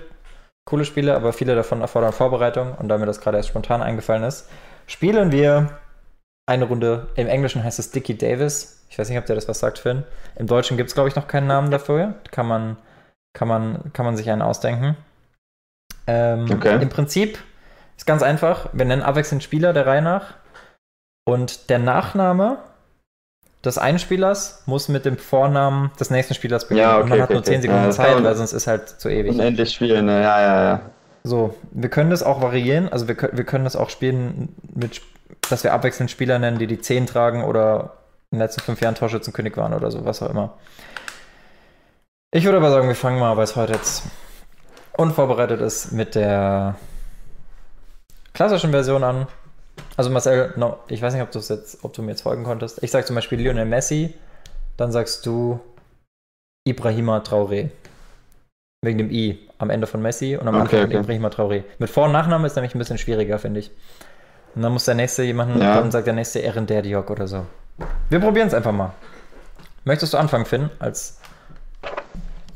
coole 0.66 0.84
Spiele, 0.84 1.14
aber 1.14 1.32
viele 1.32 1.54
davon 1.54 1.80
erfordern 1.82 2.12
Vorbereitung 2.12 2.74
und 2.76 2.88
da 2.88 2.98
mir 2.98 3.06
das 3.06 3.20
gerade 3.20 3.36
erst 3.36 3.50
spontan 3.50 3.82
eingefallen 3.82 4.22
ist, 4.24 4.48
spielen 4.86 5.30
wir 5.32 5.78
eine 6.46 6.64
Runde. 6.66 7.08
Im 7.16 7.26
Englischen 7.28 7.62
heißt 7.64 7.78
es 7.78 7.90
Dickie 7.90 8.16
Davis. 8.16 8.84
Ich 8.90 8.98
weiß 8.98 9.08
nicht, 9.08 9.18
ob 9.18 9.26
der 9.26 9.34
das 9.36 9.48
was 9.48 9.58
sagt, 9.60 9.78
Finn. 9.78 10.04
Im 10.36 10.46
Deutschen 10.46 10.76
gibt 10.76 10.88
es, 10.88 10.94
glaube 10.94 11.08
ich, 11.08 11.16
noch 11.16 11.28
keinen 11.28 11.46
Namen 11.48 11.70
dafür. 11.70 12.14
Kann 12.30 12.46
man, 12.46 12.76
kann 13.34 13.48
man, 13.48 13.92
kann 13.92 14.06
man 14.06 14.16
sich 14.16 14.30
einen 14.30 14.42
ausdenken. 14.42 14.96
Ähm, 16.06 16.46
Okay. 16.50 16.80
Im 16.82 16.88
Prinzip 16.88 17.38
ist 17.96 18.06
ganz 18.06 18.22
einfach. 18.22 18.68
Wir 18.72 18.84
nennen 18.84 19.02
abwechselnd 19.02 19.42
Spieler 19.42 19.72
der 19.72 19.86
Reihe 19.86 20.02
nach. 20.02 20.34
Und 21.26 21.70
der 21.70 21.78
Nachname 21.78 22.58
des 23.64 23.78
einen 23.78 23.98
Spielers 23.98 24.62
muss 24.66 24.88
mit 24.88 25.06
dem 25.06 25.16
Vornamen 25.16 25.90
des 25.98 26.10
nächsten 26.10 26.34
Spielers 26.34 26.68
beginnen. 26.68 26.86
Ja, 26.86 26.96
und 26.98 27.08
man 27.08 27.12
okay, 27.12 27.22
hat 27.22 27.28
okay, 27.30 27.34
nur 27.34 27.44
10 27.44 27.52
okay. 27.54 27.62
Sekunden 27.62 27.84
Ja, 27.84 27.90
Zeit, 27.90 28.24
weil 28.24 28.34
sonst 28.34 28.52
ist 28.52 28.66
halt 28.66 28.88
zu 28.88 29.08
ewig. 29.08 29.32
Unendlich 29.32 29.72
spielen, 29.72 30.04
ne? 30.06 30.22
ja, 30.22 30.40
ja, 30.40 30.64
ja. 30.64 30.80
So, 31.22 31.54
wir 31.70 31.88
können 31.88 32.10
das 32.10 32.22
auch 32.22 32.42
variieren. 32.42 32.90
Also 32.90 33.08
wir, 33.08 33.14
können- 33.14 33.36
wir 33.38 33.44
können 33.44 33.64
das 33.64 33.76
auch 33.76 33.88
spielen 33.88 34.54
mit, 34.74 35.00
dass 35.48 35.64
wir 35.64 35.72
abwechselnd 35.72 36.10
Spieler 36.10 36.38
nennen, 36.38 36.58
die 36.58 36.66
die 36.66 36.78
10 36.78 37.06
tragen 37.06 37.42
oder 37.44 37.94
in 38.30 38.36
den 38.38 38.40
letzten 38.40 38.60
fünf 38.60 38.82
Jahren 38.82 38.94
Torschützenkönig 38.96 39.56
waren 39.56 39.72
oder 39.72 39.90
so, 39.90 40.04
was 40.04 40.20
auch 40.22 40.28
immer. 40.28 40.58
Ich 42.32 42.44
würde 42.44 42.58
aber 42.58 42.70
sagen, 42.70 42.88
wir 42.88 42.96
fangen 42.96 43.20
mal, 43.20 43.36
weil 43.36 43.44
es 43.44 43.56
heute 43.56 43.72
jetzt 43.74 44.02
unvorbereitet 44.96 45.60
ist, 45.62 45.92
mit 45.92 46.14
der 46.14 46.74
klassischen 48.34 48.70
Version 48.70 49.02
an. 49.04 49.26
Also 49.96 50.10
Marcel, 50.10 50.52
no, 50.56 50.78
ich 50.88 51.00
weiß 51.02 51.14
nicht, 51.14 51.22
ob, 51.22 51.34
jetzt, 51.34 51.78
ob 51.84 51.92
du 51.92 52.02
mir 52.02 52.10
jetzt 52.12 52.22
folgen 52.22 52.44
konntest. 52.44 52.82
Ich 52.82 52.90
sage 52.90 53.04
zum 53.04 53.16
Beispiel 53.16 53.40
Lionel 53.40 53.64
Messi, 53.64 54.14
dann 54.76 54.92
sagst 54.92 55.24
du 55.26 55.60
Ibrahima 56.68 57.18
Traoré. 57.18 57.70
Wegen 58.84 58.98
dem 58.98 59.10
I 59.10 59.38
am 59.58 59.70
Ende 59.70 59.86
von 59.86 60.02
Messi 60.02 60.36
und 60.36 60.46
am 60.46 60.54
Okay, 60.56 60.62
Anfang 60.62 60.80
von 60.80 60.88
okay. 60.90 60.98
Ibrahima 61.00 61.28
Traoré. 61.28 61.62
Mit 61.78 61.90
Vor- 61.90 62.04
und 62.06 62.12
Nachnamen 62.12 62.44
ist 62.46 62.54
nämlich 62.56 62.74
ein 62.74 62.78
bisschen 62.78 62.98
schwieriger, 62.98 63.38
finde 63.38 63.60
ich. 63.60 63.70
Und 64.54 64.62
dann 64.62 64.72
muss 64.72 64.84
der 64.84 64.94
nächste 64.94 65.22
jemanden, 65.22 65.60
Ja. 65.60 65.76
dann 65.80 65.90
sagt 65.90 66.06
der 66.06 66.14
nächste 66.14 66.42
Erin 66.42 66.66
Derdiok 66.66 67.10
oder 67.10 67.26
so. 67.26 67.46
Wir 68.10 68.20
probieren 68.20 68.46
es 68.48 68.54
einfach 68.54 68.72
mal. 68.72 68.92
Möchtest 69.84 70.12
du 70.12 70.18
anfangen, 70.18 70.44
Finn, 70.44 70.70
als 70.78 71.18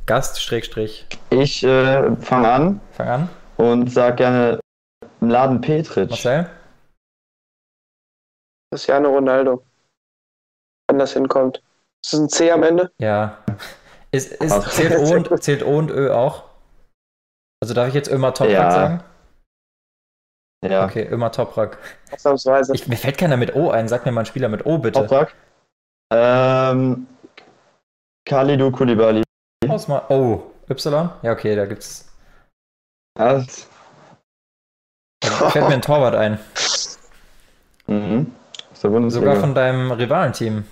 Gast, 0.06 0.42
Schrägstrich, 0.42 1.06
Ich 1.30 1.62
äh, 1.64 2.14
fange 2.16 2.48
an 2.50 2.80
fang 2.92 3.08
an. 3.08 3.28
und 3.56 3.90
sag 3.92 4.16
gerne 4.18 4.58
Mladen 5.20 5.60
Petric. 5.60 6.10
Marcel? 6.10 6.50
Cristiano 8.70 9.10
Ronaldo. 9.10 9.64
Wenn 10.88 10.98
das 10.98 11.12
hinkommt. 11.12 11.62
Ist 12.04 12.12
das 12.12 12.20
ein 12.20 12.28
C 12.28 12.50
am 12.50 12.62
Ende? 12.62 12.92
Ja. 12.98 13.38
Ist, 14.10 14.32
ist, 14.32 14.70
zählt, 14.70 14.96
o 14.98 15.14
und, 15.14 15.42
zählt 15.42 15.62
O 15.62 15.76
und 15.78 15.90
Ö 15.90 16.12
auch? 16.12 16.44
Also 17.62 17.74
darf 17.74 17.88
ich 17.88 17.94
jetzt 17.94 18.10
Ömer 18.10 18.32
Toprak 18.32 18.52
Ja. 18.52 18.70
sagen? 18.70 19.04
Ja. 20.64 20.84
Okay, 20.84 21.06
Ömer 21.08 21.30
Toprak. 21.32 21.78
Ausnahmsweise. 22.10 22.74
Ich, 22.74 22.88
mir 22.88 22.96
fällt 22.96 23.18
keiner 23.18 23.36
mit 23.36 23.54
O 23.54 23.70
ein. 23.70 23.88
Sag 23.88 24.04
mir 24.06 24.12
mal 24.12 24.20
einen 24.20 24.26
Spieler 24.26 24.48
mit 24.48 24.66
O, 24.66 24.78
bitte. 24.78 25.00
Toprak. 25.00 25.34
Ähm, 26.12 27.06
Khalidou 28.24 28.70
Koulibaly. 28.70 29.22
Ausmal. 29.68 30.02
Oh, 30.08 30.42
Y? 30.70 31.10
Ja, 31.22 31.32
okay, 31.32 31.54
da 31.54 31.66
gibt's. 31.66 32.12
Da 33.14 33.44
fällt 35.50 35.68
mir 35.68 35.74
ein 35.74 35.82
Torwart 35.82 36.14
ein. 36.14 36.38
mhm. 37.86 38.32
Der. 38.74 39.10
Sogar 39.10 39.36
von 39.36 39.54
deinem 39.54 39.90
Rivalenteam, 39.90 40.64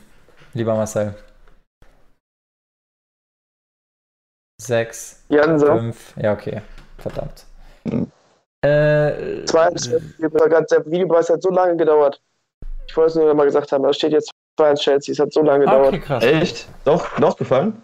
lieber 0.55 0.75
Marcel. 0.75 1.14
Sechs, 4.61 5.23
Janse. 5.29 5.67
fünf. 5.67 6.14
Ja, 6.17 6.33
okay. 6.33 6.62
Verdammt. 6.99 7.45
Mhm. 7.85 8.11
Äh, 8.64 9.45
Zwei, 9.45 9.69
der 9.69 10.87
Videobeweis 10.87 11.29
hat 11.31 11.43
so 11.43 11.51
lange 11.51 11.77
gedauert. 11.77 12.21
Ich 12.89 12.97
wollte 12.97 13.11
es 13.11 13.14
nur 13.17 13.35
mal 13.35 13.45
gesagt 13.45 13.71
haben, 13.73 13.83
da 13.85 13.93
steht 13.93 14.12
jetzt 14.12 14.31
2-1 14.59 14.75
Chelsea, 14.81 15.12
es 15.12 15.19
hat 15.19 15.33
so 15.33 15.43
lange 15.43 15.64
gedauert. 15.67 15.89
okay, 15.89 16.01
krass. 16.01 16.25
Echt? 16.25 16.69
Doch, 16.85 17.07
doch 17.19 17.37
gefallen? 17.37 17.83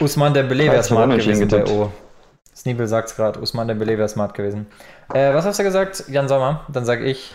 Usman 0.00 0.34
Dembele 0.34 0.64
wäre 0.64 0.76
Hat's 0.78 0.90
mal 0.90 1.08
gewesen 1.08 1.48
bei. 1.48 1.64
O. 1.66 1.90
Sneebel 2.62 2.86
sagt's 2.86 3.16
gerade, 3.16 3.40
Usman 3.40 3.66
Dembele 3.66 3.98
wäre 3.98 4.08
smart 4.08 4.34
gewesen. 4.34 4.68
Äh, 5.12 5.34
was 5.34 5.44
hast 5.44 5.58
du 5.58 5.64
gesagt, 5.64 6.04
Jan 6.08 6.28
Sommer? 6.28 6.64
Dann 6.68 6.84
sag 6.84 7.00
ich 7.00 7.34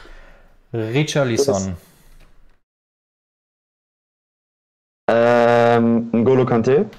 Richarlison. 0.73 1.75
Ähm, 5.11 6.09
N'Golo 6.13 6.45
Kante. 6.45 6.89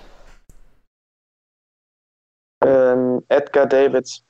Ähm, 2.62 3.22
Edgar 3.31 3.64
Davids. 3.64 4.22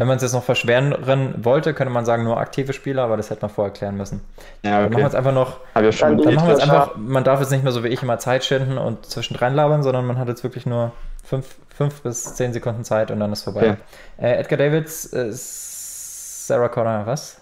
Wenn 0.00 0.08
man 0.08 0.16
es 0.16 0.24
jetzt 0.24 0.32
noch 0.32 0.42
verschweren 0.42 0.96
wollte, 1.44 1.72
könnte 1.72 1.92
man 1.92 2.04
sagen, 2.04 2.24
nur 2.24 2.36
aktive 2.38 2.72
Spieler, 2.72 3.04
aber 3.04 3.16
das 3.16 3.30
hätte 3.30 3.42
man 3.42 3.50
vorher 3.50 3.72
klären 3.72 3.96
müssen. 3.96 4.22
Ja, 4.64 4.80
Dann 4.80 4.82
machen 4.82 4.90
wir 4.90 4.96
okay. 4.96 5.04
jetzt 5.04 5.14
einfach 5.14 5.34
noch 5.34 5.60
Hab 5.76 5.84
ja 5.84 5.92
schon. 5.92 6.18
Dann 6.18 6.34
machen 6.34 6.48
wir 6.48 6.54
jetzt 6.54 6.62
Niklas 6.64 6.82
einfach, 6.82 6.96
man 6.96 7.22
darf 7.22 7.38
jetzt 7.38 7.52
nicht 7.52 7.62
mehr 7.62 7.72
so 7.72 7.84
wie 7.84 7.88
ich 7.88 8.02
immer 8.02 8.18
Zeit 8.18 8.44
schinden 8.44 8.76
und 8.76 9.06
zwischendrin 9.06 9.54
labern, 9.54 9.84
sondern 9.84 10.04
man 10.04 10.18
hat 10.18 10.26
jetzt 10.26 10.42
wirklich 10.42 10.66
nur 10.66 10.90
fünf, 11.24 11.56
fünf 11.74 12.02
bis 12.02 12.34
zehn 12.34 12.52
Sekunden 12.52 12.84
Zeit 12.84 13.10
und 13.10 13.20
dann 13.20 13.32
ist 13.32 13.42
vorbei. 13.42 13.70
Okay. 13.70 13.76
Äh, 14.18 14.40
Edgar 14.40 14.58
Davids, 14.58 15.12
äh, 15.12 15.28
Sarah 15.30 16.68
Connor, 16.68 17.06
was? 17.06 17.40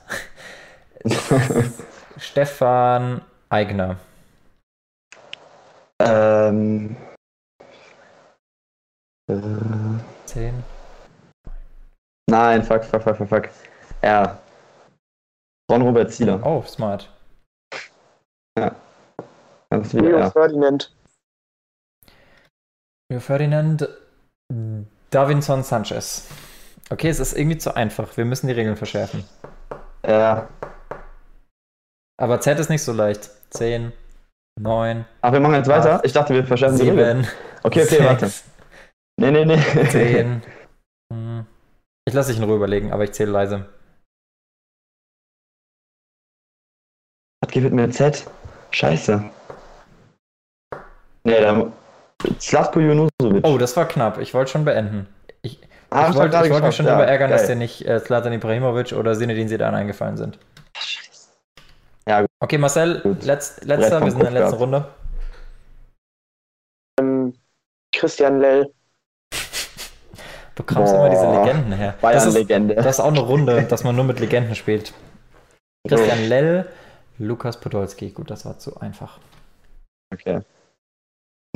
Stefan 2.19 3.23
Eigner. 3.49 3.97
ähm, 6.01 6.97
äh, 9.31 9.35
Zehn. 10.27 10.63
nein, 12.31 12.63
fuck, 12.63 12.85
fuck, 12.85 13.03
fuck, 13.03 13.17
fuck, 13.17 13.29
fuck. 13.29 13.49
R. 14.01 14.39
Ron-Robert 15.71 16.13
Zieler. 16.13 16.41
Oh, 16.45 16.63
smart. 16.63 17.11
Ganz 19.71 19.93
wieder 19.95 20.09
Rio 20.09 20.19
R. 20.19 20.31
Ferdinand. 20.31 20.91
Rio 23.11 23.21
Ferdinand 23.21 23.89
Davinson 25.11 25.63
Sanchez. 25.63 26.29
Okay, 26.91 27.09
es 27.09 27.21
ist 27.21 27.37
irgendwie 27.37 27.59
zu 27.59 27.75
einfach. 27.75 28.17
Wir 28.17 28.25
müssen 28.25 28.47
die 28.47 28.53
Regeln 28.53 28.77
verschärfen. 28.77 29.25
R. 30.03 30.49
Aber 32.21 32.41
Z 32.41 32.59
ist 32.59 32.69
nicht 32.71 32.83
so 32.83 32.93
leicht. 32.93 33.31
Zehn, 33.51 33.93
neun, 34.61 35.07
Ach, 35.23 35.33
wir 35.33 35.41
machen 35.41 35.55
jetzt 35.55 35.69
weiter? 35.69 35.97
Acht, 35.97 36.05
Ich 36.05 36.13
dachte, 36.13 36.35
wir 36.35 36.45
verschärfen 36.45 36.79
die 36.79 36.91
Regeln. 36.91 37.27
Okay, 37.63 37.85
okay, 37.85 38.05
warte. 38.05 38.27
sechs, 38.29 38.45
Nee, 39.19 39.31
nee, 39.31 39.45
nee. 39.45 39.61
10. 39.89 40.43
Hm. 41.11 41.47
Ich 42.07 42.13
lasse 42.13 42.31
dich 42.31 42.39
in 42.39 42.45
Ruhe 42.45 42.57
überlegen, 42.57 42.93
aber 42.93 43.05
ich 43.05 43.13
zähle 43.13 43.31
leise. 43.31 43.67
Was 47.43 47.51
gibt 47.51 47.73
mit 47.73 47.95
Z? 47.95 48.31
Scheiße. 48.73 49.25
Nee, 51.25 51.41
dann. 51.41 51.73
Slatko 52.41 52.81
Junusovic. 52.81 53.47
Oh, 53.47 53.59
das 53.59 53.77
war 53.77 53.87
knapp. 53.87 54.19
Ich 54.19 54.35
wollte 54.35 54.51
schon 54.51 54.65
beenden. 54.65 55.07
Ich, 55.43 55.61
Ah, 55.91 56.01
ich 56.03 56.07
hab's 56.09 56.17
wollte 56.17 56.31
gerade 56.31 56.47
ich 56.49 56.53
wollte 56.53 56.67
mich 56.67 56.77
geschafft, 56.77 56.77
schon 56.77 56.87
ja, 56.87 56.93
darüber 56.93 57.07
ärgern, 57.11 57.31
dass 57.31 57.43
geil. 57.43 57.51
dir 57.53 57.57
nicht 57.57 57.87
äh, 57.87 58.03
Zlatan 58.05 58.33
Ibrahimovic 58.35 58.93
oder 58.93 59.17
Zinedine 59.17 59.49
Zidane 59.49 59.77
eingefallen 59.77 60.17
sind. 60.19 60.39
Scheiße. 60.77 61.29
Ja, 62.07 62.21
gut. 62.21 62.31
Okay, 62.41 62.59
Marcel, 62.59 63.01
Gut. 63.01 63.25
letzt, 63.25 63.65
letzter, 63.65 64.03
wir 64.05 64.11
sind 64.11 64.21
in 64.23 64.33
der 64.35 64.43
letzten 64.43 64.57
Runde. 64.59 64.89
Ähm, 67.01 67.35
Christian 67.95 68.41
Lell. 68.41 68.71
Du 70.57 70.63
kommst 70.65 70.93
immer 70.93 71.09
diese. 71.09 71.25
Legenden 71.25 71.73
her. 71.73 71.95
Das 72.03 72.27
ist, 72.27 72.35
Bayern-Legende. 72.35 72.75
das 72.75 72.87
ist 72.87 73.01
auch 73.01 73.09
eine 73.09 73.21
Runde, 73.21 73.63
dass 73.63 73.85
man 73.85 73.95
nur 73.95 74.05
mit 74.05 74.19
Legenden 74.21 74.55
spielt. 74.57 74.93
Christian 75.89 76.29
Lell, 76.29 76.69
Lukas 77.19 77.59
Podolski. 77.61 78.11
Gut, 78.11 78.31
das 78.31 78.45
war 78.45 78.59
zu 78.59 78.79
einfach. 78.81 79.19
Okay. 80.13 80.41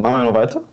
Machen 0.03 0.23
wir 0.23 0.25
noch 0.25 0.35
weiter? 0.35 0.65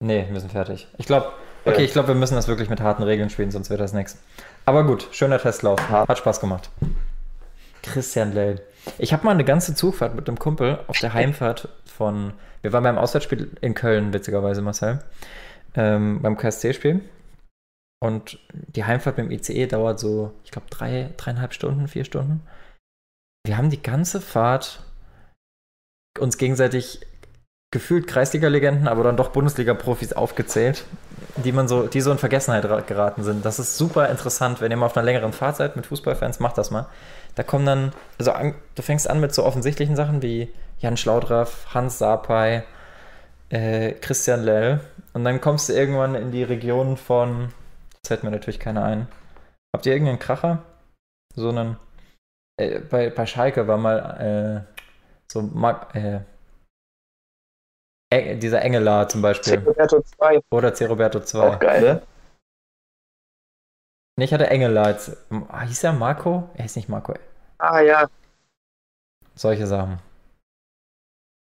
Nee, 0.00 0.26
wir 0.30 0.38
sind 0.38 0.52
fertig. 0.52 0.86
Ich 0.98 1.06
glaube, 1.06 1.32
okay, 1.64 1.78
Ja. 1.78 1.84
ich 1.84 1.92
glaube, 1.92 2.08
wir 2.08 2.14
müssen 2.14 2.34
das 2.34 2.46
wirklich 2.46 2.68
mit 2.68 2.80
harten 2.82 3.02
Regeln 3.02 3.30
spielen, 3.30 3.50
sonst 3.50 3.70
wird 3.70 3.80
das 3.80 3.94
nichts. 3.94 4.18
Aber 4.66 4.84
gut, 4.84 5.08
schöner 5.12 5.38
Testlauf. 5.38 5.88
Hat 5.88 6.18
Spaß 6.18 6.40
gemacht. 6.40 6.68
Christian 7.82 8.32
Lell. 8.32 8.60
Ich 8.98 9.14
habe 9.14 9.24
mal 9.24 9.30
eine 9.30 9.44
ganze 9.44 9.74
Zugfahrt 9.74 10.14
mit 10.14 10.28
einem 10.28 10.38
Kumpel 10.38 10.78
auf 10.88 10.98
der 10.98 11.14
Heimfahrt 11.14 11.70
von. 11.86 12.34
Wir 12.60 12.74
waren 12.74 12.82
beim 12.82 12.98
Auswärtsspiel 12.98 13.50
in 13.62 13.74
Köln, 13.74 14.12
witzigerweise, 14.12 14.60
Marcel. 14.60 15.02
Ähm, 15.74 16.20
beim 16.20 16.36
KSC-Spiel. 16.36 17.00
Und 18.02 18.38
die 18.52 18.84
Heimfahrt 18.84 19.16
mit 19.16 19.26
dem 19.26 19.32
ICE 19.32 19.66
dauert 19.66 19.98
so, 19.98 20.32
ich 20.44 20.50
glaube, 20.50 20.66
drei, 20.68 21.10
dreieinhalb 21.16 21.54
Stunden, 21.54 21.88
vier 21.88 22.04
Stunden. 22.04 22.46
Wir 23.46 23.56
haben 23.56 23.70
die 23.70 23.82
ganze 23.82 24.20
Fahrt 24.20 24.82
uns 26.18 26.36
gegenseitig 26.36 27.00
gefühlt 27.74 28.06
Kreisliga-Legenden, 28.06 28.88
aber 28.88 29.04
dann 29.04 29.18
doch 29.18 29.28
Bundesliga-Profis 29.28 30.14
aufgezählt, 30.14 30.84
die 31.36 31.52
man 31.52 31.68
so, 31.68 31.86
die 31.86 32.00
so 32.00 32.10
in 32.10 32.16
Vergessenheit 32.18 32.64
ra- 32.64 32.80
geraten 32.80 33.22
sind. 33.22 33.44
Das 33.44 33.58
ist 33.58 33.76
super 33.76 34.08
interessant, 34.08 34.62
wenn 34.62 34.70
ihr 34.70 34.78
mal 34.78 34.86
auf 34.86 34.96
einer 34.96 35.04
längeren 35.04 35.34
Fahrt 35.34 35.56
seid 35.56 35.76
mit 35.76 35.84
Fußballfans, 35.86 36.40
macht 36.40 36.56
das 36.56 36.70
mal. 36.70 36.86
Da 37.34 37.42
kommen 37.42 37.66
dann, 37.66 37.92
also 38.18 38.32
an, 38.32 38.54
du 38.76 38.82
fängst 38.82 39.10
an 39.10 39.20
mit 39.20 39.34
so 39.34 39.44
offensichtlichen 39.44 39.96
Sachen 39.96 40.22
wie 40.22 40.50
Jan 40.78 40.96
Schlaudraff, 40.96 41.74
Hans 41.74 41.98
Sapai, 41.98 42.62
äh, 43.50 43.92
Christian 43.92 44.42
Lell 44.42 44.80
und 45.12 45.24
dann 45.24 45.40
kommst 45.40 45.68
du 45.68 45.72
irgendwann 45.72 46.14
in 46.14 46.30
die 46.30 46.44
Region 46.44 46.96
von, 46.96 47.48
das 48.02 48.08
fällt 48.08 48.22
mir 48.22 48.30
natürlich 48.30 48.60
keiner 48.60 48.84
ein. 48.84 49.08
Habt 49.74 49.84
ihr 49.86 49.92
irgendeinen 49.92 50.20
Kracher? 50.20 50.62
So 51.34 51.48
einen, 51.48 51.76
äh, 52.56 52.78
bei, 52.78 53.10
bei 53.10 53.26
Schalke 53.26 53.66
war 53.66 53.76
mal 53.76 54.64
äh, 54.68 54.74
so 55.26 55.42
Mag, 55.42 55.94
äh, 55.96 56.20
Dieser 58.38 58.62
Engelar 58.62 59.08
zum 59.08 59.22
Beispiel. 59.22 59.58
Roberto 59.58 60.00
2. 60.02 60.40
Oder 60.50 60.74
C. 60.74 60.86
Roberto 60.86 61.20
2. 61.20 61.40
Auch 61.40 61.58
geil. 61.58 61.82
Wer? 61.82 62.02
Nee, 64.16 64.24
ich 64.26 64.32
hatte 64.34 64.48
Engelar 64.48 64.90
jetzt. 64.90 65.16
Ah, 65.48 65.62
Hieß 65.62 65.84
er 65.84 65.92
Marco? 65.92 66.48
Er 66.54 66.64
ist 66.66 66.76
nicht 66.76 66.88
Marco. 66.88 67.14
Ah 67.58 67.80
ja, 67.80 68.08
Solche 69.34 69.66
Sachen. 69.66 69.98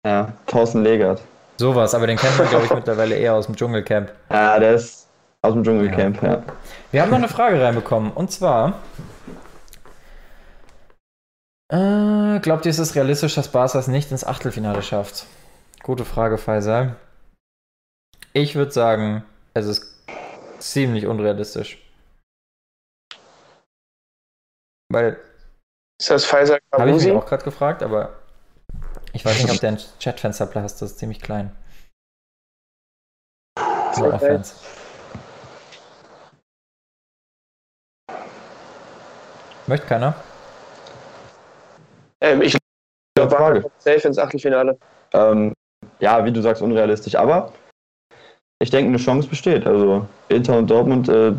Ja, 0.06 0.34
Thorsten 0.48 0.84
Legert. 0.84 1.22
Sowas, 1.58 1.94
aber 1.96 2.08
den 2.08 2.18
kennt 2.18 2.38
man, 2.38 2.48
glaube 2.50 2.66
ich, 2.66 2.72
mittlerweile 2.76 3.16
eher 3.16 3.34
aus 3.34 3.46
dem 3.48 3.56
Dschungelcamp. 3.56 4.12
Ja, 4.30 4.60
der 4.60 4.74
ist 4.76 5.08
aus 5.42 5.54
dem 5.54 5.64
Dschungelcamp, 5.64 6.22
ja. 6.22 6.44
Wir 6.92 7.02
haben 7.02 7.10
noch 7.10 7.18
eine 7.18 7.28
Frage 7.28 7.62
reinbekommen. 7.62 8.12
Und 8.12 8.32
zwar. 8.32 8.80
Äh, 11.72 12.40
glaubt 12.42 12.66
ihr, 12.66 12.70
ist 12.72 12.80
es 12.80 12.96
realistisch, 12.96 13.36
dass 13.36 13.48
Barca 13.48 13.80
es 13.80 13.88
nicht 13.88 14.12
ins 14.12 14.24
Achtelfinale 14.26 14.82
schafft? 14.84 15.26
Gute 15.84 16.06
Frage, 16.06 16.38
Faisal. 16.38 16.96
Ich 18.34 18.56
würde 18.56 18.72
sagen, 18.72 19.24
es 19.56 19.66
ist 19.66 20.06
ziemlich 20.60 21.08
unrealistisch. 21.08 21.80
Weil 24.92 25.20
ist 26.00 26.12
das 26.12 26.26
Pfizer 26.26 26.60
Habe 26.72 26.92
ich 26.92 27.04
mich 27.04 27.12
auch 27.12 27.26
gerade 27.26 27.44
gefragt, 27.44 27.82
aber 27.82 28.20
ich 29.14 29.26
weiß 29.26 29.42
nicht, 29.42 29.52
ob 29.52 29.60
der 29.60 29.72
ein 29.72 29.80
Chatfenster 30.00 30.46
passt. 30.46 30.82
Das 30.82 30.92
ist 30.92 31.00
ziemlich 31.00 31.20
klein. 31.20 31.56
So, 33.94 34.06
Okay. 34.06 34.20
Fans. 34.20 34.56
Möchte 39.68 39.88
keiner? 39.88 40.16
Ähm, 42.22 42.42
ich 42.42 42.58
glaube, 43.16 43.72
safe 43.80 44.08
ins 44.08 44.18
Achtelfinale. 44.18 44.78
Ähm, 45.14 45.54
ja, 46.02 46.26
wie 46.26 46.32
du 46.32 46.42
sagst, 46.42 46.62
unrealistisch, 46.62 47.16
aber 47.16 47.54
ich 48.60 48.70
denke, 48.70 48.90
eine 48.90 48.98
Chance 48.98 49.28
besteht. 49.28 49.66
Also 49.66 50.06
Inter 50.30 50.58
und 50.58 50.70
Dortmund, 50.70 51.10
äh, 51.10 51.34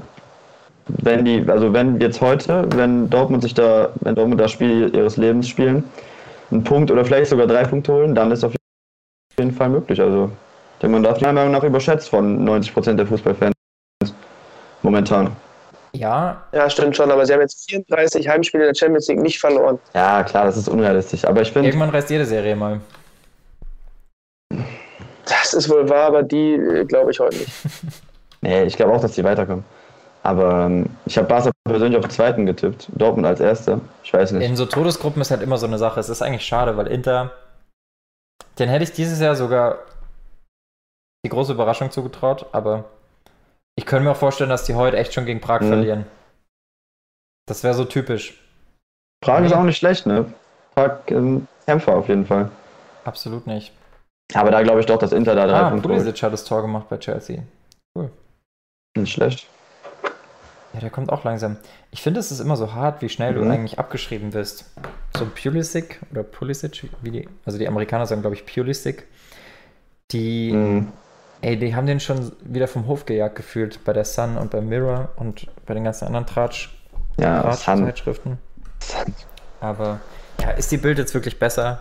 wenn 0.86 1.24
die, 1.24 1.44
also 1.48 1.72
wenn 1.72 2.00
jetzt 2.00 2.20
heute, 2.20 2.66
wenn 2.74 3.08
Dortmund 3.10 3.42
sich 3.42 3.54
da, 3.54 3.90
wenn 4.00 4.14
Dortmund 4.14 4.40
das 4.40 4.50
Spiel 4.50 4.94
ihres 4.94 5.16
Lebens 5.16 5.48
spielen, 5.48 5.84
einen 6.50 6.64
Punkt 6.64 6.90
oder 6.90 7.04
vielleicht 7.04 7.30
sogar 7.30 7.46
drei 7.46 7.64
Punkte 7.64 7.92
holen, 7.92 8.14
dann 8.14 8.30
ist 8.32 8.44
auf 8.44 8.54
jeden 9.38 9.52
Fall 9.52 9.68
möglich. 9.68 10.00
Also 10.00 10.30
denn 10.82 10.90
man 10.90 11.02
darf 11.02 11.20
meiner 11.20 11.34
Meinung 11.34 11.52
nach 11.52 11.62
überschätzt 11.62 12.08
von 12.08 12.44
90% 12.44 12.94
der 12.94 13.06
Fußballfans 13.06 13.54
momentan. 14.82 15.30
Ja, 15.94 16.42
Ja, 16.52 16.68
stimmt 16.68 16.96
schon, 16.96 17.10
aber 17.10 17.24
sie 17.24 17.32
haben 17.34 17.40
jetzt 17.40 17.70
34 17.70 18.28
Heimspiele 18.28 18.64
in 18.64 18.68
der 18.70 18.74
Champions 18.74 19.06
League 19.08 19.20
nicht 19.20 19.38
verloren. 19.38 19.78
Ja, 19.94 20.24
klar, 20.24 20.46
das 20.46 20.56
ist 20.56 20.68
unrealistisch. 20.68 21.24
Aber 21.24 21.42
ich 21.42 21.52
finde, 21.52 21.68
irgendwann 21.68 21.90
reißt 21.90 22.10
jede 22.10 22.24
Serie 22.24 22.56
mal. 22.56 22.80
Das 25.52 25.64
ist 25.64 25.70
wohl 25.70 25.88
wahr, 25.88 26.06
aber 26.06 26.22
die 26.22 26.54
äh, 26.54 26.84
glaube 26.84 27.10
ich 27.10 27.20
heute 27.20 27.36
nicht. 27.36 27.52
nee, 28.40 28.62
ich 28.64 28.76
glaube 28.76 28.92
auch, 28.94 29.00
dass 29.00 29.12
die 29.12 29.24
weiterkommen. 29.24 29.64
Aber 30.22 30.66
ähm, 30.66 30.86
ich 31.04 31.18
habe 31.18 31.26
Barca 31.26 31.50
persönlich 31.64 31.96
auf 31.98 32.04
den 32.04 32.10
zweiten 32.10 32.46
getippt. 32.46 32.88
Dortmund 32.94 33.26
als 33.26 33.40
Erster. 33.40 33.80
Ich 34.04 34.12
weiß 34.14 34.32
nicht. 34.32 34.44
In 34.48 34.56
so 34.56 34.66
Todesgruppen 34.66 35.20
ist 35.20 35.30
halt 35.30 35.42
immer 35.42 35.58
so 35.58 35.66
eine 35.66 35.78
Sache. 35.78 35.98
Es 36.00 36.08
ist 36.08 36.22
eigentlich 36.22 36.44
schade, 36.46 36.76
weil 36.76 36.86
Inter, 36.86 37.32
den 38.58 38.68
hätte 38.68 38.84
ich 38.84 38.92
dieses 38.92 39.20
Jahr 39.20 39.34
sogar 39.34 39.78
die 41.24 41.28
große 41.28 41.52
Überraschung 41.52 41.90
zugetraut, 41.90 42.46
aber 42.52 42.84
ich 43.76 43.84
könnte 43.86 44.04
mir 44.04 44.12
auch 44.12 44.16
vorstellen, 44.16 44.50
dass 44.50 44.64
die 44.64 44.74
heute 44.74 44.96
echt 44.96 45.12
schon 45.12 45.26
gegen 45.26 45.40
Prag 45.40 45.60
Mhm. 45.60 45.68
verlieren. 45.68 46.06
Das 47.46 47.64
wäre 47.64 47.74
so 47.74 47.84
typisch. 47.84 48.40
Prag 49.20 49.44
ist 49.44 49.52
auch 49.52 49.62
nicht 49.64 49.78
schlecht, 49.78 50.06
ne? 50.06 50.32
Prag 50.74 50.98
ähm, 51.08 51.46
Kämpfer 51.66 51.96
auf 51.96 52.08
jeden 52.08 52.26
Fall. 52.26 52.50
Absolut 53.04 53.46
nicht. 53.46 53.72
Aber 54.34 54.50
da 54.50 54.62
glaube 54.62 54.80
ich 54.80 54.86
doch, 54.86 54.98
dass 54.98 55.12
Inter 55.12 55.34
da 55.34 55.46
drei 55.46 55.60
Ah, 55.60 55.70
Punkte 55.70 55.88
holt. 55.88 55.98
Pulisic 55.98 56.22
hat 56.22 56.32
das 56.32 56.44
Tor 56.44 56.62
gemacht 56.62 56.88
bei 56.88 56.96
Chelsea. 56.98 57.42
Nicht 58.94 59.12
schlecht. 59.12 59.46
Ja, 60.74 60.80
der 60.80 60.90
kommt 60.90 61.10
auch 61.10 61.24
langsam. 61.24 61.56
Ich 61.90 62.02
finde, 62.02 62.20
es 62.20 62.30
ist 62.30 62.40
immer 62.40 62.56
so 62.56 62.72
hart, 62.74 63.00
wie 63.02 63.08
schnell 63.08 63.34
du 63.34 63.42
Mhm. 63.42 63.50
eigentlich 63.50 63.78
abgeschrieben 63.78 64.32
wirst. 64.34 64.70
So 65.16 65.26
Pulisic 65.26 66.00
oder 66.10 66.22
Pulisic, 66.22 66.84
wie 67.02 67.10
die, 67.10 67.28
also 67.46 67.58
die 67.58 67.66
Amerikaner 67.68 68.06
sagen, 68.06 68.20
glaube 68.22 68.36
ich, 68.36 68.44
Pulisic. 68.46 69.06
Die, 70.12 70.52
Mhm. 70.52 70.92
ey, 71.40 71.58
die 71.58 71.74
haben 71.74 71.86
den 71.86 72.00
schon 72.00 72.32
wieder 72.42 72.68
vom 72.68 72.86
Hof 72.86 73.06
gejagt 73.06 73.36
gefühlt 73.36 73.82
bei 73.84 73.92
der 73.94 74.04
Sun 74.04 74.36
und 74.36 74.50
beim 74.50 74.68
Mirror 74.68 75.10
und 75.16 75.46
bei 75.66 75.72
den 75.74 75.84
ganzen 75.84 76.06
anderen 76.06 76.26
Tratsch, 76.26 76.70
Ja, 77.18 77.42
Sun. 77.42 77.76
Tratsch-Zeitschriften. 77.76 78.38
Aber 79.60 80.00
ja, 80.40 80.50
ist 80.52 80.70
die 80.72 80.78
Bild 80.78 80.98
jetzt 80.98 81.12
wirklich 81.14 81.38
besser? 81.38 81.80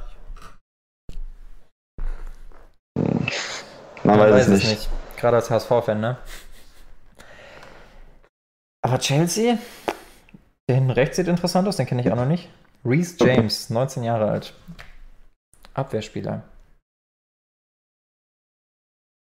Man, 4.04 4.20
weiß, 4.20 4.48
es 4.48 4.64
nicht. 4.68 4.90
Gerade 5.18 5.38
als 5.38 5.50
HSV-Fan, 5.50 6.00
ne? 6.00 6.18
Aber 8.84 8.98
Chelsea, 8.98 9.58
der 10.68 10.76
hinten 10.76 10.92
rechts 10.92 11.18
sieht 11.18 11.28
interessant 11.28 11.68
aus, 11.68 11.78
den 11.78 11.86
kenne 11.86 12.02
ich 12.02 12.12
auch 12.12 12.16
noch 12.16 12.26
nicht. 12.26 12.50
Reese 12.84 13.16
James, 13.20 13.70
19 13.70 14.04
Jahre 14.04 14.30
alt. 14.30 14.54
Abwehrspieler. 15.74 16.44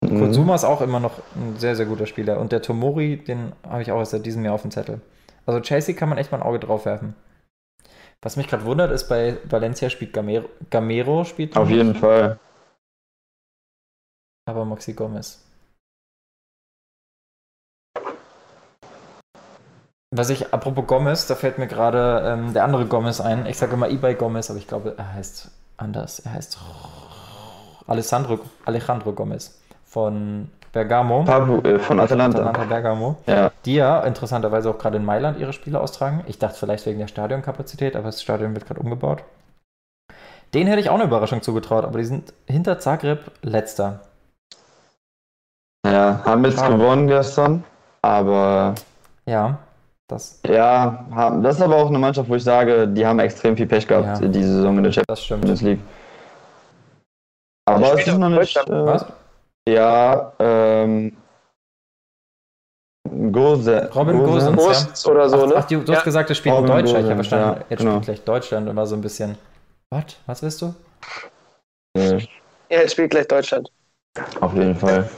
Mhm. 0.04 0.20
Kurzuma 0.20 0.56
ist 0.56 0.64
auch 0.64 0.82
immer 0.82 1.00
noch 1.00 1.20
ein 1.36 1.58
sehr, 1.58 1.76
sehr 1.76 1.88
guter 1.88 2.06
Spieler. 2.06 2.40
Und 2.40 2.52
der 2.52 2.62
Tomori, 2.62 3.18
den 3.18 3.54
habe 3.64 3.82
ich 3.82 3.92
auch 3.92 4.00
erst 4.00 4.12
seit 4.12 4.26
diesem 4.26 4.46
Jahr 4.46 4.54
auf 4.54 4.62
dem 4.62 4.72
Zettel. 4.72 5.02
Also 5.46 5.60
Chelsea 5.62 5.96
kann 5.96 6.10
man 6.10 6.18
echt 6.18 6.32
mal 6.32 6.40
ein 6.40 6.48
Auge 6.48 6.60
drauf 6.60 6.86
werfen. 6.86 7.16
Was 8.22 8.36
mich 8.36 8.48
gerade 8.48 8.66
wundert, 8.66 8.92
ist, 8.92 9.08
bei 9.08 9.38
Valencia 9.46 9.90
spielt 9.90 10.14
Gamero, 10.14 10.50
Gamero 10.70 11.24
spielt 11.24 11.56
Auf 11.56 11.68
nicht, 11.68 11.78
jeden 11.78 11.96
Fall. 11.96 12.40
Aber 14.48 14.66
Moxie 14.66 14.94
Gomez. 14.94 15.44
Was 20.16 20.30
ich, 20.30 20.54
apropos 20.54 20.88
Gomez, 20.88 21.28
da 21.28 21.36
fällt 21.36 21.58
mir 21.58 21.68
gerade 21.68 22.24
ähm, 22.26 22.54
der 22.54 22.64
andere 22.64 22.86
Gomez 22.86 23.20
ein. 23.20 23.46
Ich 23.46 23.58
sage 23.58 23.74
immer 23.74 23.90
eBay 23.90 24.16
Gomez, 24.16 24.50
aber 24.50 24.58
ich 24.58 24.68
glaube, 24.68 24.96
er 24.98 25.14
heißt 25.14 25.52
anders. 25.76 26.20
Er 26.20 26.34
heißt 26.34 26.58
Alessandro, 27.88 28.40
Alejandro 28.66 29.12
Gomez 29.12 29.60
von 29.86 30.50
Bergamo. 30.72 31.24
Pablo, 31.24 31.62
äh, 31.62 31.78
von 31.80 32.00
Atalanta. 32.00 32.40
Atalanta 32.40 32.64
Bergamo. 32.64 33.18
Ja. 33.26 33.52
Die 33.66 33.76
ja 33.76 34.00
interessanterweise 34.02 34.70
auch 34.70 34.78
gerade 34.78 34.96
in 34.96 35.04
Mailand 35.04 35.40
ihre 35.40 35.52
Spiele 35.52 35.82
austragen. 35.82 36.24
Ich 36.28 36.40
dachte 36.40 36.58
vielleicht 36.58 36.86
wegen 36.86 37.00
der 37.00 37.08
Stadionkapazität, 37.08 37.98
aber 37.98 38.06
das 38.06 38.22
Stadion 38.22 38.54
wird 38.54 38.66
gerade 38.66 38.80
umgebaut. 38.80 39.24
Den 40.54 40.68
hätte 40.68 40.80
ich 40.80 40.90
auch 40.90 40.96
eine 40.96 41.04
Überraschung 41.04 41.42
zugetraut, 41.42 41.84
aber 41.84 42.00
die 42.00 42.06
sind 42.06 42.34
hinter 42.46 42.80
Zagreb 42.80 43.32
letzter. 43.42 44.00
Ja, 45.92 46.22
haben 46.26 46.44
jetzt 46.46 46.60
Schade. 46.60 46.74
gewonnen 46.78 47.08
gestern. 47.08 47.64
Aber 48.02 48.76
Ja, 49.26 49.58
das, 50.08 50.40
ja, 50.46 51.06
haben, 51.14 51.44
das 51.44 51.56
ist 51.58 51.62
aber 51.62 51.76
auch 51.76 51.88
eine 51.90 52.00
Mannschaft, 52.00 52.30
wo 52.30 52.36
ich 52.36 52.44
sage, 52.44 52.88
die 52.88 53.06
haben 53.06 53.20
extrem 53.20 53.58
viel 53.58 53.68
Pech 53.68 53.88
gehabt 53.88 54.22
Ja. 54.22 54.28
diese 54.28 54.54
Saison 54.56 54.78
in 54.78 54.84
der 54.84 55.04
das 55.08 55.24
stimmt. 55.24 55.42
Champions 55.42 55.62
League. 55.62 55.80
Aber 57.66 57.94
es 57.94 58.08
ist 58.08 58.18
noch 58.18 58.28
in 58.28 58.36
nicht. 58.36 58.56
Deutschland. 58.56 58.70
Äh, 58.70 58.86
Was? 58.86 59.06
Ja, 59.68 60.32
ähm. 60.40 61.18
Gose. 63.32 63.90
Robin 63.94 64.24
Gosens. 64.24 64.50
Ja. 64.50 64.52
Brust 64.56 65.08
oder 65.08 65.30
so, 65.30 65.44
ach, 65.44 65.48
ne? 65.48 65.54
ach, 65.58 65.66
du, 65.66 65.80
du 65.82 65.92
hast 65.92 66.00
Ja. 66.00 66.04
gesagt, 66.04 66.30
das 66.30 66.38
spielt 66.38 66.56
ein 66.56 66.62
Robin 66.62 66.76
Deutscher. 66.78 67.00
Ich 67.00 67.06
habe 67.06 67.16
Gosens, 67.16 67.28
verstanden, 67.28 67.60
ja, 67.60 67.66
jetzt 67.70 67.80
genau. 67.80 67.92
spielt 67.92 68.06
gleich 68.06 68.24
Deutschland 68.24 68.70
und 68.70 68.76
war 68.76 68.86
so 68.88 68.96
ein 68.96 69.02
bisschen. 69.02 69.38
Was? 69.90 70.04
Was 70.26 70.42
willst 70.44 70.62
du? 70.62 70.74
Ja, 71.98 72.18
jetzt 72.70 72.92
spielt 72.94 73.12
gleich 73.12 73.28
Deutschland. 73.28 73.70
Auf 74.42 74.54
jeden 74.54 74.76
Fall. 74.76 75.10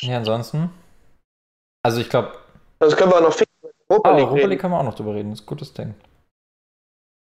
Ja, 0.00 0.18
ansonsten. 0.18 0.70
Also 1.82 2.00
ich 2.00 2.08
glaube, 2.08 2.32
Also 2.78 2.96
können 2.96 3.10
wir 3.10 3.16
auch 3.16 3.22
noch 3.22 3.40
über 3.40 3.70
Europa 3.88 4.10
ah, 4.10 4.12
League 4.12 4.24
Europa 4.24 4.34
reden. 4.34 4.50
League 4.50 4.60
kann 4.60 4.70
man 4.70 4.80
auch 4.80 4.84
noch 4.84 4.94
drüber 4.94 5.14
reden. 5.14 5.30
Das 5.30 5.40
ist 5.40 5.44
ein 5.44 5.48
gutes 5.48 5.72
Ding. 5.72 5.94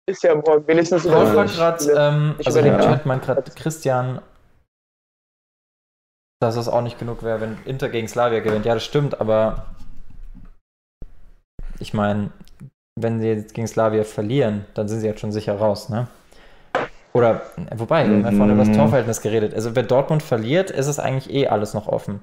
Ist 0.09 0.23
ja 0.23 0.35
morgen 0.35 0.67
wenigstens 0.67 1.03
Ja, 1.03 1.11
über 1.11 1.27
fragt 1.27 1.55
gerade, 1.55 1.91
ähm, 1.91 2.35
also 2.43 2.59
im. 2.59 2.79
Chat 2.79 3.05
meint 3.05 3.23
gerade 3.23 3.43
Christian, 3.51 4.21
dass 6.41 6.55
es 6.55 6.67
auch 6.67 6.81
nicht 6.81 6.97
genug 6.97 7.23
wäre, 7.23 7.39
wenn 7.39 7.57
Inter 7.65 7.89
gegen 7.89 8.07
Slavia 8.07 8.39
gewinnt. 8.39 8.65
Ja, 8.65 8.73
das 8.73 8.83
stimmt, 8.83 9.21
aber 9.21 9.67
ich 11.79 11.93
meine, 11.93 12.31
wenn 12.99 13.21
sie 13.21 13.27
jetzt 13.27 13.53
gegen 13.53 13.67
Slavia 13.67 14.03
verlieren, 14.03 14.65
dann 14.73 14.87
sind 14.87 15.01
sie 15.01 15.07
jetzt 15.07 15.19
schon 15.19 15.31
sicher 15.31 15.55
raus, 15.57 15.89
ne? 15.89 16.07
Oder, 17.13 17.41
wobei, 17.75 18.07
wir 18.07 18.15
haben 18.15 18.23
ja 18.23 18.31
vorhin 18.31 18.51
über 18.55 18.59
das 18.63 18.69
Mhm. 18.69 18.77
Torverhältnis 18.77 19.21
geredet. 19.21 19.53
Also, 19.53 19.75
wenn 19.75 19.87
Dortmund 19.87 20.23
verliert, 20.23 20.71
ist 20.71 20.87
es 20.87 20.97
eigentlich 20.99 21.33
eh 21.33 21.47
alles 21.47 21.73
noch 21.73 21.87
offen. 21.87 22.21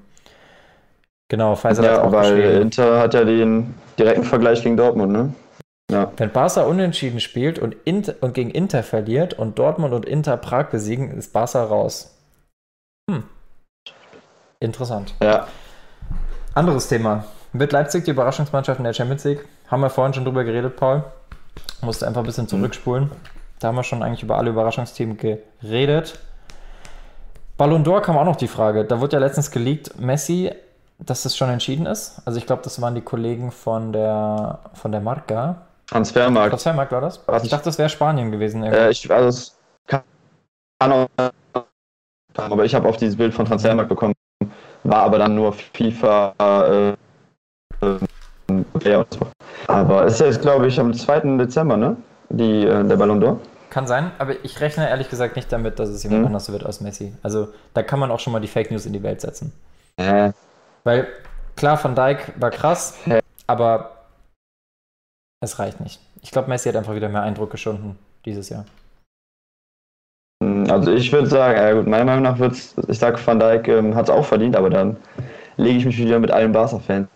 Genau, 1.30 1.54
Pfizer 1.56 1.82
hat 1.82 1.90
Ja, 1.90 2.02
auch 2.02 2.12
weil 2.12 2.36
geschrieben. 2.36 2.62
Inter 2.62 3.00
hat 3.00 3.12
ja 3.12 3.24
den 3.24 3.74
direkten 3.98 4.24
Vergleich 4.24 4.62
gegen 4.62 4.78
Dortmund, 4.78 5.12
ne? 5.12 5.34
Ja. 5.90 6.10
Wenn 6.16 6.30
Barca 6.30 6.62
unentschieden 6.62 7.20
spielt 7.20 7.58
und, 7.58 7.76
Inter, 7.84 8.14
und 8.20 8.32
gegen 8.34 8.50
Inter 8.50 8.82
verliert 8.82 9.34
und 9.34 9.58
Dortmund 9.58 9.92
und 9.92 10.06
Inter 10.06 10.36
Prag 10.38 10.68
besiegen, 10.70 11.10
ist 11.10 11.32
Barca 11.34 11.64
raus. 11.64 12.14
Hm. 13.10 13.24
Interessant. 14.60 15.14
Ja. 15.22 15.46
Anderes 16.54 16.88
Thema. 16.88 17.24
Wird 17.52 17.72
Leipzig 17.72 18.04
die 18.04 18.10
Überraschungsmannschaft 18.10 18.78
in 18.78 18.84
der 18.84 18.92
Champions 18.92 19.24
League? 19.24 19.44
Haben 19.68 19.82
wir 19.82 19.90
vorhin 19.90 20.12
schon 20.14 20.24
drüber 20.24 20.44
geredet, 20.44 20.76
Paul. 20.76 21.04
Musste 21.82 22.06
einfach 22.06 22.22
ein 22.22 22.26
bisschen 22.26 22.48
zurückspulen. 22.48 23.10
Da 23.58 23.68
haben 23.68 23.76
wir 23.76 23.82
schon 23.82 24.02
eigentlich 24.02 24.22
über 24.22 24.38
alle 24.38 24.50
Überraschungsteams 24.50 25.18
geredet. 25.18 26.18
Ballon 27.56 27.84
d'Or 27.84 28.00
kam 28.00 28.16
auch 28.16 28.24
noch 28.24 28.36
die 28.36 28.46
Frage. 28.46 28.84
Da 28.84 29.00
wurde 29.00 29.16
ja 29.16 29.20
letztens 29.20 29.50
geleakt, 29.50 29.98
Messi, 29.98 30.52
dass 30.98 31.22
das 31.22 31.36
schon 31.36 31.50
entschieden 31.50 31.86
ist. 31.86 32.22
Also 32.24 32.38
ich 32.38 32.46
glaube, 32.46 32.62
das 32.62 32.80
waren 32.80 32.94
die 32.94 33.00
Kollegen 33.00 33.50
von 33.50 33.92
der, 33.92 34.60
von 34.74 34.92
der 34.92 35.00
Marca. 35.00 35.62
Transfermarkt. 35.88 36.50
Transfermarkt 36.50 36.92
war 36.92 37.00
das? 37.00 37.20
Was? 37.26 37.44
Ich 37.44 37.50
dachte, 37.50 37.64
das 37.64 37.78
wäre 37.78 37.88
Spanien 37.88 38.30
gewesen. 38.30 38.62
Äh, 38.62 38.90
ich, 38.90 39.10
also 39.10 39.28
es 39.28 39.56
kann 39.86 40.02
auch, 40.80 41.08
aber 42.36 42.64
ich 42.64 42.74
habe 42.74 42.88
auf 42.88 42.96
dieses 42.96 43.16
Bild 43.16 43.34
von 43.34 43.46
Transfermarkt 43.46 43.88
bekommen, 43.88 44.14
war 44.84 45.02
aber 45.02 45.18
dann 45.18 45.34
nur 45.34 45.52
FIFA, 45.52 46.34
äh, 46.38 46.90
äh. 47.84 47.98
Aber 49.66 50.06
es 50.06 50.14
ist 50.14 50.20
jetzt, 50.20 50.42
glaube 50.42 50.68
ich, 50.68 50.78
am 50.78 50.94
2. 50.94 51.36
Dezember, 51.36 51.76
ne? 51.76 51.96
Die, 52.30 52.64
äh, 52.64 52.84
der 52.84 52.96
Ballon 52.96 53.22
d'Or. 53.22 53.38
Kann 53.70 53.86
sein, 53.86 54.10
aber 54.18 54.42
ich 54.44 54.60
rechne 54.60 54.88
ehrlich 54.88 55.10
gesagt 55.10 55.36
nicht 55.36 55.52
damit, 55.52 55.78
dass 55.78 55.88
es 55.90 56.02
jemand 56.02 56.20
Mhm. 56.22 56.26
anders 56.28 56.50
wird 56.50 56.64
als 56.64 56.80
Messi. 56.80 57.14
Also 57.22 57.48
da 57.74 57.82
kann 57.82 57.98
man 57.98 58.10
auch 58.10 58.20
schon 58.20 58.32
mal 58.32 58.40
die 58.40 58.48
Fake 58.48 58.70
News 58.70 58.86
in 58.86 58.92
die 58.92 59.02
Welt 59.02 59.20
setzen. 59.20 59.52
Äh, 59.96 60.32
Weil 60.84 61.06
klar, 61.56 61.82
Van 61.82 61.94
Dijk 61.94 62.32
war 62.40 62.50
krass, 62.50 62.96
Hä? 63.04 63.20
aber 63.46 64.06
es 65.40 65.58
reicht 65.58 65.80
nicht. 65.80 66.00
Ich 66.22 66.30
glaube, 66.30 66.48
Messi 66.48 66.68
hat 66.68 66.76
einfach 66.76 66.94
wieder 66.94 67.08
mehr 67.08 67.22
Eindruck 67.22 67.50
geschunden 67.50 67.98
dieses 68.24 68.48
Jahr. 68.48 68.64
also 70.68 70.92
ich 70.92 71.12
würde 71.12 71.26
sagen, 71.28 71.56
ja 71.58 71.72
gut, 71.72 71.86
meiner 71.86 72.04
Meinung 72.04 72.22
nach 72.22 72.38
wird's, 72.38 72.74
ich 72.88 72.98
sage, 72.98 73.18
Van 73.24 73.38
Dijk 73.40 73.68
ähm, 73.68 73.94
hat 73.94 74.04
es 74.04 74.10
auch 74.10 74.24
verdient, 74.24 74.56
aber 74.56 74.70
dann 74.70 74.96
lege 75.56 75.78
ich 75.78 75.84
mich 75.84 75.98
wieder 75.98 76.18
mit 76.18 76.30
allen 76.30 76.52
Barca-Fans. 76.52 77.08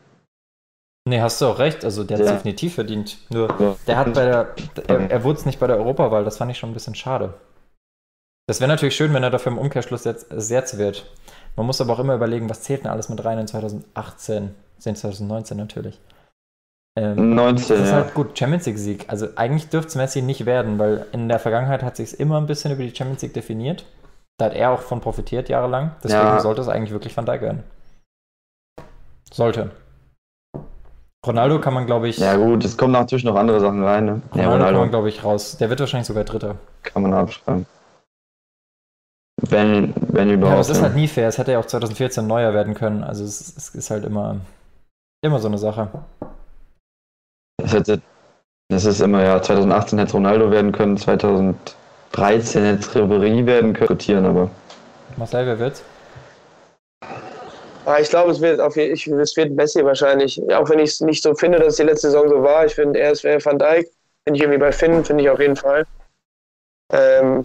Nee, 1.08 1.20
hast 1.20 1.40
du 1.40 1.46
auch 1.46 1.58
recht. 1.58 1.84
Also 1.84 2.04
der 2.04 2.18
hat 2.18 2.26
Ja. 2.26 2.32
definitiv 2.32 2.74
verdient. 2.74 3.18
Nur 3.30 3.48
Ja. 3.60 3.76
der 3.86 3.96
hat 3.96 4.14
bei 4.14 4.24
der, 4.24 4.54
er, 4.86 5.10
er 5.10 5.24
wurde 5.24 5.38
es 5.38 5.46
nicht 5.46 5.58
bei 5.58 5.66
der 5.66 5.76
Europawahl. 5.76 6.24
Das 6.24 6.36
fand 6.36 6.50
ich 6.50 6.58
schon 6.58 6.70
ein 6.70 6.74
bisschen 6.74 6.94
schade. 6.94 7.34
Das 8.48 8.60
wäre 8.60 8.68
natürlich 8.68 8.94
schön, 8.96 9.12
wenn 9.14 9.22
er 9.22 9.30
dafür 9.30 9.52
im 9.52 9.58
Umkehrschluss 9.58 10.04
jetzt 10.04 10.30
ersetzt 10.30 10.78
wird. 10.78 11.06
Man 11.56 11.66
muss 11.66 11.80
aber 11.80 11.92
auch 11.92 11.98
immer 11.98 12.14
überlegen, 12.14 12.48
was 12.50 12.62
zählt 12.62 12.84
denn 12.84 12.90
alles 12.90 13.08
mit 13.08 13.24
rein 13.24 13.38
in 13.38 13.46
2018, 13.46 14.54
in 14.84 14.96
2019 14.96 15.56
natürlich. 15.56 16.00
Ähm, 16.98 17.34
19, 17.34 17.76
Das 17.78 17.86
ist 17.88 17.92
halt 17.92 18.14
gut, 18.14 18.38
Champions 18.38 18.66
League 18.66 18.78
Sieg. 18.78 19.04
Also 19.08 19.28
eigentlich 19.36 19.68
dürfte 19.70 19.88
es 19.88 19.94
Messi 19.96 20.22
nicht 20.22 20.44
werden, 20.44 20.78
weil 20.78 21.06
in 21.12 21.28
der 21.28 21.38
Vergangenheit 21.38 21.82
hat 21.82 21.96
sich 21.96 22.18
immer 22.20 22.38
ein 22.38 22.46
bisschen 22.46 22.72
über 22.72 22.82
die 22.82 22.94
Champions 22.94 23.22
League 23.22 23.32
definiert. 23.34 23.86
Da 24.38 24.46
hat 24.46 24.54
er 24.54 24.70
auch 24.70 24.80
von 24.80 25.00
profitiert 25.00 25.48
jahrelang. 25.48 25.92
Deswegen 26.02 26.22
Ja. 26.22 26.40
sollte 26.40 26.60
es 26.60 26.68
eigentlich 26.68 26.92
wirklich 26.92 27.16
Van 27.16 27.26
Dijk 27.26 27.42
werden. 27.42 27.62
Sollte. 29.32 29.70
Ronaldo 31.24 31.60
kann 31.60 31.74
man, 31.74 31.86
glaube 31.86 32.08
ich, 32.08 32.18
Ja 32.18 32.34
gut, 32.36 32.64
es 32.64 32.76
kommen 32.76 32.92
natürlich 32.92 33.24
noch 33.24 33.36
andere 33.36 33.60
Sachen 33.60 33.84
rein, 33.84 34.04
ne? 34.06 34.22
Ja, 34.34 34.44
Ronaldo, 34.44 34.50
kann 34.50 34.50
man, 34.50 34.62
Ronaldo 34.62 34.90
glaube 34.90 35.08
ich, 35.08 35.22
raus. 35.22 35.56
Der 35.58 35.70
wird 35.70 35.78
wahrscheinlich 35.80 36.08
sogar 36.08 36.24
Dritter. 36.24 36.56
kann 36.82 37.02
man 37.02 37.12
abschreiben. 37.14 37.66
Wenn, 39.40 39.94
wenn 39.96 40.28
Ja, 40.28 40.34
überhaupt. 40.34 40.52
aber 40.52 40.60
es 40.60 40.68
ist 40.68 40.78
ne? 40.78 40.82
halt 40.84 40.94
nie 40.96 41.08
fair. 41.08 41.28
Es 41.28 41.38
hätte 41.38 41.52
ja 41.52 41.58
auch 41.58 41.64
2014 41.66 42.26
neuer 42.26 42.54
werden 42.54 42.74
können. 42.74 43.02
Also 43.04 43.24
es, 43.24 43.56
es 43.56 43.74
ist 43.74 43.90
halt 43.90 44.04
immer, 44.04 44.36
immer 45.24 45.38
so 45.38 45.48
eine 45.48 45.58
Sache. 45.58 45.88
Das, 47.56 47.72
hätte, 47.72 48.00
das 48.68 48.84
ist 48.84 49.00
immer, 49.00 49.22
ja, 49.22 49.40
2018 49.40 49.98
hätte 49.98 50.08
es 50.08 50.14
Ronaldo 50.14 50.50
werden 50.50 50.72
können, 50.72 50.96
2013 50.96 52.64
hätte 52.64 52.78
es 52.80 52.90
Ribéry 52.96 53.46
werden 53.46 53.72
können, 53.72 53.88
diskutieren, 53.88 54.26
aber 54.26 54.50
Marcel, 55.16 55.46
wer 55.46 55.58
wird's? 55.58 55.82
Ah, 57.84 57.98
ich 57.98 58.10
glaube, 58.10 58.30
es 58.30 58.40
wird 58.40 58.60
auf 58.60 58.76
ich, 58.76 59.06
es 59.06 59.36
wird 59.36 59.52
Messi 59.52 59.84
wahrscheinlich. 59.84 60.40
Auch 60.54 60.68
wenn 60.70 60.78
ich 60.78 60.90
es 60.90 61.00
nicht 61.00 61.22
so 61.22 61.34
finde, 61.34 61.58
dass 61.58 61.68
es 61.68 61.76
die 61.76 61.82
letzte 61.82 62.10
Saison 62.10 62.28
so 62.28 62.42
war. 62.42 62.64
Ich 62.64 62.74
finde, 62.74 63.00
er 63.00 63.12
ist 63.12 63.24
wäre 63.24 63.44
Van 63.44 63.58
Dijk. 63.58 63.88
Bin 64.24 64.36
ich 64.36 64.42
irgendwie 64.42 64.60
bei 64.60 64.70
Finn, 64.70 65.04
finde 65.04 65.24
ich 65.24 65.30
auf 65.30 65.40
jeden 65.40 65.56
Fall. 65.56 65.84
Ähm, 66.92 67.44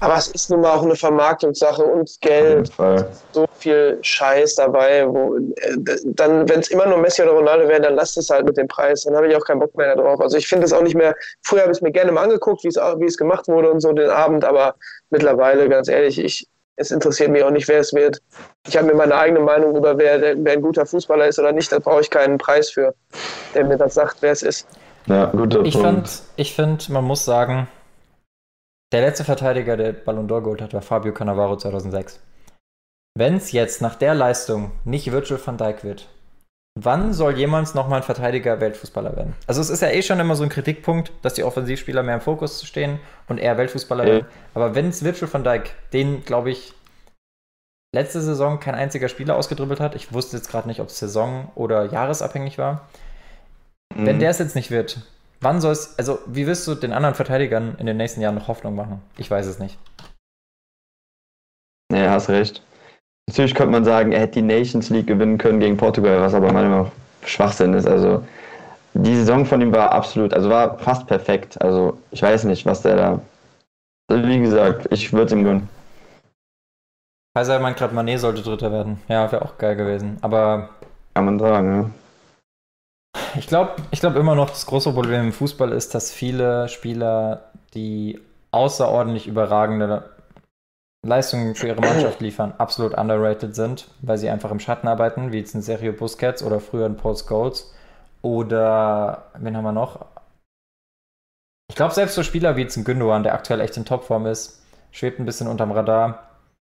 aber 0.00 0.16
es 0.16 0.28
ist 0.28 0.50
nun 0.50 0.60
mal 0.60 0.76
auch 0.76 0.84
eine 0.84 0.94
Vermarktungssache 0.94 1.82
und 1.82 2.20
Geld, 2.20 2.70
so 3.32 3.46
viel 3.54 3.98
Scheiß 4.02 4.56
dabei. 4.56 5.08
Wo, 5.08 5.36
äh, 5.36 5.76
dann, 6.04 6.48
wenn 6.48 6.60
es 6.60 6.68
immer 6.68 6.86
nur 6.86 6.98
Messi 6.98 7.22
oder 7.22 7.32
Ronaldo 7.32 7.66
wären, 7.68 7.82
dann 7.82 7.94
lasst 7.94 8.18
es 8.18 8.28
halt 8.28 8.44
mit 8.44 8.56
dem 8.56 8.68
Preis. 8.68 9.04
Dann 9.04 9.16
habe 9.16 9.28
ich 9.28 9.34
auch 9.34 9.44
keinen 9.44 9.60
Bock 9.60 9.74
mehr 9.76 9.96
darauf. 9.96 10.20
Also 10.20 10.36
ich 10.36 10.46
finde 10.46 10.66
es 10.66 10.72
auch 10.72 10.82
nicht 10.82 10.94
mehr. 10.94 11.16
Früher 11.42 11.62
habe 11.62 11.72
ich 11.72 11.78
es 11.78 11.82
mir 11.82 11.90
gerne 11.90 12.12
mal 12.12 12.22
angeguckt, 12.22 12.62
wie 12.64 13.06
es 13.06 13.16
gemacht 13.16 13.48
wurde 13.48 13.70
und 13.70 13.80
so 13.80 13.92
den 13.92 14.10
Abend, 14.10 14.44
aber 14.44 14.74
mittlerweile, 15.10 15.68
ganz 15.68 15.88
ehrlich, 15.88 16.18
ich, 16.18 16.46
es 16.78 16.92
interessiert 16.92 17.30
mich 17.30 17.42
auch 17.42 17.50
nicht, 17.50 17.66
wer 17.68 17.80
es 17.80 17.92
wird. 17.92 18.22
Ich 18.66 18.76
habe 18.76 18.86
mir 18.86 18.94
meine 18.94 19.14
eigene 19.14 19.40
Meinung 19.40 19.76
über, 19.76 19.98
wer, 19.98 20.36
wer 20.36 20.52
ein 20.52 20.62
guter 20.62 20.86
Fußballer 20.86 21.26
ist 21.26 21.38
oder 21.38 21.52
nicht. 21.52 21.70
Da 21.72 21.80
brauche 21.80 22.00
ich 22.00 22.10
keinen 22.10 22.38
Preis 22.38 22.70
für, 22.70 22.94
der 23.54 23.64
mir 23.64 23.76
das 23.76 23.94
sagt, 23.94 24.18
wer 24.22 24.30
es 24.30 24.42
ist. 24.42 24.66
Ja, 25.06 25.26
guter 25.26 25.64
Ich 25.64 25.76
ich 26.36 26.54
find, 26.54 26.88
man 26.88 27.04
muss 27.04 27.24
sagen, 27.24 27.66
der 28.92 29.02
letzte 29.02 29.24
Verteidiger, 29.24 29.76
der 29.76 29.92
Ballon 29.92 30.28
d'Or 30.28 30.42
geholt 30.42 30.62
hat, 30.62 30.72
war 30.72 30.82
Fabio 30.82 31.12
Cannavaro 31.12 31.56
2006. 31.56 32.20
Wenn 33.14 33.36
es 33.36 33.50
jetzt 33.50 33.82
nach 33.82 33.96
der 33.96 34.14
Leistung 34.14 34.70
nicht 34.84 35.10
Virgil 35.10 35.40
van 35.44 35.58
Dijk 35.58 35.82
wird, 35.82 36.08
wann 36.84 37.12
soll 37.12 37.36
jemals 37.36 37.74
nochmal 37.74 38.00
ein 38.00 38.02
Verteidiger 38.04 38.60
Weltfußballer 38.60 39.16
werden? 39.16 39.34
Also 39.46 39.60
es 39.60 39.70
ist 39.70 39.80
ja 39.82 39.88
eh 39.88 40.02
schon 40.02 40.20
immer 40.20 40.36
so 40.36 40.42
ein 40.44 40.48
Kritikpunkt, 40.48 41.12
dass 41.22 41.34
die 41.34 41.44
Offensivspieler 41.44 42.02
mehr 42.02 42.14
im 42.16 42.20
Fokus 42.20 42.64
stehen 42.64 43.00
und 43.28 43.38
eher 43.38 43.56
Weltfußballer 43.58 44.04
Ja. 44.04 44.10
werden. 44.12 44.26
Aber 44.54 44.74
wenn 44.74 44.88
es 44.88 45.02
Virgil 45.04 45.32
van 45.32 45.44
Dijk, 45.44 45.74
den 45.92 46.24
glaube 46.24 46.50
ich 46.50 46.72
letzte 47.94 48.20
Saison 48.20 48.60
kein 48.60 48.74
einziger 48.74 49.08
Spieler 49.08 49.36
ausgedribbelt 49.36 49.80
hat, 49.80 49.94
ich 49.94 50.12
wusste 50.12 50.36
jetzt 50.36 50.50
gerade 50.50 50.68
nicht, 50.68 50.80
ob 50.80 50.88
es 50.88 50.98
Saison- 50.98 51.50
oder 51.54 51.84
Jahresabhängig 51.86 52.58
war, 52.58 52.88
wenn 53.94 54.16
Mhm. 54.16 54.20
der 54.20 54.30
es 54.30 54.38
jetzt 54.38 54.54
nicht 54.54 54.70
wird, 54.70 55.00
wann 55.40 55.60
soll 55.60 55.72
es, 55.72 55.98
also 55.98 56.18
wie 56.26 56.46
wirst 56.46 56.66
du 56.66 56.74
den 56.74 56.92
anderen 56.92 57.14
Verteidigern 57.14 57.76
in 57.78 57.86
den 57.86 57.96
nächsten 57.96 58.20
Jahren 58.20 58.34
noch 58.34 58.48
Hoffnung 58.48 58.74
machen? 58.74 59.02
Ich 59.16 59.30
weiß 59.30 59.46
es 59.46 59.58
nicht. 59.58 59.78
Ja, 61.92 62.10
hast 62.10 62.28
recht. 62.28 62.62
Natürlich 63.28 63.54
könnte 63.54 63.72
man 63.72 63.84
sagen, 63.84 64.12
er 64.12 64.20
hätte 64.20 64.40
die 64.40 64.42
Nations 64.42 64.88
League 64.88 65.06
gewinnen 65.06 65.36
können 65.36 65.60
gegen 65.60 65.76
Portugal, 65.76 66.18
was 66.22 66.32
aber 66.32 66.50
manchmal 66.50 66.90
Schwachsinn 67.26 67.74
ist. 67.74 67.86
Also 67.86 68.24
die 68.94 69.14
Saison 69.14 69.44
von 69.44 69.60
ihm 69.60 69.70
war 69.70 69.92
absolut, 69.92 70.32
also 70.32 70.48
war 70.48 70.78
fast 70.78 71.06
perfekt. 71.06 71.60
Also 71.60 71.98
ich 72.10 72.22
weiß 72.22 72.44
nicht, 72.44 72.64
was 72.64 72.80
der 72.80 72.96
da. 72.96 73.20
Also, 74.10 74.26
wie 74.26 74.40
gesagt, 74.40 74.88
ich 74.90 75.12
würde 75.12 75.26
es 75.26 75.32
ihm 75.32 75.44
gönnen. 75.44 75.68
Kaiser 77.36 77.58
meint 77.58 77.76
gerade, 77.76 77.94
Manet 77.94 78.18
sollte 78.18 78.40
Dritter 78.40 78.72
werden. 78.72 78.98
Ja, 79.08 79.30
wäre 79.30 79.42
auch 79.42 79.58
geil 79.58 79.76
gewesen. 79.76 80.16
Aber 80.22 80.70
Kann 81.12 81.26
man 81.26 81.38
sagen, 81.38 81.92
ja. 83.14 83.20
ich 83.38 83.46
glaube 83.46 83.72
ich 83.90 84.00
glaub 84.00 84.16
immer 84.16 84.36
noch, 84.36 84.48
das 84.48 84.64
große 84.64 84.90
Problem 84.94 85.26
im 85.26 85.32
Fußball 85.34 85.72
ist, 85.72 85.94
dass 85.94 86.10
viele 86.10 86.66
Spieler, 86.70 87.50
die 87.74 88.18
außerordentlich 88.52 89.26
überragende 89.26 90.17
Leistungen 91.06 91.54
für 91.54 91.68
ihre 91.68 91.80
Mannschaft 91.80 92.20
liefern, 92.20 92.54
absolut 92.58 92.94
underrated 92.94 93.54
sind, 93.54 93.88
weil 94.02 94.18
sie 94.18 94.28
einfach 94.28 94.50
im 94.50 94.60
Schatten 94.60 94.88
arbeiten, 94.88 95.32
wie 95.32 95.38
jetzt 95.38 95.54
ein 95.54 95.62
Sergio 95.62 95.92
Busquets 95.92 96.42
oder 96.42 96.60
früher 96.60 96.86
ein 96.86 96.96
Paul 96.96 97.16
Scholes. 97.16 97.72
Oder, 98.20 99.30
wen 99.38 99.56
haben 99.56 99.64
wir 99.64 99.72
noch? 99.72 100.06
Ich 101.70 101.76
glaube, 101.76 101.94
selbst 101.94 102.14
so 102.14 102.22
Spieler 102.22 102.56
wie 102.56 102.62
jetzt 102.62 102.76
ein 102.76 102.84
Gündogan, 102.84 103.22
der 103.22 103.34
aktuell 103.34 103.60
echt 103.60 103.76
in 103.76 103.84
Topform 103.84 104.26
ist, 104.26 104.62
schwebt 104.90 105.20
ein 105.20 105.26
bisschen 105.26 105.46
unterm 105.46 105.70
Radar. 105.70 106.24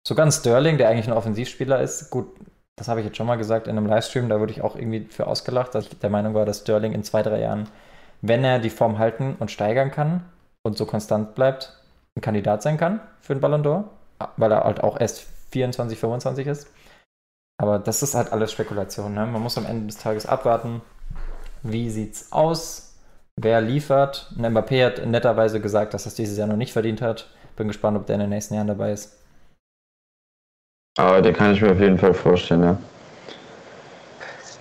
Sogar 0.07 0.25
ein 0.25 0.31
Sterling, 0.31 0.77
der 0.77 0.89
eigentlich 0.89 1.07
ein 1.07 1.17
Offensivspieler 1.17 1.81
ist. 1.81 2.09
Gut, 2.11 2.27
das 2.75 2.87
habe 2.87 2.99
ich 2.99 3.05
jetzt 3.05 3.17
schon 3.17 3.27
mal 3.27 3.37
gesagt 3.37 3.67
in 3.67 3.77
einem 3.77 3.87
Livestream, 3.87 4.29
da 4.29 4.39
wurde 4.39 4.51
ich 4.51 4.61
auch 4.61 4.75
irgendwie 4.75 5.05
für 5.09 5.27
ausgelacht, 5.27 5.73
dass 5.73 5.87
ich 5.87 5.99
der 5.99 6.09
Meinung 6.09 6.33
war, 6.33 6.45
dass 6.45 6.59
Sterling 6.59 6.93
in 6.93 7.03
zwei, 7.03 7.23
drei 7.23 7.39
Jahren, 7.39 7.67
wenn 8.21 8.43
er 8.43 8.59
die 8.59 8.69
Form 8.69 8.99
halten 8.99 9.35
und 9.39 9.51
steigern 9.51 9.91
kann 9.91 10.23
und 10.63 10.77
so 10.77 10.85
konstant 10.85 11.35
bleibt, 11.35 11.73
ein 12.15 12.21
Kandidat 12.21 12.61
sein 12.61 12.77
kann 12.77 12.99
für 13.21 13.33
den 13.33 13.41
Ballon 13.41 13.63
d'Or. 13.63 13.83
Weil 14.37 14.51
er 14.51 14.63
halt 14.63 14.83
auch 14.83 14.99
erst 14.99 15.25
24, 15.51 15.99
25 15.99 16.47
ist. 16.47 16.67
Aber 17.61 17.77
das 17.79 18.01
ist 18.01 18.15
halt 18.15 18.31
alles 18.31 18.51
Spekulation. 18.51 19.13
Ne? 19.13 19.25
Man 19.25 19.41
muss 19.41 19.57
am 19.57 19.65
Ende 19.65 19.87
des 19.87 19.97
Tages 19.97 20.25
abwarten, 20.25 20.81
wie 21.63 21.89
sieht's 21.89 22.31
aus, 22.31 22.95
wer 23.35 23.61
liefert. 23.61 24.33
Und 24.35 24.45
Mbappé 24.45 24.85
hat 24.85 25.05
netterweise 25.05 25.61
gesagt, 25.61 25.93
dass 25.93 26.05
er 26.05 26.09
es 26.09 26.15
dieses 26.15 26.37
Jahr 26.37 26.47
noch 26.47 26.55
nicht 26.55 26.73
verdient 26.73 27.01
hat. 27.01 27.29
Bin 27.55 27.67
gespannt, 27.67 27.97
ob 27.97 28.07
der 28.07 28.15
in 28.15 28.21
den 28.21 28.29
nächsten 28.29 28.55
Jahren 28.55 28.67
dabei 28.67 28.93
ist. 28.93 29.17
Aber 30.97 31.21
den 31.21 31.33
kann 31.33 31.53
ich 31.53 31.61
mir 31.61 31.71
auf 31.71 31.79
jeden 31.79 31.97
Fall 31.97 32.13
vorstellen, 32.13 32.63
ja. 32.63 32.77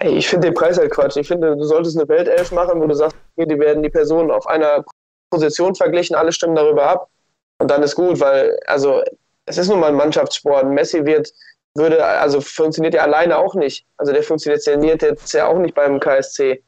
Ey, 0.01 0.16
ich 0.16 0.28
finde 0.28 0.49
den 0.49 0.55
Preis 0.55 0.78
halt 0.78 0.91
Quatsch. 0.91 1.16
Ich 1.16 1.28
finde, 1.28 1.57
du 1.57 1.65
solltest 1.65 1.99
eine 1.99 2.09
Weltelf 2.09 2.53
machen, 2.53 2.81
wo 2.81 2.87
du 2.87 2.95
sagst, 2.95 3.16
okay, 3.37 3.47
die 3.47 3.59
werden 3.59 3.82
die 3.82 3.91
Personen 3.91 4.31
auf 4.31 4.47
einer 4.47 4.85
Position 5.31 5.74
verglichen, 5.74 6.16
alle 6.16 6.32
stimmen 6.32 6.57
darüber 6.57 6.87
ab. 6.89 7.09
Und 7.59 7.70
dann 7.70 7.82
ist 7.82 7.95
gut, 7.95 8.19
weil, 8.20 8.59
also, 8.66 9.03
es 9.51 9.59
ist 9.59 9.68
nun 9.68 9.81
mal 9.81 9.89
ein 9.89 9.97
Mannschaftssport. 9.97 10.66
Messi 10.66 11.05
wird, 11.05 11.32
würde, 11.74 12.05
also 12.05 12.40
funktioniert 12.40 12.94
ja 12.94 13.02
alleine 13.02 13.36
auch 13.36 13.55
nicht. 13.55 13.85
Also 13.97 14.12
der 14.12 14.22
funktioniert 14.22 15.02
jetzt 15.02 15.32
ja 15.32 15.47
auch 15.47 15.59
nicht 15.59 15.74
beim 15.74 16.01
KSC. 16.01 16.62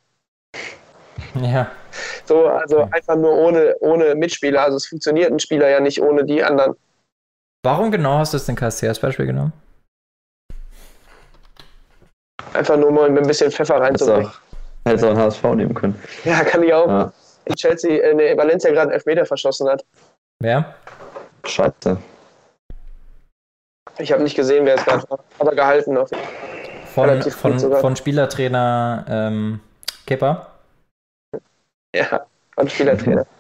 Ja. 1.40 1.70
So, 2.24 2.46
also 2.46 2.88
einfach 2.90 3.16
nur 3.16 3.32
ohne, 3.32 3.76
ohne 3.80 4.14
Mitspieler. 4.14 4.62
Also 4.62 4.76
es 4.76 4.86
funktioniert 4.86 5.30
ein 5.30 5.38
Spieler 5.38 5.68
ja 5.68 5.80
nicht 5.80 6.02
ohne 6.02 6.24
die 6.24 6.42
anderen. 6.42 6.74
Warum 7.64 7.90
genau 7.90 8.18
hast 8.18 8.32
du 8.32 8.36
es 8.36 8.46
den 8.46 8.56
KSC 8.56 8.88
als 8.88 8.98
Beispiel 8.98 9.26
genommen? 9.26 9.52
Einfach 12.52 12.76
nur 12.76 12.90
mal 12.90 13.08
ein 13.08 13.26
bisschen 13.26 13.50
Pfeffer 13.50 13.80
reinzubringen. 13.80 14.30
Hättest 14.84 15.04
auch 15.04 15.10
einen 15.10 15.18
HSV 15.18 15.44
nehmen 15.54 15.74
können. 15.74 16.02
Ja, 16.24 16.42
kann 16.42 16.62
ich 16.62 16.74
auch. 16.74 16.88
Ja. 16.88 17.12
In 17.44 17.54
Chelsea, 17.54 18.02
äh, 18.02 18.14
nee, 18.14 18.36
Valencia 18.36 18.70
gerade 18.70 18.88
einen 18.88 18.92
Elfmeter 18.92 19.24
verschossen 19.24 19.68
hat. 19.68 19.84
Wer? 20.40 20.74
Scheiße. 21.44 21.98
Ich 23.98 24.12
habe 24.12 24.22
nicht 24.22 24.34
gesehen, 24.34 24.64
wer 24.64 24.76
es 24.76 24.84
gerade 24.84 25.08
war. 25.10 25.20
Aber 25.38 25.54
gehalten 25.54 25.96
auf 25.96 26.10
Von, 26.94 27.22
von, 27.22 27.76
von 27.76 27.96
Spielertrainer 27.96 29.04
ähm, 29.08 29.60
Kipper. 30.06 30.48
Ja, 31.94 32.26
von 32.54 32.68
Spielertrainer. 32.68 33.26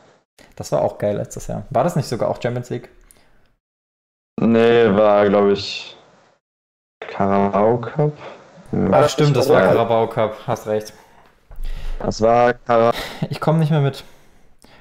Das 0.56 0.72
war 0.72 0.82
auch 0.82 0.98
geil 0.98 1.16
letztes 1.16 1.46
Jahr. 1.46 1.64
War 1.70 1.84
das 1.84 1.96
nicht 1.96 2.08
sogar 2.08 2.28
auch 2.28 2.40
Champions 2.42 2.68
League? 2.70 2.88
Nee, 4.40 4.86
war, 4.94 5.28
glaube 5.28 5.52
ich, 5.52 5.96
Carabao 7.00 7.78
Cup. 7.78 8.12
Ach, 8.72 8.90
das 8.90 9.12
stimmt, 9.12 9.36
das 9.36 9.48
war? 9.48 9.60
Carabao 9.62 10.08
Cup. 10.08 10.36
Hast 10.46 10.66
recht. 10.66 10.92
Das 12.00 12.20
war 12.20 12.54
Carabao. 12.54 12.92
Ich 13.30 13.40
komme 13.40 13.58
nicht 13.58 13.70
mehr 13.70 13.80
mit. 13.80 14.04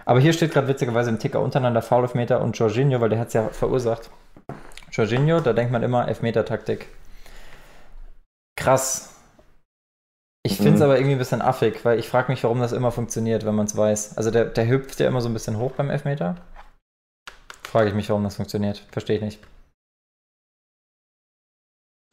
Aber 0.06 0.20
hier 0.20 0.34
steht 0.34 0.52
gerade 0.52 0.68
witzigerweise 0.68 1.10
im 1.10 1.20
Ticker 1.20 1.42
untereinander 1.42 1.82
Foul-Elfmeter 1.82 2.42
und 2.42 2.58
Jorginho, 2.58 3.00
weil 3.02 3.10
der 3.10 3.20
hat 3.20 3.28
es 3.28 3.34
ja 3.34 3.50
verursacht. 3.50 4.10
Jorginho, 4.92 5.40
da 5.40 5.54
denkt 5.54 5.72
man 5.72 5.84
immer 5.84 6.08
Elfmeter-Taktik. 6.08 6.88
Krass. 8.58 9.16
Ich 10.44 10.58
finde 10.58 10.74
es 10.74 10.80
Mhm. 10.80 10.84
aber 10.86 10.96
irgendwie 10.98 11.14
ein 11.14 11.20
bisschen 11.20 11.42
affig, 11.42 11.86
weil 11.86 12.00
ich 12.00 12.10
frage 12.10 12.32
mich, 12.32 12.44
warum 12.44 12.60
das 12.60 12.72
immer 12.72 12.92
funktioniert, 12.92 13.46
wenn 13.46 13.56
man 13.56 13.68
es 13.68 13.78
weiß. 13.78 14.18
Also 14.18 14.32
der, 14.32 14.46
der 14.46 14.68
hüpft 14.68 15.00
ja 15.00 15.08
immer 15.08 15.22
so 15.22 15.30
ein 15.30 15.34
bisschen 15.34 15.58
hoch 15.58 15.72
beim 15.74 15.90
Elfmeter. 15.90 16.36
Frage 17.64 17.90
ich 17.90 17.96
mich, 17.96 18.10
warum 18.10 18.24
das 18.24 18.36
funktioniert. 18.36 18.80
Verstehe 18.92 19.18
ich 19.18 19.22
nicht. 19.22 19.40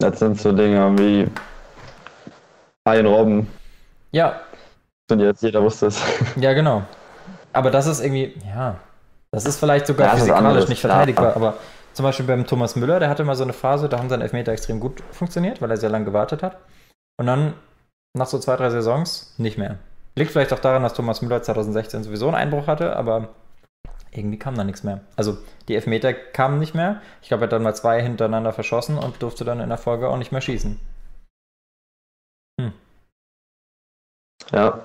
Das 0.01 0.19
sind 0.19 0.39
so 0.39 0.51
Dinge 0.53 0.97
wie 0.97 1.27
ein 2.85 3.05
Robben. 3.05 3.47
Ja, 4.11 4.41
Und 5.11 5.19
jetzt 5.19 5.43
jeder 5.43 5.61
wusste 5.61 5.87
es. 5.87 6.01
ja, 6.37 6.53
genau. 6.53 6.83
Aber 7.51 7.71
das 7.71 7.87
ist 7.87 7.99
irgendwie, 7.99 8.39
ja, 8.45 8.79
das 9.31 9.45
ist 9.45 9.59
vielleicht 9.59 9.87
sogar 9.87 10.07
Ja, 10.07 10.15
physikalisch 10.15 10.69
nicht 10.69 10.81
verteidigbar, 10.81 11.35
aber 11.35 11.57
zum 11.93 12.03
Beispiel 12.03 12.25
beim 12.25 12.45
Thomas 12.45 12.75
Müller, 12.75 12.99
der 12.99 13.09
hatte 13.09 13.23
mal 13.23 13.35
so 13.35 13.43
eine 13.43 13.53
Phase, 13.53 13.89
da 13.89 13.99
haben 13.99 14.09
seine 14.09 14.23
Elfmeter 14.23 14.51
extrem 14.51 14.79
gut 14.79 15.03
funktioniert, 15.11 15.61
weil 15.61 15.71
er 15.71 15.77
sehr 15.77 15.89
lange 15.89 16.05
gewartet 16.05 16.43
hat. 16.43 16.57
Und 17.19 17.27
dann 17.27 17.53
nach 18.17 18.27
so 18.27 18.39
zwei, 18.39 18.55
drei 18.55 18.69
Saisons 18.69 19.33
nicht 19.37 19.57
mehr. 19.57 19.77
Liegt 20.15 20.31
vielleicht 20.31 20.53
auch 20.53 20.59
daran, 20.59 20.83
dass 20.83 20.93
Thomas 20.93 21.21
Müller 21.21 21.41
2016 21.41 22.03
sowieso 22.03 22.27
einen 22.27 22.35
Einbruch 22.35 22.67
hatte, 22.67 22.95
aber 22.95 23.29
irgendwie 24.11 24.39
kam 24.39 24.55
da 24.55 24.63
nichts 24.63 24.83
mehr. 24.83 25.01
Also 25.15 25.37
die 25.67 25.75
Elfmeter 25.75 26.13
kamen 26.13 26.59
nicht 26.59 26.73
mehr. 26.73 27.01
Ich 27.21 27.27
glaube, 27.27 27.43
er 27.43 27.45
hat 27.45 27.53
dann 27.53 27.63
mal 27.63 27.75
zwei 27.75 28.01
hintereinander 28.01 28.53
verschossen 28.53 28.97
und 28.97 29.21
durfte 29.21 29.45
dann 29.45 29.59
in 29.59 29.69
der 29.69 29.77
Folge 29.77 30.09
auch 30.09 30.17
nicht 30.17 30.31
mehr 30.31 30.41
schießen. 30.41 30.79
Ja. 34.51 34.79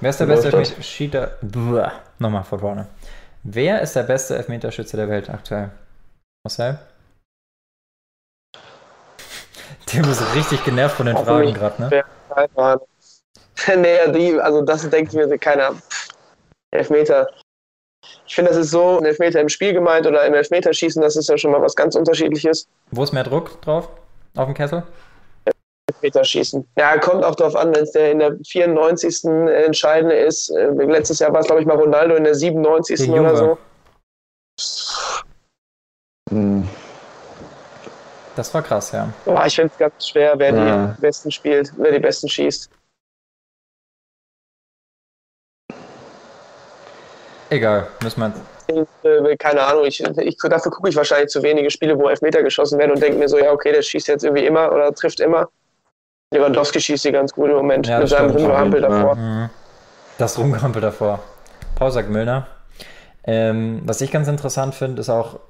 Wer 0.00 0.10
ist 0.10 0.20
der 0.20 0.26
beste 0.26 0.50
das? 0.50 0.60
Elfmeterschieter? 0.60 1.32
Buah, 1.42 1.92
Nochmal 2.18 2.44
von 2.44 2.60
vorne. 2.60 2.86
Wer 3.42 3.80
ist 3.80 3.96
der 3.96 4.02
beste 4.02 4.36
Elfmeterschütze 4.36 4.96
der 4.96 5.08
Welt 5.08 5.30
aktuell? 5.30 5.70
Marcel? 6.44 6.78
Der 9.92 10.06
ist 10.06 10.34
richtig 10.34 10.64
genervt 10.64 10.96
von 10.96 11.06
den 11.06 11.16
Auch 11.16 11.24
Fragen 11.24 11.54
gerade, 11.54 11.82
ne? 11.82 12.04
Nee, 13.76 14.12
die, 14.12 14.40
also 14.40 14.62
das 14.62 14.88
denkt 14.88 15.12
mir 15.12 15.38
keiner. 15.38 15.74
Elfmeter. 16.70 17.28
Ich 18.26 18.34
finde, 18.34 18.50
das 18.50 18.58
ist 18.58 18.70
so 18.70 18.98
ein 18.98 19.04
Elfmeter 19.04 19.40
im 19.40 19.48
Spiel 19.48 19.74
gemeint 19.74 20.06
oder 20.06 20.24
im 20.24 20.32
Elfmeterschießen, 20.32 21.02
das 21.02 21.16
ist 21.16 21.28
ja 21.28 21.36
schon 21.36 21.50
mal 21.50 21.60
was 21.60 21.74
ganz 21.74 21.94
unterschiedliches. 21.94 22.66
Wo 22.90 23.02
ist 23.02 23.12
mehr 23.12 23.24
Druck 23.24 23.60
drauf? 23.60 23.90
Auf 24.36 24.46
dem 24.46 24.54
Kessel? 24.54 24.84
Elfmeterschießen. 26.00 26.66
Ja, 26.76 26.98
kommt 26.98 27.24
auch 27.24 27.34
darauf 27.34 27.56
an, 27.56 27.74
wenn 27.74 27.82
es 27.84 27.92
der 27.92 28.12
in 28.12 28.18
der 28.18 28.36
94. 28.46 29.24
entscheidende 29.24 30.16
ist. 30.16 30.50
Äh, 30.50 30.68
Letztes 30.70 31.18
Jahr 31.18 31.32
war 31.32 31.40
es, 31.40 31.46
glaube 31.46 31.60
ich, 31.60 31.66
mal 31.66 31.76
Ronaldo 31.76 32.14
in 32.16 32.24
der 32.24 32.34
97. 32.34 33.10
Der 33.10 33.20
oder 33.20 33.36
so. 33.36 33.58
Hm. 36.30 36.68
Das 38.36 38.52
war 38.54 38.62
krass, 38.62 38.92
ja. 38.92 39.12
Boah, 39.24 39.44
ich 39.46 39.54
finde 39.54 39.72
es 39.72 39.78
ganz 39.78 40.08
schwer, 40.08 40.38
wer 40.38 40.54
Ja. 40.54 40.94
die 40.96 41.00
besten 41.00 41.30
spielt, 41.30 41.72
wer 41.76 41.92
die 41.92 41.98
besten 41.98 42.28
schießt. 42.28 42.70
Egal, 47.50 47.88
müssen 48.02 48.20
wir. 48.20 48.32
Äh, 49.02 49.36
keine 49.36 49.62
Ahnung, 49.64 49.84
ich, 49.84 50.00
ich, 50.00 50.36
dafür 50.38 50.70
gucke 50.70 50.88
ich 50.88 50.94
wahrscheinlich 50.94 51.30
zu 51.30 51.42
wenige 51.42 51.68
Spiele, 51.68 51.98
wo 51.98 52.08
Elfmeter 52.08 52.44
geschossen 52.44 52.78
werden 52.78 52.92
und 52.92 53.02
denke 53.02 53.18
mir 53.18 53.28
so, 53.28 53.38
ja, 53.38 53.50
okay, 53.52 53.72
der 53.72 53.82
schießt 53.82 54.06
jetzt 54.06 54.22
irgendwie 54.22 54.46
immer 54.46 54.70
oder 54.70 54.94
trifft 54.94 55.18
immer. 55.18 55.48
Lewandowski 56.32 56.80
schießt 56.80 57.04
die 57.06 57.12
ganz 57.12 57.32
gut 57.32 57.50
im 57.50 57.56
Moment 57.56 57.86
Ja, 57.86 57.98
mit 57.98 58.04
das 58.04 58.10
seinem. 58.10 58.30
Rumgehampel 58.30 58.80
davor. 58.80 59.14
Mhm. 59.16 59.50
Das 60.18 60.38
Rumgehampel 60.38 60.82
davor. 60.82 61.22
Paul 61.74 61.90
sagt 61.90 62.10
Müllner. 62.10 62.46
Ähm, 63.24 63.82
was 63.84 64.00
ich 64.00 64.10
ganz 64.10 64.28
interessant 64.28 64.74
finde, 64.74 65.00
ist 65.00 65.10
auch, 65.10 65.40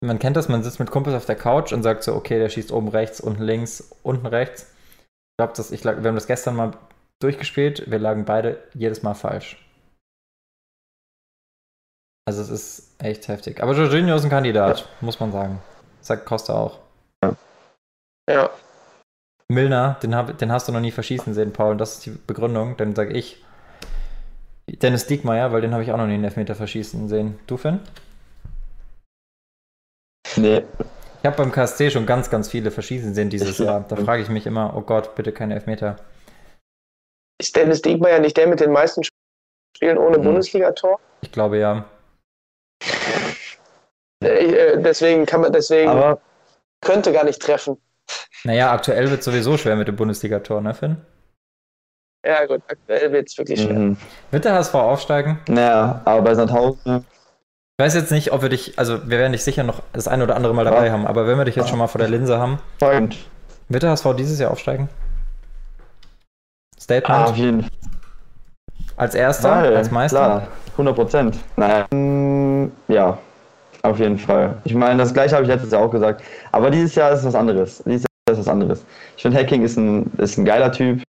man 0.00 0.18
kennt 0.18 0.36
das, 0.36 0.48
man 0.48 0.62
sitzt 0.62 0.80
mit 0.80 0.90
Kumpels 0.90 1.14
auf 1.14 1.26
der 1.26 1.36
Couch 1.36 1.72
und 1.72 1.82
sagt 1.82 2.02
so, 2.02 2.14
okay, 2.14 2.38
der 2.38 2.48
schießt 2.48 2.72
oben 2.72 2.88
rechts, 2.88 3.20
unten 3.20 3.42
links, 3.42 3.92
unten 4.02 4.26
rechts. 4.26 4.62
Ich 4.62 5.36
glaube, 5.38 5.52
dass 5.54 5.70
ich 5.70 5.84
wir 5.84 5.92
haben 5.92 6.14
das 6.14 6.26
gestern 6.26 6.56
mal 6.56 6.72
durchgespielt, 7.20 7.90
wir 7.90 7.98
lagen 7.98 8.24
beide 8.24 8.62
jedes 8.74 9.02
Mal 9.02 9.14
falsch. 9.14 9.58
Also 12.26 12.40
es 12.40 12.48
ist 12.48 13.02
echt 13.02 13.28
heftig. 13.28 13.62
Aber 13.62 13.72
Jorginho 13.72 14.16
ist 14.16 14.24
ein 14.24 14.30
Kandidat, 14.30 14.88
muss 15.00 15.20
man 15.20 15.30
sagen. 15.30 15.62
Sagt 16.00 16.24
Costa 16.24 16.54
auch. 16.54 16.78
Ja. 18.30 18.50
Milner, 19.52 19.98
den, 20.02 20.14
hab, 20.14 20.38
den 20.38 20.50
hast 20.50 20.68
du 20.68 20.72
noch 20.72 20.80
nie 20.80 20.90
verschießen 20.90 21.34
sehen, 21.34 21.52
Paul. 21.52 21.72
Und 21.72 21.78
das 21.78 21.94
ist 21.94 22.06
die 22.06 22.10
Begründung. 22.10 22.76
Dann 22.76 22.94
sage 22.94 23.12
ich 23.12 23.44
Dennis 24.68 25.06
Diekmeyer, 25.06 25.52
weil 25.52 25.60
den 25.60 25.72
habe 25.72 25.82
ich 25.82 25.92
auch 25.92 25.98
noch 25.98 26.06
nie 26.06 26.14
einen 26.14 26.24
Elfmeter 26.24 26.54
verschießen 26.54 27.08
sehen. 27.08 27.38
Du, 27.46 27.56
Finn? 27.56 27.80
Nee. 30.36 30.62
Ich 31.20 31.26
habe 31.26 31.36
beim 31.36 31.52
KSC 31.52 31.90
schon 31.90 32.06
ganz, 32.06 32.28
ganz 32.30 32.48
viele 32.50 32.70
verschießen 32.70 33.14
sehen 33.14 33.30
dieses 33.30 33.58
Ja. 33.58 33.64
Jahr. 33.64 33.84
Da 33.88 33.96
frage 33.96 34.22
ich 34.22 34.28
mich 34.28 34.46
immer, 34.46 34.74
oh 34.76 34.80
Gott, 34.82 35.14
bitte 35.14 35.32
keine 35.32 35.54
Elfmeter. 35.54 35.96
Ist 37.40 37.54
Dennis 37.56 37.82
Diekmeyer 37.82 38.20
nicht 38.20 38.36
der 38.36 38.46
mit 38.46 38.60
den 38.60 38.72
meisten 38.72 39.02
Spielen 39.76 39.98
ohne 39.98 40.18
Mhm. 40.18 40.24
Bundesligator? 40.24 41.00
Ich 41.20 41.32
glaube 41.32 41.58
ja. 41.58 41.84
Äh, 44.22 44.80
deswegen 44.80 45.26
kann 45.26 45.42
man, 45.42 45.52
deswegen 45.52 45.90
Aber 45.90 46.20
könnte 46.80 47.12
gar 47.12 47.24
nicht 47.24 47.40
treffen. 47.42 47.76
Naja, 48.44 48.72
aktuell 48.72 49.10
wird 49.10 49.22
sowieso 49.22 49.56
schwer 49.56 49.76
mit 49.76 49.88
dem 49.88 49.96
Bundesligator, 49.96 50.60
ne, 50.60 50.74
Finn? 50.74 50.96
Ja, 52.26 52.44
gut, 52.46 52.62
aktuell 52.68 53.12
wird 53.12 53.28
es 53.28 53.36
wirklich 53.38 53.60
schwer. 53.62 53.78
mhm. 53.78 53.96
Wird 54.30 54.44
der 54.44 54.54
HSV 54.54 54.74
aufsteigen? 54.74 55.38
naja, 55.48 56.00
aber 56.04 56.22
bei 56.22 56.34
Sandhausen. 56.34 57.04
Ich 57.76 57.84
weiß 57.84 57.94
jetzt 57.94 58.12
nicht, 58.12 58.32
ob 58.32 58.42
wir 58.42 58.48
dich, 58.50 58.78
also 58.78 59.02
wir 59.08 59.18
werden 59.18 59.32
dich 59.32 59.42
sicher 59.42 59.64
noch 59.64 59.82
das 59.92 60.06
ein 60.08 60.22
oder 60.22 60.36
andere 60.36 60.54
Mal 60.54 60.64
dabei 60.64 60.86
Ja. 60.86 60.92
haben, 60.92 61.06
aber 61.06 61.26
wenn 61.26 61.36
wir 61.38 61.44
dich 61.44 61.56
jetzt 61.56 61.68
schon 61.68 61.78
mal 61.78 61.88
vor 61.88 61.98
der 61.98 62.08
Linse 62.08 62.38
haben, 62.38 62.58
Und, 62.80 63.16
wird 63.68 63.82
der 63.82 63.90
HSV 63.90 64.14
dieses 64.16 64.38
Jahr 64.38 64.50
aufsteigen? 64.52 64.88
Statement 66.78 67.08
ah, 67.20 67.24
auf 67.30 67.36
jeden 67.36 67.66
als 68.96 69.14
erster, 69.14 69.48
Fall. 69.48 69.76
als 69.76 69.90
Meister? 69.90 70.18
Klar, 70.18 70.48
100 70.72 70.94
Prozent. 70.94 71.38
Naja, 71.56 71.86
mm, 71.92 72.70
ja, 72.88 73.18
auf 73.82 73.98
jeden 73.98 74.18
Fall. 74.18 74.56
Ich 74.64 74.74
meine, 74.74 74.98
das 74.98 75.12
gleiche 75.12 75.34
habe 75.34 75.44
ich 75.44 75.48
letztes 75.50 75.72
Jahr 75.72 75.82
auch 75.82 75.90
gesagt. 75.90 76.22
Aber 76.52 76.70
dieses 76.70 76.94
Jahr 76.94 77.12
ist 77.12 77.24
was 77.24 77.34
anderes. 77.34 77.82
Dieses 77.86 78.06
ist 78.34 78.40
was 78.40 78.48
anderes. 78.48 78.84
Ich 79.16 79.22
finde, 79.22 79.38
Hacking 79.38 79.62
ist 79.62 79.76
ein, 79.76 80.10
ist 80.18 80.38
ein 80.38 80.44
geiler 80.44 80.70
Typ. 80.70 81.02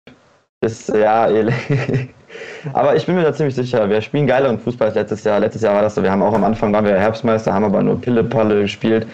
Bis, 0.61 0.87
ja, 0.87 1.27
aber 2.73 2.95
ich 2.95 3.05
bin 3.05 3.15
mir 3.15 3.23
da 3.23 3.33
ziemlich 3.33 3.55
sicher, 3.55 3.89
wir 3.89 4.01
spielen 4.01 4.25
geileren 4.25 4.59
Fußball 4.59 4.87
als 4.87 4.95
letztes 4.95 5.23
Jahr. 5.23 5.39
Letztes 5.39 5.61
Jahr 5.61 5.75
war 5.75 5.81
das 5.81 5.95
so, 5.95 6.03
wir 6.03 6.11
haben 6.11 6.23
auch 6.23 6.33
am 6.33 6.43
Anfang 6.43 6.71
waren 6.73 6.85
wir 6.85 6.97
Herbstmeister, 6.97 7.53
haben 7.53 7.65
aber 7.65 7.83
nur 7.83 7.99
Pille-Palle 7.99 8.61
gespielt. 8.61 9.05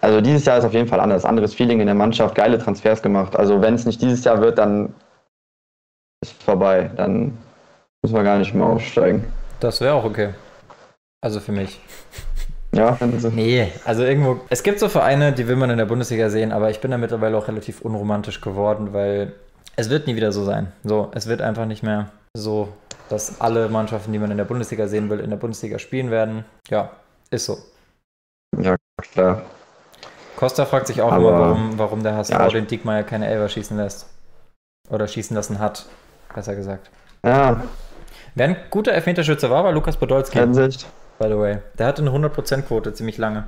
Also 0.00 0.20
dieses 0.20 0.44
Jahr 0.44 0.58
ist 0.58 0.64
auf 0.64 0.72
jeden 0.72 0.88
Fall 0.88 1.00
anders. 1.00 1.24
Anderes 1.24 1.54
Feeling 1.54 1.80
in 1.80 1.86
der 1.86 1.94
Mannschaft, 1.94 2.34
geile 2.34 2.58
Transfers 2.58 3.02
gemacht. 3.02 3.36
Also 3.36 3.60
wenn 3.62 3.74
es 3.74 3.86
nicht 3.86 4.02
dieses 4.02 4.24
Jahr 4.24 4.40
wird, 4.40 4.58
dann 4.58 4.92
ist 6.22 6.42
vorbei. 6.42 6.90
Dann 6.96 7.38
müssen 8.02 8.16
wir 8.16 8.24
gar 8.24 8.38
nicht 8.38 8.52
mehr 8.52 8.66
aufsteigen. 8.66 9.24
Das 9.60 9.80
wäre 9.80 9.94
auch 9.94 10.04
okay. 10.04 10.30
Also 11.20 11.38
für 11.38 11.52
mich. 11.52 11.80
Ja, 12.74 12.96
also. 13.00 13.28
Nee, 13.28 13.70
also 13.84 14.02
irgendwo. 14.02 14.40
Es 14.48 14.62
gibt 14.62 14.78
so 14.78 14.88
Vereine, 14.88 15.32
die 15.32 15.46
will 15.46 15.56
man 15.56 15.70
in 15.70 15.78
der 15.78 15.84
Bundesliga 15.84 16.30
sehen, 16.30 16.52
aber 16.52 16.70
ich 16.70 16.80
bin 16.80 16.90
da 16.90 16.98
mittlerweile 16.98 17.36
auch 17.36 17.46
relativ 17.48 17.82
unromantisch 17.82 18.40
geworden, 18.40 18.92
weil 18.92 19.32
es 19.76 19.90
wird 19.90 20.06
nie 20.06 20.16
wieder 20.16 20.32
so 20.32 20.44
sein. 20.44 20.72
So, 20.82 21.10
es 21.14 21.26
wird 21.26 21.42
einfach 21.42 21.66
nicht 21.66 21.82
mehr 21.82 22.08
so, 22.34 22.68
dass 23.10 23.40
alle 23.42 23.68
Mannschaften, 23.68 24.12
die 24.12 24.18
man 24.18 24.30
in 24.30 24.38
der 24.38 24.44
Bundesliga 24.46 24.88
sehen 24.88 25.10
will, 25.10 25.20
in 25.20 25.28
der 25.30 25.36
Bundesliga 25.36 25.78
spielen 25.78 26.10
werden. 26.10 26.44
Ja, 26.68 26.90
ist 27.30 27.44
so. 27.44 27.58
Ja, 28.58 28.76
klar. 28.96 29.42
Costa 30.36 30.64
fragt 30.64 30.86
sich 30.86 31.02
auch 31.02 31.12
Aber- 31.12 31.28
immer, 31.28 31.38
warum, 31.40 31.78
warum 31.78 32.02
der 32.02 32.16
HSV 32.16 32.30
Ja, 32.32 32.48
den 32.48 32.66
Diekmeyer 32.66 33.02
keine 33.02 33.28
Elfer 33.28 33.48
schießen 33.50 33.76
lässt. 33.76 34.06
Oder 34.90 35.06
schießen 35.06 35.36
lassen 35.36 35.58
hat, 35.58 35.86
besser 36.34 36.54
gesagt. 36.54 36.90
Ja, 37.24 37.62
Wer 38.34 38.46
ein 38.46 38.56
guter 38.70 38.92
Elfmeterschütze 38.92 39.50
war, 39.50 39.62
war 39.62 39.72
Lukas 39.72 39.96
Podolski, 39.98 40.38
Hinsicht. 40.38 40.86
By 41.22 41.28
the 41.28 41.38
way. 41.38 41.58
Der 41.78 41.86
hatte 41.86 42.02
eine 42.02 42.10
100%-Quote 42.10 42.92
ziemlich 42.94 43.18
lange. 43.18 43.44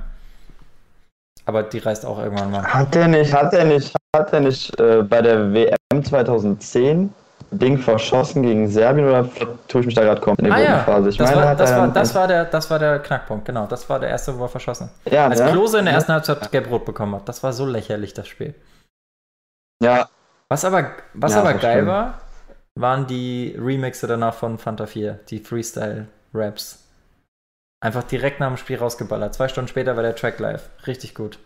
Aber 1.45 1.63
die 1.63 1.77
reißt 1.79 2.05
auch 2.05 2.17
irgendwann 2.19 2.51
mal. 2.51 2.63
Hat 2.63 2.95
der 2.95 3.07
nicht, 3.07 3.33
hat 3.33 3.53
der 3.53 3.65
nicht, 3.65 3.93
hat 4.15 4.31
der 4.31 4.39
nicht 4.39 4.79
äh, 4.79 5.03
bei 5.03 5.21
der 5.21 5.53
WM 5.53 6.03
2010 6.03 7.13
Ding 7.51 7.77
verschossen 7.77 8.41
gegen 8.41 8.67
Serbien 8.67 9.07
oder 9.07 9.29
tue 9.67 9.81
ich 9.81 9.85
mich 9.85 9.95
da 9.95 10.03
gerade 10.03 10.19
komplett 10.19 10.47
in 10.47 10.53
Ah 10.53 10.57
der 10.57 10.65
ja, 10.65 10.71
Gruppenphase? 10.77 11.09
Ich 11.09 11.17
das, 11.17 11.29
meine, 11.29 11.45
war, 11.45 11.55
das, 11.55 11.69
er- 11.71 11.77
war, 11.77 11.87
das, 11.89 12.15
war 12.15 12.27
der, 12.27 12.45
das 12.45 12.69
war 12.71 12.79
der 12.79 12.99
Knackpunkt, 12.99 13.45
genau. 13.45 13.67
Das 13.67 13.87
war 13.89 13.99
der 13.99 14.09
erste, 14.09 14.37
wo 14.39 14.43
er 14.45 14.49
verschossen. 14.49 14.89
ja, 15.09 15.27
Als 15.27 15.39
ne? 15.39 15.51
Klose 15.51 15.77
in 15.79 15.85
der 15.85 15.93
ersten 15.93 16.13
Halbzeit 16.13 16.51
gelb-rot 16.51 16.85
bekommen 16.85 17.15
hat. 17.15 17.29
Das 17.29 17.43
war 17.43 17.53
so 17.53 17.65
lächerlich, 17.65 18.13
das 18.13 18.27
Spiel. 18.27 18.55
Ja, 19.83 20.09
Was 20.49 20.65
aber, 20.65 20.91
was 21.13 21.33
Ja, 21.33 21.41
aber 21.41 21.53
geil 21.53 21.73
stimmt. 21.73 21.87
war, 21.89 22.19
waren 22.75 23.05
die 23.07 23.55
Remixe 23.57 24.07
danach 24.07 24.33
von 24.33 24.57
Fanta 24.57 24.85
4, 24.87 25.19
die 25.29 25.39
Freestyle-Raps. 25.39 26.79
Einfach 27.85 28.01
direkt 28.01 28.39
nach 28.39 28.47
dem 28.47 28.57
Spiel 28.57 28.77
rausgeballert. 28.79 29.35
Zwei 29.35 29.47
Stunden 29.47 29.67
später 29.67 29.95
war 29.95 30.01
der 30.01 30.15
Track 30.15 30.39
live. 30.39 30.69
Richtig 30.87 31.13
gut. 31.13 31.37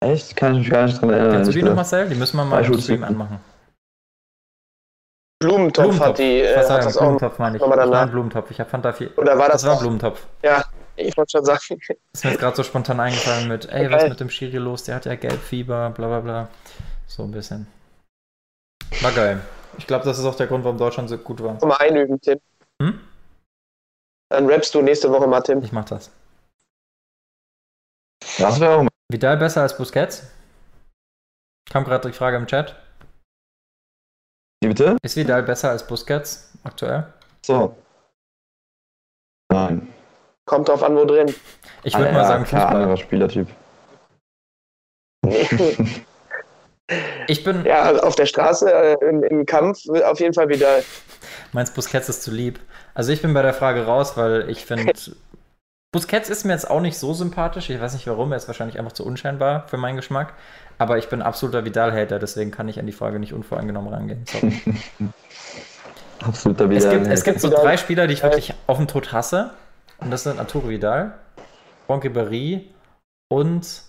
echt? 0.00 0.34
Kann 0.34 0.54
ich 0.54 0.58
mich 0.62 0.70
gar 0.70 0.86
nicht 0.86 1.00
dran 1.00 1.10
erinnern. 1.10 1.32
Kennst 1.34 1.50
du 1.50 1.54
die 1.54 1.62
noch. 1.62 1.76
Marcel? 1.76 2.08
Die 2.08 2.16
müssen 2.16 2.36
wir 2.36 2.44
mal 2.44 2.64
im 2.64 2.80
Stream 2.80 3.04
anmachen. 3.04 3.38
Blumentopf, 5.38 6.00
hat 6.00 6.18
die, 6.18 6.40
äh, 6.40 6.56
Was 6.56 6.68
hat 6.68 6.84
das 6.84 6.96
auch. 6.96 7.02
Blumentopf 7.02 7.38
meine 7.38 7.56
ich. 7.58 7.62
nochmal 7.62 7.84
Ich 7.84 7.90
meine 7.92 8.10
Blumentopf. 8.10 8.50
Ich 8.50 8.58
habe 8.58 8.68
Fanta 8.70 8.92
4. 8.92 9.16
Oder 9.18 9.38
war 9.38 9.46
das, 9.50 9.62
Das 9.62 9.66
war 9.66 9.76
auch? 9.76 9.80
Blumentopf. 9.82 10.26
Ja, 10.42 10.64
ich 10.96 11.16
wollte 11.16 11.30
schon 11.30 11.44
sagen. 11.44 11.60
Ist 12.12 12.24
mir 12.24 12.30
jetzt 12.32 12.40
gerade 12.40 12.56
so 12.56 12.64
spontan 12.64 12.98
eingefallen 12.98 13.46
mit, 13.46 13.68
ey, 13.68 13.88
was 13.88 14.00
Geil. 14.00 14.08
mit 14.10 14.18
dem 14.18 14.30
Schiri 14.30 14.56
los? 14.56 14.82
Der 14.82 14.96
hat 14.96 15.04
ja 15.04 15.14
Gelbfieber, 15.14 15.90
bla 15.90 16.08
bla 16.08 16.18
bla. 16.18 16.48
So 17.06 17.22
ein 17.22 17.30
bisschen. 17.30 17.68
War 19.00 19.12
geil. 19.12 19.40
Ich 19.78 19.86
glaube, 19.86 20.04
das 20.04 20.18
ist 20.18 20.24
auch 20.24 20.34
der 20.34 20.48
Grund, 20.48 20.64
warum 20.64 20.76
Deutschland 20.76 21.08
so 21.08 21.18
gut 21.18 21.40
war. 21.40 21.64
Mal 21.64 21.76
einüben, 21.76 22.20
Tim. 22.20 22.40
Hm? 22.80 22.98
Dann 24.32 24.46
rappst 24.48 24.74
du 24.74 24.80
nächste 24.80 25.10
Woche 25.12 25.26
mal, 25.26 25.42
Tim. 25.42 25.62
Ich 25.62 25.72
mach 25.72 25.84
das. 25.84 26.10
Das 28.38 28.58
wäre 28.60 28.76
auch 28.78 28.86
Vidal 29.10 29.36
besser 29.36 29.60
als 29.60 29.76
Busquets? 29.76 30.22
Kam 31.70 31.84
gerade 31.84 32.08
die 32.08 32.16
Frage 32.16 32.38
im 32.38 32.46
Chat. 32.46 32.74
Wie 34.62 34.68
bitte? 34.68 34.96
Ist 35.02 35.16
Vidal 35.16 35.42
besser 35.42 35.68
als 35.70 35.86
Busquets 35.86 36.50
aktuell? 36.64 37.12
So. 37.44 37.76
Nein. 39.52 39.92
Kommt 40.46 40.68
drauf 40.68 40.82
an, 40.82 40.96
wo 40.96 41.04
drin. 41.04 41.34
Ich 41.82 41.94
würde 41.94 42.08
Ah, 42.08 42.12
mal 42.12 42.18
ja, 42.20 42.24
sagen 42.26 42.44
klar, 42.44 42.62
Fußball. 42.68 42.82
anderer 42.82 42.96
Spielertyp. 42.96 43.48
Ich 47.26 47.42
bin, 47.42 47.64
ja, 47.64 47.82
also 47.82 48.02
auf 48.02 48.16
der 48.16 48.26
Straße, 48.26 48.70
äh, 48.70 48.96
im, 49.08 49.22
im 49.22 49.46
Kampf, 49.46 49.88
auf 50.04 50.20
jeden 50.20 50.34
Fall 50.34 50.48
wieder. 50.50 50.80
meins 51.52 51.70
Busquets 51.72 52.10
ist 52.10 52.22
zu 52.22 52.30
lieb. 52.30 52.60
Also 52.94 53.12
ich 53.12 53.22
bin 53.22 53.34
bei 53.34 53.42
der 53.42 53.54
Frage 53.54 53.86
raus, 53.86 54.16
weil 54.16 54.48
ich 54.50 54.64
finde, 54.66 54.92
Busquets 55.92 56.30
ist 56.30 56.44
mir 56.44 56.52
jetzt 56.52 56.70
auch 56.70 56.80
nicht 56.80 56.98
so 56.98 57.12
sympathisch. 57.12 57.68
Ich 57.68 57.80
weiß 57.80 57.92
nicht 57.92 58.06
warum, 58.06 58.32
er 58.32 58.38
ist 58.38 58.48
wahrscheinlich 58.48 58.78
einfach 58.78 58.92
zu 58.92 59.04
unscheinbar 59.04 59.68
für 59.68 59.76
meinen 59.76 59.96
Geschmack. 59.96 60.32
Aber 60.78 60.98
ich 60.98 61.08
bin 61.08 61.20
absoluter 61.22 61.64
Vidal-Hater, 61.64 62.18
deswegen 62.18 62.50
kann 62.50 62.68
ich 62.68 62.78
an 62.78 62.86
die 62.86 62.92
Frage 62.92 63.18
nicht 63.18 63.34
unvoreingenommen 63.34 63.92
rangehen. 63.92 64.24
Sorry. 64.26 64.60
Absoluter 66.26 66.70
Es 66.70 66.84
Wieder. 66.84 66.98
gibt, 66.98 67.06
es 67.08 67.24
gibt 67.24 67.40
so 67.40 67.50
Vidal. 67.50 67.64
drei 67.64 67.76
Spieler, 67.76 68.06
die 68.06 68.14
ich 68.14 68.22
wirklich 68.22 68.54
auf 68.66 68.78
den 68.78 68.86
Tod 68.88 69.12
hasse. 69.12 69.50
Und 69.98 70.10
das 70.10 70.22
sind 70.22 70.38
Arturo 70.38 70.68
Vidal, 70.68 71.14
Franck 71.86 72.04
Ribéry 72.04 72.62
und, 73.28 73.82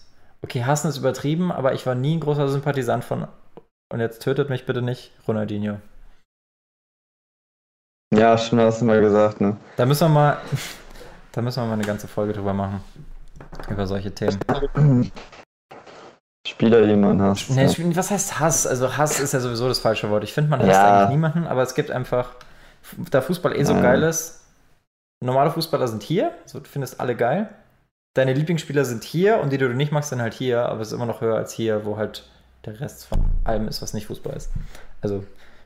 okay, 0.43 0.63
hassen 0.63 0.89
ist 0.89 0.97
übertrieben, 0.97 1.51
aber 1.51 1.73
ich 1.73 1.85
war 1.85 1.95
nie 1.95 2.15
ein 2.15 2.19
großer 2.19 2.47
Sympathisant 2.49 3.03
von, 3.03 3.27
und 3.91 3.99
jetzt 3.99 4.21
tötet 4.21 4.49
mich 4.49 4.65
bitte 4.65 4.81
nicht, 4.81 5.11
Ronaldinho. 5.27 5.77
Ja, 8.17 8.37
schon 8.37 8.59
hast 8.59 8.81
du 8.81 8.85
mal 8.85 8.99
gesagt, 9.01 9.41
ne? 9.41 9.57
Da 9.77 9.85
müssen 9.85 10.05
wir 10.07 10.09
mal, 10.09 10.37
da 11.31 11.41
müssen 11.41 11.61
wir 11.63 11.67
mal 11.67 11.73
eine 11.73 11.83
ganze 11.83 12.07
Folge 12.07 12.33
drüber 12.33 12.53
machen. 12.53 12.83
Über 13.69 13.85
solche 13.87 14.13
Themen. 14.13 14.39
Spieler, 16.47 16.85
die 16.85 16.95
man 16.95 17.21
hasst. 17.21 17.49
Nee, 17.51 17.65
ja. 17.65 17.95
was 17.95 18.11
heißt 18.11 18.39
Hass? 18.39 18.67
Also 18.67 18.97
Hass 18.97 19.19
ist 19.19 19.33
ja 19.33 19.39
sowieso 19.39 19.67
das 19.67 19.79
falsche 19.79 20.09
Wort. 20.09 20.23
Ich 20.23 20.33
finde, 20.33 20.49
man 20.49 20.59
hasst 20.59 20.71
Ja. 20.71 20.97
eigentlich 20.97 21.09
niemanden, 21.11 21.47
aber 21.47 21.61
es 21.61 21.73
gibt 21.75 21.89
einfach, 21.91 22.31
da 23.11 23.21
Fußball 23.21 23.55
eh 23.55 23.63
so 23.63 23.73
Ja. 23.73 23.81
geil 23.81 24.03
ist, 24.03 24.41
normale 25.23 25.51
Fußballer 25.51 25.87
sind 25.87 26.03
hier, 26.03 26.31
so, 26.45 26.59
du 26.59 26.65
findest 26.69 26.99
alle 26.99 27.15
geil. 27.15 27.49
Deine 28.15 28.33
Lieblingsspieler 28.33 28.85
sind 28.85 29.03
hier 29.03 29.39
und 29.39 29.51
die, 29.51 29.57
die 29.57 29.65
du 29.65 29.73
nicht 29.73 29.91
magst, 29.91 30.09
sind 30.09 30.21
halt 30.21 30.33
hier, 30.33 30.65
aber 30.67 30.81
es 30.81 30.89
ist 30.89 30.93
immer 30.93 31.05
noch 31.07 31.21
höher 31.21 31.35
als 31.37 31.53
hier, 31.53 31.85
wo 31.85 31.97
halt 31.97 32.29
der 32.65 32.79
Rest 32.79 33.05
von 33.07 33.25
allem 33.43 33.67
ist, 33.67 33.81
was 33.81 33.93
nicht 33.93 34.07
Fußball 34.07 34.35
ist. 34.35 34.51
Also, 35.01 35.23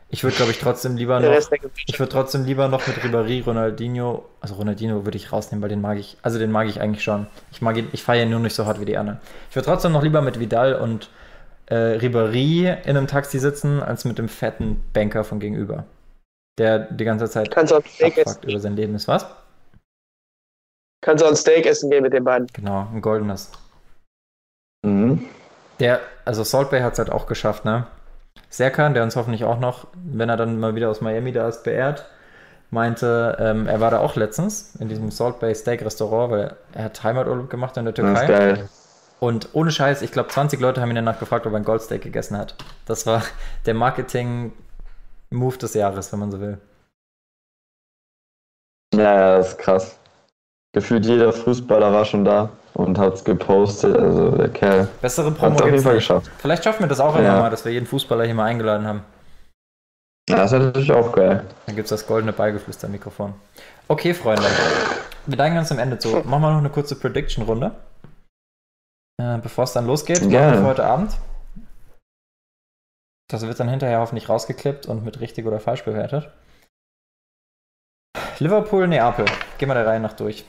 ich 0.10 0.24
würde, 0.24 0.38
glaube 0.38 0.52
ich, 0.52 0.60
trotzdem 0.60 0.96
lieber 0.96 1.20
noch 1.20 1.52
ich 1.86 2.00
würde 2.00 2.12
trotzdem 2.12 2.46
lieber 2.46 2.70
noch 2.70 2.88
mit 2.88 2.98
Ribéry, 2.98 3.44
Ronaldinho, 3.44 4.26
also 4.40 4.56
Ronaldinho 4.56 5.04
würde 5.04 5.18
ich 5.18 5.32
rausnehmen, 5.34 5.62
weil 5.62 5.70
den 5.70 5.82
mag 5.82 5.98
ich, 5.98 6.18
also 6.22 6.40
den 6.40 6.52
mag 6.52 6.68
ich 6.68 6.80
eigentlich 6.80 7.04
schon. 7.04 7.28
Ich 7.52 7.62
mag 7.62 7.76
ihn, 7.76 7.90
ich 7.92 8.04
feiere 8.04 8.24
ihn 8.24 8.30
nur 8.30 8.40
nicht 8.40 8.56
so 8.56 8.66
hart 8.66 8.80
wie 8.80 8.86
die 8.86 8.98
anderen. 8.98 9.20
Ich 9.50 9.56
würde 9.56 9.66
trotzdem 9.66 9.92
noch 9.92 10.04
lieber 10.04 10.22
mit 10.22 10.40
Vidal 10.40 10.76
und 10.76 11.10
äh, 11.66 11.98
Ribéry 11.98 12.82
in 12.84 12.98
einem 12.98 13.08
Taxi 13.08 13.40
sitzen, 13.40 13.84
als 13.84 14.06
mit 14.06 14.18
dem 14.18 14.30
fetten 14.30 14.82
Banker 14.94 15.26
von 15.26 15.40
gegenüber. 15.40 15.84
Der 16.58 16.80
die 16.80 17.04
ganze 17.04 17.30
Zeit 17.30 17.52
Kannst 17.52 17.72
du 17.74 17.82
über 18.48 18.60
sein 18.60 18.76
Leben 18.76 18.96
ist. 18.96 19.08
Was? 19.08 19.28
Kannst 21.02 21.22
du 21.22 21.26
auch 21.26 21.32
ein 21.32 21.36
Steak 21.36 21.66
essen 21.66 21.92
gehen 21.92 22.04
mit 22.04 22.14
den 22.14 22.24
beiden. 22.24 22.48
Genau, 22.54 22.88
ein 22.94 23.02
goldenes. 23.02 23.52
Mhm. 24.84 25.26
Der, 25.80 26.00
also 26.26 26.44
Salt 26.44 26.70
Bay 26.72 26.82
hat 26.82 26.94
es 26.94 27.00
halt 27.00 27.12
auch 27.12 27.28
geschafft, 27.28 27.66
ne? 27.66 27.86
Serkan, 28.50 28.94
der 28.94 29.04
uns 29.04 29.16
hoffentlich 29.16 29.44
auch 29.46 29.60
noch, 29.60 29.88
wenn 29.94 30.30
er 30.30 30.38
dann 30.38 30.60
mal 30.60 30.76
wieder 30.76 30.90
aus 30.90 31.02
Miami 31.02 31.32
da 31.32 31.48
ist, 31.48 31.64
beehrt, 31.64 32.06
meinte, 32.72 33.38
ähm, 33.40 33.68
er 33.68 33.80
war 33.82 33.92
da 33.92 34.00
auch 34.00 34.16
letztens 34.16 34.76
in 34.80 34.90
diesem 34.90 35.12
Salt 35.12 35.40
Bay 35.40 35.54
Steak 35.56 35.84
Restaurant, 35.84 36.32
weil 36.32 36.56
er 36.74 36.86
hat 36.86 37.04
Heimaturlaub 37.04 37.50
gemacht 37.50 37.78
in 37.78 37.86
der 37.86 37.94
Das 38.02 38.22
ist 38.22 38.26
Türkei. 38.26 38.28
geil. 38.28 38.70
Und 39.20 39.50
ohne 39.54 39.72
Scheiß, 39.72 40.02
ich 40.02 40.12
glaube, 40.12 40.30
20 40.30 40.60
Leute 40.60 40.82
haben 40.82 40.90
ihn 40.90 40.96
danach 40.96 41.20
gefragt, 41.20 41.46
ob 41.48 41.54
er 41.54 41.58
ein 41.58 41.66
Goldsteak 41.66 42.02
gegessen 42.04 42.38
hat. 42.38 42.56
Das 42.86 43.06
war 43.08 43.24
der 43.66 43.74
Marketing-Move 43.74 45.58
des 45.58 45.74
Jahres, 45.74 46.12
wenn 46.12 46.20
man 46.20 46.32
so 46.32 46.40
will. 46.40 46.60
Ja, 48.94 49.02
ja, 49.20 49.38
das 49.38 49.50
ist 49.50 49.58
krass. 49.60 50.00
Gefühlt 50.74 51.06
jeder 51.06 51.34
Fußballer 51.34 51.92
war 51.94 52.06
schon 52.06 52.26
da 52.26 52.52
und 52.78 52.98
hat's 53.00 53.24
gepostet. 53.24 53.96
Also 53.98 54.32
der 54.32 54.50
Kerl 54.50 54.88
Bessere 55.02 55.32
Promo 55.32 55.56
es 55.56 55.62
auf 55.62 55.66
jeden 55.66 55.72
gibt's 55.72 55.84
Fall 55.84 55.96
nicht. 55.96 56.08
geschafft. 56.08 56.32
Vielleicht 56.38 56.64
schaffen 56.64 56.82
wir 56.82 56.88
das 56.88 57.00
auch 57.00 57.14
Ja. 57.16 57.22
irgendwann 57.22 57.40
mal, 57.42 57.50
dass 57.50 57.66
wir 57.66 57.72
jeden 57.72 57.86
Fußballer 57.88 58.24
hier 58.26 58.36
mal 58.36 58.46
eingeladen 58.46 58.86
haben. 58.88 59.04
Ja, 60.30 60.36
das 60.38 60.52
ist 60.52 60.60
natürlich 60.60 60.92
auch 60.92 61.12
geil. 61.14 61.46
Dann 61.66 61.76
gibt 61.76 61.86
es 61.86 61.90
das 61.90 62.06
goldene 62.06 62.34
Beigeflüster-Mikrofon. 62.34 63.34
Okay, 63.88 64.14
Freunde. 64.14 64.44
Wir 65.26 65.38
neigen 65.38 65.58
uns 65.58 65.72
am 65.72 65.80
Ende 65.80 65.98
zu. 66.00 66.10
Machen 66.10 66.42
wir 66.42 66.52
noch 66.52 66.58
eine 66.58 66.70
kurze 66.70 66.96
Prediction-Runde. 66.96 67.72
Äh, 69.22 69.38
Bevor 69.40 69.64
es 69.64 69.72
dann 69.74 69.88
losgeht, 69.88 70.30
Gerne. 70.30 70.64
heute 70.66 70.84
Abend. 70.86 71.12
Das 73.30 73.42
wird 73.42 73.60
dann 73.60 73.70
hinterher 73.70 74.00
hoffentlich 74.00 74.30
rausgeklippt 74.30 74.86
und 74.86 75.04
mit 75.04 75.20
richtig 75.22 75.46
oder 75.46 75.60
falsch 75.60 75.84
bewertet. 75.84 76.30
Liverpool, 78.40 78.88
Neapel. 78.88 79.26
Gehen 79.58 79.70
wir 79.70 79.74
der 79.76 79.88
Reihe 79.88 80.00
nach 80.00 80.14
durch. 80.14 80.46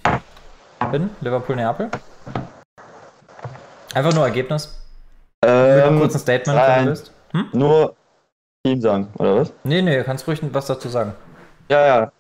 Bin 0.93 1.11
Liverpool, 1.21 1.57
Neapel. 1.57 1.91
Einfach 3.95 4.15
nur 4.15 4.25
Ergebnis. 4.25 4.75
Ähm, 5.45 5.99
kurzen 5.99 6.19
Statement, 6.19 6.59
wenn 6.59 6.67
nein. 6.67 6.85
du 6.85 6.91
willst. 6.91 7.13
Hm? 7.33 7.49
nur 7.53 7.95
Team 8.65 8.81
sagen, 8.81 9.09
oder 9.19 9.37
was? 9.37 9.53
Nee, 9.65 9.83
nee, 9.83 10.03
kannst 10.03 10.27
ruhig 10.27 10.41
was 10.53 10.67
dazu 10.67 10.89
sagen. 10.89 11.13
Ja, 11.69 11.87
ja. 11.87 12.13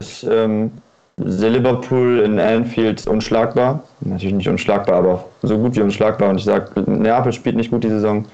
Ich 0.00 0.24
ähm, 0.24 0.80
sehe 1.16 1.50
Liverpool 1.50 2.20
in 2.20 2.38
Anfield 2.38 3.06
unschlagbar. 3.06 3.82
Natürlich 4.00 4.34
nicht 4.34 4.48
unschlagbar, 4.48 4.96
aber 4.96 5.24
so 5.42 5.58
gut 5.58 5.74
wie 5.76 5.82
unschlagbar. 5.82 6.30
Und 6.30 6.38
ich 6.38 6.44
sage, 6.44 6.80
Neapel 6.82 7.32
spielt 7.32 7.56
nicht 7.56 7.70
gut 7.70 7.84
die 7.84 7.88
Saison. 7.88 8.26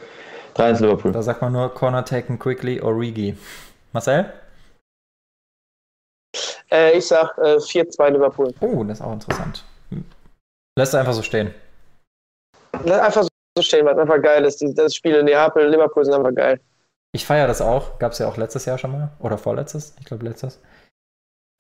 3-1 0.57 0.83
Liverpool. 0.83 1.13
Da 1.13 1.23
sagt 1.23 1.43
man 1.43 1.53
nur 1.53 1.73
Corner 1.73 2.05
taken 2.05 2.39
quickly, 2.39 2.81
Origi. 2.81 3.37
Marcel? 3.93 4.33
Äh, 6.71 6.99
ich 6.99 7.07
sag 7.07 7.37
äh, 7.39 7.57
4-2 7.57 8.11
Liverpool. 8.11 8.55
Oh, 8.61 8.85
das 8.85 8.99
ist 8.99 9.05
auch 9.05 9.13
interessant. 9.13 9.65
Lässt 10.77 10.93
du 10.93 10.99
einfach 10.99 11.13
so 11.13 11.23
stehen. 11.23 11.55
Einfach 12.75 13.23
so 13.57 13.63
stehen, 13.63 13.85
weil 13.87 13.95
es 13.95 14.01
einfach 14.01 14.21
geil 14.21 14.45
ist. 14.45 14.65
Das 14.77 14.95
Spiel 14.95 15.15
in 15.15 15.27
Neapel, 15.27 15.69
Liverpool 15.69 16.05
sind 16.05 16.15
einfach 16.15 16.35
geil. 16.35 16.61
Ich 17.13 17.27
feiere 17.27 17.47
das 17.47 17.61
auch. 17.61 17.99
Gab 17.99 18.13
es 18.13 18.19
ja 18.19 18.27
auch 18.27 18.37
letztes 18.37 18.65
Jahr 18.65 18.79
schon 18.79 18.93
mal. 18.93 19.13
Oder 19.21 19.39
vorletztes. 19.39 19.95
Ich 20.01 20.05
glaube 20.05 20.25
letztes. 20.25 20.61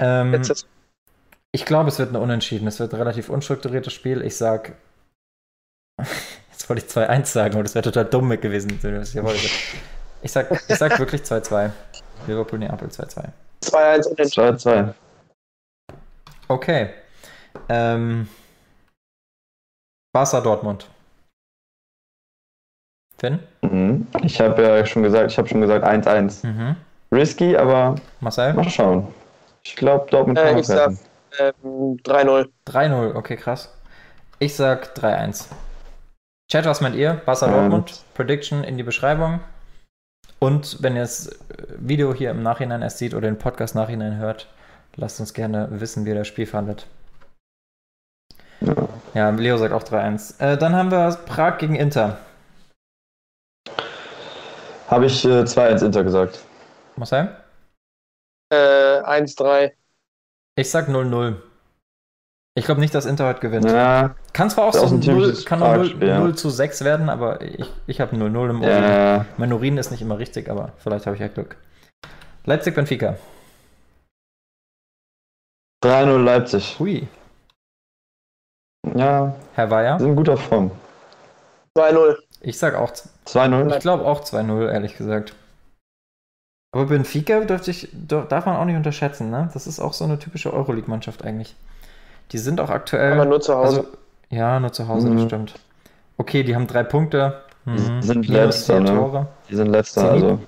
Ähm, 0.00 0.32
Letztes. 0.32 0.66
Ich 1.52 1.64
glaube, 1.64 1.88
es 1.88 2.00
wird 2.00 2.10
ein 2.10 2.16
Unentschieden. 2.16 2.66
Es 2.66 2.80
wird 2.80 2.92
ein 2.92 2.98
relativ 2.98 3.28
unstrukturiertes 3.28 3.92
Spiel. 3.92 4.22
Ich 4.22 4.36
sag. 4.36 4.72
Jetzt 6.50 6.68
wollte 6.68 6.84
ich 6.84 6.90
2-1 6.90 7.26
sagen, 7.26 7.54
aber 7.54 7.62
das 7.62 7.74
wäre 7.74 7.84
total 7.84 8.06
dumm 8.06 8.30
gewesen. 8.40 8.78
was 8.82 9.14
Ich 9.14 9.22
wollte. 9.22 9.46
Ich 10.22 10.32
sag, 10.32 10.50
ich 10.50 10.76
sag 10.76 10.98
wirklich 10.98 11.22
2-2. 11.22 11.70
Liverpool 12.26 12.58
Neapel 12.58 12.88
2-2. 12.88 13.28
2-1 13.62 14.08
und 14.08 14.18
den 14.18 14.26
2-2. 14.26 14.94
Okay. 16.48 16.90
Ähm, 17.68 18.28
Barca 20.12 20.40
Dortmund. 20.40 20.88
Finn? 23.18 23.38
Mhm. 23.62 24.06
Ich 24.22 24.40
habe 24.40 24.62
ja 24.62 24.84
schon 24.86 25.02
gesagt, 25.02 25.30
ich 25.30 25.38
habe 25.38 25.48
schon 25.48 25.60
gesagt 25.60 25.84
1-1. 25.84 26.46
Mhm. 26.46 26.76
Risky, 27.12 27.56
aber 27.56 27.94
Marcel? 28.20 28.52
mal 28.54 28.68
schauen. 28.68 29.06
Ich 29.62 29.76
glaube, 29.76 30.10
Dortmund 30.10 30.38
Äh, 30.38 30.42
kann 30.50 30.58
ich 30.58 30.68
noch 30.68 30.76
retten. 30.76 30.98
ähm, 31.38 31.96
3-0. 32.04 32.48
3-0, 32.66 33.14
okay, 33.14 33.36
krass. 33.36 33.72
Ich 34.40 34.56
sag 34.56 34.94
3-1. 34.96 35.46
Chat, 36.50 36.66
was 36.66 36.80
meint 36.80 36.96
ihr? 36.96 37.14
Barca 37.24 37.46
Ähm. 37.46 37.52
Dortmund, 37.52 38.02
Prediction 38.14 38.64
in 38.64 38.76
die 38.76 38.82
Beschreibung. 38.82 39.40
Und 40.40 40.82
wenn 40.82 40.96
ihr 40.96 41.02
das 41.02 41.28
äh, 41.28 41.34
Video 41.78 42.12
hier 42.12 42.30
im 42.30 42.42
Nachhinein 42.42 42.82
erst 42.82 42.98
seht 42.98 43.14
oder 43.14 43.28
den 43.28 43.38
Podcast 43.38 43.74
nachhinein 43.74 44.18
hört, 44.18 44.48
lasst 44.96 45.20
uns 45.20 45.32
gerne 45.32 45.68
wissen, 45.70 46.04
wie 46.04 46.10
ihr 46.10 46.14
das 46.16 46.28
Spiel 46.28 46.46
fandet. 46.46 46.86
Ja. 48.60 48.74
Ja, 49.14 49.30
Leo 49.30 49.56
sagt 49.56 49.72
auch 49.72 49.82
3-1. 49.84 50.40
Äh, 50.40 50.58
dann 50.58 50.74
haben 50.74 50.90
wir 50.90 51.16
Prag 51.26 51.58
gegen 51.58 51.76
Inter. 51.76 52.18
Habe 54.94 55.06
ich 55.06 55.24
äh, 55.24 55.42
2-1 55.42 55.84
Inter 55.86 56.04
gesagt. 56.04 56.38
Marcel? 56.94 57.36
Äh, 58.52 59.00
1-3. 59.02 59.72
Ich 60.54 60.70
sag 60.70 60.88
0-0. 60.88 61.34
Ich 62.56 62.64
glaube 62.64 62.80
nicht, 62.80 62.94
dass 62.94 63.04
Inter 63.04 63.26
heute 63.26 63.40
gewinnt. 63.40 63.64
Ja, 63.64 64.14
Kann 64.32 64.50
zwar 64.50 64.66
auch 64.66 64.72
so 64.72 64.82
auch 64.82 64.92
ein 64.92 65.00
0, 65.00 65.02
typisches 65.02 65.44
kann 65.44 65.60
auch 65.64 65.74
0, 65.74 65.78
Prag-Spiel, 65.78 66.08
ja. 66.08 66.20
0 66.20 66.36
zu 66.36 66.48
6 66.48 66.84
werden, 66.84 67.08
aber 67.08 67.42
ich, 67.42 67.68
ich 67.88 68.00
habe 68.00 68.14
0-0 68.14 68.50
im 68.50 68.60
Urin. 68.62 68.62
ja. 68.62 69.26
Mein 69.36 69.52
Urin 69.52 69.78
ist 69.78 69.90
nicht 69.90 70.00
immer 70.00 70.16
richtig, 70.18 70.48
aber 70.48 70.70
vielleicht 70.78 71.06
habe 71.06 71.16
ich 71.16 71.20
ja 71.20 71.26
Glück. 71.26 71.56
Leipzig-Benfica. 72.44 73.16
3-0 75.84 76.18
Leipzig. 76.22 76.78
Hui. 76.78 77.08
Ja, 78.94 79.34
Herr 79.54 79.70
Weyer? 79.72 79.98
sind 79.98 80.10
in 80.10 80.16
guter 80.16 80.36
Form. 80.36 80.70
2-0. 81.76 82.16
Ich 82.44 82.58
sag 82.58 82.74
auch, 82.74 82.92
2-0. 83.26 83.72
ich 83.74 83.80
glaube 83.80 84.04
auch 84.04 84.20
2-0, 84.22 84.70
ehrlich 84.70 84.96
gesagt. 84.96 85.34
Aber 86.74 86.86
Benfica 86.86 87.40
dürfte 87.40 87.70
ich, 87.70 87.88
dar- 87.92 88.26
darf 88.26 88.46
man 88.46 88.56
auch 88.56 88.64
nicht 88.64 88.76
unterschätzen, 88.76 89.30
ne? 89.30 89.48
Das 89.54 89.66
ist 89.66 89.80
auch 89.80 89.92
so 89.92 90.04
eine 90.04 90.18
typische 90.18 90.52
Euroleague-Mannschaft 90.52 91.24
eigentlich. 91.24 91.54
Die 92.32 92.38
sind 92.38 92.60
auch 92.60 92.68
aktuell. 92.70 93.12
Aber 93.12 93.24
nur 93.24 93.40
zu 93.40 93.54
Hause. 93.54 93.78
Also, 93.80 93.88
ja, 94.30 94.58
nur 94.60 94.72
zu 94.72 94.88
Hause, 94.88 95.08
das 95.10 95.22
Mhm. 95.22 95.26
stimmt. 95.26 95.54
Okay, 96.18 96.42
die 96.42 96.54
haben 96.54 96.66
drei 96.66 96.82
Punkte. 96.82 97.42
Mhm. 97.64 98.00
Die 98.00 98.06
sind 98.06 98.28
letzter, 98.28 98.80
ne? 98.80 98.86
Tore. 98.90 99.26
Die 99.48 99.54
sind 99.56 99.68
letzter, 99.68 100.00
Zenit? 100.02 100.24
also. 100.24 100.40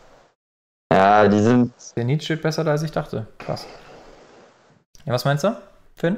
Ja, 0.92 1.28
die 1.28 1.38
sind. 1.40 1.80
Zenit 1.80 2.24
steht 2.24 2.42
besser 2.42 2.64
da, 2.64 2.72
als 2.72 2.82
ich 2.82 2.92
dachte. 2.92 3.26
Krass. 3.38 3.66
Ja, 5.04 5.12
was 5.12 5.24
meinst 5.24 5.44
du, 5.44 5.56
Finn? 5.94 6.16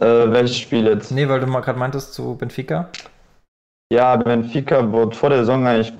Äh, 0.00 0.30
welches 0.32 0.56
Spiel 0.58 0.86
jetzt? 0.86 1.10
Nee, 1.10 1.28
weil 1.28 1.40
du 1.40 1.46
mal 1.46 1.60
gerade 1.60 1.78
meintest 1.78 2.14
zu 2.14 2.34
Benfica. 2.36 2.88
Ja, 3.92 4.16
Benfica 4.16 4.90
wurde 4.92 5.16
vor 5.16 5.30
der 5.30 5.38
Saison 5.40 5.66
eigentlich 5.66 5.92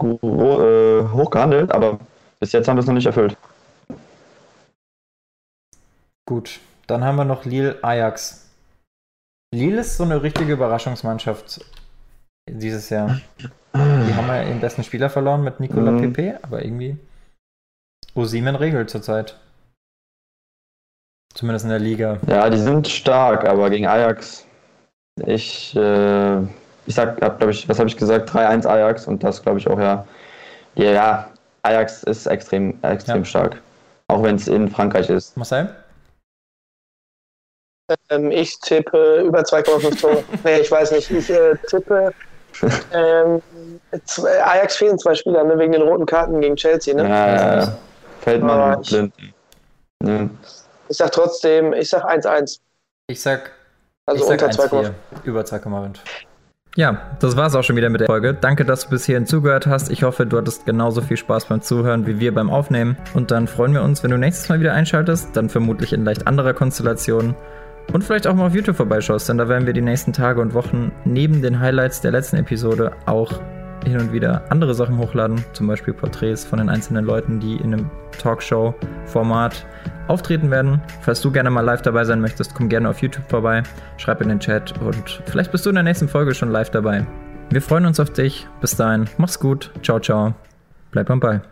äh, 0.00 1.08
hoch 1.08 1.30
gehandelt, 1.30 1.72
aber 1.72 1.98
bis 2.40 2.52
jetzt 2.52 2.68
haben 2.68 2.76
wir 2.76 2.80
es 2.80 2.86
noch 2.86 2.94
nicht 2.94 3.06
erfüllt. 3.06 3.36
Gut, 6.28 6.60
dann 6.86 7.04
haben 7.04 7.16
wir 7.16 7.24
noch 7.24 7.44
Lille 7.44 7.82
Ajax. 7.82 8.48
Lille 9.54 9.80
ist 9.80 9.96
so 9.96 10.04
eine 10.04 10.22
richtige 10.22 10.52
Überraschungsmannschaft 10.52 11.64
dieses 12.48 12.88
Jahr. 12.90 13.20
Die 13.74 14.14
haben 14.14 14.28
ja 14.28 14.42
ihren 14.42 14.60
besten 14.60 14.84
Spieler 14.84 15.10
verloren 15.10 15.42
mit 15.42 15.60
Nicolas 15.60 15.94
Mhm. 15.94 16.12
Pepe, 16.12 16.38
aber 16.42 16.64
irgendwie 16.64 16.96
Osimen 18.14 18.54
regelt 18.56 18.90
zurzeit. 18.90 19.38
Zumindest 21.34 21.64
in 21.64 21.70
der 21.70 21.78
Liga. 21.78 22.18
Ja, 22.26 22.48
die 22.50 22.58
sind 22.58 22.86
stark, 22.88 23.46
aber 23.46 23.70
gegen 23.70 23.86
Ajax. 23.86 24.46
Ich, 25.26 25.74
äh, 25.76 26.40
ich 26.86 26.94
sag, 26.94 27.20
hab, 27.22 27.38
glaube 27.38 27.52
ich, 27.52 27.68
was 27.68 27.78
habe 27.78 27.88
ich 27.88 27.96
gesagt? 27.96 28.30
3-1 28.30 28.66
Ajax 28.66 29.06
und 29.06 29.22
das 29.22 29.42
glaube 29.42 29.58
ich 29.58 29.68
auch, 29.68 29.78
ja. 29.78 30.06
Ja, 30.74 30.90
ja, 30.90 31.30
Ajax 31.62 32.02
ist 32.04 32.26
extrem, 32.26 32.78
extrem 32.82 33.18
Ja. 33.18 33.24
stark. 33.24 33.60
Auch 34.08 34.22
wenn 34.22 34.36
es 34.36 34.48
in 34.48 34.68
Frankreich 34.68 35.08
ist. 35.10 35.36
Marcel? 35.36 35.74
Ähm, 38.10 38.30
ich 38.30 38.58
tippe 38.60 39.20
über 39.26 39.40
2,5 39.40 40.00
Tore. 40.00 40.24
nee, 40.44 40.60
ich 40.60 40.70
weiß 40.70 40.92
nicht. 40.92 41.10
Ich 41.10 41.28
äh, 41.30 41.56
tippe. 41.68 42.12
Ähm, 42.92 43.42
zwei, 44.04 44.42
Ajax 44.44 44.76
fehlen 44.76 44.98
zwei 44.98 45.14
Spieler, 45.14 45.44
ne, 45.44 45.58
wegen 45.58 45.72
den 45.72 45.82
roten 45.82 46.06
Karten 46.06 46.40
gegen 46.40 46.56
Chelsea. 46.56 46.94
Ne? 46.94 47.08
Ja, 47.08 47.26
ja, 47.34 47.76
ja. 48.26 48.42
Aber 48.42 48.76
und 48.78 48.82
ich- 48.82 48.90
Blind. 48.90 49.14
Ja. 50.04 50.30
Ich 50.88 50.96
sag 50.96 51.12
trotzdem, 51.12 51.72
ich 51.72 51.88
sag 51.88 52.04
1-1. 52.04 52.58
Ich 53.08 53.20
sag 53.22 53.52
Also 54.06 54.22
ich 54.22 54.28
sag 54.40 54.42
unter 54.48 54.64
2,5. 54.64 54.86
1,4. 54.86 54.92
Über 55.24 55.40
2,5. 55.42 55.96
Ja, 56.74 57.10
das 57.20 57.36
war's 57.36 57.54
auch 57.54 57.62
schon 57.62 57.76
wieder 57.76 57.90
mit 57.90 58.00
der 58.00 58.06
Folge. 58.06 58.32
Danke, 58.32 58.64
dass 58.64 58.84
du 58.84 58.90
bis 58.90 59.04
hierhin 59.04 59.26
zugehört 59.26 59.66
hast. 59.66 59.90
Ich 59.90 60.04
hoffe, 60.04 60.24
du 60.24 60.38
hattest 60.38 60.64
genauso 60.64 61.02
viel 61.02 61.18
Spaß 61.18 61.44
beim 61.46 61.60
Zuhören 61.60 62.06
wie 62.06 62.18
wir 62.18 62.32
beim 62.32 62.48
Aufnehmen. 62.48 62.96
Und 63.12 63.30
dann 63.30 63.46
freuen 63.46 63.74
wir 63.74 63.82
uns, 63.82 64.02
wenn 64.02 64.10
du 64.10 64.16
nächstes 64.16 64.48
Mal 64.48 64.60
wieder 64.60 64.72
einschaltest, 64.72 65.36
dann 65.36 65.50
vermutlich 65.50 65.92
in 65.92 66.04
leicht 66.04 66.26
anderer 66.26 66.54
Konstellation. 66.54 67.34
Und 67.92 68.04
vielleicht 68.04 68.26
auch 68.26 68.34
mal 68.34 68.46
auf 68.46 68.54
YouTube 68.54 68.76
vorbeischaust, 68.76 69.28
denn 69.28 69.36
da 69.36 69.48
werden 69.48 69.66
wir 69.66 69.74
die 69.74 69.82
nächsten 69.82 70.14
Tage 70.14 70.40
und 70.40 70.54
Wochen 70.54 70.92
neben 71.04 71.42
den 71.42 71.60
Highlights 71.60 72.00
der 72.00 72.12
letzten 72.12 72.36
Episode 72.36 72.92
auch 73.04 73.40
hin 73.84 74.00
und 74.00 74.12
wieder 74.12 74.42
andere 74.50 74.74
Sachen 74.74 74.98
hochladen, 74.98 75.44
zum 75.52 75.66
Beispiel 75.66 75.94
Porträts 75.94 76.44
von 76.44 76.58
den 76.58 76.68
einzelnen 76.68 77.04
Leuten, 77.04 77.40
die 77.40 77.56
in 77.56 77.72
einem 77.72 77.90
Talkshow-Format 78.18 79.66
auftreten 80.08 80.50
werden. 80.50 80.80
Falls 81.00 81.20
du 81.20 81.30
gerne 81.30 81.50
mal 81.50 81.60
live 81.60 81.82
dabei 81.82 82.04
sein 82.04 82.20
möchtest, 82.20 82.54
komm 82.54 82.68
gerne 82.68 82.88
auf 82.88 83.00
YouTube 83.02 83.28
vorbei, 83.28 83.62
schreib 83.96 84.20
in 84.20 84.28
den 84.28 84.40
Chat 84.40 84.74
und 84.80 85.22
vielleicht 85.26 85.52
bist 85.52 85.64
du 85.64 85.70
in 85.70 85.76
der 85.76 85.84
nächsten 85.84 86.08
Folge 86.08 86.34
schon 86.34 86.50
live 86.50 86.70
dabei. 86.70 87.06
Wir 87.50 87.60
freuen 87.60 87.86
uns 87.86 88.00
auf 88.00 88.10
dich. 88.10 88.46
Bis 88.60 88.76
dahin, 88.76 89.04
mach's 89.18 89.38
gut. 89.38 89.70
Ciao, 89.82 90.00
ciao. 90.00 90.34
Bleib 90.90 91.10
am 91.10 91.20
Ball. 91.20 91.42